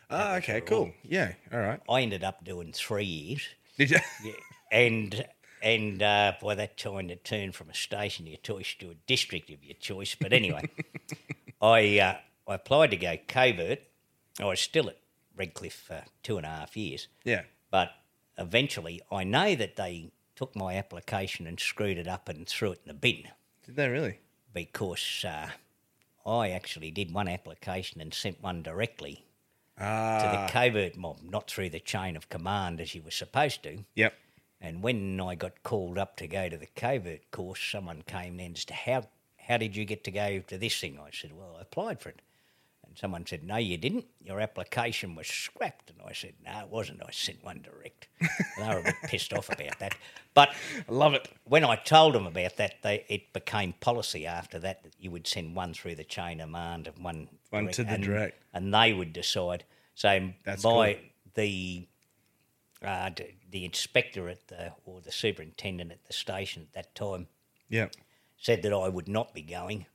Ah, 0.10 0.36
okay, 0.36 0.62
cool. 0.62 0.92
Yeah. 1.04 1.34
All 1.52 1.60
right. 1.60 1.80
I 1.90 2.02
ended 2.02 2.24
up 2.24 2.44
doing 2.44 2.72
three 2.72 3.04
years. 3.06 3.42
Did 3.78 3.92
you? 3.92 3.98
Yeah, 4.24 4.32
and 4.72 5.26
and 5.62 6.02
uh, 6.04 6.34
by 6.42 6.56
that 6.56 6.78
time 6.78 7.10
it 7.10 7.24
turned 7.26 7.56
from 7.56 7.70
a 7.70 7.74
station 7.76 8.26
of 8.26 8.30
your 8.30 8.40
choice 8.42 8.74
to 8.80 8.92
a 8.92 8.96
district 9.08 9.50
of 9.50 9.64
your 9.64 9.76
choice. 9.76 10.16
But 10.20 10.34
anyway, 10.34 10.64
I 11.62 12.00
uh, 12.00 12.16
I 12.48 12.56
applied 12.56 12.92
to 12.92 12.98
go 12.98 13.18
covert. 13.28 13.80
I 14.40 14.46
was 14.46 14.60
still 14.60 14.90
at 14.90 14.98
Redcliffe 15.36 15.74
for 15.88 16.04
two 16.24 16.38
and 16.38 16.46
a 16.46 16.50
half 16.50 16.78
years, 16.78 17.08
Yeah. 17.24 17.44
but 17.72 17.90
eventually 18.38 19.02
I 19.12 19.24
know 19.24 19.56
that 19.56 19.76
they 19.76 20.12
took 20.36 20.56
my 20.56 20.76
application 20.76 21.48
and 21.48 21.60
screwed 21.60 21.98
it 21.98 22.08
up 22.08 22.30
and 22.30 22.48
threw 22.48 22.72
it 22.72 22.82
in 22.86 22.88
the 22.90 22.94
bin 22.94 23.24
Did 23.66 23.76
they 23.76 23.88
really? 23.90 24.20
because 24.54 25.26
uh, 25.28 25.50
I 26.28 26.50
actually 26.50 26.92
did 26.92 27.14
one 27.14 27.28
application 27.30 28.02
and 28.02 28.14
sent 28.14 28.44
one 28.44 28.62
directly 28.62 29.24
to 29.78 29.84
Ah. 29.84 30.46
the 30.46 30.52
covert 30.52 30.98
mob, 30.98 31.22
not 31.24 31.50
through 31.50 31.70
the 31.70 31.80
chain 31.80 32.18
of 32.18 32.30
command 32.30 32.82
as 32.82 32.94
you 32.94 33.02
were 33.02 33.12
supposed 33.12 33.64
to. 33.64 33.86
Yep. 33.96 34.14
And 34.60 34.82
when 34.84 35.22
I 35.22 35.36
got 35.36 35.64
called 35.64 35.98
up 35.98 36.18
to 36.18 36.28
go 36.28 36.50
to 36.50 36.58
the 36.58 36.68
covert 36.76 37.30
course, 37.32 37.62
someone 37.64 38.02
came 38.02 38.40
in 38.40 38.48
and 38.48 38.58
said, 38.58 38.72
how, 38.72 39.08
how 39.38 39.58
did 39.58 39.76
you 39.76 39.86
get 39.86 40.04
to 40.06 40.12
go 40.12 40.40
to 40.40 40.58
this 40.58 40.80
thing? 40.80 41.00
I 41.00 41.12
said, 41.12 41.32
Well, 41.32 41.56
I 41.58 41.62
applied 41.62 42.02
for 42.02 42.10
it. 42.10 42.22
Someone 43.00 43.28
said, 43.28 43.44
No, 43.44 43.58
you 43.58 43.78
didn't. 43.78 44.06
Your 44.24 44.40
application 44.42 45.14
was 45.14 45.28
scrapped. 45.28 45.92
And 45.92 46.00
I 46.08 46.14
said, 46.14 46.34
No, 46.44 46.60
it 46.62 46.70
wasn't. 46.70 47.02
I 47.06 47.12
sent 47.12 47.44
one 47.44 47.62
direct. 47.62 48.08
and 48.20 48.30
they 48.58 48.74
were 48.74 48.80
a 48.80 48.84
bit 48.84 48.96
pissed 49.04 49.34
off 49.34 49.50
about 49.50 49.78
that. 49.80 49.96
But 50.34 50.50
I 50.90 50.92
love 50.92 51.14
it. 51.14 51.30
when 51.44 51.64
I 51.64 51.76
told 51.76 52.16
them 52.16 52.26
about 52.26 52.58
that, 52.58 52.76
they, 52.82 53.06
it 53.08 53.34
became 53.34 53.74
policy 53.74 54.26
after 54.26 54.58
that 54.60 54.82
that 54.84 54.94
you 55.00 55.12
would 55.12 55.28
send 55.28 55.56
one 55.56 55.76
through 55.76 55.94
the 55.96 56.04
chain 56.04 56.40
of 56.42 56.48
command 56.48 56.88
and 56.88 56.98
one, 57.04 57.28
One 57.52 57.68
to 57.70 57.84
the 57.84 57.92
and, 57.92 58.04
direct. 58.04 58.42
and 58.54 58.74
they 58.74 58.94
would 58.94 59.14
decide. 59.14 59.64
So 59.94 60.30
That's 60.44 60.64
by 60.64 60.94
cool. 60.96 61.04
the 61.36 61.88
uh, 62.84 63.10
the 63.52 63.66
inspector 63.66 64.28
at 64.30 64.48
the 64.48 64.72
or 64.86 65.02
the 65.02 65.12
superintendent 65.12 65.92
at 65.92 66.06
the 66.06 66.14
station 66.14 66.62
at 66.64 66.74
that 66.74 66.94
time 66.96 67.28
Yep. 67.70 67.94
said 68.38 68.62
that 68.64 68.72
I 68.74 68.88
would 68.88 69.08
not 69.08 69.34
be 69.34 69.42
going. 69.42 69.86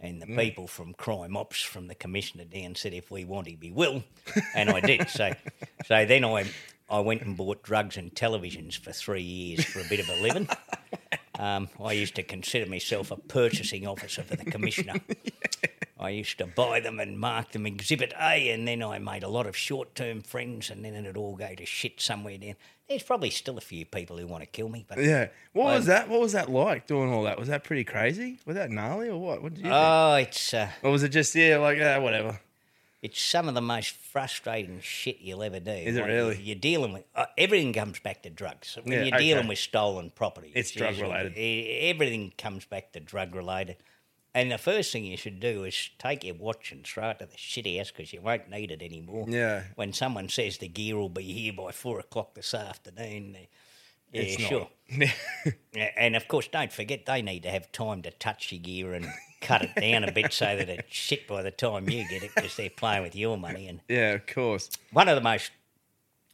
And 0.00 0.20
Mm. 0.20 0.26
the 0.26 0.36
people 0.36 0.66
from 0.66 0.92
crime 0.94 1.36
ops 1.36 1.60
from 1.62 1.86
the 1.86 1.94
commissioner 1.94 2.44
down 2.44 2.74
said 2.74 2.92
if 2.92 3.10
we 3.10 3.24
want 3.24 3.46
him, 3.48 3.58
we 3.60 3.70
will, 3.70 4.02
and 4.54 4.68
I 4.68 4.80
did. 4.80 5.08
So, 5.08 5.32
so 5.86 6.04
then 6.04 6.24
I 6.24 6.44
I 6.90 7.00
went 7.00 7.22
and 7.22 7.36
bought 7.36 7.62
drugs 7.62 7.96
and 7.96 8.14
televisions 8.14 8.76
for 8.78 8.92
three 8.92 9.22
years 9.22 9.64
for 9.64 9.80
a 9.80 9.84
bit 9.84 10.00
of 10.00 10.08
a 10.08 10.16
living. 10.16 10.48
Um, 11.36 11.68
I 11.82 11.94
used 11.94 12.14
to 12.14 12.22
consider 12.22 12.70
myself 12.70 13.10
a 13.10 13.16
purchasing 13.16 13.88
officer 13.88 14.22
for 14.22 14.36
the 14.36 14.44
commissioner. 14.44 14.94
I 16.04 16.10
used 16.10 16.38
to 16.38 16.46
buy 16.46 16.78
them 16.80 17.00
and 17.00 17.18
mark 17.18 17.50
them 17.52 17.66
Exhibit 17.66 18.12
A, 18.20 18.50
and 18.50 18.68
then 18.68 18.82
I 18.82 18.98
made 18.98 19.22
a 19.24 19.28
lot 19.28 19.46
of 19.46 19.56
short 19.56 19.94
term 19.94 20.20
friends, 20.20 20.70
and 20.70 20.84
then 20.84 20.94
it'd 20.94 21.16
all 21.16 21.34
go 21.34 21.54
to 21.54 21.66
shit 21.66 22.00
somewhere 22.00 22.38
down. 22.38 22.54
There's 22.88 23.02
probably 23.02 23.30
still 23.30 23.56
a 23.58 23.62
few 23.62 23.86
people 23.86 24.18
who 24.18 24.26
want 24.26 24.42
to 24.42 24.46
kill 24.46 24.68
me, 24.68 24.84
but 24.86 24.98
Yeah. 24.98 25.28
What 25.54 25.66
was 25.74 25.86
that? 25.86 26.08
What 26.08 26.20
was 26.20 26.32
that 26.32 26.50
like 26.50 26.86
doing 26.86 27.12
all 27.12 27.22
that? 27.24 27.38
Was 27.38 27.48
that 27.48 27.64
pretty 27.64 27.84
crazy? 27.84 28.38
Was 28.46 28.56
that 28.56 28.70
gnarly 28.70 29.08
or 29.08 29.18
what? 29.18 29.42
What 29.42 29.54
did 29.54 29.58
you 29.60 29.70
think? 29.70 29.74
oh, 29.74 30.14
it's 30.16 30.52
uh, 30.54 30.68
Or 30.82 30.90
was 30.90 31.02
it 31.02 31.08
just 31.08 31.34
yeah, 31.34 31.56
like 31.56 31.80
uh, 31.80 31.98
whatever? 32.00 32.38
it's 33.02 33.20
some 33.20 33.48
of 33.48 33.54
the 33.54 33.60
most 33.60 33.90
frustrating 33.90 34.80
shit 34.80 35.18
you'll 35.20 35.42
ever 35.42 35.60
do. 35.60 35.70
Is 35.70 35.94
it 35.96 36.00
Like, 36.00 36.08
really? 36.08 36.40
You're 36.42 36.56
dealing 36.56 36.94
with 36.94 37.04
uh, 37.14 37.26
everything 37.36 37.72
comes 37.74 37.98
back 38.00 38.22
to 38.22 38.30
drugs. 38.30 38.78
When 38.82 38.92
Yeah, 38.92 39.04
you're 39.04 39.14
okay. 39.16 39.24
dealing 39.28 39.46
with 39.46 39.58
stolen 39.58 40.08
property, 40.10 40.52
It's 40.54 40.70
drug 40.70 40.98
related. 40.98 41.34
Everything 41.36 42.32
comes 42.38 42.64
back 42.64 42.92
to 42.92 43.00
drug 43.00 43.34
related. 43.34 43.76
And 44.34 44.50
the 44.50 44.58
first 44.58 44.92
thing 44.92 45.04
you 45.04 45.16
should 45.16 45.38
do 45.38 45.62
is 45.62 45.90
take 45.98 46.24
your 46.24 46.34
watch 46.34 46.72
and 46.72 46.84
throw 46.84 47.10
it 47.10 47.20
to 47.20 47.26
the 47.26 47.36
shit 47.36 47.66
house 47.76 47.92
because 47.92 48.12
you 48.12 48.20
won't 48.20 48.50
need 48.50 48.72
it 48.72 48.82
anymore. 48.82 49.26
Yeah. 49.28 49.62
When 49.76 49.92
someone 49.92 50.28
says 50.28 50.58
the 50.58 50.66
gear 50.66 50.96
will 50.96 51.08
be 51.08 51.22
here 51.22 51.52
by 51.52 51.70
four 51.70 52.00
o'clock 52.00 52.34
this 52.34 52.52
afternoon, 52.52 53.36
yeah, 54.12 54.22
It's 54.22 54.42
sure. 54.42 54.68
And 55.96 56.16
of 56.16 56.26
course, 56.26 56.48
don't 56.48 56.72
forget 56.72 57.06
they 57.06 57.22
need 57.22 57.44
to 57.44 57.50
have 57.50 57.70
time 57.70 58.02
to 58.02 58.10
touch 58.10 58.50
your 58.50 58.60
gear 58.60 58.92
and 58.92 59.06
cut 59.40 59.62
it 59.62 59.74
down 59.76 60.02
a 60.04 60.10
bit 60.12 60.32
so 60.32 60.56
that 60.56 60.68
it's 60.68 60.92
shit 60.92 61.28
by 61.28 61.42
the 61.42 61.50
time 61.50 61.88
you 61.88 62.08
get 62.08 62.22
it 62.22 62.32
because 62.34 62.56
they're 62.56 62.70
playing 62.70 63.02
with 63.02 63.14
your 63.14 63.38
money. 63.38 63.68
And 63.68 63.80
yeah, 63.88 64.12
of 64.14 64.26
course. 64.26 64.68
one 64.92 65.08
of 65.08 65.14
the 65.14 65.22
most 65.22 65.52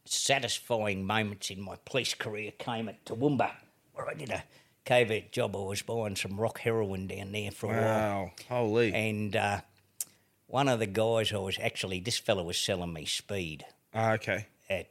satisfying 0.05 1.05
moments 1.05 1.49
in 1.49 1.61
my 1.61 1.75
police 1.85 2.13
career 2.13 2.51
came 2.51 2.89
at 2.89 3.05
Toowoomba, 3.05 3.51
where 3.93 4.09
I 4.09 4.13
did 4.13 4.29
a 4.29 4.43
covert 4.85 5.31
job. 5.31 5.55
I 5.55 5.59
was 5.59 5.81
buying 5.81 6.15
some 6.15 6.39
rock 6.39 6.59
heroin 6.59 7.07
down 7.07 7.31
there 7.31 7.51
for 7.51 7.67
a 7.73 7.81
while. 7.81 7.83
Wow. 7.83 8.31
Holy. 8.49 8.93
And 8.93 9.35
uh, 9.35 9.61
one 10.47 10.67
of 10.67 10.79
the 10.79 10.87
guys 10.87 11.31
I 11.33 11.37
was 11.37 11.57
actually, 11.61 11.99
this 11.99 12.17
fella 12.17 12.43
was 12.43 12.57
selling 12.57 12.93
me 12.93 13.05
speed. 13.05 13.65
Ah, 13.93 14.13
okay. 14.13 14.47
At, 14.69 14.89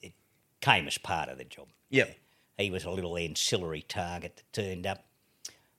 it 0.00 0.12
came 0.60 0.86
as 0.86 0.98
part 0.98 1.28
of 1.28 1.38
the 1.38 1.44
job. 1.44 1.68
Yep. 1.90 2.16
He 2.58 2.70
was 2.70 2.84
a 2.84 2.90
little 2.90 3.16
ancillary 3.16 3.82
target 3.82 4.36
that 4.36 4.52
turned 4.52 4.86
up. 4.86 5.04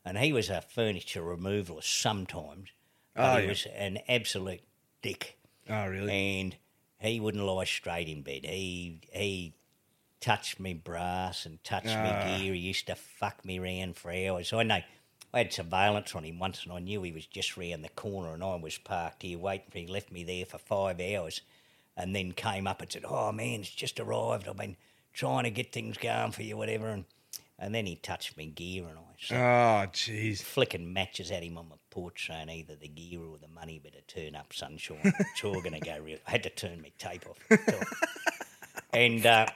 And 0.06 0.18
he 0.18 0.32
was 0.32 0.50
a 0.50 0.62
furniture 0.62 1.22
removalist 1.22 2.02
sometimes. 2.02 2.70
But 3.16 3.34
Oh, 3.34 3.38
he 3.38 3.44
yeah. 3.44 3.50
was 3.50 3.66
an 3.76 4.00
absolute 4.08 4.62
dick. 5.02 5.38
Oh, 5.70 5.88
really? 5.88 6.40
And 6.40 6.56
he 7.00 7.20
wouldn't 7.20 7.44
lie 7.44 7.66
straight 7.66 8.08
in 8.08 8.22
bed. 8.22 8.46
He 8.46 9.02
he 9.12 9.54
touched 10.20 10.60
me 10.60 10.74
brass 10.74 11.46
and 11.46 11.64
touched 11.64 11.88
Ah. 11.96 12.04
me 12.34 12.40
gear. 12.40 12.54
He 12.54 12.60
used 12.60 12.88
to 12.88 12.96
fuck 12.96 13.44
me 13.46 13.60
round 13.60 13.96
for 13.98 14.12
hours. 14.12 14.52
I 14.54 14.64
know 14.64 14.82
I 15.34 15.38
had 15.40 15.54
surveillance 15.54 16.16
on 16.16 16.24
him 16.24 16.40
once 16.40 16.64
and 16.64 16.72
I 16.74 16.80
knew 16.80 17.04
he 17.04 17.12
was 17.12 17.26
just 17.26 17.58
round 17.58 17.84
the 17.84 17.90
corner 17.90 18.34
and 18.34 18.44
I 18.44 18.56
was 18.56 18.78
parked 18.78 19.24
here 19.24 19.38
waiting 19.38 19.68
for 19.70 19.78
him. 19.78 19.88
He 19.88 19.94
left 19.94 20.12
me 20.12 20.24
there 20.24 20.46
for 20.46 20.58
five 20.58 21.00
hours 21.00 21.42
and 21.96 22.16
then 22.16 22.32
came 22.32 22.66
up 22.68 22.82
and 22.82 22.92
said, 22.92 23.06
Oh 23.08 23.32
man, 23.32 23.60
it's 23.62 23.70
just 23.70 24.00
arrived. 24.00 24.48
I've 24.48 24.58
been 24.58 24.78
trying 25.14 25.44
to 25.44 25.52
get 25.52 25.72
things 25.74 25.98
going 25.98 26.32
for 26.32 26.44
you, 26.44 26.58
whatever 26.58 26.88
and 26.90 27.06
and 27.60 27.74
then 27.74 27.88
he 27.88 27.96
touched 27.96 28.38
me 28.38 28.46
gear 28.46 28.86
and 28.88 29.00
I 29.00 29.04
Oh, 29.34 29.88
jeez. 29.88 30.44
flicking 30.44 30.94
matches 30.94 31.32
at 31.32 31.42
him 31.42 31.58
on 31.58 31.70
my 31.70 31.76
porch 31.90 32.28
saying 32.28 32.52
either 32.52 32.76
the 32.76 32.88
gear 32.88 33.20
or 33.20 33.40
the 33.40 33.48
money 33.48 33.80
better 33.80 34.02
turn 34.08 34.36
up, 34.36 34.54
sunshine. 34.54 35.00
It's 35.04 35.44
all 35.44 35.60
going 35.60 35.74
to 35.74 35.80
go 35.80 35.98
real. 36.00 36.20
I 36.28 36.32
had 36.32 36.44
to 36.44 36.52
turn 36.52 36.84
my 36.84 36.92
tape 37.00 37.26
off. 37.28 37.40
and 38.94 39.26
uh, 39.26 39.48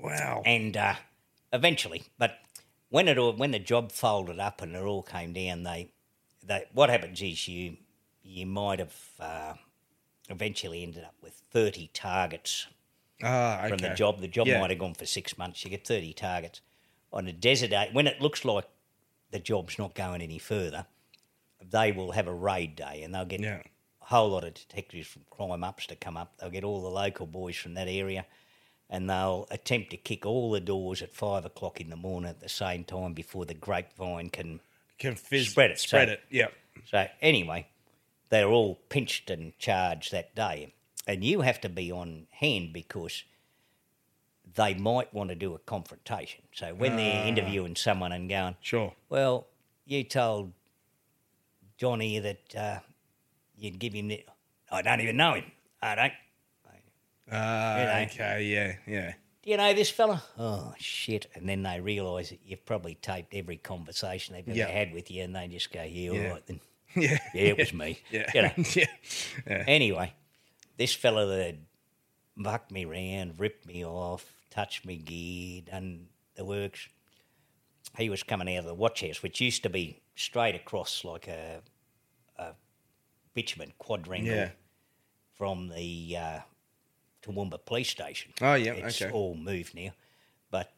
Wow. 0.00 0.42
and 0.44 0.76
uh, 0.76 0.94
eventually, 1.52 2.04
but 2.18 2.38
when 2.88 3.08
it 3.08 3.18
all, 3.18 3.32
when 3.32 3.50
the 3.50 3.58
job 3.58 3.92
folded 3.92 4.38
up 4.38 4.62
and 4.62 4.74
it 4.74 4.82
all 4.82 5.02
came 5.02 5.32
down, 5.32 5.62
they 5.64 5.90
they 6.42 6.64
what 6.72 6.90
happens 6.90 7.20
is 7.22 7.48
you 7.48 7.76
you 8.22 8.46
might 8.46 8.78
have 8.78 8.94
uh, 9.20 9.54
eventually 10.28 10.82
ended 10.82 11.04
up 11.04 11.14
with 11.22 11.34
thirty 11.50 11.90
targets 11.92 12.66
Ah, 13.22 13.60
okay. 13.60 13.68
from 13.68 13.78
the 13.78 13.94
job. 13.94 14.20
The 14.20 14.28
job 14.28 14.46
Yeah. 14.46 14.60
might 14.60 14.70
have 14.70 14.78
gone 14.78 14.94
for 14.94 15.06
six 15.06 15.38
months. 15.38 15.64
You 15.64 15.70
get 15.70 15.86
30 15.86 16.12
targets. 16.12 16.60
On 17.14 17.26
a 17.26 17.32
desert 17.32 17.70
day, 17.70 17.88
when 17.92 18.06
it 18.06 18.20
looks 18.20 18.44
like 18.44 18.66
the 19.30 19.38
job's 19.38 19.78
not 19.78 19.94
going 19.94 20.20
any 20.20 20.38
further, 20.38 20.84
they 21.62 21.92
will 21.92 22.12
have 22.12 22.26
a 22.26 22.34
raid 22.34 22.76
day 22.76 23.02
and 23.02 23.14
they'll 23.14 23.24
get 23.24 23.40
Yeah. 23.40 23.62
a 24.02 24.04
whole 24.04 24.28
lot 24.28 24.44
of 24.44 24.52
detectives 24.52 25.06
from 25.08 25.22
crime 25.30 25.64
ops 25.64 25.86
to 25.86 25.96
come 25.96 26.18
up. 26.18 26.36
They'll 26.36 26.50
get 26.50 26.62
all 26.62 26.82
the 26.82 26.90
local 26.90 27.26
boys 27.26 27.56
from 27.56 27.72
that 27.74 27.88
area 27.88 28.26
and 28.88 29.08
they'll 29.10 29.46
attempt 29.50 29.90
to 29.90 29.96
kick 29.96 30.24
all 30.24 30.50
the 30.52 30.60
doors 30.60 31.02
at 31.02 31.14
five 31.14 31.44
o'clock 31.44 31.80
in 31.80 31.90
the 31.90 31.96
morning 31.96 32.30
at 32.30 32.40
the 32.40 32.48
same 32.48 32.84
time 32.84 33.12
before 33.12 33.44
the 33.44 33.54
grapevine 33.54 34.30
can. 34.30 34.60
Can 34.98 35.14
fizz, 35.14 35.50
Spread 35.50 35.70
it, 35.72 35.78
Spread 35.80 36.08
so- 36.08 36.12
it. 36.14 36.20
Yep. 36.30 36.52
So, 36.90 37.06
anyway, 37.20 37.66
they're 38.28 38.48
all 38.48 38.76
pinched 38.88 39.30
and 39.30 39.58
charged 39.58 40.12
that 40.12 40.34
day. 40.34 40.72
And 41.06 41.22
you 41.24 41.40
have 41.42 41.60
to 41.62 41.68
be 41.68 41.90
on 41.92 42.26
hand 42.30 42.72
because 42.72 43.24
they 44.54 44.74
might 44.74 45.12
want 45.12 45.28
to 45.30 45.34
do 45.34 45.54
a 45.54 45.58
confrontation. 45.58 46.42
So 46.52 46.74
when 46.74 46.96
they're 46.96 47.26
interviewing 47.26 47.76
someone 47.76 48.12
and 48.12 48.28
going, 48.28 48.56
Sure. 48.60 48.92
well, 49.08 49.46
you 49.84 50.02
told 50.04 50.52
Johnny 51.78 52.18
that 52.18 52.56
uh, 52.56 52.78
you'd 53.56 53.78
give 53.78 53.92
him 53.92 54.08
the. 54.08 54.24
I 54.70 54.82
don't 54.82 55.00
even 55.00 55.16
know 55.16 55.34
him. 55.34 55.44
I 55.82 55.94
don't. 55.94 56.12
Ah, 57.30 57.78
You 57.78 57.84
know. 57.86 58.02
okay. 58.12 58.44
Yeah. 58.44 58.76
Yeah. 58.86 59.14
Do 59.42 59.50
you 59.50 59.56
know 59.56 59.72
this 59.74 59.90
fella? 59.90 60.22
Oh, 60.38 60.74
shit. 60.78 61.26
And 61.34 61.48
then 61.48 61.62
they 61.62 61.80
realise 61.80 62.30
that 62.30 62.40
you've 62.44 62.64
probably 62.66 62.94
taped 62.96 63.34
every 63.34 63.56
conversation 63.56 64.34
they've 64.34 64.48
ever 64.48 64.56
Yeah. 64.58 64.68
had 64.68 64.92
with 64.92 65.10
you 65.10 65.22
and 65.22 65.34
they 65.36 65.46
just 65.48 65.72
go, 65.72 65.82
yeah, 65.82 66.10
all 66.10 66.16
Yeah. 66.16 66.28
right 66.30 66.46
then. 66.46 66.60
Yeah. 66.96 67.18
Yeah, 67.34 67.42
it 67.42 67.58
was 67.58 67.72
me. 67.74 67.98
Yeah. 68.10 68.30
You 68.34 68.42
know. 68.42 68.52
yeah. 68.74 68.86
Yeah. 69.46 69.64
Anyway, 69.66 70.14
this 70.78 70.94
fella 70.94 71.26
that 71.26 71.56
mucked 72.34 72.70
me 72.72 72.84
round, 72.86 73.38
ripped 73.38 73.66
me 73.66 73.84
off, 73.84 74.24
touched 74.50 74.86
me 74.86 74.96
gear, 74.96 75.62
done 75.70 76.08
the 76.36 76.44
works. 76.44 76.88
He 77.98 78.08
was 78.08 78.22
coming 78.22 78.48
out 78.56 78.60
of 78.60 78.64
the 78.66 78.74
watch 78.74 79.02
house, 79.02 79.22
which 79.22 79.40
used 79.40 79.62
to 79.64 79.68
be 79.70 80.00
straight 80.14 80.54
across 80.54 81.04
like 81.04 81.28
a, 81.28 81.60
a 82.38 82.52
bitumen 83.34 83.72
quadrangle 83.78 84.34
Yeah. 84.34 84.50
from 85.34 85.68
the 85.68 86.16
uh, 86.16 86.40
Toowoomba 87.26 87.64
police 87.64 87.88
station. 87.88 88.32
Oh, 88.40 88.54
yeah, 88.54 88.72
It's 88.72 89.00
okay. 89.02 89.10
all 89.12 89.34
moved 89.34 89.74
now. 89.74 89.90
But 90.50 90.72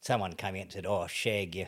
someone 0.00 0.32
came 0.34 0.54
out 0.56 0.62
and 0.62 0.72
said, 0.72 0.86
Oh, 0.86 1.06
Shag, 1.06 1.54
you, 1.56 1.66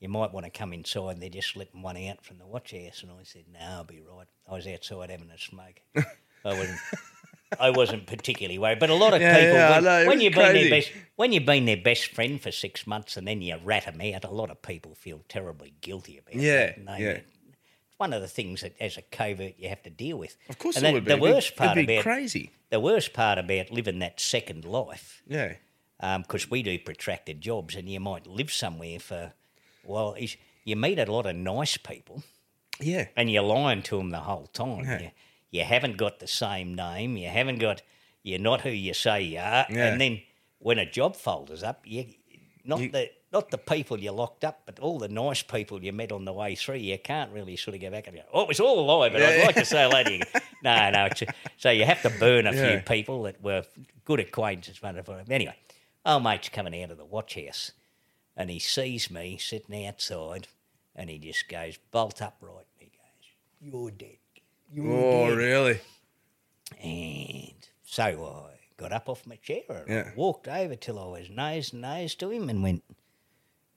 you 0.00 0.08
might 0.08 0.32
want 0.32 0.44
to 0.46 0.50
come 0.50 0.72
inside. 0.72 1.12
And 1.12 1.22
They're 1.22 1.28
just 1.30 1.56
letting 1.56 1.82
one 1.82 1.96
out 1.96 2.24
from 2.24 2.38
the 2.38 2.46
watch 2.46 2.72
house. 2.72 3.02
And 3.02 3.12
I 3.12 3.22
said, 3.24 3.44
No, 3.52 3.60
I'll 3.60 3.84
be 3.84 4.00
right. 4.00 4.26
I 4.50 4.54
was 4.54 4.66
outside 4.66 5.10
having 5.10 5.30
a 5.30 5.38
smoke. 5.38 5.80
I 6.44 6.54
wasn't. 6.54 6.78
I 7.60 7.70
wasn't 7.70 8.08
particularly 8.08 8.58
worried, 8.58 8.80
but 8.80 8.90
a 8.90 8.94
lot 8.94 9.14
of 9.14 9.20
Yeah, 9.22 9.38
people, 9.38 9.54
yeah, 9.56 9.70
when, 9.76 9.84
know, 9.84 10.06
when 10.08 10.20
you've 10.20 10.34
been 10.34 10.52
their 10.52 10.68
best, 10.68 10.90
when 11.14 11.32
you've 11.32 11.46
been 11.46 11.64
their 11.64 11.76
best 11.76 12.08
friend 12.08 12.40
for 12.42 12.50
six 12.50 12.88
months, 12.88 13.16
and 13.16 13.26
then 13.26 13.40
you 13.40 13.56
rat 13.64 13.84
them 13.84 14.00
out, 14.00 14.24
a 14.24 14.30
lot 14.30 14.50
of 14.50 14.60
people 14.62 14.96
feel 14.96 15.22
terribly 15.28 15.72
guilty 15.80 16.18
about 16.18 16.34
Yeah, 16.34 16.72
that. 16.76 16.84
they- 16.98 17.04
yeah. 17.04 17.18
One 17.98 18.12
of 18.12 18.20
the 18.20 18.28
things 18.28 18.60
that, 18.60 18.74
as 18.80 18.96
a 18.98 19.02
covert, 19.02 19.54
you 19.58 19.68
have 19.70 19.82
to 19.84 19.90
deal 19.90 20.18
with. 20.18 20.36
Of 20.50 20.58
course 20.58 20.76
and 20.76 20.84
it 20.84 20.88
that- 20.88 20.94
would 20.94 21.04
be. 21.04 21.10
The 21.12 21.16
It'd 21.16 21.34
worst 21.34 21.56
part 21.56 21.78
it'd 21.78 21.90
about 21.90 22.02
crazy. 22.02 22.50
the 22.70 22.80
worst 22.80 23.12
part 23.14 23.38
about 23.38 23.70
living 23.70 23.98
that 24.00 24.20
second 24.20 24.64
life 24.64 25.22
Yeah. 25.26 25.54
Um, 26.00 26.22
because 26.22 26.50
we 26.50 26.62
do 26.62 26.78
protracted 26.78 27.40
jobs 27.40 27.74
and 27.74 27.88
you 27.88 28.00
might 28.00 28.26
live 28.26 28.52
somewhere 28.52 28.98
for, 28.98 29.32
well, 29.82 30.12
is 30.18 30.36
you 30.64 30.76
meet 30.76 30.98
a 30.98 31.10
lot 31.10 31.24
of 31.24 31.34
nice 31.36 31.78
people 31.78 32.22
Yeah. 32.78 33.06
and 33.16 33.30
you're 33.30 33.42
lying 33.42 33.82
to 33.84 33.96
them 33.96 34.10
the 34.10 34.20
whole 34.20 34.46
time. 34.48 34.84
Yeah. 34.84 35.00
You, 35.00 35.10
you 35.52 35.64
haven't 35.64 35.96
got 35.96 36.18
the 36.18 36.26
same 36.26 36.74
name, 36.74 37.16
you 37.16 37.28
haven't 37.28 37.60
got, 37.60 37.80
you're 38.22 38.38
not 38.40 38.60
who 38.60 38.68
you 38.68 38.92
say 38.92 39.22
you 39.22 39.38
are. 39.38 39.64
Yeah. 39.70 39.86
And 39.86 39.98
then 40.00 40.20
when 40.58 40.78
a 40.78 40.84
job 40.90 41.16
folders 41.16 41.62
up, 41.62 41.80
you, 41.86 42.04
not 42.66 42.80
You- 42.80 42.90
the 42.90 43.10
not 43.32 43.50
the 43.50 43.58
people 43.58 43.98
you 44.00 44.12
locked 44.12 44.44
up, 44.44 44.62
but 44.64 44.78
all 44.78 44.98
the 44.98 45.08
nice 45.08 45.42
people 45.42 45.82
you 45.84 45.92
met 45.92 46.10
on 46.12 46.24
the 46.24 46.32
way 46.32 46.54
through, 46.54 46.76
you 46.76 46.96
can't 46.96 47.30
really 47.32 47.56
sort 47.56 47.74
of 47.74 47.80
go 47.82 47.90
back 47.90 48.06
and 48.06 48.16
go, 48.16 48.22
oh, 48.32 48.42
it 48.42 48.48
was 48.48 48.60
all 48.60 48.78
a 48.80 48.86
lie, 48.86 49.08
but 49.10 49.20
I'd 49.22 49.38
Yeah. 49.40 49.46
like 49.46 49.56
to 49.56 49.64
say 49.64 49.82
hello 49.82 50.02
to 50.04 50.12
you. 50.12 50.22
No, 50.62 50.90
no. 50.90 51.04
It's, 51.06 51.22
so 51.58 51.70
you 51.70 51.84
have 51.84 52.00
to 52.02 52.10
burn 52.10 52.46
a 52.46 52.52
Yeah. 52.54 52.70
few 52.70 52.80
people 52.80 53.24
that 53.24 53.42
were 53.42 53.64
good 54.04 54.20
acquaintances. 54.20 54.80
wonderful. 54.82 55.20
Anyway, 55.28 55.54
old 56.06 56.22
mate's 56.22 56.48
coming 56.48 56.82
out 56.82 56.90
of 56.92 56.96
the 56.98 57.04
watch 57.04 57.34
house 57.34 57.72
and 58.36 58.48
he 58.48 58.58
sees 58.58 59.10
me 59.10 59.36
sitting 59.36 59.84
outside 59.86 60.48
and 60.94 61.10
he 61.10 61.18
just 61.18 61.46
goes 61.48 61.76
bolt 61.90 62.22
upright. 62.22 62.66
He 62.78 62.86
goes, 62.86 63.28
You're 63.60 63.90
dead. 63.90 64.16
You're 64.72 64.92
Oh, 64.92 65.28
dead. 65.28 65.36
really? 65.36 65.80
And 66.82 67.68
so 67.84 68.04
I 68.04 68.55
got 68.76 68.92
up 68.92 69.08
off 69.08 69.26
my 69.26 69.36
chair 69.36 69.62
and 69.68 69.88
Yeah. 69.88 70.10
Walked 70.16 70.48
over 70.48 70.76
till 70.76 70.98
I 70.98 71.06
was 71.06 71.30
nose 71.30 71.70
to 71.70 71.76
nose 71.76 72.14
to 72.16 72.30
him 72.30 72.48
and 72.50 72.62
went, 72.62 72.82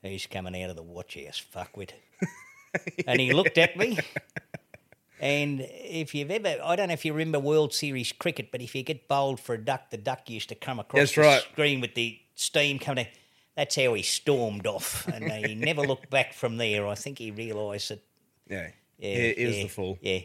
He's 0.02 0.28
coming 0.28 0.62
out 0.64 0.70
of 0.70 0.76
the 0.78 0.84
watch 0.84 1.16
house, 1.16 1.42
fuckwit. 1.54 1.92
and 3.08 3.20
he 3.20 3.34
looked 3.34 3.58
at 3.58 3.76
me. 3.78 3.98
And 5.22 5.60
if 5.70 6.16
you've 6.16 6.32
ever, 6.32 6.56
I 6.64 6.78
don't 6.78 6.88
know 6.88 6.94
if 6.94 7.04
you 7.04 7.12
remember 7.12 7.40
World 7.40 7.74
Series 7.74 8.14
cricket, 8.14 8.52
but 8.54 8.62
if 8.62 8.74
you 8.74 8.84
get 8.84 9.10
bowled 9.10 9.40
for 9.42 9.56
a 9.56 9.58
duck, 9.58 9.90
the 9.90 9.98
duck 9.98 10.30
used 10.30 10.48
to 10.50 10.56
come 10.56 10.80
across 10.80 11.02
That's 11.02 11.16
the 11.16 11.22
right. 11.22 11.42
screen 11.42 11.82
with 11.82 11.94
the 11.96 12.18
steam 12.36 12.80
coming 12.80 13.06
out. 13.06 13.12
That's 13.58 13.76
how 13.76 13.94
he 13.96 14.02
stormed 14.04 14.66
off. 14.66 15.06
And 15.10 15.30
he 15.30 15.56
never 15.56 15.82
looked 15.82 16.10
back 16.10 16.34
from 16.34 16.56
there. 16.56 16.88
I 16.88 16.96
think 16.96 17.18
he 17.18 17.32
realised 17.32 17.90
that 17.90 18.02
Yeah. 18.50 18.70
yeah, 18.98 19.16
He, 19.16 19.34
he 19.34 19.46
was 19.46 19.56
the 19.58 19.68
fool. 19.68 19.98
Yeah. 20.02 20.20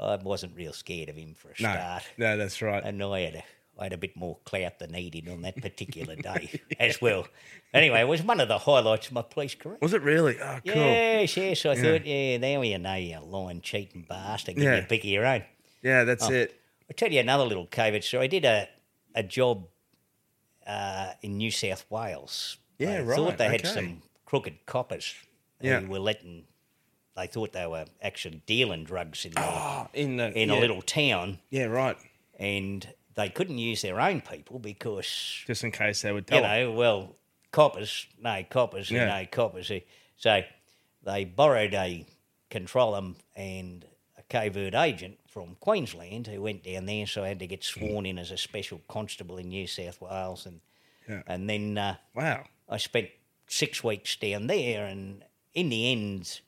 I 0.00 0.16
wasn't 0.16 0.56
real 0.56 0.72
scared 0.72 1.10
of 1.10 1.16
him 1.16 1.34
for 1.34 1.48
a 1.48 1.62
No, 1.62 1.70
start. 1.74 2.04
no, 2.16 2.36
that's 2.38 2.62
right. 2.62 2.82
and 2.82 3.02
I 3.02 3.20
had 3.20 3.34
a, 3.34 3.42
I 3.78 3.84
had 3.84 3.92
a 3.92 3.98
bit 3.98 4.16
more 4.16 4.38
clout 4.44 4.78
than 4.80 4.92
he 4.94 5.08
did 5.10 5.28
on 5.28 5.42
that 5.42 5.60
particular 5.62 6.16
day 6.16 6.60
as 6.80 7.00
well. 7.00 7.26
Anyway, 7.72 8.00
it 8.00 8.08
was 8.08 8.22
one 8.22 8.40
of 8.40 8.48
the 8.48 8.58
highlights 8.58 9.06
of 9.08 9.12
my 9.12 9.22
police 9.22 9.54
career. 9.54 9.78
Was 9.80 9.94
it 9.94 10.02
really? 10.02 10.36
Oh, 10.40 10.58
cool. 10.66 10.74
Yes, 10.74 11.36
yes. 11.36 11.64
I 11.66 11.74
thought, 11.76 12.04
yeah, 12.06 12.38
there 12.38 12.64
you 12.64 12.78
know, 12.78 12.94
you're 12.94 13.20
lying, 13.20 13.60
cheating 13.60 14.04
bastard. 14.08 14.56
Give 14.56 14.64
Yeah. 14.64 14.72
me 14.72 14.78
a 14.80 14.82
pick 14.88 15.00
of 15.04 15.10
your 15.10 15.26
own. 15.26 15.42
Yeah, 15.82 16.04
that's 16.04 16.28
Oh. 16.28 16.32
it. 16.32 16.60
I'll 16.90 16.96
tell 16.96 17.12
you 17.12 17.20
another 17.20 17.44
little 17.44 17.66
covert 17.66 18.02
story. 18.02 18.24
I 18.24 18.26
did 18.28 18.44
a, 18.44 18.68
a 19.14 19.22
job 19.22 19.66
uh, 20.66 21.12
in 21.22 21.36
New 21.36 21.50
South 21.50 21.84
Wales. 21.90 22.56
Yeah, 22.78 22.98
they 22.98 23.02
right, 23.04 23.16
thought 23.16 23.38
they 23.38 23.48
had 23.48 23.66
some 23.66 24.02
crooked 24.24 24.66
coppers 24.66 25.14
Yeah. 25.60 25.80
who 25.80 25.88
were 25.90 25.98
letting, 26.00 26.44
they 27.16 27.26
thought 27.26 27.52
they 27.52 27.66
were 27.66 27.86
actually 28.02 28.42
dealing 28.46 28.84
drugs 28.84 29.24
in, 29.24 29.32
the, 29.32 29.40
Oh, 29.42 29.88
in 29.94 30.16
the 30.16 30.32
in 30.38 30.48
yeah. 30.48 30.58
a 30.58 30.60
little 30.60 30.82
town 30.82 31.38
Yeah, 31.50 31.64
right. 31.64 31.96
and 32.38 32.86
they 33.18 33.28
couldn't 33.28 33.58
use 33.58 33.82
their 33.82 34.00
own 34.00 34.20
people 34.20 34.58
because 34.60 35.42
Just 35.46 35.64
in 35.64 35.72
case 35.72 36.02
they 36.02 36.12
would 36.12 36.26
tell. 36.26 36.38
you 36.38 36.42
know, 36.66 36.72
well, 36.72 37.16
coppers, 37.50 38.06
no 38.22 38.44
coppers, 38.48 38.90
Yeah. 38.90 39.06
no 39.06 39.26
coppers. 39.26 39.70
So 40.16 40.42
they 41.02 41.24
borrowed 41.24 41.74
a 41.74 42.06
controller 42.48 43.14
and 43.36 43.84
a 44.16 44.22
covert 44.22 44.74
agent 44.74 45.18
from 45.26 45.56
Queensland 45.60 46.28
who 46.28 46.40
went 46.40 46.62
down 46.62 46.86
there, 46.86 47.06
so 47.06 47.24
I 47.24 47.28
had 47.28 47.40
to 47.40 47.46
get 47.46 47.64
sworn 47.64 48.06
in 48.06 48.18
as 48.18 48.30
a 48.30 48.36
special 48.36 48.80
constable 48.88 49.36
in 49.38 49.48
New 49.48 49.66
South 49.66 50.00
Wales, 50.00 50.46
and 50.46 50.60
Yeah. 51.08 51.22
and 51.26 51.48
then 51.50 51.76
uh, 51.76 51.96
Wow. 52.14 52.44
I 52.68 52.76
spent 52.78 53.10
six 53.48 53.82
weeks 53.82 54.14
down 54.16 54.46
there, 54.46 54.86
and 54.86 55.24
in 55.54 55.68
the 55.70 55.90
end, 55.92 56.40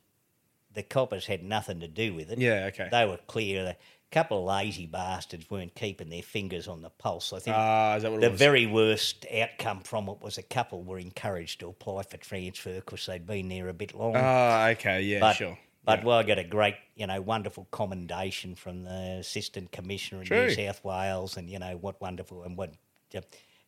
the 0.73 0.83
coppers 0.85 1.27
had 1.27 1.43
nothing 1.43 1.81
to 1.81 1.89
do 1.89 2.15
with 2.15 2.31
it. 2.31 2.39
Yeah, 2.39 2.67
okay. 2.67 2.89
They 2.91 3.05
were 3.07 3.17
clear. 3.27 3.77
A 4.11 4.15
couple 4.15 4.39
of 4.39 4.45
lazy 4.45 4.87
bastards 4.87 5.49
weren't 5.51 5.77
keeping 5.77 6.11
their 6.11 6.23
fingers 6.23 6.67
on 6.67 6.83
the 6.83 6.91
pulse. 6.91 7.33
I 7.33 7.39
think 7.39 7.57
Ah, 7.57 7.95
is 7.95 8.03
that 8.03 8.11
what 8.11 8.21
the 8.21 8.27
it 8.27 8.31
was? 8.33 8.39
very 8.41 8.67
worst 8.67 9.25
outcome 9.33 9.81
from 9.83 10.09
it 10.09 10.21
was 10.21 10.37
a 10.37 10.43
couple 10.43 10.83
were 10.83 10.99
encouraged 10.99 11.61
to 11.61 11.69
apply 11.69 12.03
for 12.03 12.17
transfer 12.17 12.75
because 12.75 13.07
they'd 13.07 13.25
been 13.27 13.49
there 13.49 13.69
a 13.69 13.73
bit 13.73 13.95
long. 13.95 14.15
Ah, 14.17 14.69
okay. 14.71 15.01
Yeah, 15.03 15.21
but 15.21 15.35
sure. 15.35 15.57
but 15.85 16.03
well, 16.03 16.19
I 16.19 16.25
got 16.25 16.39
a 16.41 16.45
great, 16.45 16.75
you 16.97 17.07
know, 17.07 17.21
wonderful 17.21 17.69
commendation 17.71 18.57
from 18.57 18.83
the 18.83 19.19
assistant 19.21 19.71
commissioner 19.71 20.23
in 20.23 20.27
True. 20.27 20.47
New 20.47 20.51
South 20.51 20.83
Wales, 20.83 21.37
and 21.37 21.49
you 21.49 21.61
know 21.61 21.77
what 21.77 22.01
wonderful 22.01 22.43
and 22.43 22.57
what, 22.57 22.75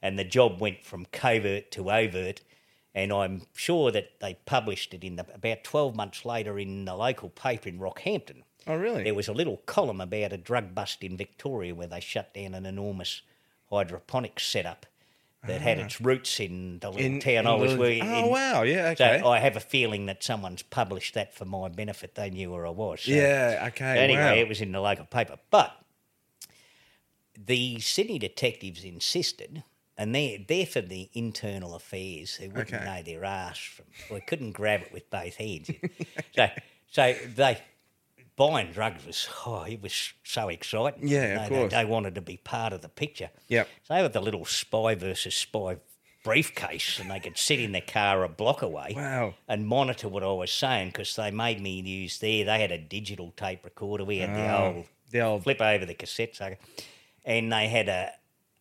and 0.03 0.19
the 0.19 0.25
job 0.25 0.61
went 0.61 0.85
from 0.85 1.07
covert 1.13 1.71
to 1.71 1.89
overt, 1.89 2.41
and 2.97 3.13
I'm 3.13 3.43
sure 3.55 3.93
that 3.93 4.19
they 4.21 4.35
published 4.45 4.93
it 4.93 5.05
in 5.05 5.15
the, 5.15 5.27
about 5.33 5.63
twelve 5.63 5.95
months 5.95 6.25
later 6.25 6.59
in 6.59 6.85
the 6.85 6.97
local 6.97 7.29
paper 7.29 7.69
in 7.69 7.79
Rockhampton. 7.79 8.43
Oh, 8.67 8.77
really? 8.77 9.03
There 9.03 9.15
was 9.15 9.29
a 9.29 9.33
little 9.33 9.59
column 9.67 10.01
about 10.01 10.33
a 10.33 10.37
drug 10.37 10.75
bust 10.75 11.03
in 11.03 11.17
Victoria 11.17 11.75
where 11.75 11.87
they 11.87 12.01
shut 12.01 12.33
down 12.35 12.55
an 12.55 12.65
enormous 12.67 13.23
hydroponics 13.71 14.47
setup 14.47 14.87
that 15.45 15.61
had 15.61 15.81
its 15.81 16.01
roots 16.01 16.39
in 16.39 16.79
the 16.79 16.89
little 16.91 17.03
Ah. 17.03 17.07
In- 17.07 17.21
town 17.21 17.33
in 17.35 17.47
I 17.49 17.55
was 17.55 17.75
with. 17.75 18.01
Oh, 18.05 18.29
wow. 18.29 18.63
Yeah, 18.63 18.91
okay. 18.91 19.19
So. 19.21 19.29
I 19.29 19.41
have 19.41 19.57
a 19.57 19.61
feeling 19.61 20.07
that 20.07 20.23
someone's 20.23 20.63
published 20.63 21.15
that 21.15 21.35
for 21.35 21.45
my 21.45 21.69
benefit. 21.69 22.15
They 22.15 22.31
knew 22.31 22.53
where 22.53 22.65
I 22.67 22.71
was. 22.71 23.01
So 23.01 23.11
yeah, 23.11 23.65
okay. 23.69 23.99
Anyway, 23.99 24.21
wow. 24.23 24.35
it 24.35 24.47
was 24.49 24.61
in 24.61 24.71
the 24.71 24.81
local 24.81 25.05
paper. 25.07 25.39
But 25.51 25.77
the 27.37 27.81
Sydney 27.81 28.19
detectives 28.21 28.85
insisted, 28.85 29.65
and 29.99 30.15
they're, 30.15 30.39
they're 30.47 30.67
for 30.67 30.81
the 30.81 31.11
internal 31.13 31.75
affairs. 31.75 32.37
They 32.39 32.49
wouldn't 32.49 32.73
Okay. 32.73 32.85
know 32.85 33.03
their 33.03 33.25
ass 33.25 33.59
from. 33.59 33.87
Well, 34.11 34.21
they 34.21 34.25
couldn't 34.27 34.53
grab 34.53 34.83
it 34.83 34.93
with 34.93 35.11
both 35.11 35.35
hands. 35.37 35.71
so, 36.37 36.49
so 36.91 37.15
they 37.35 37.59
buying 38.37 38.73
drugs 38.73 39.05
was 39.07 39.29
oh, 39.47 39.63
it 39.63 39.83
was 39.83 40.13
so 40.25 40.49
exciting. 40.49 41.07
Yeah, 41.09 41.23
of 41.23 41.43
they, 41.43 41.49
they- 41.55 41.61
course. 41.61 41.73
They, 41.73 41.85
wanted 41.85 42.15
to 42.17 42.21
be 42.23 42.37
part 42.39 42.73
of 42.73 42.81
the 42.83 42.89
picture. 42.89 43.31
Yeah. 43.49 43.65
So 43.85 43.95
they 43.95 44.03
had 44.03 44.13
the 44.13 44.21
little 44.21 44.45
spy 44.45 44.95
versus 44.95 45.35
spy 45.35 45.77
briefcase, 46.25 47.01
and 47.01 47.11
they 47.11 47.19
could 47.19 47.37
sit 47.37 47.59
in 47.61 47.73
their 47.73 47.81
car 47.81 48.23
a 48.23 48.29
block 48.29 48.63
away 48.63 48.93
Wow. 48.95 49.35
and 49.49 49.67
monitor 49.67 50.09
what 50.09 50.23
I 50.23 50.31
was 50.33 50.53
saying 50.53 50.89
because 50.91 51.17
they 51.17 51.31
made 51.33 51.61
me 51.61 51.81
use 51.81 52.19
there. 52.21 52.45
They 52.45 52.61
had 52.61 52.71
a 52.71 52.79
digital 52.79 53.33
tape 53.37 53.65
recorder. 53.65 54.05
We 54.05 54.19
had 54.19 54.35
the 54.37 54.47
Oh, 54.57 54.65
old 54.77 54.87
the 55.11 55.21
old- 55.21 55.43
flip 55.43 55.61
over 55.61 55.85
the 55.85 55.95
cassette 55.95 56.37
sucker, 56.37 56.59
and 57.25 57.53
they 57.53 57.69
had 57.69 57.89
a 57.89 58.13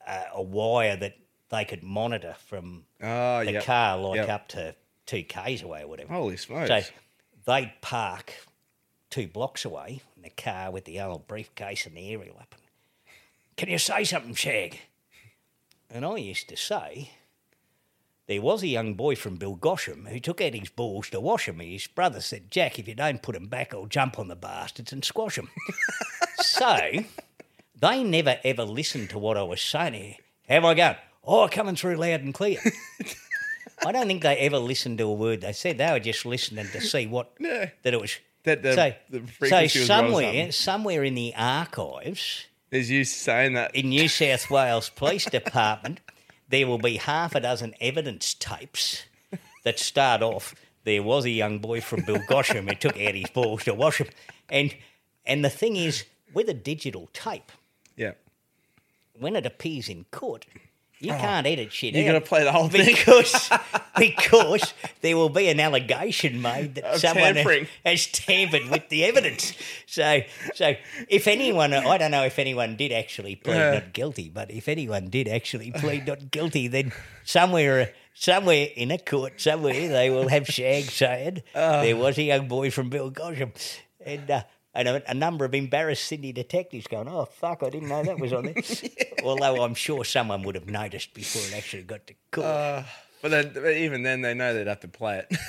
a, 0.08 0.22
a 0.36 0.42
wire 0.42 0.96
that 0.96 1.16
they 1.50 1.64
could 1.66 1.84
monitor 1.84 2.36
from 2.48 2.86
Oh, 3.04 3.46
the 3.46 3.52
yep. 3.54 3.64
car 3.66 3.98
like 4.00 4.16
Yep. 4.18 4.30
up 4.30 4.48
to 4.50 4.76
two 5.06 5.22
k's 5.24 5.62
away 5.62 5.84
or 5.84 5.88
whatever. 5.88 6.12
Holy 6.12 6.38
smokes. 6.38 6.68
So 6.70 6.82
they'd 7.46 7.72
park 7.82 8.34
two 9.12 9.28
blocks 9.28 9.64
away 9.64 10.02
in 10.16 10.24
the 10.24 10.30
car 10.32 10.72
with 10.72 10.86
the 10.86 11.00
old 11.00 11.28
briefcase 11.28 11.86
and 11.86 11.96
the 11.96 12.10
aerial 12.12 12.38
up. 12.40 12.56
Can 13.58 13.70
you 13.70 13.78
say 13.78 14.04
something, 14.04 14.34
Shag? 14.34 14.80
And 15.90 16.06
I 16.06 16.18
used 16.18 16.48
to 16.50 16.58
say, 16.58 17.12
there 18.28 18.42
was 18.42 18.64
a 18.64 18.68
young 18.68 18.94
boy 18.94 19.16
from 19.16 19.36
Bill 19.36 19.58
Gosham 19.58 20.08
who 20.08 20.20
took 20.20 20.40
out 20.40 20.54
his 20.54 20.70
balls 20.70 21.10
to 21.10 21.20
wash 21.20 21.48
wash 21.48 21.50
'em. 21.50 21.60
His 21.60 21.88
brother 21.88 22.22
said, 22.22 22.50
Jack, 22.50 22.80
if 22.80 22.88
you 22.88 22.96
don't 22.96 23.22
put 23.22 23.34
put 23.34 23.36
'em 23.36 23.48
back, 23.48 23.74
I'll 23.74 23.88
jump 23.88 24.18
on 24.18 24.30
the 24.30 24.36
bastards 24.38 24.94
and 24.94 25.04
squash 25.04 25.34
squash 25.34 25.38
'em." 25.38 25.50
so 26.42 27.04
they 27.78 28.04
never 28.04 28.40
ever 28.46 28.64
listened 28.64 29.10
to 29.10 29.20
what 29.20 29.38
I 29.38 29.44
was 29.44 29.62
saying. 29.62 30.16
How 30.48 30.56
am 30.56 30.66
I 30.66 30.74
going? 30.74 30.96
Oh, 31.26 31.48
coming 31.50 31.76
through 31.76 31.98
loud 31.98 32.22
and 32.22 32.34
clear. 32.34 32.60
I 33.86 33.92
don't 33.92 34.08
think 34.08 34.24
they 34.24 34.38
ever 34.38 34.60
listened 34.60 35.00
to 35.00 35.06
a 35.06 35.14
word 35.14 35.42
they 35.42 35.54
said. 35.54 35.78
They 35.78 35.92
were 35.92 36.00
just 36.00 36.26
listening 36.26 36.68
to 36.72 36.80
see 36.82 37.08
what 37.08 37.34
Yeah. 37.40 37.72
that 37.84 37.94
it 37.94 38.00
was. 38.00 38.18
That 38.44 38.64
the- 38.64 38.74
so, 38.74 38.94
the 39.10 39.28
frequency 39.28 39.80
or 39.80 39.86
somewhere, 39.86 40.52
somewhere 40.52 41.04
in 41.04 41.16
the 41.16 41.34
archives 41.36 42.46
There's 42.70 42.90
you 42.90 43.04
saying 43.04 43.54
that. 43.54 43.76
in 43.76 43.90
New 43.90 44.08
South 44.08 44.50
Wales 44.50 44.90
Police 44.90 45.26
Department, 45.26 46.00
there 46.50 46.68
will 46.68 46.80
be 46.80 46.98
half 46.98 47.36
a 47.36 47.40
dozen 47.40 47.76
evidence 47.80 48.34
tapes 48.34 49.04
that 49.64 49.80
start 49.80 50.22
off. 50.22 50.56
There 50.84 51.04
was 51.04 51.26
a 51.26 51.30
young 51.30 51.60
boy 51.60 51.82
from 51.82 52.02
Bilgosham 52.02 52.68
who 52.68 52.76
took 52.76 53.00
out 53.00 53.14
his 53.14 53.30
balls 53.30 53.64
to 53.66 53.74
wash 53.74 54.00
them, 54.00 54.08
and 54.50 54.76
and 55.26 55.46
the 55.46 55.50
thing 55.50 55.76
is, 55.76 56.06
with 56.34 56.50
a 56.50 56.54
digital 56.54 57.10
tape, 57.14 57.52
yeah. 57.96 58.14
when 59.14 59.36
it 59.36 59.46
appears 59.46 59.88
in 59.88 60.06
court, 60.06 60.48
you 61.02 61.12
can't 61.12 61.46
edit 61.48 61.72
shit 61.74 61.96
Oh. 61.96 61.98
You 62.00 62.06
out. 62.08 62.14
got 62.14 62.20
to 62.20 62.26
play 62.26 62.44
the 62.44 62.52
whole 62.52 62.70
thing. 62.70 62.86
because 62.86 63.50
because 63.98 64.74
there 65.02 65.16
will 65.18 65.30
be 65.30 65.48
an 65.50 65.60
allegation 65.60 66.42
made 66.42 66.76
that 66.76 66.84
Of 66.86 67.00
someone 67.02 67.34
tampering. 67.36 67.68
has 67.86 68.08
tampered 68.08 68.70
with 68.70 68.90
the 68.90 69.04
evidence. 69.06 69.54
So 69.86 70.22
so 70.56 70.74
if 71.10 71.28
anyone, 71.28 71.74
I 71.74 71.98
don't 71.98 72.12
know 72.12 72.24
if 72.24 72.40
anyone 72.40 72.76
did 72.76 72.92
actually 72.92 73.36
plead 73.36 73.56
Yeah. 73.58 73.72
not 73.74 73.94
guilty, 73.94 74.30
but 74.30 74.52
if 74.52 74.68
anyone 74.68 75.10
did 75.10 75.28
actually 75.28 75.72
plead 75.72 76.08
not 76.08 76.32
guilty, 76.32 76.68
then 76.68 76.92
somewhere. 77.24 77.94
Somewhere 78.14 78.68
in 78.76 78.92
a 78.92 78.98
court, 78.98 79.40
somewhere 79.40 79.88
they 79.88 80.10
will 80.10 80.28
have 80.28 80.46
Shag 80.46 80.84
saying 80.84 81.44
Uh. 81.56 81.82
there 81.82 81.96
was 81.96 82.18
a 82.18 82.24
young 82.24 82.48
boy 82.50 82.70
from 82.70 82.90
Bill 82.90 83.10
Gosham, 83.10 83.52
and 84.06 84.30
uh, 84.30 84.44
and 84.74 84.88
a, 84.88 85.12
a 85.12 85.14
number 85.14 85.46
of 85.46 85.54
embarrassed 85.54 86.06
Sydney 86.06 86.32
detectives 86.32 86.88
going, 86.88 87.08
"Oh 87.08 87.26
fuck, 87.26 87.64
I 87.64 87.70
didn't 87.70 87.90
know 87.90 88.04
that 88.04 88.20
was 88.20 88.34
on 88.34 88.46
there." 88.46 88.56
Although 89.24 89.62
I'm 89.64 89.76
sure 89.76 90.04
someone 90.06 90.44
would 90.44 90.56
have 90.56 90.68
noticed 90.68 91.14
before 91.14 91.42
it 91.44 91.54
actually 91.58 91.84
got 91.84 92.08
to 92.08 92.14
court. 92.32 92.46
Uh, 92.48 92.84
but, 93.22 93.30
then, 93.32 93.52
but 93.54 93.76
even 93.76 94.02
then, 94.04 94.22
they 94.22 94.34
know 94.34 94.54
they'd 94.54 94.66
have 94.68 94.80
to 94.82 94.88
play 94.88 95.20
it. 95.20 95.38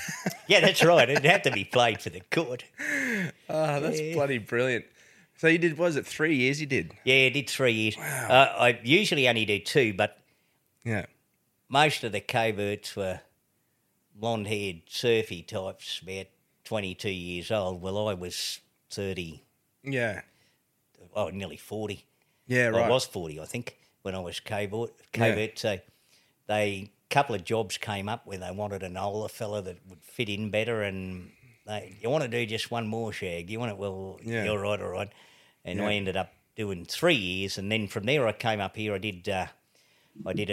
Yeah, 0.48 0.60
that's 0.60 0.84
right. 0.84 1.08
It'd 1.08 1.24
have 1.24 1.42
to 1.42 1.50
be 1.52 1.64
played 1.72 2.02
for 2.02 2.10
the 2.10 2.20
court. 2.30 2.64
oh, 3.48 3.80
that's 3.80 3.98
Yeah. 4.00 4.12
bloody 4.14 4.36
brilliant. 4.38 4.84
So 5.38 5.46
you 5.46 5.56
did, 5.56 5.78
was 5.78 5.96
it 5.96 6.04
three 6.06 6.34
years 6.36 6.60
you 6.60 6.66
did? 6.66 6.92
Yeah, 7.04 7.14
I 7.26 7.28
did 7.30 7.48
three 7.48 7.72
years. 7.72 7.96
Uh, 7.96 8.52
I 8.58 8.78
usually 8.82 9.28
only 9.28 9.46
do 9.46 9.58
two, 9.60 9.94
but 9.94 10.18
Yeah. 10.84 11.06
most 11.70 12.04
of 12.04 12.12
the 12.12 12.20
coverts 12.20 12.94
were 12.96 13.20
blonde 14.14 14.48
haired, 14.48 14.82
surfy 14.88 15.42
types, 15.42 16.00
about 16.02 16.26
22 16.64 17.08
years 17.08 17.50
old. 17.50 17.80
Well, 17.80 18.08
I 18.08 18.14
was 18.14 18.60
30, 18.92 19.42
Yeah. 19.82 20.22
oh, 21.14 21.28
nearly 21.30 21.56
40. 21.56 22.04
Yeah, 22.46 22.66
right. 22.68 22.84
I 22.84 22.88
was 22.88 23.04
40, 23.06 23.40
I 23.40 23.44
think, 23.46 23.76
when 24.02 24.14
I 24.14 24.20
was 24.20 24.38
covert. 24.40 24.90
covert. 25.12 25.58
So 25.58 25.78
they 26.46 26.90
couple 27.10 27.34
of 27.34 27.44
jobs 27.44 27.76
came 27.76 28.08
up 28.08 28.26
where 28.26 28.38
they 28.38 28.50
wanted 28.50 28.82
an 28.82 28.96
older 28.96 29.28
fella 29.28 29.60
that 29.60 29.76
would 29.86 30.02
fit 30.02 30.30
in 30.30 30.50
better 30.50 30.80
and 30.82 31.30
they, 31.66 31.94
you 32.00 32.08
want 32.08 32.22
to 32.24 32.28
do 32.28 32.46
just 32.46 32.70
one 32.70 32.86
more 32.86 33.12
shag. 33.12 33.50
You 33.50 33.58
want 33.60 33.70
it, 33.70 33.76
well, 33.76 34.18
Yeah. 34.24 34.44
you're 34.44 34.58
right, 34.58 34.80
all 34.80 34.88
right. 34.88 35.12
And 35.64 35.78
Yeah. 35.78 35.88
I 35.88 35.92
ended 35.92 36.16
up 36.16 36.32
doing 36.56 36.86
three 36.86 37.14
years. 37.14 37.58
And 37.58 37.70
then 37.70 37.86
from 37.86 38.04
there 38.04 38.26
I 38.26 38.32
came 38.32 38.60
up 38.60 38.76
here. 38.76 38.94
I 38.94 38.98
did, 38.98 39.28
uh, 39.28 39.46
I 40.24 40.32
did 40.32 40.50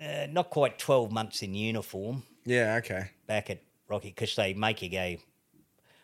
a, 0.00 0.24
uh, 0.24 0.26
not 0.30 0.50
quite 0.50 0.78
12 0.78 1.10
months 1.10 1.42
in 1.42 1.54
uniform 1.54 2.22
Yeah, 2.44 2.76
okay. 2.76 3.10
back 3.26 3.50
at 3.50 3.60
Rocky 3.88 4.08
because 4.10 4.36
they 4.36 4.54
make 4.54 4.80
you 4.80 4.90
go. 4.90 5.16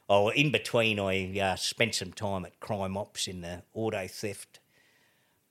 Oh, 0.08 0.28
in 0.28 0.50
between, 0.50 0.98
I 1.00 1.38
uh, 1.38 1.56
spent 1.56 1.94
some 1.94 2.12
time 2.12 2.44
at 2.44 2.60
crime 2.60 2.96
ops 2.96 3.26
in 3.26 3.40
the 3.40 3.62
auto 3.72 4.06
theft 4.06 4.60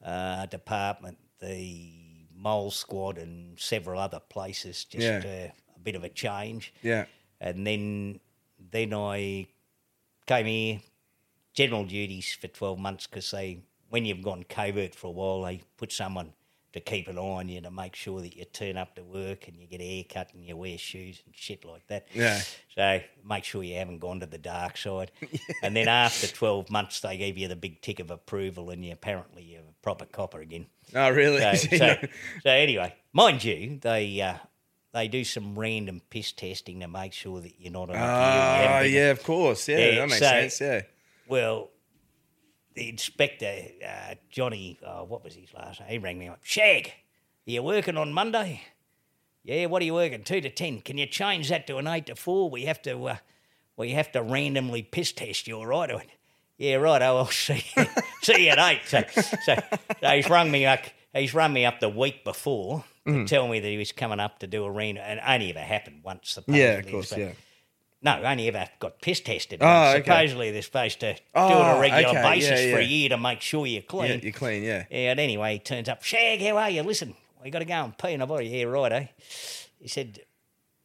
uh, 0.03 0.45
department, 0.45 1.17
the 1.39 1.91
mole 2.35 2.69
squad, 2.71 3.17
and 3.17 3.59
several 3.59 3.99
other 3.99 4.19
places. 4.19 4.85
Just 4.85 5.03
Yeah. 5.25 5.49
uh, 5.49 5.75
a 5.75 5.79
bit 5.79 5.95
of 5.95 6.03
a 6.03 6.09
change, 6.09 6.73
Yeah. 6.83 7.05
and 7.39 7.65
then 7.65 8.19
then 8.71 8.93
I 8.93 9.47
came 10.25 10.45
here, 10.45 10.81
general 11.53 11.83
duties 11.85 12.33
for 12.33 12.47
12 12.47 12.79
months 12.79 13.07
because 13.07 13.29
they, 13.31 13.59
when 13.89 14.05
you've 14.05 14.21
gone 14.23 14.43
covert 14.43 14.95
for 14.95 15.07
a 15.07 15.11
while, 15.11 15.41
they 15.43 15.61
put 15.77 15.91
someone 15.91 16.33
to 16.73 16.79
keep 16.79 17.07
an 17.07 17.17
eye 17.17 17.21
on 17.21 17.47
you 17.49 17.61
to 17.61 17.69
make 17.71 17.95
sure 17.95 18.19
that 18.21 18.35
you 18.35 18.43
turn 18.45 18.77
up 18.77 18.95
to 18.95 19.03
work 19.03 19.47
and 19.47 19.57
you 19.57 19.67
get 19.67 19.79
a 19.79 19.95
haircut 19.97 20.33
and 20.33 20.43
you 20.43 20.57
wear 20.57 20.77
shoes 20.77 21.21
and 21.25 21.35
shit 21.35 21.63
like 21.63 21.85
that. 21.87 22.07
Yeah. 22.13 22.41
So 22.75 22.99
make 23.27 23.43
sure 23.43 23.63
you 23.63 23.75
haven't 23.75 23.99
gone 23.99 24.19
to 24.21 24.25
the 24.25 24.37
dark 24.39 24.77
side. 24.77 25.11
And 25.61 25.75
then 25.75 25.87
after 25.87 26.27
12 26.27 26.69
months, 26.69 26.99
they 27.01 27.15
give 27.17 27.37
you 27.37 27.47
the 27.47 27.55
big 27.55 27.81
tick 27.81 27.99
of 27.99 28.09
approval 28.11 28.69
and 28.71 28.83
you 28.83 28.91
apparently 28.91 29.43
you're 29.43 29.61
a 29.61 29.73
proper 29.83 30.05
copper 30.05 30.41
again. 30.41 30.65
Oh, 30.95 31.09
really? 31.11 31.39
So, 31.39 31.53
so, 31.77 31.95
so 32.43 32.49
anyway, 32.49 32.95
mind 33.13 33.43
you, 33.43 33.79
they 33.81 34.19
uh, 34.19 34.35
they 34.93 35.07
do 35.07 35.23
some 35.23 35.57
random 35.57 36.01
piss 36.09 36.31
testing 36.31 36.79
to 36.81 36.87
make 36.87 37.13
sure 37.13 37.39
that 37.39 37.53
you're 37.59 37.71
not 37.71 37.89
on 37.91 37.95
Oh, 37.95 38.81
yeah, 38.81 39.11
of 39.11 39.23
course. 39.23 39.67
Yeah, 39.69 39.77
Yeah, 39.77 39.95
that 39.99 40.09
makes 40.09 40.19
so- 40.19 40.25
sense. 40.25 40.61
Yeah. 40.61 40.81
Well, 41.27 41.69
the 42.75 42.89
inspector, 42.89 43.55
uh, 43.85 44.15
Johnny, 44.29 44.79
uh, 44.85 45.01
what 45.01 45.23
was 45.23 45.35
his 45.35 45.53
last 45.53 45.79
name? 45.79 45.89
He 45.89 45.97
rang 45.97 46.17
me 46.19 46.27
up. 46.27 46.39
Shag, 46.43 46.87
are 46.87 47.51
you 47.51 47.63
working 47.63 47.97
on 47.97 48.13
Monday? 48.13 48.61
Yeah, 49.43 49.65
what 49.65 49.81
are 49.81 49.85
you 49.85 49.93
working? 49.93 50.23
Two 50.23 50.41
to 50.41 50.49
ten. 50.49 50.81
Can 50.81 50.97
you 50.97 51.05
change 51.05 51.49
that 51.49 51.67
to 51.67 51.77
an 51.77 51.87
eight 51.87 52.05
to 52.07 52.15
four? 52.15 52.49
We 52.49 52.63
have 52.65 52.81
to, 52.83 53.07
uh, 53.09 53.17
we 53.75 53.91
have 53.91 54.11
to 54.13 54.21
randomly 54.21 54.81
piss 54.83 55.11
test 55.11 55.47
you, 55.47 55.57
all 55.57 55.65
right? 55.65 55.91
I 55.91 55.95
went, 55.95 56.09
yeah, 56.57 56.75
right. 56.75 57.01
Oh, 57.01 57.17
I'll 57.17 57.25
see. 57.27 57.65
see 58.21 58.45
you 58.45 58.51
at 58.51 58.59
eight. 58.59 58.81
So, 58.85 59.03
so, 59.43 59.55
so 60.01 60.09
he's 60.09 60.29
rung 60.29 60.49
me 60.51 60.65
up. 60.65 60.79
He's 61.13 61.33
rung 61.33 61.51
me 61.53 61.65
up 61.65 61.79
the 61.79 61.89
week 61.89 62.23
before 62.23 62.85
to 63.05 63.25
tell 63.25 63.47
me 63.49 63.59
that 63.59 63.67
he 63.67 63.77
was 63.77 63.91
coming 63.91 64.19
up 64.21 64.39
to 64.39 64.47
do 64.47 64.63
a 64.63 64.71
random, 64.71 65.03
and 65.05 65.19
it 65.19 65.23
only 65.27 65.49
ever 65.49 65.59
happened 65.59 66.01
once. 66.03 66.29
Supposedly, 66.31 66.61
Yeah, 66.61 66.77
of 66.77 66.87
course. 66.89 67.15
Yeah. 67.17 67.31
No, 68.03 68.21
only 68.23 68.47
ever 68.47 68.67
got 68.79 69.01
piss 69.01 69.21
tested. 69.21 69.59
Oh, 69.61 69.91
okay. 69.91 70.03
Supposedly 70.03 70.51
they're 70.51 70.61
supposed 70.61 70.99
to 70.99 71.13
do 71.13 71.17
it 71.17 71.21
Oh, 71.33 71.61
on 71.61 71.77
a 71.77 71.79
regular 71.79 72.09
okay, 72.09 72.13
yeah, 72.13 72.29
basis 72.33 72.71
for 72.71 72.79
a 72.79 72.83
year 72.83 73.09
to 73.09 73.17
make 73.17 73.41
sure 73.41 73.65
you're 73.65 73.81
Yeah, 73.81 73.87
clean. 73.87 74.19
you're 74.21 74.31
clean. 74.33 74.63
Yeah. 74.63 74.85
Yeah, 74.91 75.11
and 75.11 75.19
anyway, 75.19 75.53
he 75.53 75.59
turns 75.59 75.87
up, 75.89 76.03
Shag, 76.03 76.41
how 76.41 76.57
are 76.57 76.69
you? 76.69 76.83
Listen, 76.83 77.15
we 77.43 77.49
got 77.49 77.59
to 77.59 77.65
go 77.65 77.73
and 77.73 77.97
pee 77.97 78.07
And 78.07 78.15
in 78.15 78.21
a 78.21 78.27
body. 78.27 78.47
Yeah, 78.47 78.65
right, 78.65 78.91
eh? 78.91 79.07
He 79.79 79.87
said, 79.87 80.19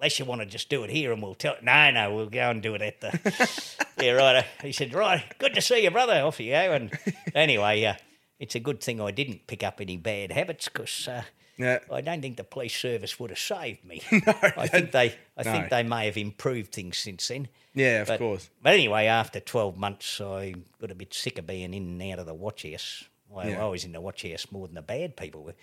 unless 0.00 0.18
you 0.18 0.24
want 0.24 0.40
to 0.40 0.46
just 0.46 0.68
do 0.68 0.84
it 0.84 0.90
here 0.90 1.12
and 1.12 1.22
we'll 1.22 1.34
tell 1.34 1.56
No, 1.62 1.90
no, 1.90 2.14
we'll 2.14 2.30
go 2.30 2.50
and 2.50 2.62
do 2.62 2.74
it 2.74 2.82
at 2.82 3.00
the... 3.00 3.84
yeah, 4.00 4.12
right. 4.12 4.44
He 4.62 4.72
said, 4.72 4.94
right, 4.94 5.24
good 5.38 5.54
to 5.54 5.60
see 5.60 5.82
you, 5.84 5.90
brother. 5.90 6.14
Off 6.22 6.38
you 6.40 6.52
go. 6.52 6.72
And 6.72 6.90
anyway, 7.34 7.84
uh, 7.84 7.94
it's 8.38 8.54
a 8.54 8.60
good 8.60 8.80
thing 8.80 9.00
I 9.00 9.10
didn't 9.10 9.46
pick 9.46 9.62
up 9.64 9.80
any 9.80 9.96
bad 9.96 10.32
habits 10.32 10.68
because... 10.68 11.08
Uh, 11.08 11.22
Yeah. 11.58 11.80
I 11.92 12.00
don't 12.00 12.20
think 12.22 12.36
the 12.36 12.44
police 12.44 12.74
service 12.76 13.18
would 13.18 13.30
have 13.30 13.38
saved 13.38 13.84
me. 13.84 14.00
no, 14.12 14.20
I 14.56 14.66
think 14.68 14.92
they, 14.92 15.14
I 15.36 15.42
no. 15.42 15.52
think 15.52 15.70
they 15.70 15.82
may 15.82 16.06
have 16.06 16.16
improved 16.16 16.72
things 16.72 16.98
since 16.98 17.26
then. 17.28 17.48
Yeah, 17.74 18.02
of 18.02 18.08
But- 18.08 18.18
course. 18.18 18.48
But 18.62 18.74
anyway, 18.74 19.06
after 19.06 19.40
12 19.40 19.76
months, 19.76 20.20
I 20.20 20.54
got 20.80 20.90
a 20.90 20.94
bit 20.94 21.12
sick 21.12 21.38
of 21.38 21.46
being 21.46 21.74
in 21.74 22.00
and 22.00 22.12
out 22.12 22.20
of 22.20 22.26
the 22.26 22.34
watch 22.34 22.62
house. 22.64 23.04
I, 23.36 23.48
Yeah. 23.50 23.64
I 23.64 23.68
was 23.68 23.84
in 23.84 23.92
the 23.92 24.00
watch 24.00 24.22
house 24.22 24.46
more 24.50 24.66
than 24.66 24.76
the 24.76 24.82
bad 24.82 25.16
people 25.16 25.42
were. 25.42 25.54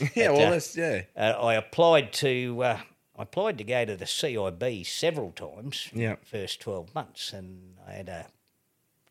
Yeah, 0.14 0.28
But, 0.28 0.36
well, 0.36 0.46
uh, 0.46 0.50
that's, 0.50 0.76
yeah. 0.76 1.02
Uh, 1.16 1.34
I 1.40 1.54
applied 1.54 2.12
to 2.14 2.62
uh, 2.62 2.78
I 3.18 3.22
applied 3.24 3.58
to 3.58 3.64
go 3.64 3.84
to 3.84 3.96
the 3.96 4.06
CIB 4.06 4.86
several 4.86 5.32
times. 5.32 5.90
Yeah. 5.92 6.16
First 6.22 6.60
12 6.60 6.94
months, 6.94 7.32
and 7.34 7.74
I 7.86 7.92
had 7.92 8.08
a 8.08 8.26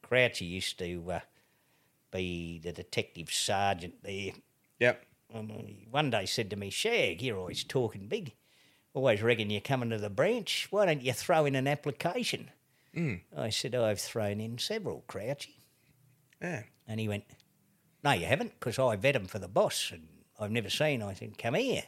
Crouchy 0.02 0.46
used 0.46 0.80
to 0.80 1.04
uh, 1.12 1.20
be 2.12 2.60
the 2.64 2.72
detective 2.72 3.30
sergeant 3.32 4.02
there. 4.04 4.32
Yep. 4.80 5.06
And 5.34 5.52
he 5.52 5.88
one 5.90 6.10
day 6.10 6.26
said 6.26 6.50
to 6.50 6.56
me, 6.56 6.70
Shag, 6.70 7.22
you're 7.22 7.38
always 7.38 7.64
talking 7.64 8.08
big. 8.08 8.34
Always 8.94 9.22
reckon 9.22 9.50
you're 9.50 9.62
coming 9.62 9.92
to 9.92 9.98
the 9.98 10.10
branch. 10.10 10.68
Why 10.72 10.86
don't 10.88 11.04
you 11.04 11.14
throw 11.14 11.46
in 11.46 11.56
an 11.56 11.68
application? 11.68 12.50
Hmm. 12.94 13.16
I 13.38 13.50
said, 13.50 13.76
I've 13.76 14.02
thrown 14.02 14.40
in 14.42 14.58
several, 14.58 15.04
Crouchy. 15.08 15.56
Yeah. 16.42 16.64
And 16.88 17.00
he 17.00 17.08
went, 17.08 17.26
No, 18.04 18.12
you 18.12 18.26
haven't, 18.26 18.60
because 18.60 18.80
I 18.80 18.96
vet 18.96 19.16
'em 19.16 19.26
for 19.28 19.38
the 19.40 19.48
boss 19.48 19.92
and 19.92 20.08
I've 20.40 20.52
never 20.52 20.70
seen. 20.70 21.04
I 21.04 21.14
said, 21.14 21.38
Come 21.38 21.54
here. 21.54 21.84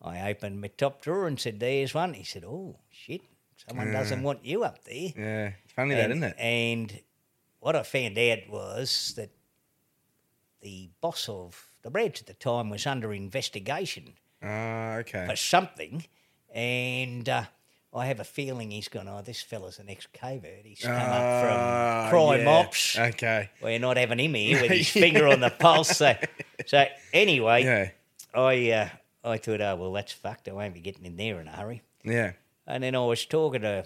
I 0.00 0.30
opened 0.30 0.60
my 0.60 0.68
top 0.68 1.02
drawer 1.02 1.26
and 1.26 1.40
said, 1.40 1.58
There's 1.58 1.94
one. 1.94 2.14
He 2.14 2.22
said, 2.24 2.44
Oh, 2.44 2.78
shit. 2.90 3.22
Someone 3.66 3.90
doesn't 3.90 4.22
want 4.22 4.44
you 4.44 4.62
up 4.62 4.84
there. 4.84 5.12
Yeah. 5.16 5.52
Funny 5.74 5.96
that, 5.96 6.12
isn't 6.12 6.22
it? 6.22 6.36
And 6.38 7.00
what 7.58 7.74
I 7.74 7.82
found 7.82 8.16
out 8.16 8.48
was 8.48 9.14
that 9.16 9.30
the 10.60 10.90
boss 11.00 11.28
of 11.28 11.66
the 11.82 11.90
branch 11.90 12.20
at 12.20 12.26
the 12.26 12.34
time 12.34 12.70
was 12.70 12.86
under 12.86 13.12
investigation 13.12 14.14
Ah, 14.42 14.94
okay. 14.96 15.26
for 15.28 15.36
something, 15.36 16.04
and 16.54 17.28
uh, 17.28 17.44
I 17.94 18.06
have 18.06 18.20
a 18.20 18.24
feeling 18.24 18.70
he's 18.70 18.88
gone. 18.88 19.08
Oh, 19.08 19.22
this 19.22 19.40
fella's 19.42 19.78
an 19.78 19.88
ex-covert. 19.88 20.64
He's 20.64 20.80
come 20.80 20.92
Ah, 20.94 20.98
up 22.04 22.10
from 22.10 22.18
crime 22.18 22.40
yeah. 22.40 22.50
ops. 22.58 22.98
Okay. 22.98 23.50
We're 23.62 23.78
not 23.78 23.96
having 23.96 24.18
him 24.20 24.34
here 24.34 24.60
with 24.62 24.70
his 24.70 24.88
finger 25.04 25.26
on 25.28 25.40
the 25.40 25.50
pulse. 25.50 25.96
So, 25.96 26.14
so 26.66 26.84
anyway, 27.12 27.64
Yeah. 27.64 27.90
I 28.34 28.70
uh, 28.72 28.88
I 29.24 29.38
thought, 29.38 29.60
oh 29.60 29.76
well, 29.76 29.92
that's 29.92 30.12
fucked. 30.12 30.48
I 30.48 30.52
won't 30.52 30.74
be 30.74 30.80
getting 30.80 31.04
in 31.04 31.16
there 31.16 31.40
in 31.40 31.48
a 31.48 31.52
hurry. 31.52 31.82
Yeah. 32.04 32.32
And 32.66 32.82
then 32.84 32.94
I 32.94 33.04
was 33.04 33.24
talking 33.24 33.62
to 33.62 33.84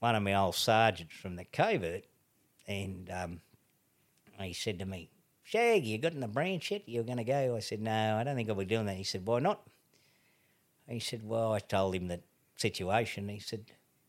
one 0.00 0.14
of 0.14 0.22
my 0.22 0.34
old 0.34 0.54
sergeants 0.54 1.14
from 1.14 1.36
the 1.36 1.44
covert, 1.44 2.04
and 2.66 3.08
um, 3.10 3.40
he 4.40 4.52
said 4.52 4.78
to 4.80 4.86
me, 4.86 5.10
Shag, 5.48 5.84
you 5.86 5.96
got 5.98 6.12
in 6.12 6.18
the 6.18 6.26
branch 6.26 6.72
yet? 6.72 6.82
You're 6.86 7.04
going 7.04 7.18
to 7.18 7.24
go? 7.24 7.54
I 7.54 7.60
said, 7.60 7.80
no, 7.80 8.16
I 8.16 8.24
don't 8.24 8.34
think 8.34 8.48
I'll 8.48 8.56
be 8.56 8.64
doing 8.64 8.86
that. 8.86 8.96
He 8.96 9.04
said, 9.04 9.24
why 9.24 9.38
not? 9.38 9.62
He 10.88 10.98
said, 10.98 11.22
well, 11.22 11.52
I 11.52 11.60
told 11.60 11.94
him 11.94 12.08
the 12.08 12.20
situation. 12.56 13.28
He 13.28 13.38
said, 13.38 13.66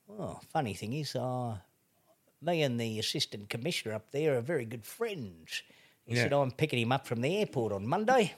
oh, 0.10 0.40
funny 0.52 0.74
thing 0.74 0.94
is, 0.94 1.16
uh, 1.16 1.58
me 2.42 2.64
and 2.64 2.80
the 2.80 2.98
assistant 2.98 3.50
commissioner 3.50 3.94
up 3.94 4.10
there 4.10 4.36
are 4.36 4.42
very 4.42 4.66
good 4.66 4.84
friends. 4.84 5.62
He 6.06 6.16
Yeah. 6.16 6.24
said, 6.24 6.34
I'm 6.34 6.50
picking 6.50 6.80
him 6.80 6.92
up 6.92 7.06
from 7.06 7.22
the 7.22 7.38
airport 7.38 7.72
on 7.72 7.86
Monday. 7.86 8.34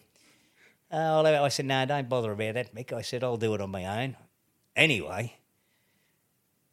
Uh, 0.92 1.22
I 1.24 1.48
said, 1.48 1.68
no, 1.68 1.86
don't 1.86 2.10
bother 2.10 2.34
about 2.34 2.56
that, 2.56 2.76
Mick. 2.76 2.92
I 2.92 3.02
said, 3.02 3.24
I'll 3.24 3.38
do 3.38 3.54
it 3.54 3.62
on 3.62 3.70
my 3.70 4.04
own. 4.04 4.18
Anyway, 4.76 5.36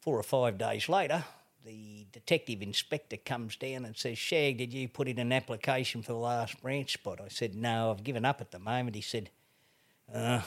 four 0.01 0.17
or 0.17 0.23
five 0.23 0.57
days 0.57 0.89
later, 0.89 1.23
the 1.67 2.07
detective 2.13 2.61
inspector 2.61 3.17
comes 3.17 3.57
down 3.57 3.83
and 3.83 3.97
says, 3.97 4.17
Shag, 4.17 4.57
did 4.57 4.73
you 4.73 4.87
put 4.87 5.09
in 5.09 5.19
an 5.19 5.33
application 5.33 6.01
for 6.01 6.13
the 6.13 6.17
last 6.17 6.61
branch 6.61 6.93
spot? 6.93 7.19
I 7.19 7.27
said, 7.27 7.55
no, 7.55 7.91
I've 7.91 8.05
given 8.05 8.23
up 8.23 8.39
at 8.39 8.51
the 8.51 8.59
moment. 8.59 8.95
He 8.95 9.01
said, 9.01 9.29
uh, 10.13 10.39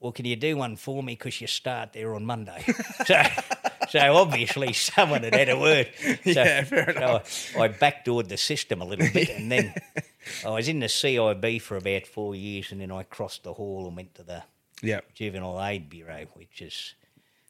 well, 0.00 0.10
can 0.10 0.24
you 0.24 0.34
do 0.34 0.56
one 0.56 0.74
for 0.74 1.04
me 1.04 1.12
because 1.14 1.40
you 1.40 1.46
start 1.46 1.92
there 1.92 2.16
on 2.16 2.26
Monday? 2.26 2.64
so, 3.06 3.22
so 3.90 4.16
obviously 4.16 4.72
someone 4.72 5.22
had 5.22 5.34
had 5.36 5.48
a 5.50 5.58
word. 5.58 5.88
So, 6.24 6.30
Yeah, 6.42 6.64
fair 6.64 6.94
so 6.94 7.22
I, 7.60 7.64
I 7.64 7.68
backdoored 7.68 8.26
the 8.28 8.36
system 8.36 8.80
a 8.80 8.84
little 8.84 9.08
bit 9.12 9.28
and 9.30 9.52
then 9.52 9.72
I 10.44 10.50
was 10.50 10.66
in 10.68 10.80
the 10.80 10.86
CIB 10.86 11.62
for 11.62 11.76
about 11.76 12.08
four 12.08 12.34
years 12.34 12.72
and 12.72 12.80
then 12.80 12.90
I 12.90 13.04
crossed 13.04 13.44
the 13.44 13.52
hall 13.52 13.86
and 13.86 13.94
went 13.96 14.16
to 14.16 14.24
the 14.24 14.42
Yep. 14.82 15.14
Juvenile 15.14 15.62
Aid 15.64 15.88
Bureau, 15.90 16.24
which 16.34 16.60
is 16.60 16.94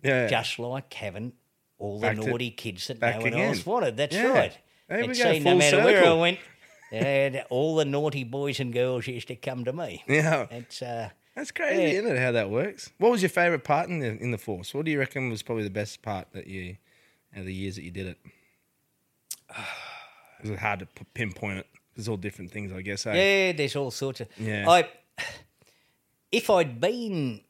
Yeah. 0.03 0.27
just 0.27 0.59
like 0.59 0.93
having 0.93 1.33
all 1.81 1.99
the 1.99 2.07
Back 2.07 2.17
naughty 2.19 2.51
kids 2.51 2.87
that 2.89 3.01
back 3.01 3.17
no 3.17 3.23
one 3.23 3.33
again. 3.33 3.49
else 3.49 3.67
wanted. 3.67 3.97
That's 3.97 4.15
Yeah. 4.15 4.27
right. 4.29 4.59
There 4.89 4.99
we 4.99 5.05
And 5.05 5.17
go, 5.17 5.23
see, 5.33 5.39
no 5.41 5.51
full 5.51 5.59
matter 5.59 5.77
where 5.79 5.99
I 5.99 6.03
circle. 6.03 6.21
went, 6.21 6.39
yeah, 6.93 7.45
all 7.51 7.77
the 7.77 7.85
naughty 7.85 8.25
boys 8.25 8.61
and 8.61 8.73
girls 8.73 9.07
used 9.07 9.29
to 9.29 9.37
come 9.37 9.65
to 9.65 9.73
me. 9.73 10.05
Yeah. 10.09 10.47
It's 10.51 10.83
uh, 10.83 11.11
That's 11.35 11.51
crazy, 11.53 11.83
Yeah. 11.83 11.89
isn't 12.01 12.17
it? 12.17 12.19
How 12.19 12.33
that 12.33 12.51
works. 12.51 12.91
What 12.99 13.11
was 13.11 13.23
your 13.23 13.29
favourite 13.31 13.65
part 13.65 13.89
in 13.89 13.99
the 14.01 14.09
in 14.19 14.31
the 14.31 14.39
force? 14.39 14.75
What 14.75 14.85
do 14.85 14.91
you 14.91 14.99
reckon 14.99 15.31
was 15.31 15.43
probably 15.43 15.65
the 15.65 15.71
best 15.71 16.03
part 16.03 16.29
that 16.33 16.47
you, 16.47 16.77
out 17.35 17.41
of 17.41 17.47
the 17.47 17.55
years 17.55 17.77
that 17.77 17.83
you 17.83 17.91
did 17.91 18.07
it? 18.09 18.19
It 20.43 20.49
was 20.51 20.59
hard 20.59 20.79
to 20.81 20.87
p- 20.87 21.05
pinpoint 21.13 21.59
it? 21.59 21.67
There's 21.95 22.09
all 22.09 22.17
different 22.17 22.51
things, 22.51 22.73
I 22.73 22.81
guess. 22.81 23.05
eh? 23.07 23.13
yeah, 23.13 23.53
there's 23.53 23.77
all 23.77 23.91
sorts 23.91 24.21
of. 24.23 24.29
Yeah. 24.39 24.65
I, 24.69 24.89
if 26.33 26.49
I'd 26.49 26.81
been, 26.81 27.43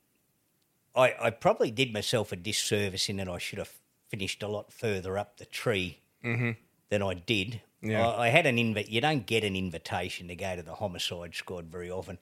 I 0.97 1.15
I 1.21 1.31
probably 1.31 1.71
did 1.71 1.93
myself 1.93 2.33
a 2.33 2.37
disservice 2.37 3.09
in 3.09 3.19
that 3.19 3.29
I 3.29 3.39
should 3.39 3.59
have 3.61 3.73
finished 4.11 4.43
a 4.43 4.49
lot 4.49 4.73
further 4.73 5.17
up 5.17 5.37
the 5.39 5.45
tree 5.47 6.01
than 6.23 7.03
I 7.03 7.15
did. 7.15 7.61
Yeah. 7.83 8.07
I, 8.07 8.27
I 8.27 8.29
had 8.29 8.45
an 8.47 8.59
invite. 8.59 8.91
You 8.91 9.01
don't 9.01 9.25
get 9.27 9.45
an 9.45 9.57
invitation 9.57 10.29
to 10.29 10.37
go 10.37 10.57
to 10.57 10.63
the 10.63 10.75
homicide 10.75 11.35
squad 11.35 11.67
very 11.67 11.91
often. 11.91 12.19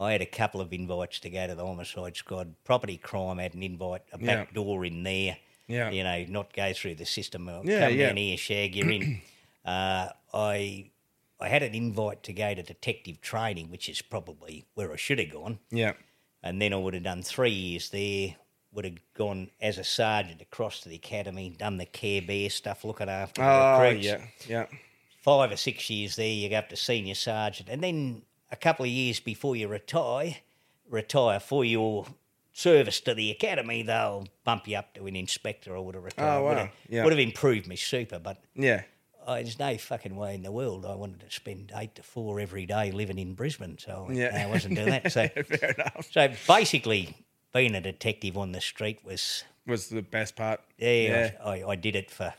I 0.00 0.12
had 0.12 0.22
a 0.22 0.26
couple 0.26 0.60
of 0.60 0.72
invites 0.72 1.20
to 1.20 1.30
go 1.30 1.46
to 1.46 1.54
the 1.54 1.66
homicide 1.66 2.16
squad. 2.16 2.54
Property 2.64 2.96
crime 2.96 3.38
had 3.38 3.54
an 3.54 3.62
invite, 3.62 4.02
a 4.12 4.18
back 4.18 4.48
Yeah. 4.48 4.54
door 4.54 4.84
in 4.84 5.02
there. 5.02 5.36
Yeah. 5.68 5.90
You 5.90 6.02
know, 6.04 6.24
not 6.28 6.52
go 6.54 6.72
through 6.72 6.94
the 6.96 7.04
system. 7.06 7.48
Uh, 7.48 7.60
Yeah, 7.62 7.88
Come 7.88 7.98
yeah. 7.98 8.06
down 8.08 8.16
here, 8.16 8.36
shag, 8.36 8.74
you're 8.74 8.90
in. 8.90 9.20
uh, 9.64 10.08
I 10.32 10.90
I 11.40 11.48
had 11.48 11.62
an 11.62 11.74
invite 11.74 12.22
to 12.24 12.32
go 12.32 12.54
to 12.54 12.62
detective 12.62 13.20
training, 13.20 13.68
which 13.70 13.88
is 13.88 14.00
probably 14.00 14.64
where 14.74 14.92
I 14.92 14.96
should 14.96 15.18
have 15.18 15.30
gone. 15.30 15.58
Yeah. 15.70 15.92
And 16.42 16.60
then 16.62 16.72
I 16.72 16.76
would 16.76 16.94
have 16.94 17.02
done 17.04 17.22
three 17.22 17.50
years 17.50 17.90
there. 17.90 18.36
Would 18.72 18.84
have 18.86 18.94
gone 19.14 19.50
as 19.60 19.76
a 19.78 19.84
sergeant 19.84 20.40
across 20.40 20.80
to 20.80 20.88
the 20.88 20.94
academy, 20.96 21.50
done 21.50 21.76
the 21.76 21.84
Care 21.86 22.22
Bear 22.22 22.48
stuff, 22.48 22.84
looking 22.84 23.08
after 23.08 23.42
the 23.42 23.48
Oh, 23.48 23.80
recruits. 23.82 24.06
yeah. 24.06 24.24
Yeah. 24.48 24.66
Five 25.20 25.52
or 25.52 25.56
six 25.56 25.88
years 25.90 26.16
there, 26.16 26.26
you 26.26 26.48
go 26.48 26.56
up 26.56 26.68
to 26.70 26.76
senior 26.76 27.14
sergeant, 27.14 27.68
and 27.68 27.82
then 27.82 28.22
a 28.50 28.56
couple 28.56 28.84
of 28.84 28.90
years 28.90 29.20
before 29.20 29.56
you 29.56 29.68
retire, 29.68 30.36
retire 30.88 31.38
for 31.38 31.64
your 31.64 32.06
service 32.54 33.00
to 33.00 33.14
the 33.14 33.30
academy, 33.30 33.82
they'll 33.82 34.26
bump 34.44 34.66
you 34.66 34.76
up 34.76 34.94
to 34.94 35.06
an 35.06 35.16
inspector. 35.16 35.76
I 35.76 35.80
would 35.80 35.94
have 35.94 36.04
retired. 36.04 36.38
Oh, 36.38 36.42
Would 36.44 36.50
wow. 36.56 36.58
have, 36.64 36.70
Yeah. 36.88 37.04
would 37.04 37.12
have 37.12 37.20
improved 37.20 37.66
me 37.66 37.76
super, 37.76 38.18
but 38.18 38.38
Yeah. 38.54 38.82
oh, 39.26 39.34
there's 39.34 39.58
no 39.58 39.76
fucking 39.78 40.16
way 40.16 40.34
in 40.34 40.42
the 40.42 40.52
world 40.52 40.84
I 40.84 40.94
wanted 40.94 41.20
to 41.20 41.30
spend 41.30 41.72
eight 41.76 41.94
to 41.96 42.02
four 42.02 42.40
every 42.40 42.66
day 42.66 42.90
living 42.90 43.18
in 43.18 43.34
Brisbane. 43.34 43.78
So 43.78 44.06
I, 44.10 44.12
Yeah. 44.12 44.44
I 44.44 44.50
wasn't 44.50 44.74
doing 44.76 44.90
that. 44.90 45.02
So, 45.12 45.28
Fair 45.28 45.70
enough. 45.72 46.08
so 46.10 46.28
basically, 46.46 47.14
being 47.52 47.74
a 47.74 47.80
detective 47.80 48.36
on 48.38 48.52
the 48.52 48.60
street 48.60 49.00
was, 49.04 49.44
Was 49.66 49.88
the 49.88 50.02
best 50.02 50.36
part. 50.36 50.60
yeah, 50.78 51.32
I, 51.44 51.60
I, 51.62 51.68
I 51.70 51.76
did 51.76 51.96
it 51.96 52.10
for 52.10 52.32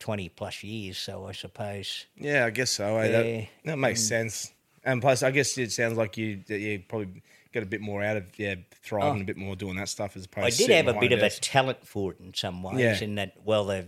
20 0.00 0.28
plus 0.30 0.62
years. 0.62 0.98
So 0.98 1.26
I 1.26 1.32
suppose, 1.32 2.06
Yeah, 2.16 2.46
I 2.46 2.50
guess 2.50 2.70
so. 2.70 2.96
eh? 2.98 3.06
Yeah. 3.06 3.22
That, 3.22 3.48
that 3.64 3.76
makes 3.78 4.02
sense. 4.02 4.52
And 4.84 5.00
plus, 5.00 5.22
I 5.22 5.30
guess 5.30 5.56
it 5.56 5.72
sounds 5.72 5.96
like 5.96 6.18
you 6.18 6.40
you 6.46 6.82
probably 6.86 7.22
got 7.52 7.62
a 7.62 7.66
bit 7.66 7.80
more 7.80 8.02
out 8.02 8.18
of 8.18 8.38
yeah, 8.38 8.56
thriving 8.82 9.22
a 9.22 9.24
bit 9.24 9.38
more 9.38 9.56
doing 9.56 9.76
that 9.76 9.88
stuff 9.88 10.14
as 10.16 10.26
opposed. 10.26 10.44
Oh. 10.60 10.64
I 10.64 10.66
did 10.66 10.70
have 10.86 10.94
a 10.94 11.00
bit 11.00 11.12
of 11.12 11.22
a 11.22 11.30
talent 11.30 11.86
for 11.86 12.12
it 12.12 12.20
in 12.20 12.34
some 12.34 12.62
ways. 12.62 12.78
Yeah. 12.78 13.00
In 13.02 13.14
that, 13.14 13.32
well, 13.44 13.64
the 13.64 13.86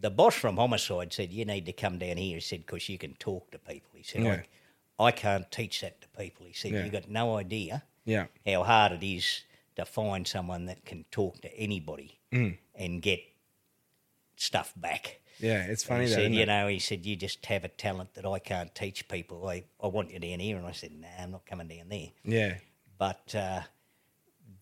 the 0.00 0.10
boss 0.10 0.34
from 0.34 0.56
Homicide 0.56 1.12
said 1.12 1.30
you 1.32 1.44
need 1.44 1.66
to 1.66 1.72
come 1.72 1.98
down 1.98 2.16
here. 2.16 2.36
He 2.36 2.40
said 2.40 2.64
because 2.64 2.88
you 2.88 2.96
can 2.96 3.14
talk 3.16 3.50
to 3.50 3.58
people. 3.58 3.90
He 3.94 4.02
said 4.02 4.22
Yeah. 4.22 4.40
I, 4.98 5.04
I 5.04 5.10
can't 5.10 5.50
teach 5.50 5.82
that 5.82 6.00
to 6.00 6.08
people. 6.08 6.46
He 6.46 6.54
said 6.54 6.72
Yeah. 6.72 6.84
you 6.86 6.90
got 6.90 7.10
no 7.10 7.36
idea 7.36 7.82
Yeah, 8.06 8.26
how 8.46 8.62
hard 8.62 8.92
it 8.92 9.06
is 9.06 9.42
to 9.78 9.84
find 9.84 10.26
someone 10.26 10.66
that 10.66 10.84
can 10.84 11.04
talk 11.10 11.40
to 11.42 11.54
anybody 11.56 12.20
Mm. 12.32 12.58
and 12.74 13.00
get 13.02 13.20
stuff 14.36 14.72
back. 14.76 15.20
yeah, 15.40 15.64
it's 15.64 15.82
funny 15.84 16.04
he 16.04 16.10
that. 16.10 16.14
said, 16.14 16.34
you 16.34 16.42
it? 16.42 16.46
know, 16.46 16.68
he 16.68 16.78
said, 16.78 17.06
you 17.06 17.16
just 17.16 17.44
have 17.46 17.64
a 17.64 17.68
talent 17.68 18.14
that 18.14 18.26
I 18.26 18.38
can't 18.38 18.74
teach 18.74 19.08
people. 19.08 19.48
I, 19.48 19.64
I 19.82 19.86
want 19.86 20.10
you 20.12 20.18
down 20.18 20.40
here. 20.40 20.56
And 20.58 20.66
I 20.66 20.72
said, 20.72 20.92
nah, 20.92 21.08
I'm 21.18 21.30
not 21.30 21.46
coming 21.46 21.68
down 21.68 21.88
there 21.88 22.08
Yeah, 22.24 22.54
but 22.98 23.34
uh, 23.34 23.62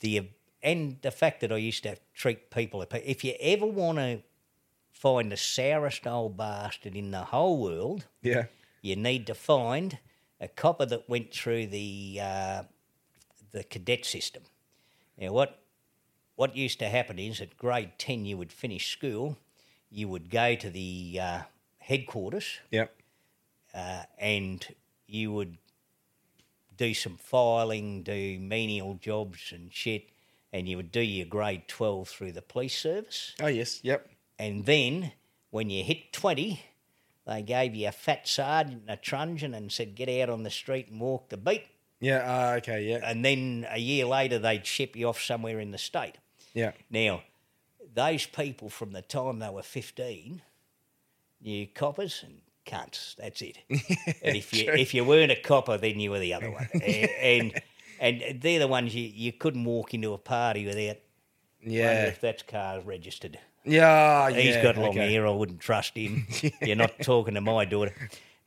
the 0.00 0.28
and 0.62 0.98
the 1.02 1.10
fact 1.10 1.40
that 1.42 1.52
I 1.52 1.56
used 1.56 1.82
to 1.84 1.96
treat 2.14 2.50
people. 2.50 2.82
If 3.04 3.24
you 3.24 3.34
ever 3.40 3.66
want 3.66 3.98
to 3.98 4.22
find 4.92 5.30
the 5.30 5.36
sourest 5.36 6.06
old 6.06 6.36
bastard 6.36 6.96
in 6.96 7.10
the 7.10 7.24
whole 7.24 7.58
world, 7.62 8.06
yeah, 8.22 8.44
you 8.82 8.96
need 8.96 9.26
to 9.28 9.34
find 9.34 9.98
a 10.40 10.48
copper 10.48 10.86
that 10.86 11.08
went 11.08 11.32
through 11.32 11.66
the 11.68 12.18
uh, 12.22 12.62
the 13.52 13.64
cadet 13.64 14.04
system. 14.04 14.42
Now, 15.18 15.32
what 15.32 15.62
what 16.34 16.54
used 16.54 16.78
to 16.80 16.88
happen 16.88 17.18
is 17.18 17.40
at 17.40 17.56
grade 17.56 17.92
ten, 17.98 18.24
you 18.24 18.36
would 18.36 18.52
finish 18.52 18.92
school, 18.92 19.38
you 19.90 20.08
would 20.08 20.30
go 20.30 20.54
to 20.54 20.68
the 20.68 21.18
uh, 21.20 21.40
headquarters, 21.78 22.58
yep, 22.70 22.94
uh, 23.74 24.02
and 24.18 24.66
you 25.06 25.32
would 25.32 25.56
do 26.76 26.92
some 26.92 27.16
filing, 27.16 28.02
do 28.02 28.38
menial 28.38 28.94
jobs 29.00 29.52
and 29.52 29.72
shit, 29.72 30.10
and 30.52 30.68
you 30.68 30.76
would 30.76 30.92
do 30.92 31.00
your 31.00 31.26
grade 31.26 31.68
12 31.68 32.08
through 32.08 32.32
the 32.32 32.42
police 32.42 32.78
service. 32.78 33.34
oh 33.40 33.46
yes, 33.46 33.80
yep, 33.82 34.08
And 34.38 34.66
then 34.66 35.12
when 35.50 35.70
you 35.70 35.82
hit 35.82 36.12
20, 36.12 36.60
they 37.26 37.42
gave 37.42 37.74
you 37.74 37.88
a 37.88 37.92
fat 37.92 38.28
sergeant 38.28 38.82
and 38.82 38.90
a 38.90 38.96
truncheon 38.96 39.54
and 39.54 39.72
said, 39.72 39.94
get 39.94 40.08
out 40.08 40.28
on 40.28 40.42
the 40.42 40.50
street 40.50 40.88
and 40.90 41.00
walk 41.00 41.30
the 41.30 41.36
beat. 41.36 41.64
Yeah. 42.00 42.50
Uh, 42.52 42.56
okay, 42.58 42.88
yeah, 42.88 43.00
And 43.02 43.24
then 43.24 43.66
a 43.70 43.78
year 43.78 44.04
later, 44.06 44.38
they'd 44.38 44.66
ship 44.66 44.96
you 44.96 45.08
off 45.08 45.20
somewhere 45.20 45.60
in 45.60 45.70
the 45.70 45.78
state. 45.78 46.14
yeah, 46.54 46.72
Now, 46.90 47.22
those 47.94 48.26
people 48.26 48.68
from 48.68 48.92
the 48.92 49.02
time 49.02 49.38
they 49.38 49.48
were 49.50 49.62
15 49.62 50.42
knew 51.42 51.66
coppers 51.68 52.22
and 52.24 52.40
cunts. 52.66 53.16
That's 53.16 53.40
it. 53.42 53.58
and 54.22 54.36
if 54.36 54.52
you 54.52 54.70
if 54.72 54.92
you 54.92 55.04
weren't 55.04 55.32
a 55.32 55.36
copper, 55.36 55.78
then 55.78 55.98
you 56.00 56.10
were 56.10 56.18
the 56.18 56.34
other 56.34 56.50
one. 56.50 56.68
and, 56.74 57.10
and 57.20 57.62
and 57.98 58.40
they're 58.42 58.58
the 58.58 58.68
ones 58.68 58.94
you, 58.94 59.04
you 59.04 59.32
couldn't 59.32 59.64
walk 59.64 59.94
into 59.94 60.12
a 60.12 60.18
party 60.18 60.66
without 60.66 60.96
yeah, 61.62 62.04
if 62.06 62.20
that's 62.20 62.42
car 62.42 62.80
registered. 62.80 63.38
yeah. 63.64 64.30
He's 64.30 64.56
yeah, 64.56 64.62
got 64.62 64.76
long 64.76 64.90
okay. 64.90 65.12
hair. 65.12 65.26
I 65.26 65.30
wouldn't 65.30 65.60
trust 65.60 65.96
him. 65.96 66.26
You're 66.60 66.76
not 66.76 66.98
talking 67.00 67.34
to 67.34 67.40
my 67.40 67.64
daughter. 67.64 67.94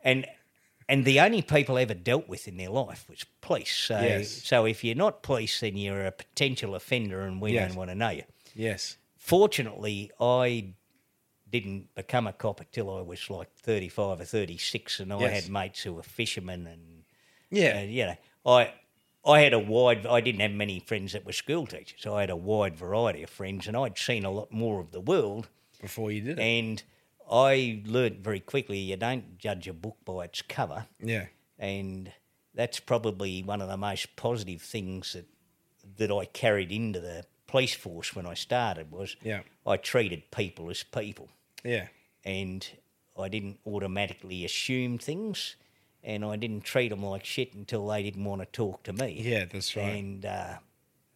And 0.03 0.25
and 0.89 1.05
the 1.05 1.19
only 1.21 1.41
people 1.41 1.77
I 1.77 1.83
ever 1.83 1.93
dealt 1.93 2.27
with 2.27 2.47
in 2.47 2.57
their 2.57 2.69
life 2.69 3.07
was 3.09 3.23
police. 3.41 3.73
So 3.75 3.99
Yes. 4.01 4.41
so 4.43 4.65
if 4.65 4.83
you're 4.83 4.95
not 5.05 5.23
police, 5.23 5.59
then 5.61 5.77
you're 5.77 6.05
a 6.05 6.11
potential 6.11 6.75
offender, 6.75 7.21
and 7.21 7.39
we 7.41 7.53
Yes. 7.53 7.69
don't 7.69 7.77
want 7.77 7.89
to 7.91 7.95
know 7.95 8.09
you 8.09 8.23
Yes, 8.55 8.97
fortunately, 9.17 10.11
I 10.19 10.73
didn't 11.49 11.93
become 11.95 12.27
a 12.27 12.33
cop 12.33 12.61
till 12.71 12.89
I 12.95 13.01
was 13.01 13.29
like 13.29 13.53
35 13.55 14.19
or 14.21 14.25
36, 14.25 14.99
and 14.99 15.13
I 15.13 15.29
had 15.29 15.49
mates 15.49 15.81
who 15.83 15.93
were 15.93 16.03
fishermen, 16.03 16.67
and 16.67 17.03
yeah, 17.51 17.79
uh, 17.79 17.81
you 17.83 18.05
know, 18.05 18.17
I 18.45 18.73
I 19.25 19.41
had 19.41 19.53
a 19.53 19.59
wide. 19.59 20.05
I 20.05 20.21
didn't 20.21 20.41
have 20.41 20.51
many 20.51 20.79
friends 20.79 21.13
that 21.13 21.25
were 21.25 21.33
school 21.33 21.67
teachers. 21.67 22.05
I 22.05 22.21
had 22.21 22.29
a 22.29 22.35
wide 22.35 22.75
variety 22.75 23.21
of 23.23 23.29
friends, 23.29 23.67
and 23.67 23.75
I'd 23.77 23.97
seen 23.97 24.25
a 24.25 24.31
lot 24.31 24.51
more 24.51 24.79
of 24.79 24.91
the 24.91 25.01
world, 25.01 25.49
before 25.81 26.11
you 26.11 26.21
did 26.21 26.39
it. 26.39 26.41
and 26.41 26.83
I 27.31 27.81
learnt 27.85 28.19
very 28.19 28.39
quickly 28.39 28.79
you 28.79 28.95
don't 28.97 29.37
judge 29.37 29.67
a 29.67 29.73
book 29.73 29.97
by 30.05 30.25
its 30.25 30.41
cover, 30.41 30.87
yeah, 31.01 31.27
and 31.57 32.11
that's 32.55 32.79
probably 32.79 33.43
one 33.43 33.61
of 33.61 33.67
the 33.69 33.77
most 33.77 34.15
positive 34.15 34.61
things 34.61 35.13
that 35.13 35.27
that 35.97 36.11
I 36.11 36.25
carried 36.25 36.71
into 36.71 36.99
the 36.99 37.25
police 37.47 37.73
force 37.75 38.15
when 38.15 38.25
I 38.25 38.33
started 38.35 38.91
was 38.91 39.15
Yeah. 39.23 39.41
I 39.65 39.77
treated 39.77 40.29
people 40.31 40.69
as 40.69 40.83
people 40.83 41.29
yeah, 41.63 41.87
and 42.23 42.67
I 43.17 43.27
didn't 43.27 43.59
automatically 43.65 44.45
assume 44.45 44.97
things 44.97 45.55
and 46.03 46.23
I 46.23 46.35
didn't 46.37 46.61
treat 46.63 46.89
them 46.89 47.03
like 47.03 47.25
shit 47.25 47.53
until 47.53 47.87
they 47.87 48.03
didn't 48.03 48.23
want 48.23 48.41
to 48.41 48.45
talk 48.45 48.83
to 48.83 48.93
me. 48.93 49.21
yeah. 49.21 49.45
That's 49.45 49.75
right. 49.75 49.83
And 49.83 50.25
uh, 50.25 50.57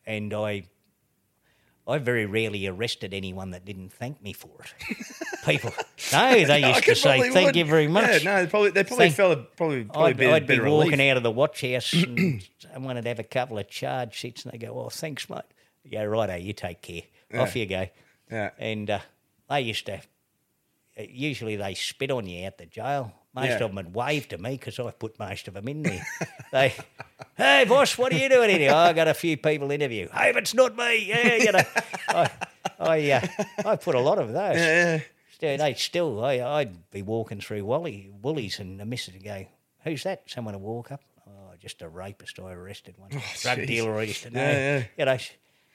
and 0.06 0.34
I 0.34 0.64
I 1.86 1.98
very 1.98 2.26
rarely 2.26 2.66
arrested 2.68 3.14
anyone 3.14 3.52
that 3.52 3.66
didn't 3.66 3.92
thank 3.92 4.22
me 4.24 4.32
for 4.32 4.50
it. 4.62 4.98
People, 5.46 5.72
no, 6.14 6.32
they 6.46 6.64
I 6.64 6.70
used 6.70 6.86
to 6.86 6.96
say 6.96 7.30
thank 7.32 7.48
would. 7.48 7.56
you 7.58 7.66
very 7.66 7.88
much. 7.90 8.24
Yeah, 8.24 8.42
no, 8.44 8.48
probably 8.48 8.70
they 8.72 8.84
probably 8.86 9.08
Thank- 9.08 9.16
felt 9.16 9.56
probably 9.58 9.84
probably 9.84 10.06
I'd, 10.12 10.16
a 10.16 10.18
bit, 10.18 10.32
I'd 10.34 10.48
be 10.48 10.60
walking 10.62 10.92
relief. 10.92 11.12
out 11.12 11.18
of 11.18 11.24
the 11.24 11.32
watch 11.32 11.62
house 11.62 11.92
and 11.94 12.42
someone 12.72 12.96
would 12.96 13.06
have 13.06 13.20
a 13.20 13.24
couple 13.24 13.58
of 13.58 13.68
charge 13.70 14.14
sheets 14.14 14.44
and 14.46 14.54
they 14.54 14.58
go, 14.58 14.80
Oh, 14.80 14.88
thanks, 14.90 15.30
mate. 15.30 15.42
Yeah, 15.84 16.04
righto, 16.04 16.36
you 16.36 16.54
take 16.54 16.82
care. 16.82 17.02
Off 17.36 17.56
you 17.56 17.66
go. 17.66 17.88
Yeah. 18.32 18.52
And 18.58 18.90
uh, 18.90 19.00
they 19.50 19.62
used 19.62 19.86
to, 19.88 20.00
usually 20.98 21.56
they 21.58 21.74
spit 21.74 22.12
on 22.12 22.28
you 22.28 22.46
out 22.48 22.58
the 22.58 22.66
jail. 22.66 23.12
Most 23.36 23.46
Yeah. 23.48 23.54
of 23.56 23.60
them 23.62 23.76
would 23.76 23.96
waved 23.96 24.30
to 24.30 24.38
me 24.38 24.52
because 24.52 24.78
I 24.80 24.92
put 24.92 25.18
most 25.18 25.48
of 25.48 25.56
them 25.56 25.68
in 25.68 25.82
there. 25.84 26.06
they, 26.52 26.74
hey, 27.36 27.66
boss, 27.68 27.98
what 27.98 28.14
are 28.14 28.18
you 28.18 28.30
doing 28.30 28.50
in 28.52 28.60
here? 28.62 28.72
Oh, 28.72 28.78
I 28.78 28.94
got 28.94 29.08
a 29.08 29.14
few 29.14 29.38
people 29.38 29.72
interview. 29.72 30.08
Hey, 30.10 30.30
if 30.30 30.38
it's 30.38 30.54
not 30.54 30.76
me. 30.76 31.06
Yeah, 31.08 31.36
you 31.36 31.52
know. 31.52 31.64
I, 32.10 32.30
I, 32.80 33.12
uh, 33.12 33.28
I 33.66 33.76
put 33.78 33.96
a 33.96 34.00
lot 34.00 34.20
of 34.20 34.28
those. 34.34 34.56
Yeah, 34.58 35.00
Still, 35.34 35.58
they 35.58 35.74
still, 35.74 36.24
I, 36.24 36.40
I'd 36.42 36.92
be 36.92 37.02
walking 37.02 37.42
through 37.42 37.66
Wally, 37.66 38.12
Woolies 38.22 38.60
and 38.60 38.80
the 38.80 38.86
missus 38.86 39.16
would 39.16 39.24
go, 39.24 39.46
who's 39.84 40.04
that? 40.04 40.24
Someone 40.28 40.54
would 40.54 40.62
walk 40.62 40.92
up. 40.92 41.02
Oh, 41.28 41.54
just 41.60 41.82
a 41.82 41.90
rapist 41.90 42.40
I 42.40 42.52
arrested 42.54 42.96
one. 42.98 43.10
Drug 43.10 43.22
Oh, 43.58 43.62
jeez. 43.62 43.68
dealer 43.68 43.98
I 43.98 44.04
used 44.04 44.24
to 44.24 44.30
know. 44.30 44.42
Yeah, 44.42 44.78
yeah. 44.80 44.84
You 44.98 45.06
know, 45.06 45.18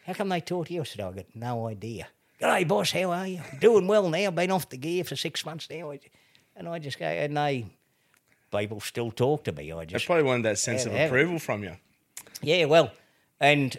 how 0.06 0.12
come 0.14 0.28
they 0.28 0.40
talk 0.40 0.68
to 0.68 0.74
you? 0.74 0.80
I 0.82 0.84
said, 0.84 1.00
"Oh, 1.02 1.10
I 1.10 1.12
got 1.12 1.26
no 1.34 1.66
idea. 1.66 2.06
G'day, 2.40 2.66
boss, 2.68 2.92
how 2.92 3.10
are 3.10 3.26
you? 3.26 3.40
Doing 3.60 3.88
well 3.88 4.08
now. 4.08 4.30
Been 4.30 4.52
off 4.52 4.68
the 4.70 4.76
gear 4.78 5.02
for 5.04 5.16
six 5.16 5.44
months 5.44 5.68
now. 5.68 5.90
And 6.58 6.68
I 6.68 6.78
just 6.80 6.98
go, 6.98 7.06
and 7.06 7.36
they, 7.36 7.66
people 8.50 8.80
still 8.80 9.10
talk 9.10 9.44
to 9.44 9.52
me. 9.52 9.72
I 9.72 9.78
they 9.80 9.86
just 9.86 10.06
probably 10.06 10.24
wanted 10.24 10.42
that 10.44 10.58
sense 10.58 10.82
Yeah, 10.84 10.88
of 10.90 10.92
they- 10.98 11.06
approval 11.06 11.38
from 11.38 11.62
you. 11.62 11.76
yeah, 12.42 12.64
well, 12.66 12.90
and 13.40 13.76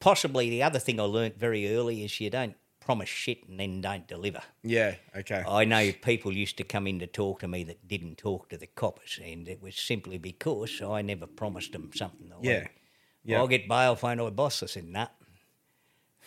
possibly 0.00 0.48
the 0.50 0.62
other 0.62 0.78
thing 0.78 0.98
I 0.98 1.04
learnt 1.04 1.38
very 1.38 1.74
early 1.76 2.02
is 2.04 2.18
you 2.20 2.30
don't 2.30 2.54
promise 2.80 3.08
shit 3.08 3.46
and 3.48 3.58
then 3.60 3.80
don't 3.80 4.06
deliver. 4.06 4.40
Yeah. 4.62 4.94
Okay. 5.14 5.42
I 5.46 5.64
know 5.64 5.90
people 5.92 6.32
used 6.32 6.56
to 6.58 6.64
come 6.64 6.86
in 6.86 6.98
to 7.00 7.06
talk 7.06 7.40
to 7.40 7.48
me 7.48 7.64
that 7.64 7.86
didn't 7.86 8.16
talk 8.16 8.48
to 8.50 8.56
the 8.56 8.68
coppers, 8.68 9.20
and 9.22 9.46
it 9.48 9.60
was 9.60 9.76
simply 9.76 10.16
because 10.18 10.80
I 10.80 11.02
never 11.02 11.26
promised 11.26 11.72
them 11.72 11.90
something. 11.94 12.30
Like, 12.30 12.38
Yeah. 12.42 12.68
Yeah. 13.24 13.38
I'll 13.38 13.48
get 13.48 13.68
bail, 13.68 13.96
phone 13.96 14.18
my 14.18 14.30
boss. 14.30 14.62
I 14.62 14.66
said, 14.66 14.86
nah. 14.88 15.08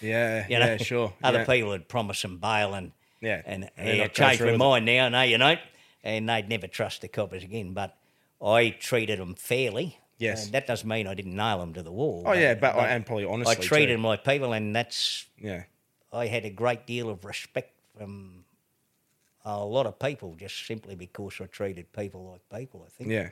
yeah. 0.02 0.46
You 0.50 0.60
know, 0.60 0.66
yeah. 0.66 0.78
Sure. 0.78 1.14
Other 1.24 1.40
yeah. 1.40 1.46
people 1.46 1.72
had 1.72 1.88
promised 1.88 2.22
them 2.24 2.38
bail, 2.40 2.74
and 2.74 2.92
Yeah. 3.22 3.42
and, 3.46 3.70
And 3.78 3.88
yeah, 3.88 3.94
uh, 3.94 4.08
going 4.08 4.38
changed 4.38 4.42
my 4.42 4.58
mind 4.58 4.86
now. 4.86 5.10
No, 5.10 5.22
you 5.22 5.38
don't, 5.38 5.60
and 6.04 6.30
they'd 6.30 6.50
never 6.50 6.68
trust 6.68 7.02
the 7.02 7.08
coppers 7.08 7.44
again. 7.44 7.74
But 7.74 7.96
I 8.44 8.70
treated 8.70 9.20
them 9.20 9.36
fairly. 9.36 9.98
Yes. 10.18 10.46
And 10.46 10.54
that 10.54 10.68
doesn't 10.68 10.88
mean 10.88 11.08
I 11.08 11.14
didn't 11.14 11.36
nail 11.36 11.60
them 11.60 11.74
to 11.74 11.82
the 11.82 11.92
wall. 11.92 12.24
Oh 12.26 12.34
yeah, 12.34 12.54
but, 12.56 12.76
and 12.76 13.06
probably 13.06 13.26
honestly, 13.26 13.56
I 13.56 13.60
treated 13.60 13.88
too. 13.88 13.94
them 13.94 14.04
like 14.04 14.24
people, 14.24 14.54
and 14.54 14.76
that's 14.76 15.26
Yeah. 15.38 15.64
I 16.12 16.28
had 16.28 16.44
a 16.44 16.50
great 16.50 16.86
deal 16.86 17.10
of 17.10 17.24
respect 17.24 17.74
from 17.98 18.44
a 19.46 19.64
lot 19.64 19.86
of 19.86 19.98
people 20.00 20.36
just 20.36 20.66
simply 20.66 20.96
because 20.96 21.40
I 21.40 21.46
treated 21.46 21.92
people 21.94 22.32
like 22.32 22.60
people. 22.60 22.84
I 22.86 22.90
think. 22.90 23.10
Yeah. 23.10 23.30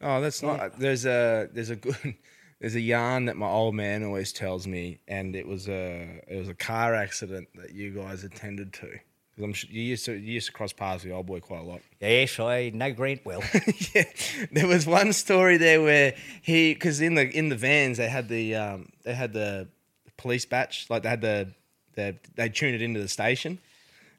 Oh, 0.00 0.20
that's 0.20 0.42
not. 0.42 0.78
There's 0.78 1.06
a 1.06 1.48
there's 1.52 1.70
a 1.70 1.76
good 1.76 1.96
there's 2.60 2.74
a 2.74 2.80
yarn 2.80 3.26
that 3.26 3.36
my 3.36 3.48
old 3.48 3.74
man 3.74 4.02
always 4.02 4.32
tells 4.32 4.66
me, 4.66 4.98
and 5.08 5.36
it 5.36 5.46
was 5.46 5.68
a 5.68 6.22
it 6.26 6.36
was 6.36 6.48
a 6.48 6.54
car 6.54 6.94
accident 6.94 7.48
that 7.54 7.72
you 7.72 7.90
guys 7.92 8.24
attended 8.24 8.72
to. 8.74 8.98
I'm 9.42 9.52
sure 9.52 9.68
you 9.70 9.82
used 9.82 10.04
to 10.06 10.12
you 10.12 10.34
used 10.34 10.46
to 10.46 10.52
cross 10.52 10.72
paths 10.72 11.02
with 11.04 11.10
the 11.10 11.16
old 11.16 11.26
boy 11.26 11.40
quite 11.40 11.60
a 11.60 11.64
lot. 11.64 11.80
Yes, 12.00 12.38
I 12.40 12.70
know 12.74 12.90
Grant 12.92 13.24
well. 13.24 13.42
yeah, 13.94 14.04
there 14.50 14.66
was 14.66 14.86
one 14.86 15.12
story 15.12 15.56
there 15.58 15.82
where 15.82 16.14
he 16.42 16.72
because 16.74 17.00
in 17.00 17.14
the 17.14 17.28
in 17.28 17.48
the 17.50 17.56
vans 17.56 17.98
they 17.98 18.08
had 18.08 18.28
the 18.28 18.54
um 18.54 18.88
they 19.04 19.14
had 19.14 19.32
the 19.32 19.68
police 20.16 20.46
batch 20.46 20.88
like 20.88 21.02
they 21.02 21.08
had 21.10 21.20
the 21.20 21.52
the 21.94 22.16
they 22.34 22.48
tuned 22.48 22.74
it 22.74 22.82
into 22.82 23.00
the 23.00 23.08
station. 23.08 23.58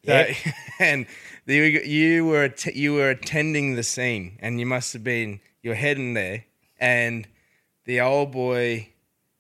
Yep. 0.04 0.36
So- 0.36 0.52
and 0.80 1.06
you, 1.48 1.64
you 1.64 2.26
were 2.26 2.44
att- 2.46 2.76
you 2.76 2.94
were 2.94 3.10
attending 3.10 3.76
the 3.76 3.84
scene, 3.84 4.38
and 4.40 4.60
you 4.60 4.66
must 4.66 4.94
have 4.94 5.04
been 5.04 5.40
you're 5.64 5.76
heading 5.76 6.14
there, 6.14 6.46
and 6.80 7.28
the 7.86 8.02
old 8.02 8.32
boy 8.32 8.90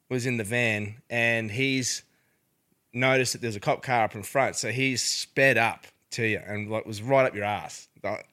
was 0.09 0.25
in 0.25 0.37
the 0.37 0.43
van, 0.43 0.95
and 1.09 1.51
he's 1.51 2.01
noticed 2.93 3.33
that 3.33 3.41
there's 3.41 3.55
a 3.55 3.59
cop 3.59 3.81
car 3.81 4.05
up 4.05 4.15
in 4.15 4.23
front, 4.23 4.55
so 4.55 4.71
he 4.71 4.97
sped 4.97 5.57
up 5.57 5.85
to 6.11 6.25
you 6.25 6.41
and 6.45 6.69
like 6.69 6.85
was 6.85 7.01
right 7.01 7.25
up 7.25 7.35
your 7.35 7.43
ass 7.43 7.87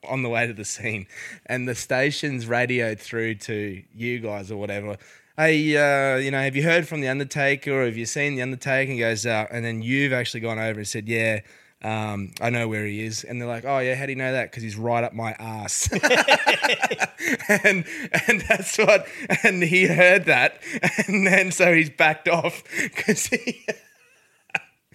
on 0.09 0.23
the 0.23 0.29
way 0.29 0.47
to 0.47 0.53
the 0.53 0.65
scene, 0.65 1.07
and 1.47 1.69
the 1.69 1.75
station's 1.75 2.47
radioed 2.47 3.01
through 3.01 3.35
to 3.35 3.83
you 3.95 4.19
guys 4.21 4.51
or 4.51 4.57
whatever. 4.57 4.97
Hey, 5.37 5.77
uh, 5.77 6.17
you 6.19 6.31
know, 6.31 6.41
have 6.41 6.55
you 6.55 6.63
heard 6.63 6.87
from 6.87 7.01
the 7.01 7.09
Undertaker 7.09 7.73
or 7.73 7.87
have 7.87 7.97
you 7.97 8.07
seen 8.07 8.37
the 8.37 8.43
Undertaker? 8.43 8.93
And 8.93 9.01
goes, 9.01 9.27
out, 9.27 9.49
and 9.51 9.65
then 9.65 9.83
you've 9.83 10.13
actually 10.13 10.41
gone 10.41 10.61
over 10.61 10.79
and 10.79 10.89
said, 10.89 11.09
yeah. 11.09 11.41
Um, 11.83 12.33
I 12.41 12.49
know 12.49 12.67
where 12.67 12.87
he 12.87 13.05
is, 13.05 13.25
and 13.25 13.39
they're 13.39 13.49
like, 13.49 13.67
"Oh 13.67 13.79
yeah, 13.79 13.95
how 13.95 14.07
do 14.07 14.13
you 14.13 14.17
know 14.17 14.33
that? 14.33 14.51
Because 14.51 14.63
he's 14.63 14.75
right 14.75 15.05
up 15.05 15.13
my 15.13 15.33
ass." 15.33 15.91
and 17.63 17.85
and 18.27 18.41
that's 18.49 18.79
what. 18.79 19.07
And 19.43 19.63
he 19.63 19.87
heard 19.87 20.25
that, 20.25 20.63
and 21.07 21.27
then 21.27 21.53
so 21.53 21.75
he's 21.75 21.91
backed 21.91 22.27
off 22.27 22.65
because 22.81 23.27
he 23.27 23.67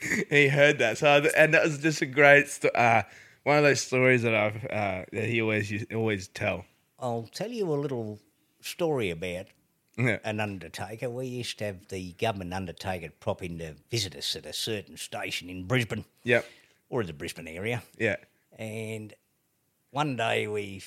he 0.29 0.47
heard 0.47 0.79
that. 0.79 0.97
So 0.97 1.07
and 1.35 1.53
that 1.53 1.63
was 1.63 1.77
just 1.79 2.01
a 2.01 2.05
great, 2.05 2.47
sto- 2.47 2.69
uh, 2.69 3.03
one 3.43 3.57
of 3.57 3.63
those 3.63 3.81
stories 3.81 4.21
that 4.23 4.35
I've 4.35 4.63
uh, 4.65 5.05
that 5.11 5.25
he 5.27 5.41
always 5.41 5.69
used, 5.71 5.93
always 5.93 6.27
tell. 6.27 6.65
I'll 6.99 7.29
tell 7.33 7.49
you 7.51 7.71
a 7.71 7.75
little 7.75 8.19
story 8.61 9.09
about 9.09 9.45
Yeah. 9.97 10.19
an 10.23 10.39
undertaker. 10.39 11.09
We 11.09 11.27
used 11.27 11.57
to 11.59 11.65
have 11.65 11.87
the 11.87 12.11
government 12.13 12.53
undertaker 12.53 13.09
prop 13.19 13.41
in 13.43 13.57
to 13.59 13.75
visit 13.89 14.15
us 14.15 14.35
at 14.35 14.45
a 14.45 14.53
certain 14.53 14.97
station 14.97 15.49
in 15.49 15.63
Brisbane 15.65 16.05
Yep. 16.23 16.45
or 16.89 17.01
in 17.01 17.07
the 17.07 17.13
Brisbane 17.13 17.47
area. 17.47 17.83
Yeah. 17.97 18.17
And 18.57 19.13
one 19.91 20.17
day 20.17 20.47
we 20.47 20.81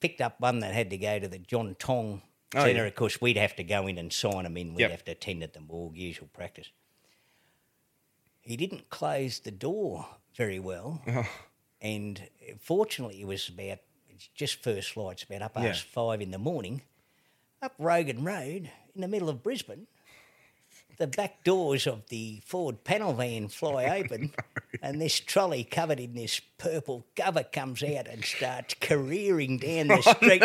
picked 0.00 0.22
up 0.22 0.40
one 0.40 0.60
that 0.60 0.72
had 0.72 0.88
to 0.90 0.96
go 0.96 1.18
to 1.18 1.28
the 1.28 1.38
John 1.38 1.76
Tonge 1.78 2.22
Oh, 2.54 2.64
Centre. 2.64 2.82
yeah. 2.82 2.88
Of 2.88 2.94
course, 2.96 3.20
we'd 3.20 3.36
have 3.36 3.54
to 3.56 3.62
go 3.62 3.86
in 3.86 3.96
and 3.98 4.12
sign 4.12 4.42
them 4.44 4.56
in. 4.56 4.74
We'd 4.74 4.80
Yep. 4.80 4.90
have 4.90 5.04
to 5.04 5.12
attend 5.12 5.42
at 5.44 5.52
the 5.52 5.60
morgue, 5.60 5.96
usual 5.96 6.28
practice. 6.32 6.70
He 8.50 8.56
didn't 8.56 8.90
close 8.90 9.38
the 9.38 9.52
door 9.52 10.06
very 10.34 10.58
well. 10.58 11.00
Oh. 11.06 11.24
And 11.80 12.20
fortunately, 12.60 13.20
it 13.20 13.26
was 13.26 13.48
about 13.48 13.78
just 14.34 14.60
first 14.62 14.96
lights, 14.96 15.22
about 15.22 15.42
up 15.42 15.52
Yeah. 15.54 15.62
past 15.68 15.82
five 15.84 16.20
in 16.20 16.32
the 16.32 16.38
morning, 16.38 16.82
up 17.62 17.74
Rogan 17.78 18.24
Road 18.24 18.68
in 18.94 19.00
the 19.02 19.06
middle 19.08 19.28
of 19.28 19.42
Brisbane. 19.44 19.86
The 20.98 21.06
back 21.06 21.44
doors 21.44 21.86
of 21.86 22.08
the 22.08 22.42
Ford 22.44 22.82
panel 22.82 23.12
van 23.14 23.46
fly 23.48 23.84
open, 24.00 24.34
and 24.82 25.00
this 25.00 25.20
trolley 25.20 25.62
covered 25.62 26.00
in 26.00 26.14
this 26.14 26.40
purple 26.58 27.06
cover 27.14 27.44
comes 27.44 27.84
out 27.84 28.08
and 28.08 28.24
starts 28.24 28.74
careering 28.80 29.58
down 29.60 29.86
the 29.88 30.02
street, 30.02 30.42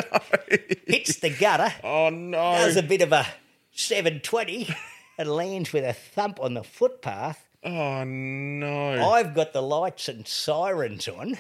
hits 0.87 1.17
the 1.19 1.31
gutter, 1.31 1.73
Oh 1.83 2.09
no. 2.09 2.37
does 2.55 2.77
a 2.77 2.83
bit 2.83 3.01
of 3.01 3.11
a 3.11 3.25
720, 3.71 4.69
and 5.17 5.27
lands 5.29 5.73
with 5.73 5.83
a 5.83 5.93
thump 5.93 6.39
on 6.39 6.53
the 6.53 6.63
footpath. 6.63 7.44
Oh 7.65 8.03
no. 8.03 9.09
I've 9.11 9.33
got 9.33 9.51
the 9.53 9.61
lights 9.61 10.07
and 10.07 10.27
sirens 10.27 11.07
on 11.07 11.37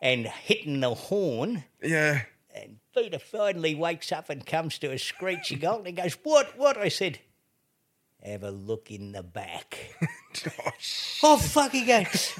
and 0.00 0.26
hitting 0.26 0.80
the 0.80 0.94
horn. 0.94 1.64
yeah. 1.82 2.22
And 2.52 2.78
Peter 2.94 3.20
finally 3.20 3.76
wakes 3.76 4.10
up 4.10 4.28
and 4.28 4.44
comes 4.44 4.78
to 4.80 4.90
a 4.90 4.98
screeching 4.98 5.60
halt 5.60 5.78
and 5.78 5.86
he 5.86 5.92
goes, 5.92 6.14
What? 6.24 6.58
What? 6.58 6.76
I 6.76 6.88
said, 6.88 7.20
Have 8.24 8.42
a 8.42 8.50
look 8.50 8.90
in 8.90 9.12
the 9.12 9.22
back. 9.22 9.78
oh, 11.22 11.36
fuck, 11.36 11.70
he 11.70 11.84
goes. 11.84 12.32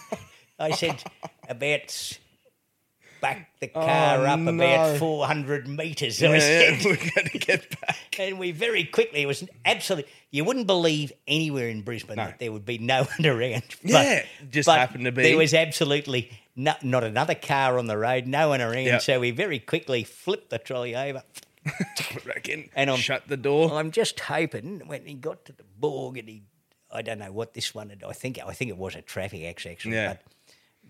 I 0.59 0.72
said, 0.72 1.02
About 1.48 2.18
back 3.20 3.51
the 3.60 3.70
oh, 3.74 3.80
car 3.80 4.26
up 4.26 4.38
Oh, 4.38 4.42
no. 4.42 4.51
about 4.64 4.97
400 4.98 5.68
metres. 5.68 6.22
I 6.22 6.26
Yeah, 6.26 6.38
said. 6.38 6.80
yeah, 6.82 6.90
we 6.90 6.97
got 6.97 7.26
to 7.32 7.38
get 7.38 7.80
back. 7.80 7.97
And 8.18 8.38
we 8.38 8.51
very 8.52 8.84
quickly, 8.84 9.22
it 9.22 9.26
was 9.26 9.44
absolutely, 9.64 10.10
you 10.30 10.44
wouldn't 10.44 10.66
believe 10.66 11.10
anywhere 11.26 11.68
in 11.68 11.80
Brisbane 11.82 12.16
that 12.16 12.38
there 12.38 12.52
would 12.52 12.66
be 12.66 12.76
no 12.78 13.05
one 13.18 13.26
around. 13.26 13.62
But, 13.82 13.90
Yeah, 13.90 14.24
just 14.51 14.68
happened 14.68 15.05
to 15.06 15.12
be. 15.12 15.22
There 15.22 15.38
was 15.38 15.55
absolutely 15.55 16.30
no, 16.55 16.74
not 16.82 17.02
another 17.05 17.34
car 17.34 17.78
on 17.78 17.86
the 17.86 17.97
road, 17.97 18.26
no 18.26 18.51
one 18.51 18.60
around. 18.60 18.84
Yep. 18.84 19.02
So 19.02 19.20
we 19.20 19.30
very 19.30 19.59
quickly 19.59 20.05
flipped 20.05 20.51
the 20.51 20.59
trolley 20.59 20.94
over. 20.94 21.22
And 22.74 22.90
I'm- 22.90 22.98
shut 22.98 23.28
the 23.28 23.36
door. 23.36 23.72
I'm 23.72 23.90
just 23.90 24.18
hoping 24.20 24.82
when 24.86 25.05
he 25.06 25.14
got 25.14 25.44
to 25.47 25.52
the 25.52 25.64
morgue 25.80 26.18
and 26.18 26.28
he, 26.28 26.42
I 26.92 27.02
don't 27.02 27.18
know 27.18 27.32
what 27.32 27.55
this 27.55 27.74
one, 27.74 27.90
had- 27.90 28.05
I 28.06 28.12
think, 28.12 28.38
I 28.44 28.52
think 28.52 28.70
it 28.70 28.76
was 28.78 28.94
a 28.94 29.02
traffic 29.02 29.44
accident. 29.44 29.94
Yeah. 29.94 30.09
But, 30.14 30.22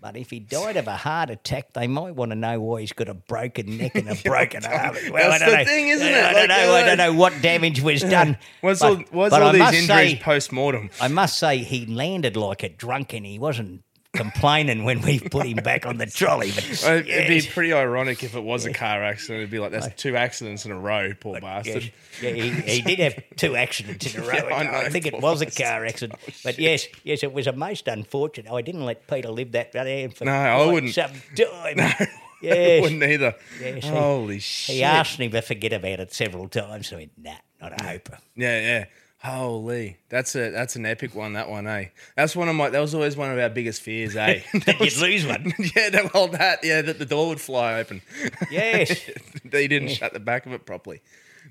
but 0.01 0.17
if 0.17 0.31
he 0.31 0.39
died 0.39 0.77
of 0.77 0.87
a 0.87 0.97
heart 0.97 1.29
attack, 1.29 1.73
they 1.73 1.85
might 1.87 2.15
want 2.15 2.31
to 2.31 2.35
know 2.35 2.59
why 2.59 2.81
he's 2.81 2.91
got 2.91 3.07
a 3.07 3.13
broken 3.13 3.77
neck 3.77 3.93
and 3.95 4.09
a 4.09 4.15
broken 4.25 4.65
arm. 4.65 4.95
Well, 5.11 5.29
That's 5.29 5.43
I 5.43 5.45
don't 5.45 5.51
the 5.51 5.57
know. 5.57 5.65
thing, 5.65 5.87
isn't 5.89 6.07
it? 6.07 6.13
I 6.15 6.33
don't 6.33 6.49
Like, 6.49 6.49
know. 6.49 6.73
I 6.73 6.85
don't 6.85 6.97
know 6.97 7.13
what 7.13 7.41
damage 7.41 7.81
was 7.81 8.01
done. 8.17 8.37
What's 8.61 8.79
but, 8.81 8.89
all, 8.89 8.95
what's 9.11 9.33
all 9.35 9.43
I 9.43 9.51
these 9.51 9.59
must 9.59 9.73
injuries 9.75 10.15
post 10.15 10.51
mortem? 10.51 10.89
I 10.99 11.07
must 11.07 11.37
say 11.37 11.59
he 11.59 11.85
landed 11.85 12.35
like 12.35 12.63
a 12.63 12.69
drunk 12.69 13.13
and 13.13 13.25
he 13.25 13.37
wasn't 13.37 13.83
complaining 14.13 14.83
when 14.83 15.01
we 15.01 15.19
put 15.19 15.45
him 15.45 15.57
back 15.57 15.85
on 15.85 15.97
the 15.97 16.05
trolley. 16.05 16.51
But 16.51 16.83
It'd 17.07 17.27
be 17.27 17.41
pretty 17.49 17.73
ironic 17.73 18.23
if 18.23 18.35
it 18.35 18.43
was 18.43 18.65
a 18.65 18.73
car 18.73 19.03
accident. 19.03 19.39
It'd 19.39 19.51
be 19.51 19.59
like 19.59 19.71
that's 19.71 19.89
two 19.95 20.15
accidents 20.17 20.65
in 20.65 20.71
a 20.71 20.79
row, 20.79 21.13
poor 21.19 21.39
bastard. 21.39 21.83
yes. 21.83 21.91
Yeah, 22.21 22.29
he, 22.31 22.49
he 22.49 22.81
did 22.81 22.99
have 22.99 23.23
two 23.37 23.55
accidents 23.55 24.13
in 24.13 24.21
a 24.21 24.25
row. 24.27 24.33
Yeah, 24.33 24.55
I 24.55 24.85
I, 24.85 24.89
think 24.89 25.05
it 25.05 25.21
was 25.21 25.41
a 25.41 25.45
car 25.45 25.85
accident. 25.85 26.19
Oh, 26.27 26.31
but 26.43 26.59
yes, 26.59 26.87
yes, 27.03 27.23
it 27.23 27.33
was 27.33 27.47
a 27.47 27.53
most 27.53 27.87
unfortunate. 27.87 28.51
Oh, 28.51 28.57
I 28.57 28.61
didn't 28.61 28.85
let 28.85 29.07
Peter 29.07 29.29
live 29.29 29.53
that 29.53 29.71
down 29.71 30.09
for 30.09 30.25
No, 30.25 30.31
I 30.31 30.65
wouldn't. 30.65 30.93
some 30.93 31.11
time. 31.35 31.79
I 31.79 32.07
yes. 32.41 32.81
wouldn't 32.81 33.03
either. 33.03 33.35
Yes, 33.61 33.83
he- 33.83 33.89
Holy 33.89 34.39
shit! 34.39 34.75
He 34.75 34.83
asked 34.83 35.19
me 35.19 35.29
to 35.29 35.41
forget 35.41 35.73
about 35.73 35.99
it 35.99 36.13
several 36.13 36.49
times. 36.49 36.91
I 36.91 36.95
went, 36.97 37.11
nah, 37.17 37.35
not 37.61 37.79
a 37.79 37.83
hope. 37.83 38.09
Yeah, 38.35 38.59
yeah. 38.59 38.85
Holy, 39.23 39.97
that's 40.09 40.35
a 40.35 40.49
that's 40.49 40.75
an 40.75 40.85
epic 40.87 41.13
one. 41.13 41.33
That 41.33 41.47
one, 41.47 41.67
eh? 41.67 41.89
That's 42.15 42.35
one 42.35 42.49
of 42.49 42.55
my. 42.55 42.69
That 42.69 42.79
was 42.79 42.95
always 42.95 43.15
one 43.15 43.31
of 43.31 43.37
our 43.37 43.49
biggest 43.49 43.83
fears, 43.83 44.15
eh? 44.15 44.41
That 44.65 44.79
You'd 44.79 44.97
lose 45.01 45.27
one. 45.27 45.53
yeah, 45.75 45.89
that, 45.91 46.11
well, 46.13 46.27
that 46.29 46.63
yeah, 46.63 46.81
that 46.81 46.97
the 46.97 47.05
door 47.05 47.27
would 47.27 47.39
fly 47.39 47.75
open. 47.79 48.01
Yes. 48.49 48.99
they 49.45 49.67
didn't 49.67 49.89
shut 49.89 50.13
the 50.13 50.19
back 50.19 50.47
of 50.47 50.53
it 50.53 50.65
properly. 50.65 51.01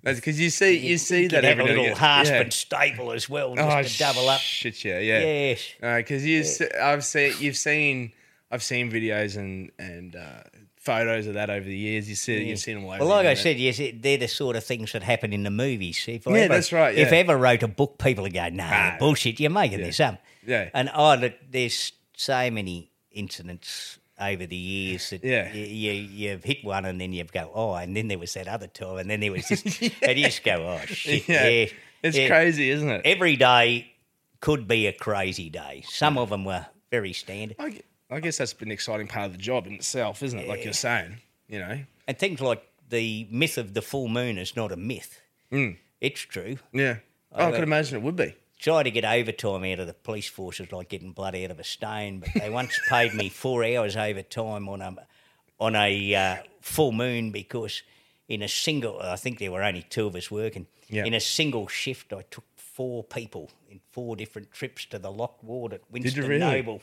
Because 0.03 0.41
you 0.41 0.51
see, 0.51 0.79
you, 0.79 0.97
see 0.99 1.23
You'd 1.23 1.33
that 1.33 1.45
have 1.45 1.59
a 1.59 1.63
every 1.63 1.73
little 1.75 1.87
and 1.91 1.99
hasp 1.99 2.31
again. 2.31 2.43
and 2.43 2.53
staple 2.53 3.13
as 3.13 3.29
well, 3.29 3.55
just 3.55 3.69
Oh, 3.69 3.83
to 3.83 3.99
double 3.99 4.29
up. 4.31 4.41
Shit, 4.41 4.83
yeah, 4.85 4.99
yeah. 4.99 5.19
Yes. 5.21 5.75
because 5.99 6.25
you, 6.25 6.43
se- 6.43 6.71
I've 6.81 7.05
seen, 7.05 7.35
you've 7.39 7.57
seen, 7.57 8.13
I've 8.51 8.63
seen 8.63 8.91
videos 8.91 9.37
and 9.37 9.71
and 9.79 10.17
uh, 10.17 10.43
photos 10.81 11.27
of 11.27 11.35
that 11.35 11.49
over 11.51 11.65
the 11.65 11.77
years. 11.77 12.09
You 12.09 12.15
see, 12.17 12.43
you've 12.49 12.59
seen 12.59 12.75
them 12.77 12.85
all 12.85 12.91
over. 12.93 13.01
Well, 13.05 13.09
like 13.17 13.27
I 13.27 13.35
said, 13.35 13.59
yes, 13.59 13.79
it, 13.79 14.03
they're 14.03 14.17
the 14.19 14.27
sort 14.29 14.57
of 14.57 14.65
things 14.65 14.93
that 14.93 15.03
happen 15.03 15.33
in 15.33 15.43
the 15.45 15.51
movies. 15.51 16.05
If 16.09 16.27
I 16.27 16.33
Yeah, 16.33 16.37
ever, 16.45 16.55
that's 16.55 16.73
right, 16.73 16.97
If. 16.97 17.13
I 17.13 17.17
ever 17.17 17.37
wrote 17.37 17.63
a 17.63 17.69
book, 17.69 17.99
people 17.99 18.23
would 18.25 18.33
go, 18.35 18.49
"No, 18.49 18.65
Ah, 18.67 18.97
bullshit! 18.99 19.39
You're 19.39 19.51
making 19.51 19.83
this 19.83 20.01
up." 20.01 20.21
Yeah. 20.45 20.71
And 20.75 20.91
oh, 20.95 21.15
look, 21.17 21.35
there's 21.51 21.93
so 22.17 22.51
many 22.51 22.91
incidents 23.13 23.99
over 24.21 24.45
the 24.47 24.57
years 24.57 25.11
that 25.11 25.25
Yeah. 25.25 25.51
you, 25.53 25.65
you 25.65 25.93
you've 25.93 26.45
hit 26.45 26.65
one 26.65 26.85
and 26.85 27.01
then 27.01 27.13
you 27.13 27.25
go, 27.25 27.51
"Oh," 27.55 27.75
and 27.75 27.97
then 27.97 28.09
there 28.09 28.19
was 28.19 28.35
that 28.35 28.49
other 28.49 28.67
time, 28.67 28.99
and 28.99 29.11
then 29.11 29.21
there 29.21 29.33
was 29.33 29.49
this, 29.49 29.63
and 30.03 30.19
you 30.19 30.25
just 30.27 30.43
go, 30.45 30.67
"Oh 30.67 30.85
shit!" 30.87 31.29
yeah, 31.29 31.47
Yeah, 31.49 31.67
it's 32.03 32.17
yeah. 32.17 32.29
crazy, 32.29 32.71
isn't 32.71 32.89
it? 32.89 33.03
Every 33.05 33.37
day 33.37 33.93
could 34.41 34.67
be 34.67 34.87
a 34.87 34.93
crazy 34.93 35.51
day. 35.51 35.83
Some 35.87 36.17
of 36.17 36.31
them 36.31 36.45
were 36.47 36.65
very 36.91 37.13
standard. 37.13 37.57
I, 37.59 37.81
I 38.11 38.21
guess 38.21 38.39
that's 38.39 38.53
been 38.53 38.69
an 38.69 38.73
exciting 38.73 39.07
part 39.07 39.27
of 39.27 39.33
the 39.33 39.39
job 39.39 39.67
in 39.67 39.75
itself, 39.75 40.23
isn't 40.23 40.39
it? 40.39 40.49
Like 40.49 40.65
you're 40.65 40.73
saying, 40.73 41.19
you 41.49 41.61
know. 41.61 41.81
And 42.09 42.19
things 42.19 42.41
like 42.41 42.63
the 42.89 43.29
myth 43.31 43.57
of 43.57 43.75
the 43.75 43.83
full 43.83 44.09
moon 44.09 44.37
is 44.37 44.57
not 44.57 44.73
a 44.73 44.77
myth. 44.77 45.21
Mm. 45.53 45.77
It's 46.01 46.21
true. 46.21 46.59
Yeah. 46.73 46.97
Oh, 47.33 47.49
I 47.49 47.51
could 47.53 47.63
imagine 47.63 47.99
it 47.99 48.03
would 48.03 48.17
be. 48.17 48.35
Try 48.59 48.83
to 48.83 48.91
get 48.91 49.05
overtime 49.05 49.65
out 49.65 49.79
of 49.79 49.87
the 49.87 49.95
police 49.95 50.29
force 50.29 50.61
is 50.61 50.71
like 50.73 50.89
getting 50.89 51.13
blood 51.13 51.35
out 51.35 51.51
of 51.51 51.61
a 51.61 51.65
stone. 51.65 52.19
But 52.19 52.31
they 52.35 52.51
once 52.51 52.79
paid 52.89 53.15
me 53.15 53.29
four 53.29 53.65
hours 53.65 53.97
overtime 53.97 54.69
on 54.69 54.83
a 54.83 54.97
on 55.59 55.77
a 55.77 56.15
uh, 56.15 56.37
full 56.61 56.93
moon 56.93 57.31
because 57.31 57.83
in 58.29 58.43
a 58.43 58.49
single, 58.49 59.01
I 59.01 59.17
think 59.17 59.39
there 59.39 59.53
were 59.53 59.63
only 59.63 59.83
two 59.83 60.07
of 60.07 60.17
us 60.17 60.31
working. 60.31 60.67
Yeah. 60.89 61.05
In 61.05 61.15
a 61.15 61.21
single 61.21 61.69
shift, 61.69 62.13
I 62.13 62.23
took 62.31 62.45
four 62.57 63.05
people 63.05 63.51
in 63.71 63.81
four 63.93 64.17
different 64.17 64.51
trips 64.53 64.85
to 64.87 64.99
the 64.99 65.11
lock 65.11 65.43
ward 65.43 65.73
at 65.73 65.83
Winston 65.91 66.27
really? 66.27 66.39
Noble. 66.39 66.81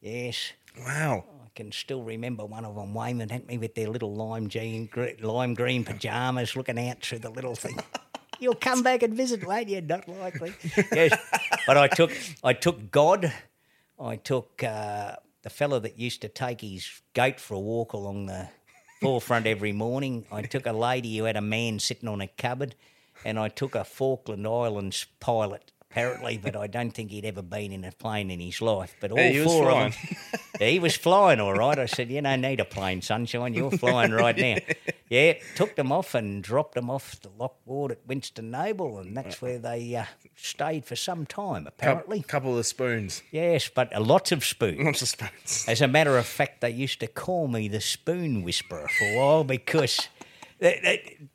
Yes. 0.00 0.52
Wow. 0.78 1.24
I 1.44 1.48
can 1.54 1.72
still 1.72 2.02
remember 2.02 2.44
one 2.44 2.64
of 2.64 2.74
them 2.74 2.94
waving 2.94 3.30
at 3.30 3.46
me 3.46 3.58
with 3.58 3.74
their 3.74 3.88
little 3.88 4.14
lime 4.14 4.48
green, 4.48 4.88
lime 5.20 5.54
green 5.54 5.84
pajamas, 5.84 6.54
looking 6.54 6.78
out 6.78 7.02
through 7.02 7.20
the 7.20 7.30
little 7.30 7.54
thing. 7.54 7.78
You'll 8.40 8.54
come 8.54 8.82
back 8.82 9.02
and 9.02 9.14
visit, 9.14 9.44
won't 9.44 9.68
you? 9.68 9.80
Not 9.80 10.08
likely. 10.08 10.52
yes, 10.92 11.18
but 11.66 11.76
I 11.76 11.88
took 11.88 12.12
I 12.44 12.52
took 12.52 12.92
God. 12.92 13.32
I 13.98 14.14
took 14.14 14.62
uh, 14.62 15.16
the 15.42 15.50
fellow 15.50 15.80
that 15.80 15.98
used 15.98 16.20
to 16.22 16.28
take 16.28 16.60
his 16.60 16.88
goat 17.14 17.40
for 17.40 17.54
a 17.54 17.58
walk 17.58 17.94
along 17.94 18.26
the 18.26 18.48
forefront 19.00 19.48
every 19.48 19.72
morning. 19.72 20.24
I 20.30 20.42
took 20.42 20.66
a 20.66 20.72
lady 20.72 21.16
who 21.16 21.24
had 21.24 21.36
a 21.36 21.40
man 21.40 21.80
sitting 21.80 22.08
on 22.08 22.20
a 22.20 22.28
cupboard, 22.28 22.76
and 23.24 23.40
I 23.40 23.48
took 23.48 23.74
a 23.74 23.82
Falkland 23.82 24.46
Islands 24.46 25.06
pilot 25.18 25.72
apparently, 25.90 26.38
but 26.38 26.56
I 26.56 26.66
don't 26.66 26.90
think 26.90 27.10
he'd 27.10 27.24
ever 27.24 27.42
been 27.42 27.72
in 27.72 27.84
a 27.84 27.92
plane 27.92 28.30
in 28.30 28.40
his 28.40 28.60
life. 28.60 28.94
But 29.00 29.10
all 29.12 29.16
Hey, 29.18 29.32
he 29.32 29.38
was 29.40 29.46
four 29.52 29.70
of 29.70 29.92
them, 29.92 29.92
he 30.60 30.78
was 30.78 30.96
flying 30.96 31.40
all 31.40 31.54
right. 31.54 31.78
I 31.78 31.86
said, 31.86 32.10
"You 32.10 32.20
don't 32.20 32.40
need 32.40 32.60
a 32.60 32.64
plane, 32.64 33.00
sunshine. 33.02 33.54
You're 33.54 33.70
flying 33.70 34.12
right 34.12 34.36
now." 34.36 34.56
Yeah, 35.10 35.38
took 35.54 35.74
them 35.74 35.90
off 35.90 36.14
and 36.14 36.42
dropped 36.42 36.74
them 36.74 36.90
off 36.90 37.18
the 37.22 37.30
lock 37.38 37.54
ward 37.64 37.92
at 37.92 37.98
Winston 38.06 38.50
Noble, 38.50 38.98
and 38.98 39.16
that's 39.16 39.40
where 39.40 39.58
they 39.58 39.96
uh, 39.96 40.04
stayed 40.36 40.84
for 40.84 40.96
some 40.96 41.24
time. 41.24 41.66
Apparently, 41.66 42.20
A 42.20 42.22
couple 42.22 42.58
of 42.58 42.66
spoons, 42.66 43.22
yes, 43.30 43.70
but 43.74 43.90
uh, 43.96 44.00
lots 44.02 44.32
of 44.32 44.44
spoons. 44.44 44.84
lots 44.84 45.00
of 45.00 45.08
spoons. 45.08 45.64
As 45.66 45.80
a 45.80 45.88
matter 45.88 46.18
of 46.18 46.26
fact, 46.26 46.60
they 46.60 46.68
used 46.68 47.00
to 47.00 47.06
call 47.06 47.48
me 47.48 47.68
the 47.68 47.80
spoon 47.80 48.42
whisperer 48.42 48.86
for 48.98 49.04
a 49.06 49.16
while 49.16 49.44
because 49.44 50.10
They, 50.58 50.78
that- 50.82 51.28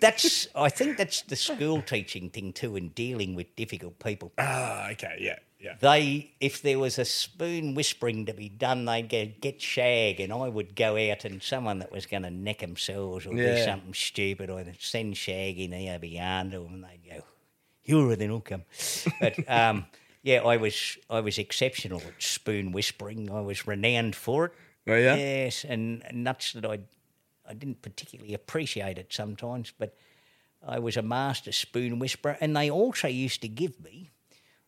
that's, 0.00 0.48
I 0.54 0.68
think 0.68 0.96
that's 0.96 1.22
the 1.22 1.36
school 1.36 1.82
teaching 1.82 2.30
thing 2.30 2.52
too 2.52 2.76
in 2.76 2.88
dealing 2.90 3.34
with 3.34 3.54
difficult 3.56 3.98
people. 3.98 4.32
Ah, 4.38 4.90
okay, 4.90 5.16
yeah, 5.20 5.38
yeah. 5.58 5.74
They, 5.80 6.32
if 6.40 6.62
there 6.62 6.78
was 6.78 6.98
a 6.98 7.04
spoon 7.04 7.74
whispering 7.74 8.26
to 8.26 8.34
be 8.34 8.48
done, 8.48 8.84
they'd 8.84 9.08
go 9.08 9.26
get 9.40 9.60
shag, 9.60 10.20
and 10.20 10.32
I 10.32 10.48
would 10.48 10.76
go 10.76 10.96
out 11.10 11.24
and 11.24 11.42
someone 11.42 11.78
that 11.80 11.92
was 11.92 12.06
going 12.06 12.22
to 12.22 12.30
neck 12.30 12.60
themselves 12.60 13.26
or 13.26 13.34
do 13.34 13.64
something 13.64 13.94
stupid, 13.94 14.50
I'd 14.50 14.76
send 14.80 15.16
shag 15.16 15.58
in 15.58 15.70
there 15.70 15.98
behind 15.98 16.52
them, 16.52 16.66
and 16.66 16.84
they'd 16.84 17.10
go, 17.10 17.24
"You're 17.84 18.16
then 18.16 18.30
I'll 18.30 18.40
come." 18.40 18.64
But 19.20 19.38
um, 19.48 19.86
yeah, 20.22 20.42
I 20.42 20.56
was 20.56 20.98
I 21.08 21.20
was 21.20 21.38
exceptional 21.38 22.00
at 22.00 22.22
spoon 22.22 22.72
whispering. 22.72 23.30
I 23.30 23.40
was 23.40 23.66
renowned 23.66 24.16
for 24.16 24.46
it. 24.46 24.52
Oh, 24.88 24.94
yeah? 24.94 25.16
Yes, 25.16 25.64
and 25.64 26.04
nuts 26.12 26.52
that 26.52 26.64
I 26.64 26.78
I 27.48 27.54
didn't 27.54 27.82
particularly 27.82 28.34
appreciate 28.34 28.98
it 28.98 29.12
sometimes, 29.12 29.72
but 29.78 29.96
I 30.66 30.78
was 30.78 30.96
a 30.96 31.02
master 31.02 31.52
spoon 31.52 31.98
whisperer, 31.98 32.36
and 32.40 32.56
they 32.56 32.70
also 32.70 33.08
used 33.08 33.40
to 33.42 33.48
give 33.48 33.80
me 33.82 34.10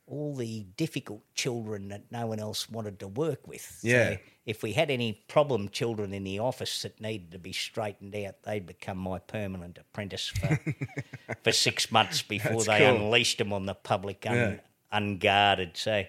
all 0.06 0.34
the 0.34 0.64
difficult 0.78 1.22
children 1.34 1.88
that 1.88 2.10
no 2.10 2.26
one 2.26 2.38
else 2.40 2.70
wanted 2.70 2.98
to 3.00 3.06
work 3.08 3.46
with. 3.46 3.78
Yeah. 3.82 4.12
So 4.12 4.16
if 4.46 4.62
we 4.62 4.72
had 4.72 4.90
any 4.90 5.12
problem 5.28 5.68
children 5.68 6.14
in 6.14 6.24
the 6.24 6.38
office 6.38 6.80
that 6.82 6.98
needed 7.00 7.30
to 7.32 7.38
be 7.38 7.52
straightened 7.52 8.16
out, 8.16 8.42
they'd 8.42 8.64
become 8.66 8.96
my 8.96 9.18
permanent 9.18 9.76
apprentice 9.76 10.28
for, 10.28 10.58
for 11.44 11.52
six 11.52 11.92
months 11.92 12.22
before 12.22 12.52
That's 12.52 12.66
they 12.66 12.78
cool. 12.78 12.96
unleashed 12.96 13.36
them 13.36 13.52
on 13.52 13.66
the 13.66 13.74
public 13.74 14.24
un, 14.26 14.36
Yeah. 14.36 14.54
unguarded. 14.92 15.76
So, 15.76 16.04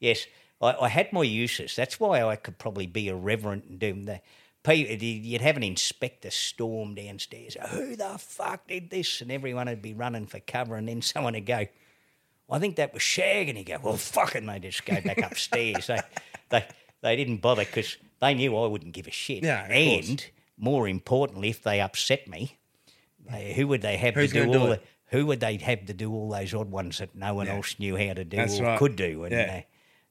yes, 0.00 0.26
I, 0.60 0.72
I 0.80 0.88
had 0.88 1.12
my 1.12 1.22
uses. 1.22 1.76
That's 1.76 2.00
why 2.00 2.24
I 2.24 2.34
could 2.34 2.58
probably 2.58 2.86
be 2.88 3.08
irreverent 3.08 3.66
and 3.66 3.78
do 3.78 3.92
the. 4.04 4.20
Pe- 4.64 4.96
You'd 4.98 5.40
have 5.42 5.56
an 5.56 5.62
inspector 5.62 6.30
storm 6.30 6.96
downstairs. 6.96 7.56
Who 7.70 7.94
the 7.94 8.16
fuck 8.18 8.66
did 8.66 8.90
this? 8.90 9.20
And 9.20 9.30
everyone 9.30 9.66
would 9.68 9.80
be 9.82 9.94
running 9.94 10.26
for 10.26 10.40
cover, 10.40 10.74
and 10.74 10.88
then 10.88 11.00
someone 11.02 11.34
would 11.34 11.46
go, 11.46 11.66
I 12.50 12.58
think 12.58 12.76
that 12.76 12.92
was 12.92 13.02
Shag. 13.02 13.48
And 13.48 13.56
he'd 13.56 13.64
go, 13.64 13.78
Well, 13.82 13.96
fuck 13.96 14.34
it. 14.34 14.38
And 14.38 14.48
they 14.48 14.58
just 14.58 14.84
go 14.84 15.00
back 15.00 15.18
upstairs. 15.22 15.86
They, 15.86 16.00
they, 16.50 16.66
they 17.02 17.14
didn't 17.16 17.38
bother 17.38 17.64
because 17.64 17.96
they 18.20 18.34
knew 18.34 18.56
I 18.56 18.66
wouldn't 18.66 18.92
give 18.94 19.06
a 19.06 19.10
shit. 19.12 19.44
Yeah, 19.44 19.62
of 19.64 19.70
course. 19.70 20.08
and 20.08 20.26
more 20.58 20.88
importantly, 20.88 21.50
if 21.50 21.62
they 21.62 21.80
upset 21.80 22.26
me, 22.28 22.58
they, 23.30 23.52
who 23.54 23.68
would 23.68 23.82
they 23.82 23.96
have 23.96 24.14
Who's 24.14 24.32
to 24.32 24.42
do 24.42 24.46
all 24.48 24.52
do 24.66 24.68
the, 24.74 24.80
who 25.06 25.26
would 25.26 25.40
they 25.40 25.56
have 25.58 25.86
to 25.86 25.92
do 25.94 26.12
all 26.12 26.28
those 26.30 26.52
odd 26.54 26.70
ones 26.70 26.98
that 26.98 27.14
no 27.14 27.34
one 27.34 27.48
else 27.48 27.78
knew 27.78 27.96
how 27.96 28.12
to 28.14 28.24
do 28.24 28.36
That's 28.36 28.58
or 28.60 28.64
right. 28.64 28.78
could 28.78 28.96
do? 28.96 29.24
And, 29.24 29.32
Yeah. 29.32 29.46
they, 29.46 29.66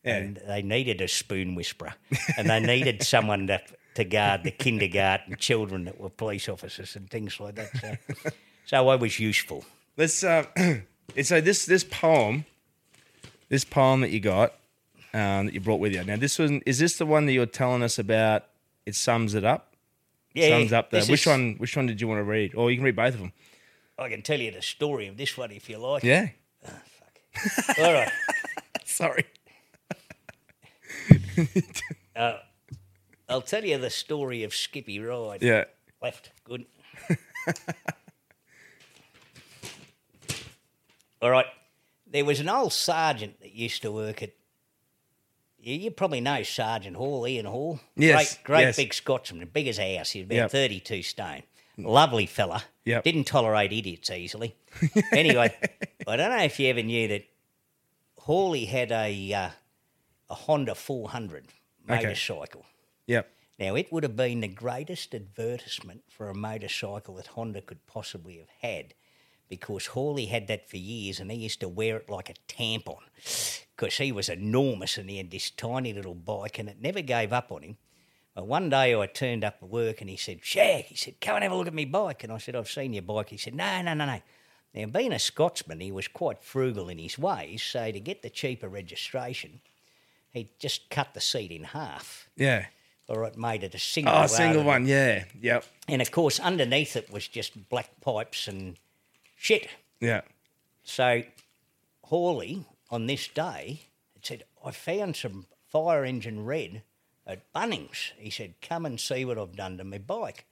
Yeah. 0.05 0.15
and 0.17 0.41
they 0.47 0.61
needed 0.61 1.01
a 1.01 1.07
spoon 1.07 1.55
whisperer, 1.55 1.93
and 2.37 2.49
they 2.49 2.59
needed 2.59 3.03
someone 3.03 3.47
to 3.47 3.61
to 3.95 4.03
guard 4.03 4.43
the 4.43 4.51
kindergarten 4.51 5.35
children 5.39 5.85
that 5.85 5.99
were 5.99 6.09
police 6.09 6.49
officers 6.49 6.95
and 6.95 7.09
things 7.09 7.39
like 7.39 7.55
that. 7.55 7.69
So, 7.77 8.29
so 8.65 8.89
I 8.89 8.95
was 8.95 9.19
useful. 9.19 9.65
Let's. 9.97 10.23
Uh, 10.23 10.45
so 11.23 11.41
this 11.41 11.65
this 11.65 11.83
poem, 11.83 12.45
this 13.49 13.63
poem 13.63 14.01
that 14.01 14.11
you 14.11 14.19
got, 14.19 14.53
um, 15.13 15.45
that 15.45 15.53
you 15.53 15.59
brought 15.59 15.79
with 15.79 15.93
you. 15.93 16.03
Now 16.03 16.17
this 16.17 16.39
was 16.39 16.51
is 16.65 16.79
this 16.79 16.97
the 16.97 17.05
one 17.05 17.25
that 17.27 17.33
you're 17.33 17.45
telling 17.45 17.83
us 17.83 17.99
about? 17.99 18.45
It 18.85 18.95
sums 18.95 19.33
it 19.33 19.45
up. 19.45 19.75
Yeah, 20.33 20.49
sums 20.49 20.73
up 20.73 20.89
the. 20.89 20.97
Which 21.05 21.21
is- 21.21 21.27
one? 21.27 21.55
Which 21.57 21.75
one 21.75 21.85
did 21.85 22.01
you 22.01 22.07
want 22.07 22.19
to 22.19 22.23
read? 22.23 22.55
Or 22.55 22.71
you 22.71 22.77
can 22.77 22.85
read 22.85 22.95
both 22.95 23.13
of 23.13 23.19
them. 23.19 23.33
I 23.97 24.09
can 24.09 24.23
tell 24.23 24.39
you 24.39 24.51
the 24.51 24.61
story 24.61 25.07
of 25.07 25.17
this 25.17 25.37
one 25.37 25.51
if 25.51 25.69
you 25.69 25.77
like. 25.77 26.03
Yeah. 26.03 26.29
Fuck. 26.63 27.79
All 27.79 27.93
right. 27.93 28.11
Sorry. 28.85 29.25
I'll 33.33 33.41
tell 33.41 33.65
you 33.65 33.79
the 33.79 33.89
story 33.89 34.43
of 34.43 34.53
Skippy 34.53 34.99
Ride. 34.99 35.41
Yeah. 35.41 35.63
Left. 36.03 36.29
Good. 36.43 36.65
All 41.19 41.31
right. 41.31 41.47
There 42.05 42.23
was 42.23 42.39
an 42.39 42.47
old 42.47 42.73
sergeant 42.73 43.41
that 43.41 43.53
used 43.55 43.81
to 43.81 43.91
work 43.91 44.21
at. 44.21 44.33
You, 45.59 45.73
you 45.75 45.89
probably 45.89 46.21
know 46.21 46.43
Sergeant 46.43 46.95
Hall, 46.95 47.27
Ian 47.27 47.47
Hall. 47.47 47.79
Yes, 47.95 48.35
Great, 48.35 48.43
great 48.43 48.61
yes. 48.65 48.75
big 48.75 48.93
Scotsman, 48.93 49.49
big 49.51 49.67
as 49.67 49.79
a 49.79 49.95
house. 49.95 50.11
He's 50.11 50.25
about 50.25 50.35
Yep. 50.35 50.51
32 50.51 51.01
stone. 51.01 51.41
Lovely 51.79 52.27
fella. 52.27 52.63
Yep. 52.85 53.03
Didn't 53.03 53.23
tolerate 53.23 53.73
idiots 53.73 54.11
easily. 54.11 54.55
anyway, 55.11 55.57
I 56.07 56.17
don't 56.17 56.29
know 56.29 56.43
if 56.43 56.59
you 56.59 56.67
ever 56.67 56.83
knew 56.83 57.07
that 57.07 57.23
Hawley 58.19 58.65
had 58.65 58.91
a, 58.91 59.33
uh, 59.33 59.49
a 60.29 60.35
Honda 60.35 60.75
400 60.75 61.47
Okay. 61.89 62.13
Yep. 63.07 63.29
Now, 63.59 63.75
it 63.75 63.91
would 63.91 64.03
have 64.03 64.15
been 64.15 64.41
the 64.41 64.47
greatest 64.47 65.13
advertisement 65.13 66.03
for 66.09 66.29
a 66.29 66.35
motorcycle 66.35 67.15
that 67.15 67.27
Honda 67.27 67.61
could 67.61 67.85
possibly 67.85 68.37
have 68.37 68.49
had 68.61 68.93
because 69.47 69.87
Hawley 69.87 70.25
had 70.25 70.47
that 70.47 70.69
for 70.69 70.77
years 70.77 71.19
and 71.19 71.31
he 71.31 71.37
used 71.37 71.59
to 71.59 71.69
wear 71.69 71.97
it 71.97 72.09
like 72.09 72.29
a 72.29 72.33
tampon 72.47 72.97
because 73.15 73.97
he 73.97 74.11
was 74.11 74.29
enormous 74.29 74.97
and 74.97 75.09
he 75.09 75.17
had 75.17 75.29
this 75.29 75.51
tiny 75.51 75.93
little 75.93 76.15
bike 76.15 76.57
and 76.57 76.67
it 76.67 76.81
never 76.81 77.01
gave 77.01 77.31
up 77.31 77.51
on 77.51 77.61
him. 77.61 77.77
But 78.33 78.47
one 78.47 78.69
day 78.69 78.99
I 78.99 79.05
turned 79.05 79.43
up 79.43 79.57
at 79.61 79.69
work 79.69 80.01
and 80.01 80.09
he 80.09 80.17
said, 80.17 80.39
Shag, 80.43 80.85
he 80.85 80.95
said, 80.95 81.21
come 81.21 81.35
and 81.35 81.43
have 81.43 81.51
a 81.51 81.55
look 81.55 81.67
at 81.67 81.73
my 81.73 81.85
bike. 81.85 82.23
And 82.23 82.33
I 82.33 82.39
said, 82.39 82.55
I've 82.55 82.69
seen 82.69 82.93
your 82.93 83.03
bike. 83.03 83.29
He 83.29 83.37
said, 83.37 83.53
no, 83.53 83.81
no, 83.83 83.93
no, 83.93 84.05
no. 84.05 84.19
Now, 84.73 84.87
being 84.87 85.13
a 85.13 85.19
Scotsman, 85.19 85.79
he 85.79 85.91
was 85.91 86.07
quite 86.07 86.43
frugal 86.43 86.89
in 86.89 86.97
his 86.97 87.19
ways, 87.19 87.61
so 87.61 87.91
to 87.91 87.99
get 87.99 88.23
the 88.23 88.29
cheaper 88.31 88.67
registration, 88.67 89.61
he 90.31 90.49
just 90.57 90.89
cut 90.89 91.13
the 91.13 91.21
seat 91.21 91.51
in 91.51 91.63
half 91.63 92.27
Yeah. 92.35 92.65
Or 93.07 93.25
it 93.25 93.37
made 93.37 93.63
it 93.63 93.75
a 93.75 93.79
single. 93.79 94.13
Oh, 94.13 94.17
rather 94.17 94.27
single 94.27 94.63
one. 94.63 94.87
Yeah. 94.87 95.25
Yep. 95.39 95.65
And 95.87 96.01
of 96.01 96.11
course, 96.11 96.39
underneath 96.39 96.95
it 96.95 97.11
was 97.11 97.27
just 97.27 97.69
black 97.69 97.89
pipes 98.01 98.47
and 98.47 98.77
shit. 99.35 99.67
Yeah. 99.99 100.21
So 100.83 101.23
Hawley, 102.03 102.65
on 102.89 103.07
this 103.07 103.27
day, 103.27 103.81
had 104.13 104.25
said, 104.25 104.43
I 104.65 104.71
found 104.71 105.15
some 105.15 105.47
fire 105.69 106.05
engine 106.05 106.45
red 106.45 106.83
at 107.25 107.51
Bunnings. 107.53 108.11
He 108.17 108.29
said, 108.29 108.55
Come 108.61 108.85
and 108.85 108.99
see 108.99 109.25
what 109.25 109.37
I've 109.37 109.55
done 109.55 109.77
to 109.77 109.83
my 109.83 109.97
bike. 109.97 110.45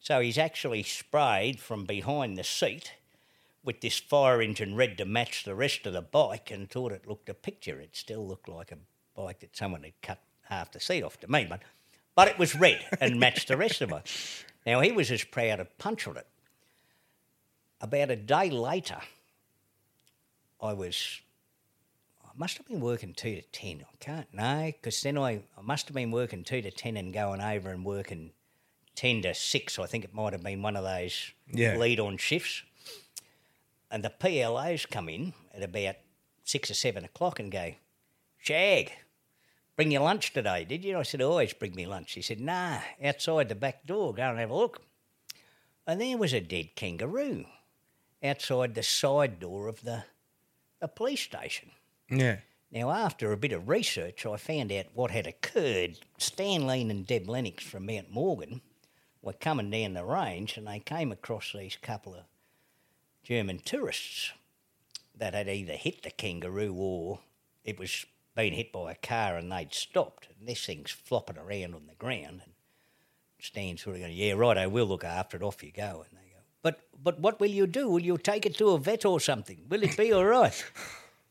So 0.00 0.20
he's 0.20 0.38
actually 0.38 0.82
sprayed 0.82 1.60
from 1.60 1.84
behind 1.84 2.36
the 2.36 2.44
seat 2.44 2.92
with 3.64 3.80
this 3.80 3.98
fire 3.98 4.42
engine 4.42 4.74
red 4.76 4.98
to 4.98 5.06
match 5.06 5.44
the 5.44 5.54
rest 5.54 5.86
of 5.86 5.94
the 5.94 6.02
bike 6.02 6.50
and 6.50 6.68
thought 6.68 6.92
it 6.92 7.08
looked 7.08 7.28
a 7.30 7.34
picture. 7.34 7.80
It 7.80 7.96
still 7.96 8.26
looked 8.26 8.48
like 8.48 8.70
a 8.70 8.78
bike 9.16 9.40
that 9.40 9.56
someone 9.56 9.82
had 9.82 10.00
cut 10.02 10.18
half 10.48 10.72
the 10.72 10.80
seat 10.80 11.02
off 11.02 11.18
to 11.20 11.30
me, 11.30 11.46
but, 11.48 11.62
but 12.14 12.28
it 12.28 12.38
was 12.38 12.54
red 12.54 12.84
and 13.00 13.18
matched 13.20 13.48
the 13.48 13.56
rest 13.56 13.80
of 13.80 13.92
us. 13.92 14.44
Now 14.66 14.80
he 14.80 14.92
was 14.92 15.10
as 15.10 15.24
proud 15.24 15.60
of 15.60 15.76
punctured 15.78 16.16
it. 16.16 16.26
About 17.80 18.10
a 18.10 18.16
day 18.16 18.50
later, 18.50 18.98
I 20.60 20.72
was, 20.72 21.20
I 22.24 22.30
must 22.36 22.56
have 22.56 22.66
been 22.66 22.80
working 22.80 23.12
two 23.14 23.34
to 23.36 23.42
ten. 23.42 23.84
I 23.92 23.96
can't 24.00 24.32
know 24.32 24.66
because 24.72 25.00
then 25.02 25.18
I, 25.18 25.42
I 25.58 25.62
must 25.62 25.86
have 25.88 25.94
been 25.94 26.10
working 26.10 26.44
two 26.44 26.62
to 26.62 26.70
ten 26.70 26.96
and 26.96 27.12
going 27.12 27.40
over 27.42 27.68
and 27.70 27.84
working 27.84 28.30
ten 28.94 29.20
to 29.22 29.34
six. 29.34 29.78
I 29.78 29.86
think 29.86 30.04
it 30.04 30.14
might 30.14 30.32
have 30.32 30.42
been 30.42 30.62
one 30.62 30.76
of 30.76 30.84
those 30.84 31.32
Yeah. 31.52 31.76
lead 31.76 32.00
on 32.00 32.16
shifts. 32.16 32.62
And 33.90 34.02
the 34.02 34.10
PLOs 34.10 34.86
come 34.88 35.08
in 35.08 35.34
at 35.54 35.62
about 35.62 35.96
six 36.42 36.70
or 36.70 36.74
seven 36.74 37.04
o'clock 37.04 37.38
and 37.38 37.52
go, 37.52 37.74
Shag, 38.38 38.92
bring 39.76 39.90
your 39.90 40.02
lunch 40.02 40.32
today, 40.32 40.64
did 40.64 40.84
you? 40.84 40.98
I 40.98 41.02
said, 41.02 41.22
always 41.22 41.52
bring 41.52 41.74
me 41.74 41.86
lunch. 41.86 42.12
He 42.12 42.22
said, 42.22 42.40
nah, 42.40 42.78
outside 43.02 43.48
the 43.48 43.54
back 43.54 43.86
door, 43.86 44.14
go 44.14 44.22
and 44.22 44.38
have 44.38 44.50
a 44.50 44.54
look. 44.54 44.82
And 45.86 46.00
there 46.00 46.16
was 46.16 46.32
a 46.32 46.40
dead 46.40 46.76
kangaroo 46.76 47.44
outside 48.22 48.74
the 48.74 48.82
side 48.82 49.38
door 49.38 49.68
of 49.68 49.82
the, 49.82 50.04
the 50.80 50.88
police 50.88 51.20
station. 51.20 51.70
Yeah. 52.08 52.38
Now, 52.72 52.90
after 52.90 53.30
a 53.30 53.36
bit 53.36 53.52
of 53.52 53.68
research, 53.68 54.26
I 54.26 54.36
found 54.36 54.72
out 54.72 54.86
what 54.94 55.10
had 55.10 55.26
occurred. 55.26 55.98
Stan 56.18 56.66
Lean 56.66 56.90
and 56.90 57.06
Deb 57.06 57.28
Lennox 57.28 57.62
from 57.62 57.86
Mount 57.86 58.10
Morgan 58.10 58.62
were 59.22 59.32
coming 59.32 59.70
down 59.70 59.94
the 59.94 60.04
range 60.04 60.56
and 60.56 60.66
they 60.66 60.80
came 60.80 61.12
across 61.12 61.52
these 61.52 61.78
couple 61.80 62.14
of 62.14 62.24
German 63.22 63.58
tourists 63.58 64.32
that 65.16 65.34
had 65.34 65.48
either 65.48 65.74
hit 65.74 66.02
the 66.02 66.10
kangaroo 66.10 66.74
or 66.74 67.20
it 67.64 67.78
was 67.78 68.04
being 68.36 68.52
hit 68.52 68.72
by 68.72 68.92
a 68.92 68.94
car 68.96 69.36
and 69.36 69.50
they'd 69.50 69.72
stopped. 69.72 70.28
And 70.38 70.48
this 70.48 70.64
thing's 70.64 70.90
flopping 70.90 71.38
around 71.38 71.74
on 71.74 71.86
the 71.86 71.94
ground. 71.94 72.42
And 72.44 72.52
Stan's 73.40 73.82
sort 73.82 73.96
of 73.96 74.02
going, 74.02 74.14
Yeah, 74.14 74.32
right, 74.32 74.58
I 74.58 74.66
will 74.66 74.86
look 74.86 75.04
after 75.04 75.36
it. 75.36 75.42
Off 75.42 75.62
you 75.62 75.72
go. 75.72 76.04
And 76.08 76.18
they 76.18 76.28
go, 76.30 76.40
But, 76.62 76.80
but 77.02 77.20
what 77.20 77.40
will 77.40 77.50
you 77.50 77.66
do? 77.66 77.88
Will 77.88 78.00
you 78.00 78.18
take 78.18 78.46
it 78.46 78.56
to 78.58 78.70
a 78.70 78.78
vet 78.78 79.04
or 79.04 79.20
something? 79.20 79.62
Will 79.68 79.82
it 79.82 79.96
be 79.96 80.12
all 80.12 80.24
right? 80.24 80.64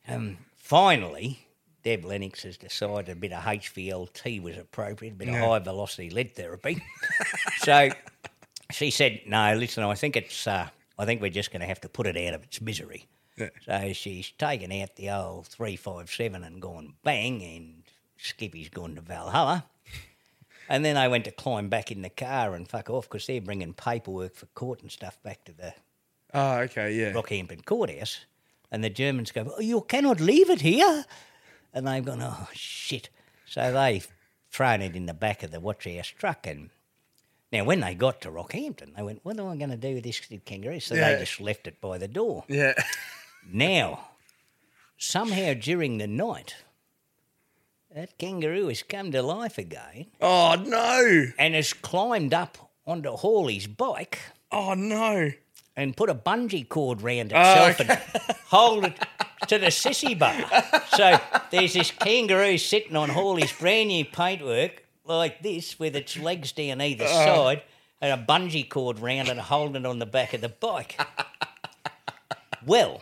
Um, 0.05 0.37
finally, 0.57 1.47
Deb 1.83 2.03
Lennox 2.03 2.43
has 2.43 2.57
decided 2.57 3.09
a 3.09 3.15
bit 3.15 3.31
of 3.31 3.41
HVLT 3.43 4.41
was 4.41 4.57
appropriate, 4.57 5.13
a 5.13 5.15
bit 5.15 5.29
of 5.29 5.35
high 5.35 5.59
velocity 5.59 6.09
lead 6.09 6.35
therapy. 6.35 6.83
so 7.59 7.89
she 8.71 8.91
said, 8.91 9.21
"No, 9.27 9.55
listen, 9.55 9.83
I 9.83 9.95
think 9.95 10.17
it's. 10.17 10.45
Uh, 10.45 10.67
I 10.99 11.05
think 11.05 11.21
we're 11.21 11.29
just 11.29 11.51
going 11.51 11.61
to 11.61 11.67
have 11.67 11.79
to 11.81 11.87
put 11.89 12.05
it 12.05 12.17
out 12.17 12.33
of 12.33 12.43
its 12.43 12.59
misery." 12.59 13.05
Yeah. 13.37 13.49
So 13.65 13.93
she's 13.93 14.31
taken 14.31 14.71
out 14.71 14.95
the 14.95 15.09
old 15.09 15.47
three 15.47 15.75
five 15.75 16.09
seven 16.11 16.43
and 16.43 16.61
gone 16.61 16.93
bang, 17.03 17.41
and 17.43 17.83
Skippy's 18.17 18.69
gone 18.69 18.95
to 18.95 19.01
Valhalla. 19.01 19.65
And 20.69 20.85
then 20.85 20.95
I 20.95 21.07
went 21.09 21.25
to 21.25 21.31
climb 21.31 21.67
back 21.67 21.91
in 21.91 22.01
the 22.03 22.09
car 22.09 22.55
and 22.55 22.67
fuck 22.67 22.89
off 22.89 23.09
because 23.09 23.27
they're 23.27 23.41
bringing 23.41 23.73
paperwork 23.73 24.33
for 24.35 24.45
court 24.47 24.81
and 24.81 24.89
stuff 24.91 25.21
back 25.21 25.43
to 25.45 25.51
the 25.51 25.73
Oh, 26.33 26.59
okay, 26.61 26.93
yeah. 26.95 27.11
Rockhampton 27.11 27.65
courthouse. 27.65 28.25
And 28.71 28.83
the 28.83 28.89
Germans 28.89 29.31
go, 29.31 29.53
oh, 29.57 29.59
You 29.61 29.81
cannot 29.81 30.19
leave 30.19 30.49
it 30.49 30.61
here. 30.61 31.05
And 31.73 31.85
they've 31.87 32.03
gone, 32.03 32.21
Oh, 32.21 32.47
shit. 32.53 33.09
So 33.45 33.71
they've 33.73 34.07
thrown 34.51 34.81
it 34.81 34.95
in 34.95 35.05
the 35.05 35.13
back 35.13 35.43
of 35.43 35.51
the 35.51 35.59
watch 35.59 35.85
house 35.85 36.07
truck. 36.07 36.47
And 36.47 36.69
now, 37.51 37.65
when 37.65 37.81
they 37.81 37.93
got 37.93 38.21
to 38.21 38.31
Rockhampton, 38.31 38.95
they 38.95 39.03
went, 39.03 39.19
What 39.23 39.37
am 39.39 39.47
I 39.49 39.57
going 39.57 39.69
to 39.69 39.77
do 39.77 39.95
with 39.95 40.03
this 40.05 40.21
kangaroo? 40.45 40.79
So 40.79 40.95
Yeah. 40.95 41.13
they 41.13 41.19
just 41.19 41.39
left 41.41 41.67
it 41.67 41.81
by 41.81 41.97
the 41.97 42.07
door. 42.07 42.45
Yeah. 42.47 42.73
Now, 43.51 44.07
somehow 44.97 45.53
during 45.53 45.97
the 45.97 46.07
night, 46.07 46.55
that 47.93 48.17
kangaroo 48.17 48.67
has 48.69 48.81
come 48.83 49.11
to 49.11 49.21
life 49.21 49.57
again 49.57 50.07
Oh 50.21 50.55
no. 50.55 51.25
and 51.37 51.53
has 51.53 51.73
climbed 51.73 52.33
up 52.33 52.71
onto 52.87 53.11
Hawley's 53.11 53.67
bike 53.67 54.19
Oh 54.51 54.73
no. 54.73 55.31
and 55.75 55.95
put 55.95 56.09
a 56.09 56.15
bungee 56.15 56.67
cord 56.67 57.01
round 57.01 57.31
Oh, 57.35 57.67
itself 57.67 57.79
and 57.79 58.37
hold 58.47 58.85
it 58.85 58.99
to 59.47 59.59
the 59.59 59.67
sissy 59.67 60.17
bar. 60.17 60.33
So 60.97 61.19
there's 61.51 61.73
this 61.73 61.91
kangaroo 61.91 62.57
sitting 62.57 62.95
on 62.95 63.09
Hawley's 63.09 63.51
brand 63.53 63.89
new 63.89 64.05
paintwork 64.05 64.83
like 65.05 65.43
this 65.43 65.77
with 65.77 65.95
its 65.95 66.17
legs 66.17 66.51
down 66.53 66.81
either 66.81 67.05
oh. 67.07 67.25
side 67.25 67.63
and 68.01 68.19
a 68.19 68.25
bungee 68.25 68.67
cord 68.67 68.99
round 68.99 69.27
it 69.27 69.37
holding 69.37 69.83
it 69.83 69.85
on 69.85 69.99
the 69.99 70.05
back 70.05 70.33
of 70.33 70.41
the 70.41 70.49
bike. 70.49 70.99
Well, 72.65 73.01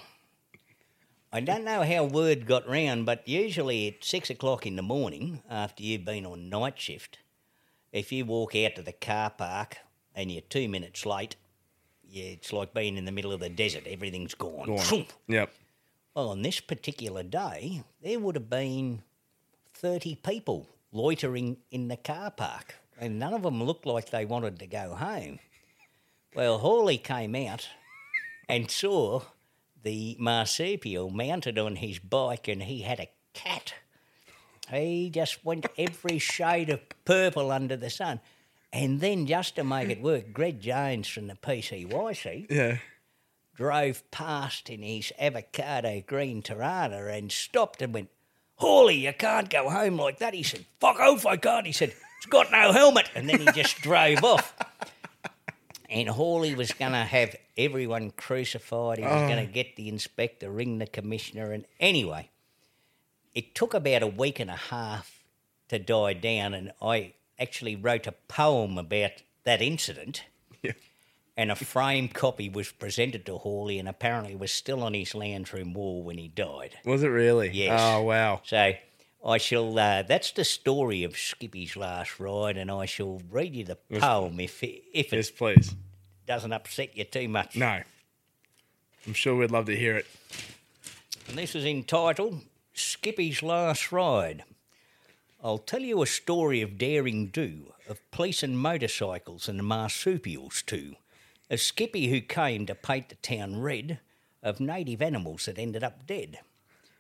I 1.34 1.40
don't 1.40 1.64
know 1.64 1.84
how 1.84 2.03
word 2.03 2.45
got 2.45 2.68
round, 2.68 3.06
but 3.06 3.26
usually 3.26 3.88
at 3.88 4.03
six 4.03 4.30
o'clock 4.30 4.68
in 4.68 4.76
the 4.76 4.82
morning, 4.82 5.41
after 5.49 5.82
you've 5.82 6.03
been 6.03 6.26
on 6.26 6.49
night 6.49 6.78
shift, 6.78 7.20
if 7.94 8.12
you 8.12 8.26
walk 8.26 8.53
out 8.53 8.76
to 8.76 8.82
the 8.82 8.91
car 8.91 9.30
park 9.30 9.78
and 10.14 10.30
you're 10.30 10.41
two 10.41 10.68
minutes 10.68 11.06
late, 11.06 11.38
yeah, 12.03 12.26
it's 12.26 12.52
like 12.52 12.74
being 12.74 12.98
in 12.98 13.06
the 13.06 13.14
middle 13.14 13.32
of 13.32 13.40
the 13.40 13.48
desert. 13.48 13.88
Everything's 13.88 14.34
gone. 14.34 14.76
Gone. 14.76 15.06
Yep. 15.30 15.53
Well, 16.14 16.30
on 16.30 16.41
this 16.41 16.60
particular 16.60 17.24
day, 17.24 17.84
there 18.03 18.20
would 18.20 18.36
have 18.36 18.49
been 18.49 19.02
30 19.74 20.16
people 20.16 20.68
loitering 20.91 21.56
in 21.72 21.88
the 21.88 21.95
car 21.95 22.32
park, 22.32 22.76
and 22.99 23.18
none 23.18 23.34
of 23.34 23.44
them 23.44 23.64
looked 23.64 23.86
like 23.86 24.10
they 24.10 24.26
wanted 24.26 24.60
to 24.60 24.68
go 24.68 24.95
home. 24.95 25.40
Well, 26.36 26.58
Hawley 26.58 26.98
came 26.98 27.36
out 27.36 27.70
and 28.49 28.70
saw 28.70 29.22
the 29.84 30.16
marsupial 30.20 31.10
mounted 31.10 31.58
on 31.58 31.78
his 31.78 31.99
bike, 31.99 32.48
and 32.48 32.64
he 32.64 32.82
had 32.82 32.99
a 32.99 33.10
cat. 33.34 33.74
He 34.70 35.10
just 35.10 35.44
went 35.44 35.66
every 35.78 36.18
shade 36.20 36.70
of 36.70 36.80
purple 37.06 37.52
under 37.52 37.76
the 37.76 37.90
sun. 37.90 38.20
And 38.74 39.02
then, 39.02 39.26
just 39.28 39.56
to 39.56 39.64
make 39.66 39.90
it 39.90 40.02
work, 40.02 40.32
Greg 40.32 40.62
Jones 40.62 41.08
from 41.08 41.28
the 41.28 41.36
PCYC 41.36 42.48
Yeah. 42.49 42.78
drove 43.53 44.10
past 44.12 44.70
in 44.70 44.82
his 44.82 45.12
avocado 45.20 46.02
green 46.06 46.41
Torana 46.41 47.14
and 47.16 47.32
stopped 47.32 47.82
and 47.82 47.94
went, 47.94 48.10
Hawley, 48.56 48.95
you 49.06 49.12
can't 49.14 49.49
go 49.49 49.70
home 49.70 49.98
like 49.98 50.20
that. 50.20 50.34
He 50.34 50.44
said, 50.44 50.66
Fuck 50.80 50.99
off, 50.99 51.26
I 51.26 51.36
can't. 51.36 51.66
He 51.66 51.74
said, 51.74 51.94
It's 52.18 52.28
got 52.28 52.52
no 52.52 52.72
helmet. 52.72 53.10
And 53.16 53.28
then 53.28 53.40
he 53.41 53.45
just 53.52 53.82
drove 53.82 54.24
off. 54.24 54.56
And 55.90 56.08
Hawley 56.08 56.56
was 56.56 56.72
going 56.72 56.94
to 56.94 57.03
have 57.03 57.36
everyone 57.57 58.11
crucified. 58.11 58.98
He 58.99 59.03
was 59.06 59.30
going 59.30 59.45
to 59.45 59.52
get 59.52 59.76
the 59.76 59.90
inspector, 59.90 60.49
ring 60.49 60.78
the 60.78 60.88
commissioner. 60.88 61.52
And 61.52 61.65
anyway, 61.80 62.30
it 63.34 63.56
took 63.56 63.73
about 63.73 64.03
a 64.03 64.07
week 64.07 64.40
and 64.40 64.49
a 64.49 64.56
half 64.56 65.23
to 65.69 65.80
die 65.80 66.14
down. 66.14 66.53
And 66.53 66.72
I 66.82 67.14
actually 67.40 67.76
wrote 67.76 68.07
a 68.07 68.14
poem 68.28 68.78
about 68.78 69.11
that 69.44 69.61
incident 69.61 70.23
Yeah. 70.61 70.73
and 71.36 71.52
a 71.52 71.56
framed 71.56 72.14
copy 72.14 72.48
was 72.49 72.72
presented 72.72 73.26
to 73.26 73.38
Hawley 73.38 73.80
and 73.80 73.90
apparently 73.90 74.36
was 74.36 74.52
still 74.52 74.84
on 74.84 74.94
his 74.94 75.15
lounge 75.15 75.52
room 75.53 75.73
wall 75.73 76.03
when 76.03 76.18
he 76.19 76.28
died. 76.28 76.78
Was 76.86 77.02
it 77.03 77.07
really? 77.07 77.49
Yes. 77.49 77.80
Oh 77.82 78.03
wow. 78.03 78.41
So 78.44 78.73
I 79.26 79.38
shall. 79.38 79.78
Uh, 79.78 80.03
that's 80.03 80.32
the 80.32 80.44
story 80.44 81.03
of 81.03 81.18
Skippy's 81.18 81.76
last 81.76 82.19
ride, 82.19 82.57
and 82.57 82.69
I 82.72 82.86
shall 82.86 83.22
read 83.30 83.56
you 83.56 83.64
the 83.64 83.76
poem 83.99 84.40
if 84.40 84.64
if 84.64 85.14
it 85.14 85.14
Yes, 85.14 85.32
please. 85.32 85.76
Doesn't 86.32 86.53
upset 86.53 86.95
you 86.98 87.03
too 87.03 87.28
much. 87.28 87.58
No. 87.58 87.82
I'm 89.06 89.14
sure 89.14 89.36
we'd 89.36 89.52
love 89.52 89.66
to 89.66 89.76
hear 89.76 89.98
it. 89.98 90.06
And 91.28 91.38
this 91.38 91.56
is 91.56 91.66
entitled 91.66 92.40
Skippy's 92.74 93.44
Last 93.44 93.91
Ride. 93.91 94.45
I'll 95.44 95.58
tell 95.58 95.82
you 95.82 96.02
a 96.02 96.08
story 96.08 96.62
of 96.62 96.78
daring 96.78 97.28
do, 97.28 97.74
of 97.90 97.99
police 98.12 98.44
and 98.44 98.58
motorcycles 98.58 99.49
and 99.49 99.62
marsupials 99.62 100.62
too. 100.62 100.95
A 101.49 101.58
Skippy 101.58 102.08
who 102.08 102.22
came 102.22 102.66
to 102.66 102.76
paint 102.76 103.10
the 103.10 103.16
town 103.16 103.60
red, 103.60 103.99
of 104.41 104.62
native 104.62 105.02
animals 105.02 105.48
that 105.48 105.60
ended 105.60 105.84
up 105.84 106.08
dead. 106.08 106.40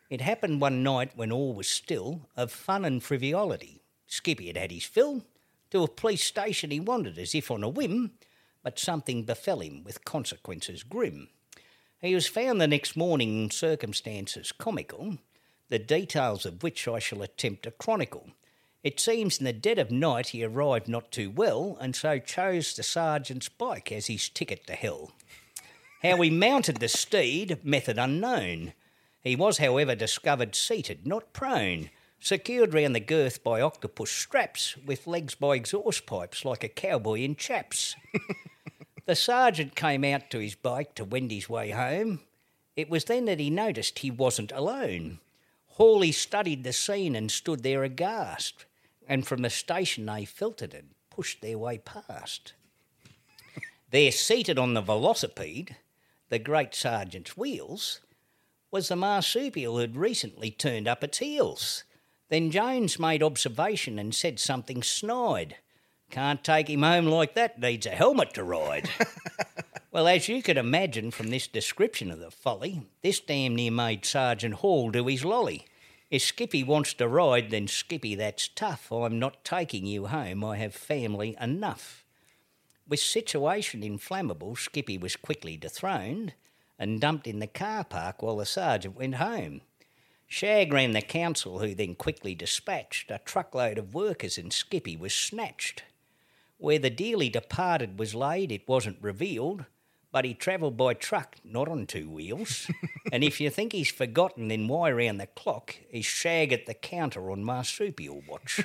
It 0.09 0.19
happened 0.19 0.59
one 0.59 0.83
night 0.83 1.11
when 1.15 1.31
all 1.31 1.53
was 1.53 1.69
still, 1.69 2.27
of 2.35 2.51
fun 2.51 2.83
and 2.83 3.01
frivolity. 3.01 3.79
Skippy 4.07 4.47
had 4.47 4.57
had 4.57 4.71
his 4.71 4.83
fill. 4.83 5.23
To 5.69 5.83
a 5.83 5.87
police 5.87 6.25
station 6.25 6.69
he 6.69 6.81
wandered 6.81 7.17
as 7.17 7.33
if 7.33 7.49
on 7.49 7.63
a 7.63 7.69
whim, 7.69 8.11
but 8.63 8.79
something 8.79 9.23
befell 9.23 9.59
him 9.59 9.83
with 9.83 10.05
consequences 10.05 10.83
grim. 10.83 11.29
He 11.99 12.15
was 12.15 12.27
found 12.27 12.59
the 12.59 12.67
next 12.67 12.95
morning 12.95 13.43
in 13.43 13.51
circumstances 13.51 14.51
comical, 14.51 15.17
the 15.69 15.79
details 15.79 16.45
of 16.45 16.63
which 16.63 16.87
I 16.87 16.99
shall 16.99 17.21
attempt 17.21 17.63
to 17.63 17.71
chronicle. 17.71 18.31
It 18.83 18.99
seems 18.99 19.37
in 19.37 19.45
the 19.45 19.53
dead 19.53 19.77
of 19.77 19.91
night 19.91 20.29
he 20.29 20.43
arrived 20.43 20.87
not 20.87 21.11
too 21.11 21.29
well, 21.29 21.77
and 21.79 21.95
so 21.95 22.17
chose 22.17 22.75
the 22.75 22.81
sergeant's 22.81 23.49
bike 23.49 23.91
as 23.91 24.07
his 24.07 24.27
ticket 24.29 24.65
to 24.67 24.73
hell. 24.73 25.11
How 26.01 26.17
he 26.17 26.31
mounted 26.31 26.77
the 26.77 26.87
steed, 26.87 27.63
method 27.63 27.99
unknown. 27.99 28.73
He 29.21 29.35
was, 29.35 29.59
however, 29.59 29.93
discovered 29.93 30.55
seated, 30.55 31.05
not 31.05 31.31
prone, 31.31 31.91
secured 32.19 32.73
round 32.73 32.95
the 32.95 32.99
girth 32.99 33.43
by 33.43 33.61
octopus 33.61 34.09
straps, 34.09 34.75
with 34.77 35.05
legs 35.05 35.35
by 35.35 35.55
exhaust 35.55 36.07
pipes 36.07 36.43
like 36.43 36.63
a 36.63 36.69
cowboy 36.69 37.19
in 37.19 37.35
chaps. 37.35 37.95
The 39.05 39.15
sergeant 39.15 39.75
came 39.75 40.03
out 40.03 40.29
to 40.29 40.39
his 40.39 40.55
bike 40.55 40.95
to 40.95 41.03
wend 41.03 41.31
his 41.31 41.49
way 41.49 41.71
home. 41.71 42.21
It 42.75 42.89
was 42.89 43.05
then 43.05 43.25
that 43.25 43.39
he 43.39 43.49
noticed 43.49 43.99
he 43.99 44.11
wasn't 44.11 44.51
alone. 44.51 45.19
Hawley 45.67 46.11
studied 46.11 46.63
the 46.63 46.73
scene 46.73 47.15
and 47.15 47.31
stood 47.31 47.63
there 47.63 47.83
aghast, 47.83 48.65
and 49.07 49.25
from 49.25 49.41
the 49.41 49.49
station 49.49 50.05
they 50.05 50.25
filtered 50.25 50.73
and 50.73 50.89
pushed 51.09 51.41
their 51.41 51.57
way 51.57 51.79
past. 51.79 52.53
There, 53.89 54.11
seated 54.11 54.57
on 54.57 54.73
the 54.73 54.81
velocipede, 54.81 55.75
the 56.29 56.39
great 56.39 56.73
sergeant's 56.73 57.35
wheels, 57.35 57.99
was 58.71 58.87
the 58.87 58.95
marsupial 58.95 59.77
who'd 59.77 59.97
recently 59.97 60.49
turned 60.49 60.87
up 60.87 61.03
its 61.03 61.17
heels. 61.17 61.83
Then 62.29 62.51
Jones 62.51 62.97
made 62.97 63.21
observation 63.21 63.99
and 63.99 64.15
said 64.15 64.39
something 64.39 64.81
snide. 64.81 65.57
Can't 66.11 66.43
take 66.43 66.69
him 66.69 66.83
home 66.83 67.05
like 67.05 67.35
that, 67.35 67.57
needs 67.57 67.85
a 67.85 67.91
helmet 67.91 68.33
to 68.33 68.43
ride. 68.43 68.89
well, 69.91 70.09
as 70.09 70.27
you 70.27 70.43
could 70.43 70.57
imagine 70.57 71.09
from 71.09 71.29
this 71.29 71.47
description 71.47 72.11
of 72.11 72.19
the 72.19 72.29
folly, 72.29 72.81
this 73.01 73.21
damn 73.21 73.55
near 73.55 73.71
made 73.71 74.05
Sergeant 74.05 74.55
Hall 74.55 74.91
do 74.91 75.07
his 75.07 75.23
lolly. 75.23 75.65
If 76.09 76.21
Skippy 76.21 76.65
wants 76.65 76.93
to 76.95 77.07
ride, 77.07 77.49
then 77.49 77.69
Skippy, 77.69 78.15
that's 78.15 78.49
tough. 78.49 78.91
I'm 78.91 79.19
not 79.19 79.45
taking 79.45 79.85
you 79.85 80.07
home, 80.07 80.43
I 80.43 80.57
have 80.57 80.75
family 80.75 81.37
enough. 81.39 82.03
With 82.89 82.99
situation 82.99 83.81
inflammable, 83.81 84.57
Skippy 84.57 84.97
was 84.97 85.15
quickly 85.15 85.55
dethroned 85.55 86.33
and 86.77 86.99
dumped 86.99 87.25
in 87.25 87.39
the 87.39 87.47
car 87.47 87.85
park 87.85 88.21
while 88.21 88.35
the 88.35 88.45
sergeant 88.45 88.97
went 88.97 89.15
home. 89.15 89.61
Shag 90.27 90.73
ran 90.73 90.91
the 90.91 91.01
council, 91.01 91.59
who 91.59 91.73
then 91.73 91.95
quickly 91.95 92.35
dispatched 92.35 93.11
a 93.11 93.21
truckload 93.23 93.77
of 93.77 93.93
workers, 93.93 94.37
and 94.37 94.51
Skippy 94.51 94.97
was 94.97 95.13
snatched. 95.13 95.83
Where 96.61 96.77
the 96.77 96.91
dearly 96.91 97.27
departed 97.27 97.97
was 97.97 98.13
laid, 98.13 98.51
it 98.51 98.67
wasn't 98.67 98.99
revealed, 99.01 99.65
but 100.11 100.25
he 100.25 100.35
travelled 100.35 100.77
by 100.77 100.93
truck, 100.93 101.37
not 101.43 101.67
on 101.67 101.87
two 101.87 102.07
wheels. 102.07 102.69
and 103.11 103.23
if 103.23 103.41
you 103.41 103.49
think 103.49 103.73
he's 103.73 103.89
forgotten, 103.89 104.47
then 104.49 104.67
why 104.67 104.91
round 104.91 105.19
the 105.19 105.25
clock 105.25 105.73
is 105.89 106.05
Shag 106.05 106.53
at 106.53 106.67
the 106.67 106.75
counter 106.75 107.31
on 107.31 107.43
marsupial 107.43 108.21
watch? 108.27 108.63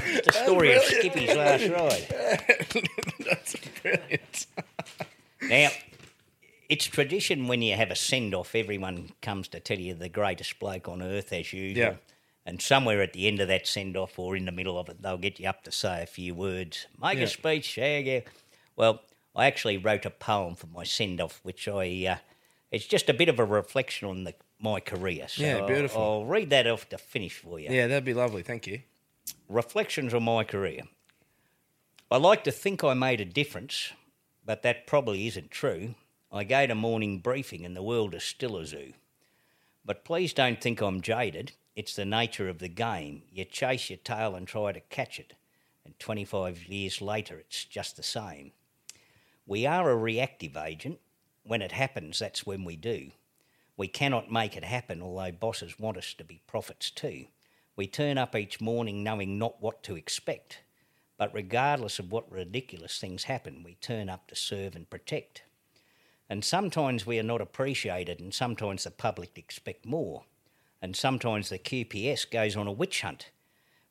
It's 0.00 0.26
the 0.26 0.32
story 0.32 0.74
of 0.74 0.82
Skippy's 0.82 1.36
last 1.36 1.68
ride. 1.68 2.88
That's 3.24 3.54
brilliant. 3.82 4.46
Now, 5.42 5.68
it's 6.68 6.86
tradition 6.86 7.46
when 7.46 7.62
you 7.62 7.76
have 7.76 7.92
a 7.92 7.96
send 7.96 8.34
off, 8.34 8.56
everyone 8.56 9.12
comes 9.22 9.46
to 9.48 9.60
tell 9.60 9.78
you 9.78 9.94
the 9.94 10.08
greatest 10.08 10.58
bloke 10.58 10.88
on 10.88 11.00
earth 11.02 11.32
as 11.32 11.52
usual. 11.52 11.84
Yeah. 11.84 11.94
And 12.46 12.60
somewhere 12.60 13.02
at 13.02 13.12
the 13.12 13.28
end 13.28 13.40
of 13.40 13.48
that 13.48 13.66
send 13.66 13.96
off 13.96 14.18
or 14.18 14.34
in 14.34 14.46
the 14.46 14.52
middle 14.52 14.78
of 14.78 14.88
it, 14.88 15.02
they'll 15.02 15.18
get 15.18 15.38
you 15.38 15.48
up 15.48 15.62
to 15.64 15.70
say 15.72 16.02
a 16.02 16.06
few 16.06 16.34
words, 16.34 16.86
make 17.00 17.18
Yeah. 17.18 17.24
a 17.24 17.26
speech, 17.28 17.76
yeah, 17.76 17.98
yeah. 17.98 18.20
Well, 18.76 19.02
I 19.36 19.46
actually 19.46 19.76
wrote 19.76 20.06
a 20.06 20.10
poem 20.10 20.54
for 20.56 20.66
my 20.66 20.84
send 20.84 21.20
off, 21.20 21.40
which 21.42 21.68
I, 21.68 22.06
uh, 22.06 22.16
it's 22.70 22.86
just 22.86 23.08
a 23.08 23.14
bit 23.14 23.28
of 23.28 23.38
a 23.38 23.44
reflection 23.44 24.08
on 24.08 24.24
the, 24.24 24.34
my 24.58 24.80
career. 24.80 25.28
So 25.28 25.42
Yeah, 25.42 25.58
I'll- 25.58 25.66
beautiful. 25.66 26.02
I'll, 26.02 26.24
read 26.24 26.50
that 26.50 26.66
off 26.66 26.88
to 26.88 26.98
finish 26.98 27.34
for 27.38 27.60
you. 27.60 27.70
Yeah, 27.70 27.86
that'd 27.86 28.04
be 28.04 28.14
lovely. 28.14 28.42
Thank 28.42 28.66
you. 28.66 28.80
Reflections 29.48 30.14
on 30.14 30.22
my 30.24 30.42
career. 30.44 30.82
I 32.10 32.16
like 32.16 32.42
to 32.44 32.52
think 32.52 32.82
I 32.82 32.94
made 32.94 33.20
a 33.20 33.24
difference, 33.24 33.92
but 34.44 34.62
that 34.62 34.86
probably 34.86 35.26
isn't 35.28 35.50
true. 35.50 35.94
I 36.32 36.44
gave 36.44 36.70
a 36.70 36.74
morning 36.74 37.18
briefing 37.18 37.64
and 37.64 37.76
the 37.76 37.82
world 37.82 38.14
is 38.14 38.24
still 38.24 38.56
a 38.56 38.64
zoo. 38.66 38.94
But 39.84 40.04
please 40.04 40.32
don't 40.32 40.60
think 40.60 40.80
I'm 40.80 41.00
jaded. 41.00 41.52
It's 41.76 41.94
the 41.94 42.04
nature 42.04 42.48
of 42.48 42.58
the 42.58 42.68
game. 42.68 43.22
You 43.30 43.44
chase 43.44 43.90
your 43.90 43.98
tail 43.98 44.34
and 44.34 44.46
try 44.46 44.72
to 44.72 44.80
catch 44.80 45.18
it, 45.20 45.34
and 45.84 45.98
25 45.98 46.66
years 46.66 47.00
later, 47.00 47.38
it's 47.38 47.64
just 47.64 47.96
the 47.96 48.02
same. 48.02 48.52
We 49.46 49.66
are 49.66 49.90
a 49.90 49.96
reactive 49.96 50.56
agent. 50.56 50.98
When 51.42 51.62
it 51.62 51.72
happens, 51.72 52.18
that's 52.18 52.44
when 52.44 52.64
we 52.64 52.76
do. 52.76 53.12
We 53.76 53.88
cannot 53.88 54.30
make 54.30 54.56
it 54.56 54.64
happen, 54.64 55.00
although 55.00 55.32
bosses 55.32 55.78
want 55.78 55.96
us 55.96 56.12
to 56.14 56.24
be 56.24 56.42
prophets 56.46 56.90
too. 56.90 57.26
We 57.76 57.86
turn 57.86 58.18
up 58.18 58.36
each 58.36 58.60
morning 58.60 59.02
knowing 59.02 59.38
not 59.38 59.62
what 59.62 59.82
to 59.84 59.96
expect, 59.96 60.60
but 61.16 61.32
regardless 61.32 61.98
of 61.98 62.12
what 62.12 62.30
ridiculous 62.30 62.98
things 62.98 63.24
happen, 63.24 63.62
we 63.62 63.74
turn 63.76 64.10
up 64.10 64.26
to 64.28 64.36
serve 64.36 64.76
and 64.76 64.90
protect. 64.90 65.44
And 66.28 66.44
sometimes 66.44 67.06
we 67.06 67.18
are 67.18 67.24
not 67.24 67.40
appreciated, 67.40 68.20
and 68.20 68.34
sometimes 68.34 68.84
the 68.84 68.90
public 68.90 69.38
expect 69.38 69.86
more. 69.86 70.24
And 70.82 70.96
sometimes 70.96 71.48
the 71.48 71.58
QPS 71.58 72.30
goes 72.30 72.56
on 72.56 72.66
a 72.66 72.72
witch 72.72 73.02
hunt 73.02 73.30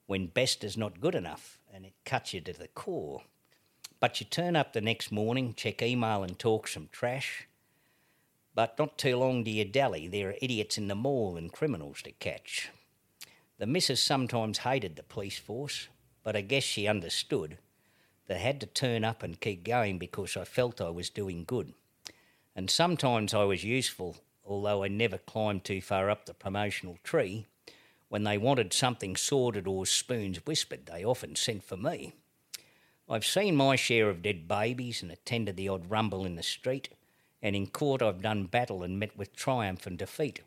when 0.07 0.27
best 0.27 0.63
is 0.63 0.75
not 0.75 1.01
good 1.01 1.15
enough 1.15 1.59
and 1.73 1.85
it 1.85 1.93
cuts 2.03 2.33
you 2.33 2.41
to 2.41 2.53
the 2.53 2.67
core. 2.67 3.23
But 3.99 4.19
you 4.19 4.25
turn 4.25 4.55
up 4.55 4.73
the 4.73 4.81
next 4.81 5.11
morning, 5.11 5.53
check 5.53 5.81
email, 5.81 6.23
and 6.23 6.39
talk 6.39 6.67
some 6.67 6.89
trash. 6.91 7.47
But 8.55 8.79
not 8.79 8.97
too 8.97 9.17
long 9.17 9.43
do 9.43 9.51
you 9.51 9.65
dally. 9.65 10.07
There 10.07 10.29
are 10.29 10.35
idiots 10.41 10.77
in 10.77 10.87
the 10.87 10.95
mall 10.95 11.37
and 11.37 11.51
criminals 11.51 12.01
to 12.03 12.11
catch. 12.11 12.69
The 13.57 13.67
missus 13.67 14.01
sometimes 14.01 14.59
hated 14.59 14.95
the 14.95 15.03
police 15.03 15.37
force, 15.37 15.89
but 16.23 16.35
I 16.35 16.41
guess 16.41 16.63
she 16.63 16.87
understood 16.87 17.57
that 18.27 18.37
I 18.37 18.39
had 18.39 18.61
to 18.61 18.67
turn 18.67 19.03
up 19.03 19.21
and 19.21 19.39
keep 19.39 19.63
going 19.63 19.97
because 19.97 20.37
I 20.37 20.45
felt 20.45 20.79
I 20.79 20.89
was 20.89 21.09
doing 21.09 21.43
good. 21.43 21.73
And 22.55 22.69
sometimes 22.69 23.33
I 23.33 23.43
was 23.43 23.63
useful, 23.63 24.17
although 24.49 24.83
I 24.83 24.87
never 24.87 25.17
climbed 25.17 25.63
too 25.63 25.81
far 25.81 26.09
up 26.09 26.25
the 26.25 26.33
promotional 26.33 26.97
tree. 27.03 27.45
When 28.09 28.23
they 28.23 28.37
wanted 28.37 28.73
something 28.73 29.15
sorted 29.15 29.67
or 29.67 29.85
spoons 29.85 30.45
whispered, 30.45 30.87
they 30.87 31.05
often 31.05 31.35
sent 31.35 31.63
for 31.63 31.77
me. 31.77 32.13
I've 33.07 33.25
seen 33.25 33.55
my 33.55 33.75
share 33.75 34.09
of 34.09 34.21
dead 34.21 34.47
babies 34.47 35.01
and 35.01 35.11
attended 35.11 35.57
the 35.57 35.69
odd 35.69 35.89
rumble 35.89 36.25
in 36.25 36.35
the 36.35 36.43
street, 36.43 36.89
and 37.41 37.55
in 37.55 37.67
court 37.67 38.01
I've 38.01 38.21
done 38.21 38.45
battle 38.45 38.83
and 38.83 38.99
met 38.99 39.17
with 39.17 39.35
triumph 39.35 39.87
and 39.87 39.97
defeat. 39.97 40.41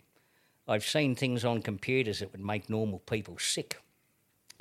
I've 0.67 0.85
seen 0.85 1.15
things 1.15 1.45
on 1.45 1.63
computers 1.63 2.21
that 2.21 2.33
would 2.33 2.45
make 2.45 2.71
normal 2.71 3.01
people 3.01 3.39
sick, 3.39 3.81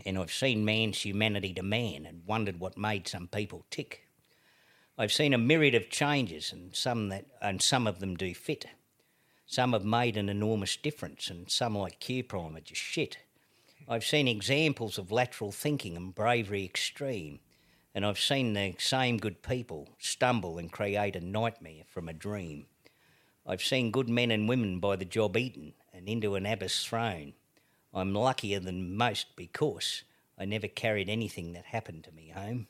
and 0.06 0.18
I've 0.18 0.34
seen 0.34 0.66
man's 0.66 1.02
humanity 1.02 1.54
to 1.54 1.64
man 1.64 2.06
and 2.06 2.26
wondered 2.26 2.60
what 2.60 2.78
made 2.78 3.08
some 3.08 3.28
people 3.28 3.66
tick. 3.70 4.08
I've 4.98 5.14
seen 5.14 5.34
a 5.34 5.38
myriad 5.38 5.76
of 5.76 5.90
changes, 5.90 6.52
and 6.52 6.76
some 6.76 7.10
that 7.10 7.26
and 7.42 7.62
some 7.62 7.88
of 7.88 8.00
them 8.00 8.16
do 8.16 8.34
fit. 8.34 8.66
Some 9.52 9.74
have 9.74 9.84
made 9.84 10.16
an 10.16 10.30
enormous 10.30 10.78
difference, 10.78 11.30
and 11.30 11.52
some, 11.52 11.78
like 11.78 12.00
Q 12.00 12.24
Prime, 12.24 12.56
are 12.56 12.62
just 12.62 12.80
shit. 12.80 13.18
I've 13.86 14.06
seen 14.06 14.30
examples 14.30 14.98
of 14.98 15.12
lateral 15.12 15.52
thinking 15.52 15.98
and 15.98 16.16
bravery 16.16 16.64
extreme, 16.64 17.42
and 17.94 18.06
I've 18.06 18.18
seen 18.18 18.54
the 18.54 18.76
same 18.80 19.18
good 19.18 19.44
people 19.44 19.90
stumble 20.00 20.58
and 20.58 20.72
create 20.72 21.18
a 21.18 21.20
nightmare 21.20 21.84
from 21.86 22.08
a 22.08 22.14
dream. 22.14 22.68
I've 23.46 23.62
seen 23.62 23.92
good 23.92 24.08
men 24.08 24.32
and 24.32 24.48
women 24.48 24.80
by 24.80 24.96
the 24.96 25.04
job 25.04 25.36
eaten 25.36 25.74
and 25.94 26.08
into 26.08 26.36
an 26.36 26.46
abyss 26.46 26.86
thrown. 26.86 27.34
I'm 27.94 28.14
luckier 28.14 28.62
than 28.62 28.96
most 28.96 29.36
because 29.36 30.04
I 30.40 30.46
never 30.46 30.70
carried 30.70 31.10
anything 31.10 31.52
that 31.52 31.66
happened 31.66 32.06
to 32.06 32.14
me 32.14 32.30
home. 32.30 32.68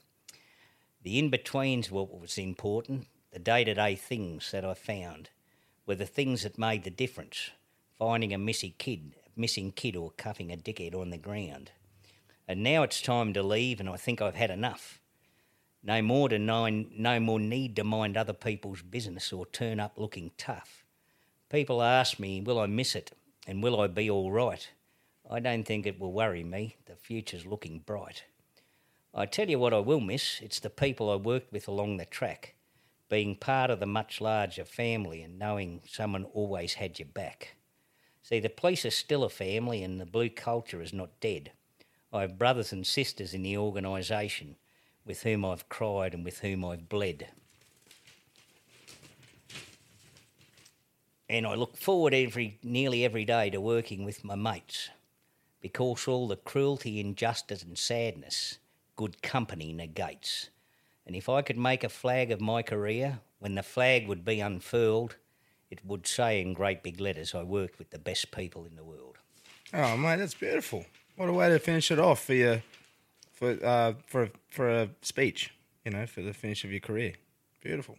The 1.03 1.20
in 1.20 1.30
betweens 1.30 1.91
were 1.91 2.06
what 2.06 2.22
was 2.22 2.40
important. 2.40 3.06
The 3.32 3.38
day 3.38 3.66
to 3.66 3.76
day 3.76 3.94
things 3.94 4.49
that 4.49 4.66
I 4.66 4.74
found 4.74 5.30
were 5.92 5.96
the 5.96 6.06
things 6.06 6.44
that 6.44 6.58
made 6.58 6.86
the 6.86 6.90
difference. 6.90 7.50
Finding 8.00 8.34
a 8.34 8.38
missing 8.38 8.74
kid, 8.78 9.14
missing 9.36 9.74
kid, 9.74 9.98
or 9.98 10.12
cuffing 10.12 10.50
a 10.50 10.56
dickhead 10.56 10.96
on 10.96 11.10
the 11.10 11.18
ground. 11.18 11.72
And 12.48 12.64
now 12.64 12.84
it's 12.84 13.02
time 13.02 13.34
to 13.34 13.44
leave, 13.44 13.82
and 13.82 13.90
I 13.90 13.98
think 13.98 14.22
I've 14.22 14.36
had 14.36 14.52
enough. 14.52 15.02
No 15.84 16.02
more 16.02 16.30
to 16.30 16.40
nine, 16.40 16.90
no 16.98 17.20
more 17.20 17.42
need 17.42 17.76
to 17.76 17.84
mind 17.84 18.16
other 18.16 18.32
people's 18.32 18.82
business 18.82 19.34
or 19.34 19.46
turn 19.46 19.82
up 19.82 19.98
looking 19.98 20.32
tough. 20.38 20.86
People 21.50 21.82
ask 21.82 22.20
me, 22.20 22.40
will 22.40 22.58
I 22.58 22.68
miss 22.68 22.96
it, 22.96 23.12
and 23.46 23.62
will 23.62 23.78
I 23.78 23.88
be 23.88 24.10
all 24.10 24.32
right? 24.32 24.66
I 25.30 25.42
don't 25.42 25.66
think 25.66 25.86
it 25.86 26.00
will 26.00 26.14
worry 26.14 26.46
me. 26.46 26.78
The 26.86 26.96
future's 26.96 27.46
looking 27.46 27.80
bright. 27.80 28.24
I 29.14 29.26
tell 29.26 29.50
you 29.50 29.60
what 29.60 29.74
I 29.74 29.80
will 29.80 30.00
miss 30.00 30.40
it's 30.42 30.62
the 30.62 30.70
people 30.70 31.12
I 31.12 31.16
worked 31.18 31.52
with 31.52 31.68
along 31.68 31.98
the 31.98 32.06
track, 32.06 32.56
being 33.12 33.36
part 33.36 33.70
of 33.70 33.82
the 33.82 33.86
much 33.86 34.22
larger 34.22 34.64
family 34.64 35.22
and 35.22 35.38
knowing 35.38 35.82
someone 35.86 36.24
always 36.24 36.76
had 36.76 36.98
your 36.98 37.10
back. 37.10 37.56
See, 38.24 38.40
the 38.40 38.48
police 38.48 38.86
are 38.86 38.90
still 38.90 39.26
a 39.26 39.30
family 39.30 39.84
and 39.84 40.00
the 40.00 40.06
blue 40.06 40.30
culture 40.30 40.82
is 40.82 40.94
not 40.94 41.20
dead. 41.20 41.52
I 42.14 42.22
have 42.22 42.40
brothers 42.40 42.72
and 42.72 42.88
sisters 42.88 43.34
in 43.34 43.44
the 43.44 43.58
organisation 43.58 44.56
with 45.06 45.24
whom 45.24 45.44
I've 45.44 45.68
cried 45.68 46.14
and 46.14 46.24
with 46.24 46.40
whom 46.40 46.64
I've 46.64 46.88
bled. 46.88 47.28
And 51.28 51.46
I 51.46 51.56
look 51.56 51.76
forward 51.76 52.14
every 52.14 52.60
nearly 52.64 53.04
every 53.04 53.26
day 53.26 53.50
to 53.50 53.60
working 53.60 54.06
with 54.06 54.24
my 54.24 54.36
mates 54.36 54.90
because 55.60 56.08
all 56.08 56.30
the 56.30 56.38
cruelty, 56.38 57.02
injustice, 57.02 57.62
and 57.62 57.78
sadness 57.78 58.58
good 58.96 59.22
company 59.22 59.74
negates. 59.74 60.50
And 61.12 61.18
if 61.18 61.28
I 61.28 61.42
could 61.42 61.58
make 61.58 61.84
a 61.84 61.90
flag 61.90 62.32
of 62.32 62.40
my 62.40 62.62
career, 62.62 63.20
when 63.40 63.56
the 63.56 63.64
flag 63.64 64.08
would 64.08 64.24
be 64.24 64.40
unfurled, 64.40 65.18
it 65.70 65.84
would 65.84 66.08
say 66.08 66.40
in 66.40 66.54
great 66.54 66.84
big 66.84 67.02
letters, 67.02 67.36
I 67.36 67.44
worked 67.44 67.80
with 67.80 67.90
the 67.90 68.00
best 68.00 68.32
people 68.32 68.64
in 68.64 68.78
the 68.78 68.84
world. 68.86 69.18
Oh, 69.74 69.98
mate, 69.98 70.20
that's 70.20 70.36
beautiful. 70.36 70.86
What 71.18 71.28
a 71.28 71.34
way 71.34 71.50
to 71.50 71.60
finish 71.60 71.92
it 71.92 72.00
off 72.00 72.24
for 72.24 72.34
your 72.34 72.64
for 73.34 73.58
uh 73.62 73.96
for 74.08 74.30
for 74.52 74.70
a 74.70 74.90
speech. 75.02 75.54
You 75.84 75.92
know, 75.92 76.06
for 76.06 76.22
the 76.22 76.32
finish 76.32 76.64
of 76.64 76.72
your 76.72 76.80
career. 76.80 77.16
Beautiful. 77.60 77.98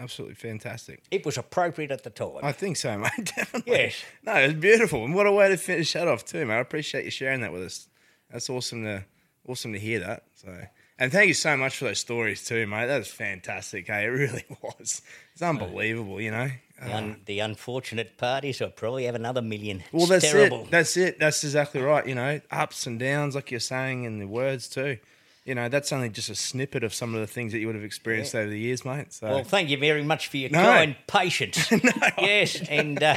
Absolutely 0.00 0.36
fantastic. 0.36 1.04
It 1.10 1.26
was 1.26 1.36
appropriate 1.36 1.90
at 1.90 2.04
the 2.04 2.10
time. 2.10 2.38
I 2.42 2.52
think 2.52 2.78
so, 2.78 2.96
mate. 3.18 3.34
Definitely. 3.36 3.70
Yes. 3.70 4.02
No, 4.24 4.32
it 4.32 4.46
was 4.46 4.54
beautiful, 4.54 5.04
and 5.04 5.14
what 5.14 5.26
a 5.26 5.32
way 5.32 5.50
to 5.50 5.58
finish 5.58 5.92
that 5.92 6.08
off 6.08 6.24
too, 6.24 6.46
mate. 6.46 6.54
I 6.54 6.60
appreciate 6.60 7.04
you 7.04 7.10
sharing 7.10 7.42
that 7.42 7.52
with 7.52 7.64
us. 7.64 7.90
That's 8.30 8.48
awesome 8.48 8.84
to 8.84 9.04
awesome 9.46 9.74
to 9.74 9.78
hear 9.78 10.00
that. 10.00 10.22
So, 10.36 10.48
and 10.98 11.12
thank 11.12 11.28
you 11.28 11.34
so 11.34 11.56
much 11.56 11.76
for 11.78 11.84
those 11.86 11.98
stories 12.00 12.44
too, 12.44 12.66
mate. 12.66 12.86
That 12.86 12.98
was 12.98 13.08
fantastic. 13.08 13.86
Hey, 13.86 14.04
it 14.04 14.08
really 14.08 14.44
was. 14.62 15.02
It's 15.32 15.42
unbelievable, 15.42 16.20
you 16.20 16.30
know. 16.30 16.48
the, 16.82 16.94
un- 16.94 17.20
the 17.26 17.40
unfortunate 17.40 18.16
parties, 18.18 18.60
I 18.62 18.66
probably 18.68 19.04
have 19.04 19.14
another 19.14 19.42
million. 19.42 19.82
Well, 19.92 20.02
It's 20.04 20.10
that's 20.10 20.30
terrible. 20.32 20.62
it. 20.64 20.70
That's 20.70 20.96
it. 20.96 21.18
That's 21.18 21.42
exactly 21.44 21.80
right. 21.80 22.06
You 22.06 22.14
know, 22.14 22.40
ups 22.50 22.86
and 22.86 22.98
downs, 22.98 23.34
like 23.34 23.50
you're 23.50 23.60
saying, 23.60 24.04
in 24.04 24.18
the 24.18 24.26
words 24.26 24.68
too. 24.68 24.98
You 25.44 25.54
know, 25.54 25.68
that's 25.68 25.92
only 25.92 26.08
just 26.08 26.28
a 26.28 26.34
snippet 26.34 26.82
of 26.82 26.92
some 26.92 27.14
of 27.14 27.20
the 27.20 27.26
things 27.28 27.52
that 27.52 27.60
you 27.60 27.66
would 27.68 27.76
have 27.76 27.84
experienced 27.84 28.34
over 28.34 28.50
the 28.50 28.58
years, 28.58 28.84
mate. 28.84 29.12
So 29.12 29.28
Well, 29.28 29.44
thank 29.44 29.68
you 29.70 29.78
very 29.78 30.02
much 30.02 30.26
for 30.26 30.38
your 30.38 30.50
No. 30.50 30.60
kind 30.62 30.96
patience. 31.06 31.70
Yes, 32.18 32.60
and 32.68 33.00
uh, 33.00 33.16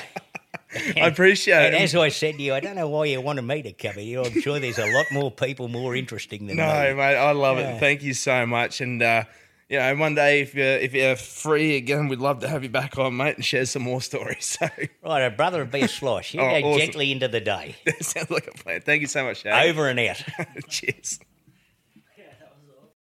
I 0.97 1.07
appreciate 1.07 1.53
and 1.55 1.65
it. 1.65 1.73
And 1.75 1.83
as 1.83 1.95
I 1.95 2.09
said 2.09 2.35
to 2.37 2.41
you, 2.43 2.53
I 2.53 2.59
don't 2.59 2.75
know 2.75 2.87
why 2.89 3.05
you 3.05 3.21
wanted 3.21 3.43
me 3.43 3.61
to 3.63 3.71
come 3.73 3.95
here. 3.95 4.21
I'm 4.21 4.41
sure 4.41 4.59
there's 4.59 4.79
a 4.79 4.91
lot 4.93 5.05
more 5.11 5.31
people 5.31 5.67
more 5.67 5.95
interesting 5.95 6.47
than 6.47 6.57
No, 6.57 6.65
me. 6.67 6.89
No, 6.89 6.95
mate, 6.95 7.15
I 7.15 7.31
love 7.31 7.57
Yeah. 7.57 7.75
it. 7.75 7.79
Thank 7.79 8.01
you 8.03 8.13
so 8.13 8.45
much. 8.45 8.81
And 8.81 9.01
uh, 9.01 9.23
you 9.69 9.77
know, 9.77 9.95
one 9.97 10.15
day 10.15 10.41
if 10.41 10.55
you're 10.55 10.65
if 10.77 10.93
you're 10.93 11.15
free 11.15 11.75
again, 11.77 12.07
we'd 12.07 12.19
love 12.19 12.39
to 12.41 12.47
have 12.47 12.63
you 12.63 12.69
back 12.69 12.97
on, 12.97 13.15
mate, 13.17 13.35
and 13.35 13.45
share 13.45 13.65
some 13.65 13.83
more 13.83 14.01
stories. 14.01 14.57
So 14.61 14.67
Right, 15.03 15.21
a 15.21 15.29
brother 15.29 15.59
would 15.59 15.71
be 15.71 15.81
a 15.81 15.87
slosh. 15.87 16.33
You 16.33 16.41
Oh, 16.43 16.61
go 16.61 16.67
awesome. 16.69 16.79
gently 16.79 17.11
into 17.11 17.27
the 17.27 17.41
day. 17.41 17.75
that 17.85 18.03
sounds 18.03 18.31
like 18.31 18.47
a 18.47 18.51
plan. 18.63 18.81
Thank 18.81 19.01
you 19.01 19.07
so 19.07 19.23
much, 19.23 19.41
Shane. 19.43 19.53
Over 19.53 19.87
and 19.89 19.99
out. 19.99 20.23
Cheers. 20.69 21.19